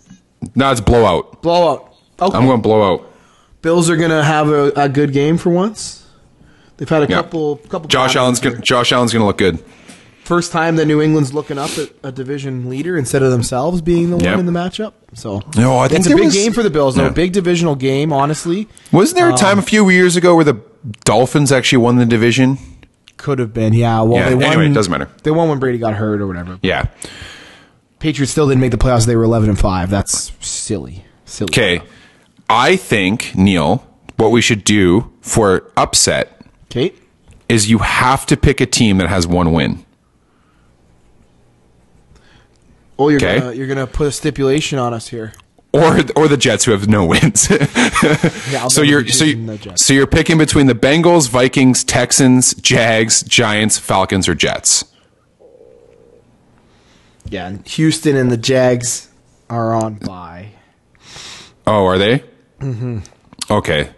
No, 0.55 0.71
it's 0.71 0.81
blowout. 0.81 1.43
Blowout. 1.43 1.95
Okay. 2.21 2.37
I'm 2.37 2.47
going 2.47 2.61
blowout. 2.63 3.09
Bills 3.63 3.89
are 3.91 3.97
gonna 3.97 4.23
have 4.25 4.49
a, 4.49 4.73
a 4.77 4.89
good 4.89 5.13
game 5.13 5.39
for 5.39 5.51
once. 5.51 6.07
They've 6.77 6.89
had 6.89 7.05
a 7.05 7.07
Yeah. 7.07 7.17
couple 7.23 7.57
couple. 7.59 7.89
Josh 7.89 8.17
Allen's 8.17 8.41
gonna, 8.41 8.61
Josh 8.61 8.91
Allen's 8.93 9.13
going 9.13 9.21
to 9.23 9.27
look 9.27 9.39
good. 9.39 9.63
First 10.33 10.51
time 10.51 10.77
that 10.77 10.87
New 10.87 11.03
England's 11.03 11.35
looking 11.35 11.59
up 11.59 11.71
at 11.77 11.91
a 12.03 12.11
division 12.11 12.71
leader 12.71 12.97
instead 12.97 13.23
of 13.23 13.31
themselves 13.31 13.83
being 13.83 14.09
the 14.11 14.17
Yep. 14.17 14.31
one 14.37 14.41
in 14.41 14.47
the 14.47 14.53
matchup. 14.59 14.93
So 15.13 15.43
No, 15.59 15.77
I 15.79 15.89
think 15.89 15.99
it's 15.99 16.07
a 16.07 16.09
there 16.09 16.17
big 16.17 16.25
was- 16.27 16.35
game 16.35 16.53
for 16.55 16.63
the 16.63 16.71
Bills. 16.71 16.95
though. 16.97 17.03
Yeah. 17.03 17.09
A 17.09 17.13
big 17.13 17.33
divisional 17.33 17.75
game. 17.75 18.13
Honestly, 18.15 18.67
Wasn't 18.93 19.17
there 19.19 19.29
a 19.29 19.33
um, 19.33 19.39
time 19.39 19.59
a 19.59 19.63
few 19.63 19.91
years 19.91 20.17
ago 20.17 20.35
where 20.35 20.45
the 20.45 20.57
Dolphins 21.05 21.53
actually 21.53 21.79
won 21.79 21.97
the 21.97 22.07
division? 22.07 22.57
could 23.19 23.39
have 23.39 23.53
been. 23.53 23.73
Yeah. 23.75 24.01
Well, 24.01 24.19
Yeah, 24.21 24.29
they 24.31 24.35
won. 24.35 24.45
anyway, 24.45 24.67
it 24.71 24.75
doesn't 24.75 24.91
matter. 24.91 25.09
They 25.23 25.31
won 25.31 25.49
when 25.51 25.59
Brady 25.61 25.79
got 25.79 25.95
hurt 25.95 26.21
or 26.21 26.27
whatever. 26.27 26.59
Yeah. 26.63 26.87
Patriots 28.01 28.33
still 28.33 28.49
didn't 28.49 28.61
make 28.61 28.73
the 28.73 28.79
playoffs. 28.79 29.07
They 29.07 29.15
were 29.17 29.23
eleven 29.25 29.49
and 29.51 29.59
five. 29.59 29.91
That's 29.91 30.33
silly. 30.41 31.05
Silly. 31.25 31.51
Okay. 31.51 31.83
I 32.51 32.75
think, 32.77 33.33
Neil, 33.37 33.87
what 34.17 34.31
we 34.33 34.41
should 34.41 34.65
do 34.65 35.11
for 35.21 35.71
upset 35.77 36.41
Okay. 36.71 36.93
is 37.49 37.71
you 37.71 37.79
have 37.79 38.27
to 38.27 38.37
pick 38.37 38.61
a 38.61 38.67
team 38.67 38.99
that 38.99 39.09
has 39.09 39.27
one 39.27 39.53
win. 39.53 39.85
Oh, 43.05 43.09
you're 43.09 43.19
Okay. 43.19 43.41
gonna 43.41 43.53
you're 43.55 43.67
gonna 43.67 43.87
put 43.87 44.07
a 44.07 44.13
stipulation 44.13 44.79
on 44.79 44.95
us 44.95 45.09
here. 45.09 45.33
Or, 45.75 46.01
or 46.17 46.29
the 46.29 46.37
Jets 46.37 46.67
who 46.67 46.73
have 46.73 46.87
no 46.87 47.07
wins. 47.07 47.49
I'll 48.55 48.69
so 48.69 48.83
you're 48.83 49.07
so, 49.09 49.25
you, 49.25 49.59
so 49.75 49.95
you're 49.95 50.07
picking 50.07 50.37
between 50.37 50.67
the 50.67 50.75
Bengals, 50.75 51.31
Vikings, 51.31 51.83
Texans, 51.83 52.53
Jags, 52.55 53.23
Giants, 53.23 53.79
Falcons, 53.79 54.29
or 54.29 54.35
Jets. 54.35 54.85
Yeah, 57.31 57.47
and 57.47 57.67
Houston 57.69 58.17
and 58.17 58.31
the 58.31 58.37
Jags 58.37 59.09
are 59.49 59.73
on 59.75 59.95
bye. 59.95 60.51
Oh, 61.67 61.87
are 61.87 61.97
they? 61.97 62.23
Mm-hmm. 62.61 62.99
Okay. 63.51 63.91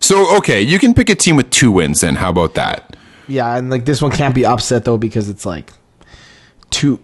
So 0.00 0.36
okay, 0.38 0.60
you 0.60 0.78
can 0.80 0.92
pick 0.94 1.08
a 1.08 1.14
team 1.14 1.36
with 1.36 1.50
two 1.50 1.70
wins. 1.70 2.00
Then 2.00 2.16
how 2.16 2.30
about 2.30 2.54
that? 2.54 2.96
Yeah, 3.28 3.56
and 3.56 3.70
like 3.70 3.84
this 3.84 4.02
one 4.02 4.10
can't 4.10 4.34
be 4.34 4.44
upset 4.44 4.84
though 4.84 4.98
because 4.98 5.28
it's 5.28 5.46
like 5.46 5.72
two 6.70 6.98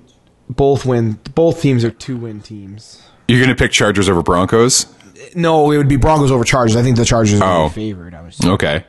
both 0.48 0.84
win 0.86 1.18
both 1.34 1.60
teams 1.62 1.84
are 1.84 1.90
two 1.90 2.16
win 2.16 2.40
teams. 2.40 3.02
You're 3.28 3.40
gonna 3.40 3.54
pick 3.54 3.72
Chargers 3.72 4.08
over 4.08 4.22
Broncos. 4.22 4.86
No, 5.34 5.70
it 5.70 5.76
would 5.78 5.88
be 5.88 5.96
Broncos 5.96 6.30
over 6.30 6.44
Chargers. 6.44 6.76
I 6.76 6.82
think 6.82 6.96
the 6.96 7.04
Chargers 7.04 7.40
are 7.40 7.64
Oh. 7.64 7.68
favorite. 7.68 8.14
I 8.14 8.22
was 8.22 8.38
Okay. 8.44 8.84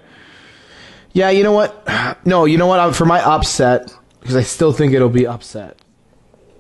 Yeah, 1.13 1.29
you 1.31 1.43
know 1.43 1.51
what? 1.53 1.85
No, 2.25 2.45
you 2.45 2.57
know 2.57 2.67
what? 2.67 2.95
For 2.95 3.05
my 3.05 3.19
upset, 3.21 3.91
because 4.21 4.35
I 4.35 4.43
still 4.43 4.71
think 4.71 4.93
it'll 4.93 5.09
be 5.09 5.25
upset 5.25 5.77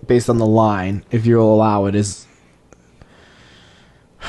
based 0.07 0.29
on 0.29 0.37
the 0.39 0.45
line, 0.45 1.05
if 1.11 1.25
you'll 1.25 1.53
allow 1.53 1.85
it, 1.85 1.93
is. 1.95 2.25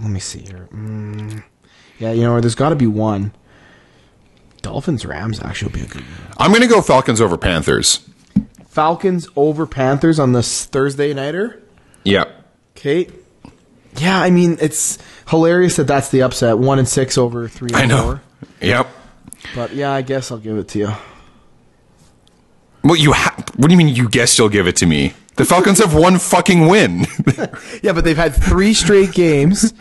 Let 0.00 0.10
me 0.10 0.20
see 0.20 0.40
here. 0.40 0.68
Mm, 0.72 1.42
yeah, 1.98 2.12
you 2.12 2.22
know, 2.22 2.40
there's 2.40 2.54
got 2.54 2.70
to 2.70 2.76
be 2.76 2.86
one. 2.86 3.32
Dolphins 4.62 5.04
Rams 5.04 5.40
actually 5.42 5.72
will 5.72 5.78
be 5.80 5.84
a 5.84 5.88
good 5.88 6.02
game. 6.02 6.16
I'm 6.38 6.52
gonna 6.52 6.68
go 6.68 6.80
Falcons 6.80 7.20
over 7.20 7.36
Panthers. 7.36 8.08
Falcons 8.72 9.28
over 9.36 9.66
Panthers 9.66 10.18
on 10.18 10.32
this 10.32 10.64
Thursday 10.64 11.12
nighter. 11.12 11.62
Yep. 12.04 12.34
Okay. 12.74 13.06
Yeah, 13.98 14.18
I 14.18 14.30
mean 14.30 14.56
it's 14.62 14.96
hilarious 15.28 15.76
that 15.76 15.86
that's 15.86 16.08
the 16.08 16.22
upset. 16.22 16.58
One 16.58 16.78
and 16.78 16.88
six 16.88 17.18
over 17.18 17.48
three 17.48 17.68
and 17.68 17.76
I 17.76 17.84
know. 17.84 18.02
four. 18.02 18.22
Yep. 18.62 18.88
But 19.54 19.74
yeah, 19.74 19.92
I 19.92 20.00
guess 20.00 20.30
I'll 20.32 20.38
give 20.38 20.56
it 20.56 20.68
to 20.68 20.78
you. 20.78 20.92
Well, 22.82 22.96
you 22.96 23.12
ha- 23.12 23.36
what 23.56 23.68
do 23.68 23.74
you 23.74 23.76
mean? 23.76 23.88
You 23.94 24.08
guess 24.08 24.38
you'll 24.38 24.48
give 24.48 24.66
it 24.66 24.76
to 24.76 24.86
me? 24.86 25.12
The 25.36 25.44
Falcons 25.46 25.78
have 25.78 25.94
one 25.94 26.18
fucking 26.18 26.66
win. 26.68 27.06
Yeah, 27.82 27.92
but 27.92 28.04
they've 28.04 28.16
had 28.16 28.32
three 28.34 28.74
straight 28.74 29.12
games 29.12 29.72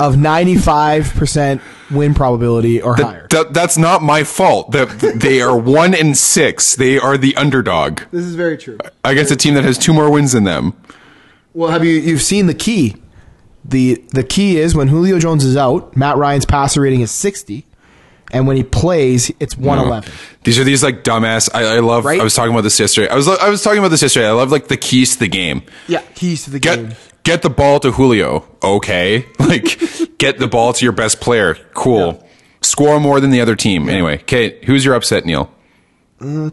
of 0.00 0.14
95% 0.16 1.60
win 1.90 2.14
probability 2.14 2.80
or 2.80 2.96
higher. 2.96 3.26
That- 3.30 3.52
that's 3.52 3.76
not 3.76 4.02
my 4.02 4.24
fault. 4.24 4.70
That 4.72 4.88
they 5.20 5.40
are 5.42 5.56
one 5.56 5.94
and 5.94 6.16
six. 6.16 6.74
They 6.74 6.98
are 6.98 7.18
the 7.18 7.36
underdog 7.36 8.00
This 8.10 8.24
is 8.24 8.34
very 8.34 8.56
true. 8.56 8.78
against 9.04 9.30
a 9.30 9.36
team 9.36 9.54
that 9.54 9.64
has 9.64 9.76
two 9.76 9.92
more 9.92 10.10
wins 10.10 10.32
than 10.32 10.44
them. 10.44 10.72
Well, 11.52 11.70
have 11.70 11.84
you 11.84 11.92
you've 11.94 12.22
seen 12.22 12.46
the 12.46 12.54
key? 12.54 12.96
The 13.64 14.02
the 14.12 14.24
key 14.24 14.56
is 14.58 14.74
when 14.74 14.88
Julio 14.88 15.18
Jones 15.18 15.44
is 15.44 15.56
out, 15.56 15.94
Matt 15.96 16.16
Ryan's 16.16 16.46
passer 16.46 16.80
rating 16.80 17.00
is 17.02 17.10
60, 17.10 17.66
and 18.34 18.46
when 18.48 18.56
he 18.56 18.64
plays, 18.64 19.30
it's 19.40 19.56
111. 19.56 20.12
These 20.42 20.58
are 20.58 20.64
these 20.64 20.82
like 20.82 21.04
dumbass. 21.04 21.48
I, 21.54 21.76
I 21.76 21.78
love. 21.78 22.04
Right? 22.04 22.20
I 22.20 22.24
was 22.24 22.34
talking 22.34 22.52
about 22.52 22.62
this 22.62 22.78
yesterday. 22.78 23.08
I 23.08 23.14
was 23.14 23.28
I 23.28 23.48
was 23.48 23.62
talking 23.62 23.78
about 23.78 23.88
this 23.92 24.02
yesterday. 24.02 24.26
I 24.26 24.32
love 24.32 24.50
like 24.50 24.68
the 24.68 24.76
keys 24.76 25.14
to 25.14 25.20
the 25.20 25.28
game. 25.28 25.62
Yeah, 25.88 26.02
keys 26.14 26.44
to 26.44 26.50
the 26.50 26.58
Get 26.58 26.76
game. 26.76 26.92
get 27.22 27.42
the 27.42 27.50
ball 27.50 27.80
to 27.80 27.92
Julio. 27.92 28.44
Okay, 28.62 29.24
like 29.38 29.78
get 30.18 30.38
the 30.38 30.48
ball 30.48 30.72
to 30.72 30.84
your 30.84 30.92
best 30.92 31.20
player. 31.20 31.54
Cool. 31.74 32.20
Score 32.60 32.98
more 32.98 33.20
than 33.20 33.30
the 33.30 33.40
other 33.40 33.54
team. 33.56 33.88
Anyway, 33.88 34.14
okay. 34.20 34.58
Who's 34.64 34.84
your 34.84 34.94
upset, 34.94 35.24
Neil? 35.24 35.50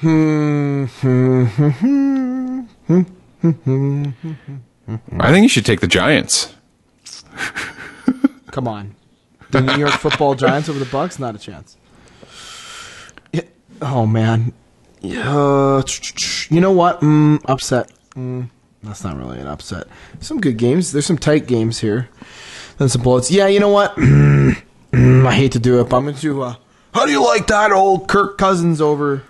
Hmm. 0.00 0.84
I 5.20 5.32
think 5.32 5.42
you 5.42 5.48
should 5.48 5.66
take 5.66 5.80
the 5.80 5.86
Giants. 5.86 6.54
Come 8.50 8.68
on. 8.68 8.94
The 9.50 9.60
New 9.60 9.76
York 9.76 9.92
Football 9.92 10.34
Giants 10.34 10.68
over 10.68 10.78
the 10.78 10.84
Bucs, 10.84 11.18
not 11.18 11.34
a 11.34 11.38
chance. 11.38 11.76
Oh 13.80 14.06
man. 14.06 14.52
Uh, 15.04 15.82
you 16.50 16.60
know 16.60 16.72
what? 16.72 17.00
Mm, 17.00 17.40
upset. 17.44 17.92
Mm, 18.14 18.50
that's 18.82 19.04
not 19.04 19.16
really 19.16 19.38
an 19.38 19.46
upset. 19.46 19.86
Some 20.20 20.40
good 20.40 20.56
games. 20.56 20.92
There's 20.92 21.06
some 21.06 21.18
tight 21.18 21.46
games 21.46 21.78
here. 21.78 22.08
Then 22.78 22.88
some 22.88 23.02
bullets. 23.02 23.30
Yeah, 23.30 23.46
you 23.46 23.60
know 23.60 23.68
what? 23.68 23.94
Mm, 23.96 25.26
I 25.26 25.34
hate 25.34 25.52
to 25.52 25.58
do 25.58 25.80
it, 25.80 25.88
but 25.88 25.98
I'm 25.98 26.12
to 26.12 26.20
do. 26.20 26.42
Uh, 26.42 26.54
how 26.94 27.06
do 27.06 27.12
you 27.12 27.24
like 27.24 27.46
that 27.48 27.70
old 27.70 28.08
Kirk 28.08 28.38
Cousins 28.38 28.80
over 28.80 29.22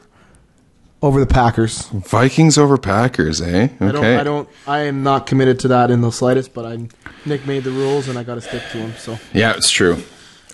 over 1.03 1.20
the 1.20 1.26
Packers? 1.26 1.86
Vikings 1.88 2.59
over 2.59 2.76
Packers, 2.78 3.40
eh? 3.40 3.68
Okay. 3.80 3.86
I 3.86 3.92
don't. 3.92 4.05
I 4.05 4.24
don't. 4.24 4.49
I 4.66 4.78
am 4.80 5.03
not 5.03 5.26
committed 5.26 5.61
to 5.61 5.68
that 5.68 5.90
in 5.90 6.01
the 6.01 6.11
slightest. 6.11 6.55
But 6.55 6.66
I, 6.66 6.88
Nick 7.24 7.46
made 7.46 7.64
the 7.64 7.70
rules, 7.70 8.09
and 8.09 8.18
I 8.18 8.24
got 8.24 8.36
to 8.36 8.40
stick 8.40 8.62
to 8.72 8.78
them. 8.78 8.92
So. 8.99 9.18
Yeah, 9.32 9.55
it's 9.57 9.70
true. 9.70 10.03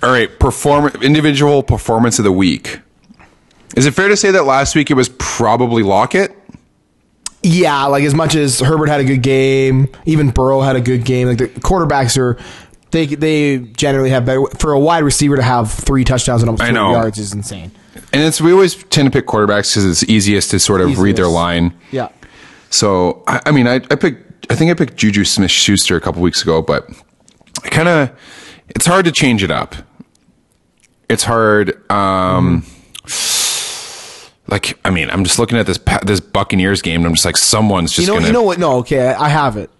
All 0.03 0.11
right, 0.11 0.38
perform 0.38 0.88
individual 1.03 1.62
performance 1.62 2.18
of 2.18 2.24
the 2.24 2.32
week. 2.32 2.80
Is 3.76 3.86
it 3.86 3.92
fair 3.92 4.09
to 4.09 4.16
say 4.16 4.30
that 4.32 4.45
last 4.45 4.76
week 4.76 4.90
it 4.90 4.95
was 4.95 5.09
probably 5.18 5.82
Lockett? 5.82 6.36
Yeah, 7.42 7.84
like 7.86 8.05
as 8.05 8.14
much 8.14 8.34
as 8.34 8.61
Herbert 8.61 8.88
had 8.88 9.01
a 9.01 9.05
good 9.05 9.22
game, 9.22 9.88
even 10.07 10.30
Burrow 10.30 10.61
had 10.61 10.76
a 10.76 10.80
good 10.80 11.05
game. 11.05 11.28
Like 11.28 11.38
the 11.38 11.49
quarterbacks 11.49 12.16
are, 12.16 12.38
they 12.90 13.07
they 13.07 13.59
generally 13.59 14.11
have 14.11 14.24
better. 14.24 14.47
For 14.59 14.72
a 14.72 14.80
wide 14.80 15.05
receiver 15.05 15.36
to 15.36 15.42
have 15.42 15.70
three 15.70 16.05
touchdowns 16.05 16.42
and 16.42 16.49
almost 16.49 16.62
I 16.62 16.70
200 16.70 16.92
yards 16.92 17.18
is 17.18 17.32
insane. 17.34 17.72
And 18.12 18.22
it's 18.22 18.40
we 18.40 18.53
always 18.53 18.74
tend 18.84 19.07
to 19.07 19.11
pick 19.11 19.26
quarterbacks 19.26 19.72
because 19.72 19.84
it's 19.84 20.03
easiest 20.11 20.51
to 20.51 20.59
sort 20.59 20.80
of 20.80 20.99
read 20.99 21.16
their 21.16 21.28
line. 21.28 21.72
Yeah, 21.90 22.09
So 22.70 23.22
I, 23.26 23.40
I 23.47 23.51
mean, 23.53 23.66
I, 23.68 23.74
I 23.76 23.95
picked. 23.97 24.51
I 24.53 24.57
think 24.57 24.70
I 24.70 24.74
picked 24.74 24.97
Juju 24.97 25.24
Smith 25.24 25.51
Schuster 25.51 25.97
a 25.97 26.01
couple 26.01 26.20
weeks 26.22 26.42
ago, 26.42 26.61
but 26.62 26.88
I 27.64 27.68
kind 27.68 27.88
of. 27.88 28.11
It's 28.68 28.86
hard 28.86 29.05
to 29.05 29.12
change 29.12 29.42
it 29.42 29.51
up. 29.51 29.74
It's 31.09 31.22
hard. 31.24 31.90
Um, 31.90 32.64
Like, 34.47 34.78
I 34.84 34.90
mean, 34.90 35.09
I'm 35.11 35.24
just 35.24 35.38
looking 35.38 35.57
at 35.59 35.66
this 35.66 35.78
this 36.05 36.20
Buccaneers 36.20 36.82
game, 36.82 37.01
and 37.01 37.07
I'm 37.07 37.14
just 37.14 37.24
like, 37.24 37.36
someone's 37.36 37.92
just 37.92 38.07
you 38.07 38.12
know 38.12 38.18
gonna. 38.18 38.26
you 38.26 38.32
know 38.32 38.42
what? 38.42 38.59
No, 38.59 38.76
okay, 38.78 39.09
I, 39.12 39.26
I 39.26 39.28
have 39.30 39.57
it. 39.57 39.70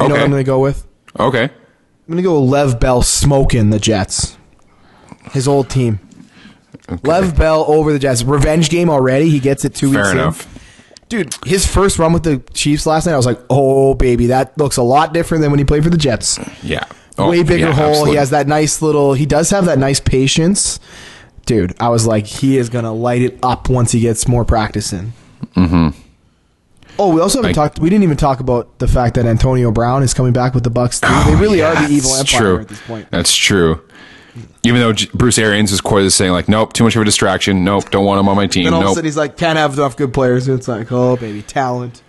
You 0.00 0.08
know 0.08 0.14
what 0.14 0.16
Okay. 0.16 0.24
I'm 0.24 0.30
going 0.30 0.40
to 0.40 0.46
go 0.46 0.60
with? 0.60 0.86
Okay. 1.18 1.44
I'm 1.44 1.50
going 2.06 2.16
to 2.18 2.22
go 2.22 2.40
Lev 2.42 2.78
Bell 2.80 3.02
smoking 3.02 3.70
the 3.70 3.78
Jets. 3.78 4.36
His 5.32 5.46
old 5.48 5.68
team. 5.68 5.98
Lev 7.02 7.36
Bell 7.36 7.64
over 7.68 7.92
the 7.92 7.98
Jets. 7.98 8.22
Revenge 8.22 8.70
game 8.70 8.88
already. 8.90 9.28
He 9.30 9.40
gets 9.40 9.64
it 9.64 9.74
two 9.74 9.92
Fair 9.92 10.02
weeks 10.02 10.12
in. 10.12 10.18
enough. 10.18 10.62
Dude, 11.08 11.34
his 11.44 11.64
first 11.66 11.98
run 12.00 12.12
with 12.12 12.24
the 12.24 12.38
Chiefs 12.52 12.84
last 12.86 13.06
night, 13.06 13.12
I 13.12 13.16
was 13.16 13.26
like, 13.26 13.38
oh, 13.48 13.94
baby, 13.94 14.26
that 14.26 14.58
looks 14.58 14.76
a 14.76 14.82
lot 14.82 15.14
different 15.14 15.42
than 15.42 15.50
when 15.52 15.58
he 15.58 15.64
played 15.64 15.84
for 15.84 15.90
the 15.90 15.96
Jets. 15.96 16.38
Yeah. 16.64 16.84
Oh, 17.16 17.30
Way 17.30 17.42
bigger 17.44 17.66
yeah, 17.68 17.72
hole. 17.72 17.84
absolutely. 17.86 18.10
He 18.10 18.16
has 18.16 18.30
that 18.30 18.46
nice 18.48 18.82
little, 18.82 19.14
he 19.14 19.24
does 19.24 19.48
have 19.50 19.66
that 19.66 19.78
nice 19.78 20.00
patience. 20.00 20.80
Dude, 21.46 21.74
I 21.80 21.90
was 21.90 22.06
like, 22.08 22.26
he 22.26 22.58
is 22.58 22.68
going 22.68 22.84
to 22.84 22.90
light 22.90 23.22
it 23.22 23.38
up 23.42 23.68
once 23.68 23.92
he 23.92 24.00
gets 24.00 24.26
more 24.26 24.44
practice 24.44 24.92
in. 24.92 25.12
Mm-hmm. 25.54 25.88
Oh, 26.98 27.14
we 27.14 27.20
also 27.20 27.38
haven't 27.38 27.50
I- 27.50 27.52
talked, 27.52 27.78
we 27.78 27.88
didn't 27.88 28.02
even 28.04 28.16
talk 28.16 28.40
about 28.40 28.78
the 28.80 28.88
fact 28.88 29.14
that 29.14 29.26
Antonio 29.26 29.70
Brown 29.70 30.02
is 30.02 30.12
coming 30.12 30.32
back 30.32 30.54
with 30.54 30.64
the 30.64 30.70
Bucs. 30.70 31.00
too. 31.00 31.30
they 31.30 31.36
really 31.40 31.62
Oh, 31.62 31.72
Yeah, 31.72 31.84
are 31.84 31.88
the 31.88 31.94
evil 31.94 32.14
empire 32.14 32.40
true. 32.40 32.58
at 32.60 32.68
this 32.68 32.80
point. 32.82 33.08
That's 33.10 33.34
true. 33.34 33.80
Even 34.64 34.80
though 34.80 34.92
J- 34.92 35.08
Bruce 35.14 35.38
Arians 35.38 35.72
is 35.72 35.80
quoted 35.80 36.06
as 36.06 36.14
saying 36.14 36.32
like, 36.32 36.48
"Nope, 36.48 36.72
too 36.72 36.84
much 36.84 36.96
of 36.96 37.02
a 37.02 37.04
distraction. 37.04 37.64
Nope, 37.64 37.90
don't 37.90 38.04
want 38.04 38.20
him 38.20 38.28
on 38.28 38.36
my 38.36 38.46
team. 38.46 38.64
Then 38.64 38.74
all 38.74 38.80
of 38.80 38.84
a 38.84 38.88
Nope." 38.88 38.94
sudden 38.96 39.04
he's 39.06 39.16
like, 39.16 39.36
can't 39.36 39.56
have 39.58 39.74
enough 39.78 39.96
good 39.96 40.12
players. 40.12 40.48
And 40.48 40.58
it's 40.58 40.68
like, 40.68 40.90
oh, 40.92 41.16
baby, 41.16 41.42
talent, 41.42 42.02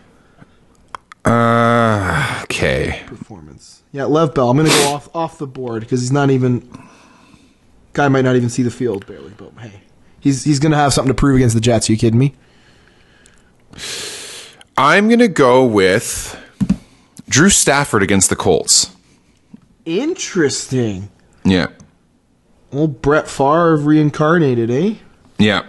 Uh, 1.26 2.40
okay. 2.44 3.04
performance. 3.06 3.84
Yeah, 3.92 4.06
Lev 4.06 4.34
Bell. 4.34 4.50
I'm 4.50 4.58
going 4.58 4.70
to 4.70 4.76
go 4.76 4.94
off 4.94 5.10
off 5.16 5.38
the 5.38 5.48
board 5.48 5.82
because 5.82 6.02
he's 6.02 6.12
not 6.12 6.30
even, 6.30 6.70
guy 7.94 8.08
might 8.10 8.24
not 8.24 8.36
even 8.36 8.50
see 8.50 8.64
the 8.64 8.72
field 8.72 9.06
barely, 9.06 9.34
but 9.38 9.52
hey. 9.60 9.82
He's, 10.20 10.44
he's 10.44 10.60
going 10.60 10.72
to 10.72 10.78
have 10.78 10.94
something 10.94 11.10
to 11.10 11.16
prove 11.16 11.36
against 11.38 11.56
the 11.56 11.62
Jets. 11.62 11.90
Are 11.90 11.94
you 11.94 11.98
kidding 11.98 12.20
me? 12.20 12.34
I'm 14.78 15.10
gonna 15.10 15.28
go 15.28 15.66
with 15.66 16.38
Drew 17.30 17.50
Stafford 17.50 18.04
against 18.04 18.30
the 18.30 18.36
Colts. 18.36 18.92
Interesting. 19.86 21.10
Yeah, 21.44 21.68
Old 22.74 23.02
Brett 23.02 23.28
Favre 23.30 23.78
reincarnated, 23.78 24.70
eh? 24.70 24.96
yeah. 25.38 25.64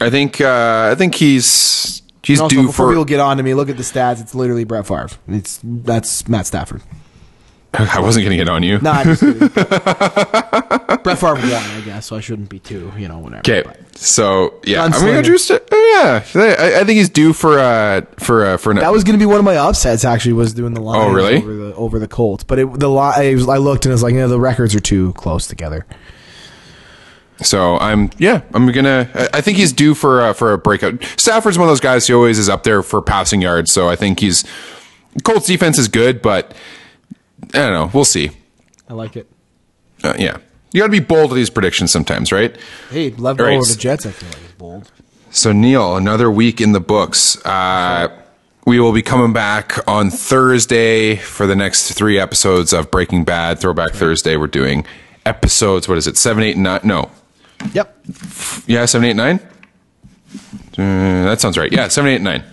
I 0.00 0.08
think 0.10 0.40
uh, 0.40 0.88
I 0.90 0.94
think 0.96 1.14
he's 1.14 2.00
he's 2.22 2.38
And 2.38 2.44
also, 2.44 2.56
due 2.56 2.66
before 2.68 2.86
for. 2.86 2.92
people 2.92 3.04
get 3.04 3.20
on 3.20 3.36
to 3.36 3.42
me, 3.42 3.52
look 3.54 3.68
at 3.68 3.76
the 3.76 3.82
stats. 3.82 4.20
It's 4.20 4.34
literally 4.34 4.64
Brett 4.64 4.86
Favre. 4.86 5.10
It's 5.28 5.60
that's 5.62 6.26
Matt 6.28 6.46
Stafford. 6.46 6.82
I 7.74 8.00
wasn't 8.00 8.24
gonna 8.24 8.36
get 8.36 8.48
on 8.48 8.62
you. 8.62 8.80
Nah, 8.80 8.92
I'm 8.92 9.04
just 9.14 9.20
kidding. 9.20 9.48
Brett 11.02 11.18
Favre 11.18 11.34
won, 11.34 11.44
I 11.44 11.82
guess, 11.84 12.06
so 12.06 12.16
I 12.16 12.20
shouldn't 12.20 12.48
be 12.48 12.58
too, 12.58 12.92
you 12.96 13.08
know, 13.08 13.18
whatever. 13.18 13.40
Okay, 13.40 13.62
so 13.94 14.54
yeah, 14.64 14.82
I'm 14.84 14.90
Gunslinger. 14.92 15.00
gonna 15.00 15.22
go 15.22 15.36
Drew. 15.36 15.38
Oh, 15.72 16.22
yeah, 16.34 16.56
I, 16.58 16.80
I 16.80 16.84
think 16.84 16.96
he's 16.98 17.10
due 17.10 17.32
for 17.32 17.58
uh 17.58 18.02
for 18.18 18.44
uh, 18.44 18.56
for 18.56 18.70
an, 18.72 18.78
That 18.78 18.90
was 18.92 19.04
going 19.04 19.18
to 19.18 19.22
be 19.22 19.26
one 19.26 19.38
of 19.38 19.44
my 19.44 19.56
upsets. 19.56 20.04
Actually, 20.04 20.32
was 20.32 20.52
doing 20.54 20.72
the 20.74 20.80
Lions 20.80 21.10
Oh, 21.10 21.14
really? 21.14 21.36
over 21.36 21.54
the 21.54 21.74
over 21.74 21.98
the 21.98 22.08
Colts, 22.08 22.42
but 22.44 22.58
it, 22.58 22.80
the 22.80 22.88
li- 22.88 22.98
I, 23.16 23.34
was, 23.34 23.48
I 23.48 23.58
looked 23.58 23.84
and 23.84 23.90
it 23.92 23.94
was 23.94 24.02
like, 24.02 24.14
you 24.14 24.20
know, 24.20 24.28
the 24.28 24.40
records 24.40 24.74
are 24.74 24.80
too 24.80 25.12
close 25.12 25.46
together. 25.46 25.84
So 27.42 27.78
I'm 27.78 28.10
yeah 28.18 28.42
I'm 28.52 28.70
gonna 28.70 29.08
I- 29.32 29.40
think 29.40 29.56
he's 29.58 29.72
due 29.72 29.94
for 29.94 30.20
uh, 30.20 30.32
for 30.32 30.52
a 30.52 30.58
breakout. 30.58 31.02
Stafford's 31.16 31.58
one 31.58 31.68
of 31.68 31.70
those 31.70 31.80
guys 31.80 32.06
who 32.06 32.14
always 32.14 32.38
is 32.38 32.48
up 32.48 32.62
there 32.64 32.82
for 32.82 33.00
passing 33.00 33.40
yards. 33.40 33.72
So 33.72 33.88
I 33.88 33.96
think 33.96 34.20
he's 34.20 34.44
Colts 35.24 35.46
defense 35.46 35.78
is 35.78 35.88
good, 35.88 36.22
but 36.22 36.54
I 37.54 37.58
don't 37.58 37.72
know. 37.72 37.90
We'll 37.92 38.04
see. 38.04 38.30
I 38.88 38.94
like 38.94 39.16
it. 39.16 39.30
Uh, 40.02 40.14
yeah, 40.18 40.38
you 40.72 40.80
got 40.80 40.86
to 40.86 40.92
be 40.92 41.00
bold 41.00 41.30
with 41.30 41.36
these 41.36 41.50
predictions 41.50 41.92
sometimes, 41.92 42.32
right? 42.32 42.56
Hey, 42.90 43.10
love 43.10 43.38
right. 43.38 43.54
over 43.54 43.64
the 43.64 43.76
Jets. 43.76 44.06
I 44.06 44.10
feel 44.10 44.28
like 44.30 44.38
is 44.38 44.52
bold. 44.52 44.90
So 45.30 45.52
Neil, 45.52 45.96
another 45.96 46.30
week 46.30 46.60
in 46.60 46.72
the 46.72 46.80
books. 46.80 47.44
Uh, 47.44 48.08
we 48.66 48.78
will 48.78 48.92
be 48.92 49.02
coming 49.02 49.32
back 49.32 49.78
on 49.88 50.10
Thursday 50.10 51.16
for 51.16 51.46
the 51.46 51.56
next 51.56 51.92
three 51.92 52.18
episodes 52.18 52.72
of 52.72 52.90
Breaking 52.90 53.24
Bad 53.24 53.58
Throwback 53.58 53.92
Thursday. 53.92 54.36
We're 54.36 54.46
doing 54.48 54.84
episodes. 55.24 55.88
What 55.88 55.98
is 55.98 56.06
it? 56.06 56.16
Seven, 56.16 56.42
eight, 56.42 56.56
and 56.56 56.64
nine? 56.64 56.80
No, 56.84 57.10
Yep. 57.74 58.04
yeah, 58.66 58.84
seven, 58.86 59.08
eight, 59.08 59.16
nine. 59.16 59.40
Uh, 60.78 61.24
that 61.28 61.40
sounds 61.40 61.58
right. 61.58 61.70
Yeah, 61.72 61.88
seven, 61.88 62.10
eight, 62.10 62.20
nine. 62.20 62.44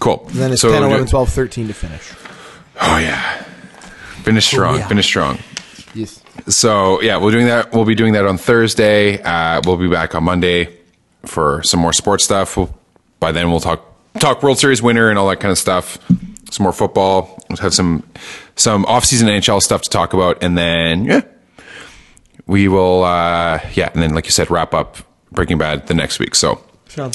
Cool. 0.00 0.24
And 0.28 0.34
then 0.36 0.52
it's 0.52 0.60
So 0.60 0.70
10, 0.70 0.82
11, 0.82 1.06
12, 1.06 1.28
13 1.28 1.68
to 1.68 1.74
finish. 1.74 2.12
Oh 2.80 2.98
yeah, 2.98 3.42
finish 4.22 4.46
strong. 4.46 4.78
yeah. 4.78 4.88
Finish 4.88 5.06
strong. 5.06 5.38
Yes. 5.94 6.22
So 6.48 7.00
yeah, 7.00 7.16
we're 7.18 7.30
doing 7.30 7.46
that. 7.46 7.72
We'll 7.72 7.84
be 7.86 7.94
doing 7.94 8.12
that 8.12 8.26
on 8.26 8.36
Thursday. 8.38 9.22
Uh, 9.22 9.62
we'll 9.64 9.78
be 9.78 9.88
back 9.88 10.14
on 10.14 10.24
Monday 10.24 10.76
for 11.24 11.62
some 11.62 11.80
more 11.80 11.92
sports 11.92 12.24
stuff. 12.24 12.56
We'll, 12.56 12.74
by 13.18 13.32
then, 13.32 13.50
we'll 13.50 13.60
talk 13.60 13.82
talk 14.18 14.42
World 14.42 14.58
Series 14.58 14.82
winner 14.82 15.08
and 15.08 15.18
all 15.18 15.28
that 15.28 15.40
kind 15.40 15.52
of 15.52 15.58
stuff. 15.58 15.98
Some 16.50 16.64
more 16.64 16.72
football. 16.72 17.42
We'll 17.48 17.56
have 17.58 17.74
some 17.74 18.02
some 18.56 18.84
off 18.84 19.04
season 19.04 19.28
NHL 19.28 19.62
stuff 19.62 19.82
to 19.82 19.90
talk 19.90 20.12
about, 20.12 20.42
and 20.42 20.56
then 20.58 21.04
yeah, 21.06 21.20
we 22.46 22.68
will. 22.68 23.04
Uh, 23.04 23.60
yeah, 23.74 23.90
and 23.92 24.02
then 24.02 24.14
like 24.14 24.24
you 24.26 24.30
said, 24.32 24.50
wrap 24.50 24.74
up 24.74 24.96
Breaking 25.32 25.58
Bad 25.58 25.86
the 25.86 25.94
next 25.94 26.18
week. 26.18 26.34
So 26.34 26.62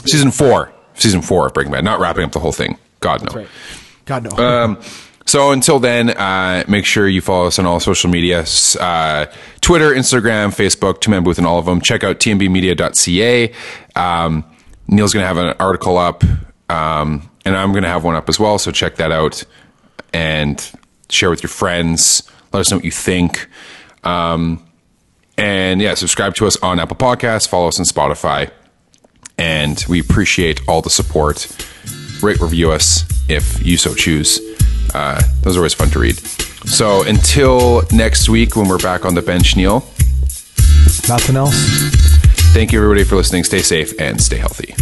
season 0.06 0.32
four, 0.32 0.72
season 0.95 1.22
four 1.22 1.48
of 1.48 1.53
Breaking 1.53 1.72
Bad, 1.72 1.84
not 1.84 1.99
wrapping 1.99 2.24
up 2.24 2.32
the 2.32 2.40
whole 2.40 2.52
thing. 2.52 2.78
God 2.99 3.24
no. 3.24 3.41
Right. 3.41 3.48
God 4.06 4.24
no. 4.24 4.44
Um, 4.44 4.82
so 5.26 5.52
until 5.52 5.80
then, 5.80 6.10
uh, 6.10 6.64
make 6.68 6.86
sure 6.86 7.08
you 7.08 7.22
follow 7.22 7.48
us 7.48 7.60
on 7.60 7.66
all 7.66 7.80
social 7.80 8.10
media 8.10 8.44
uh, 8.80 9.26
Twitter, 9.62 9.91
Instagram, 9.91 10.49
Facebook, 10.49 10.99
Two 10.99 11.12
Man 11.12 11.24
Booth, 11.24 11.38
and 11.38 11.48
all 11.48 11.60
of 11.60 11.66
them. 11.66 11.80
Check 11.80 12.03
out 12.03 12.20
tmbmedia.ca. 12.20 13.53
Um, 13.95 14.44
Neil's 14.88 15.14
going 15.14 15.24
to 15.24 15.28
have 15.28 15.38
an 15.38 15.56
article 15.60 15.98
up, 15.98 16.24
um, 16.70 17.30
and 17.45 17.56
I'm 17.56 17.72
going 17.72 17.84
to 17.84 17.90
have 17.90 18.03
one 18.03 18.16
up 18.16 18.28
as 18.30 18.40
well. 18.40 18.58
So 18.58 18.72
check 18.72 18.95
that 18.95 19.12
out 19.12 19.44
and 20.12 20.72
share 21.10 21.30
with 21.30 21.44
your 21.44 21.49
friends. 21.49 22.24
Let 22.52 22.60
us 22.60 22.72
know 22.72 22.78
what 22.78 22.86
you 22.86 22.91
think. 22.91 23.48
Um, 24.03 24.66
and 25.38 25.82
yeah, 25.82 25.94
subscribe 25.95 26.36
to 26.36 26.48
us 26.48 26.58
on 26.58 26.80
Apple 26.80 26.98
Podcasts, 26.98 27.48
follow 27.48 27.68
us 27.68 27.80
on 27.80 27.86
Spotify, 27.86 28.52
and 29.38 29.84
we 29.90 29.99
appreciate 29.99 30.62
all 30.68 30.82
the 30.82 30.90
support. 30.90 31.48
Rate, 32.22 32.40
review 32.40 32.72
us 32.72 33.03
if 33.30 33.66
you 33.66 33.78
so 33.78 33.95
choose. 33.95 34.40
Uh, 34.94 35.22
those 35.41 35.56
are 35.56 35.60
always 35.60 35.74
fun 35.74 35.90
to 35.91 35.99
read. 35.99 36.18
So 36.68 37.03
until 37.03 37.84
next 37.91 38.30
week 38.30 38.56
when 38.56 38.68
we're 38.68 38.78
back 38.78 39.06
on 39.06 39.16
the 39.16 39.22
bench, 39.22 39.56
Neil, 39.56 39.80
Nothing 41.08 41.36
else. 41.36 41.56
thank 42.53 42.72
you 42.72 42.80
everybody 42.80 43.03
for 43.03 43.16
listening. 43.16 43.44
Stay 43.44 43.62
safe 43.62 43.99
and 43.99 44.22
stay 44.22 44.38
healthy. 44.38 44.76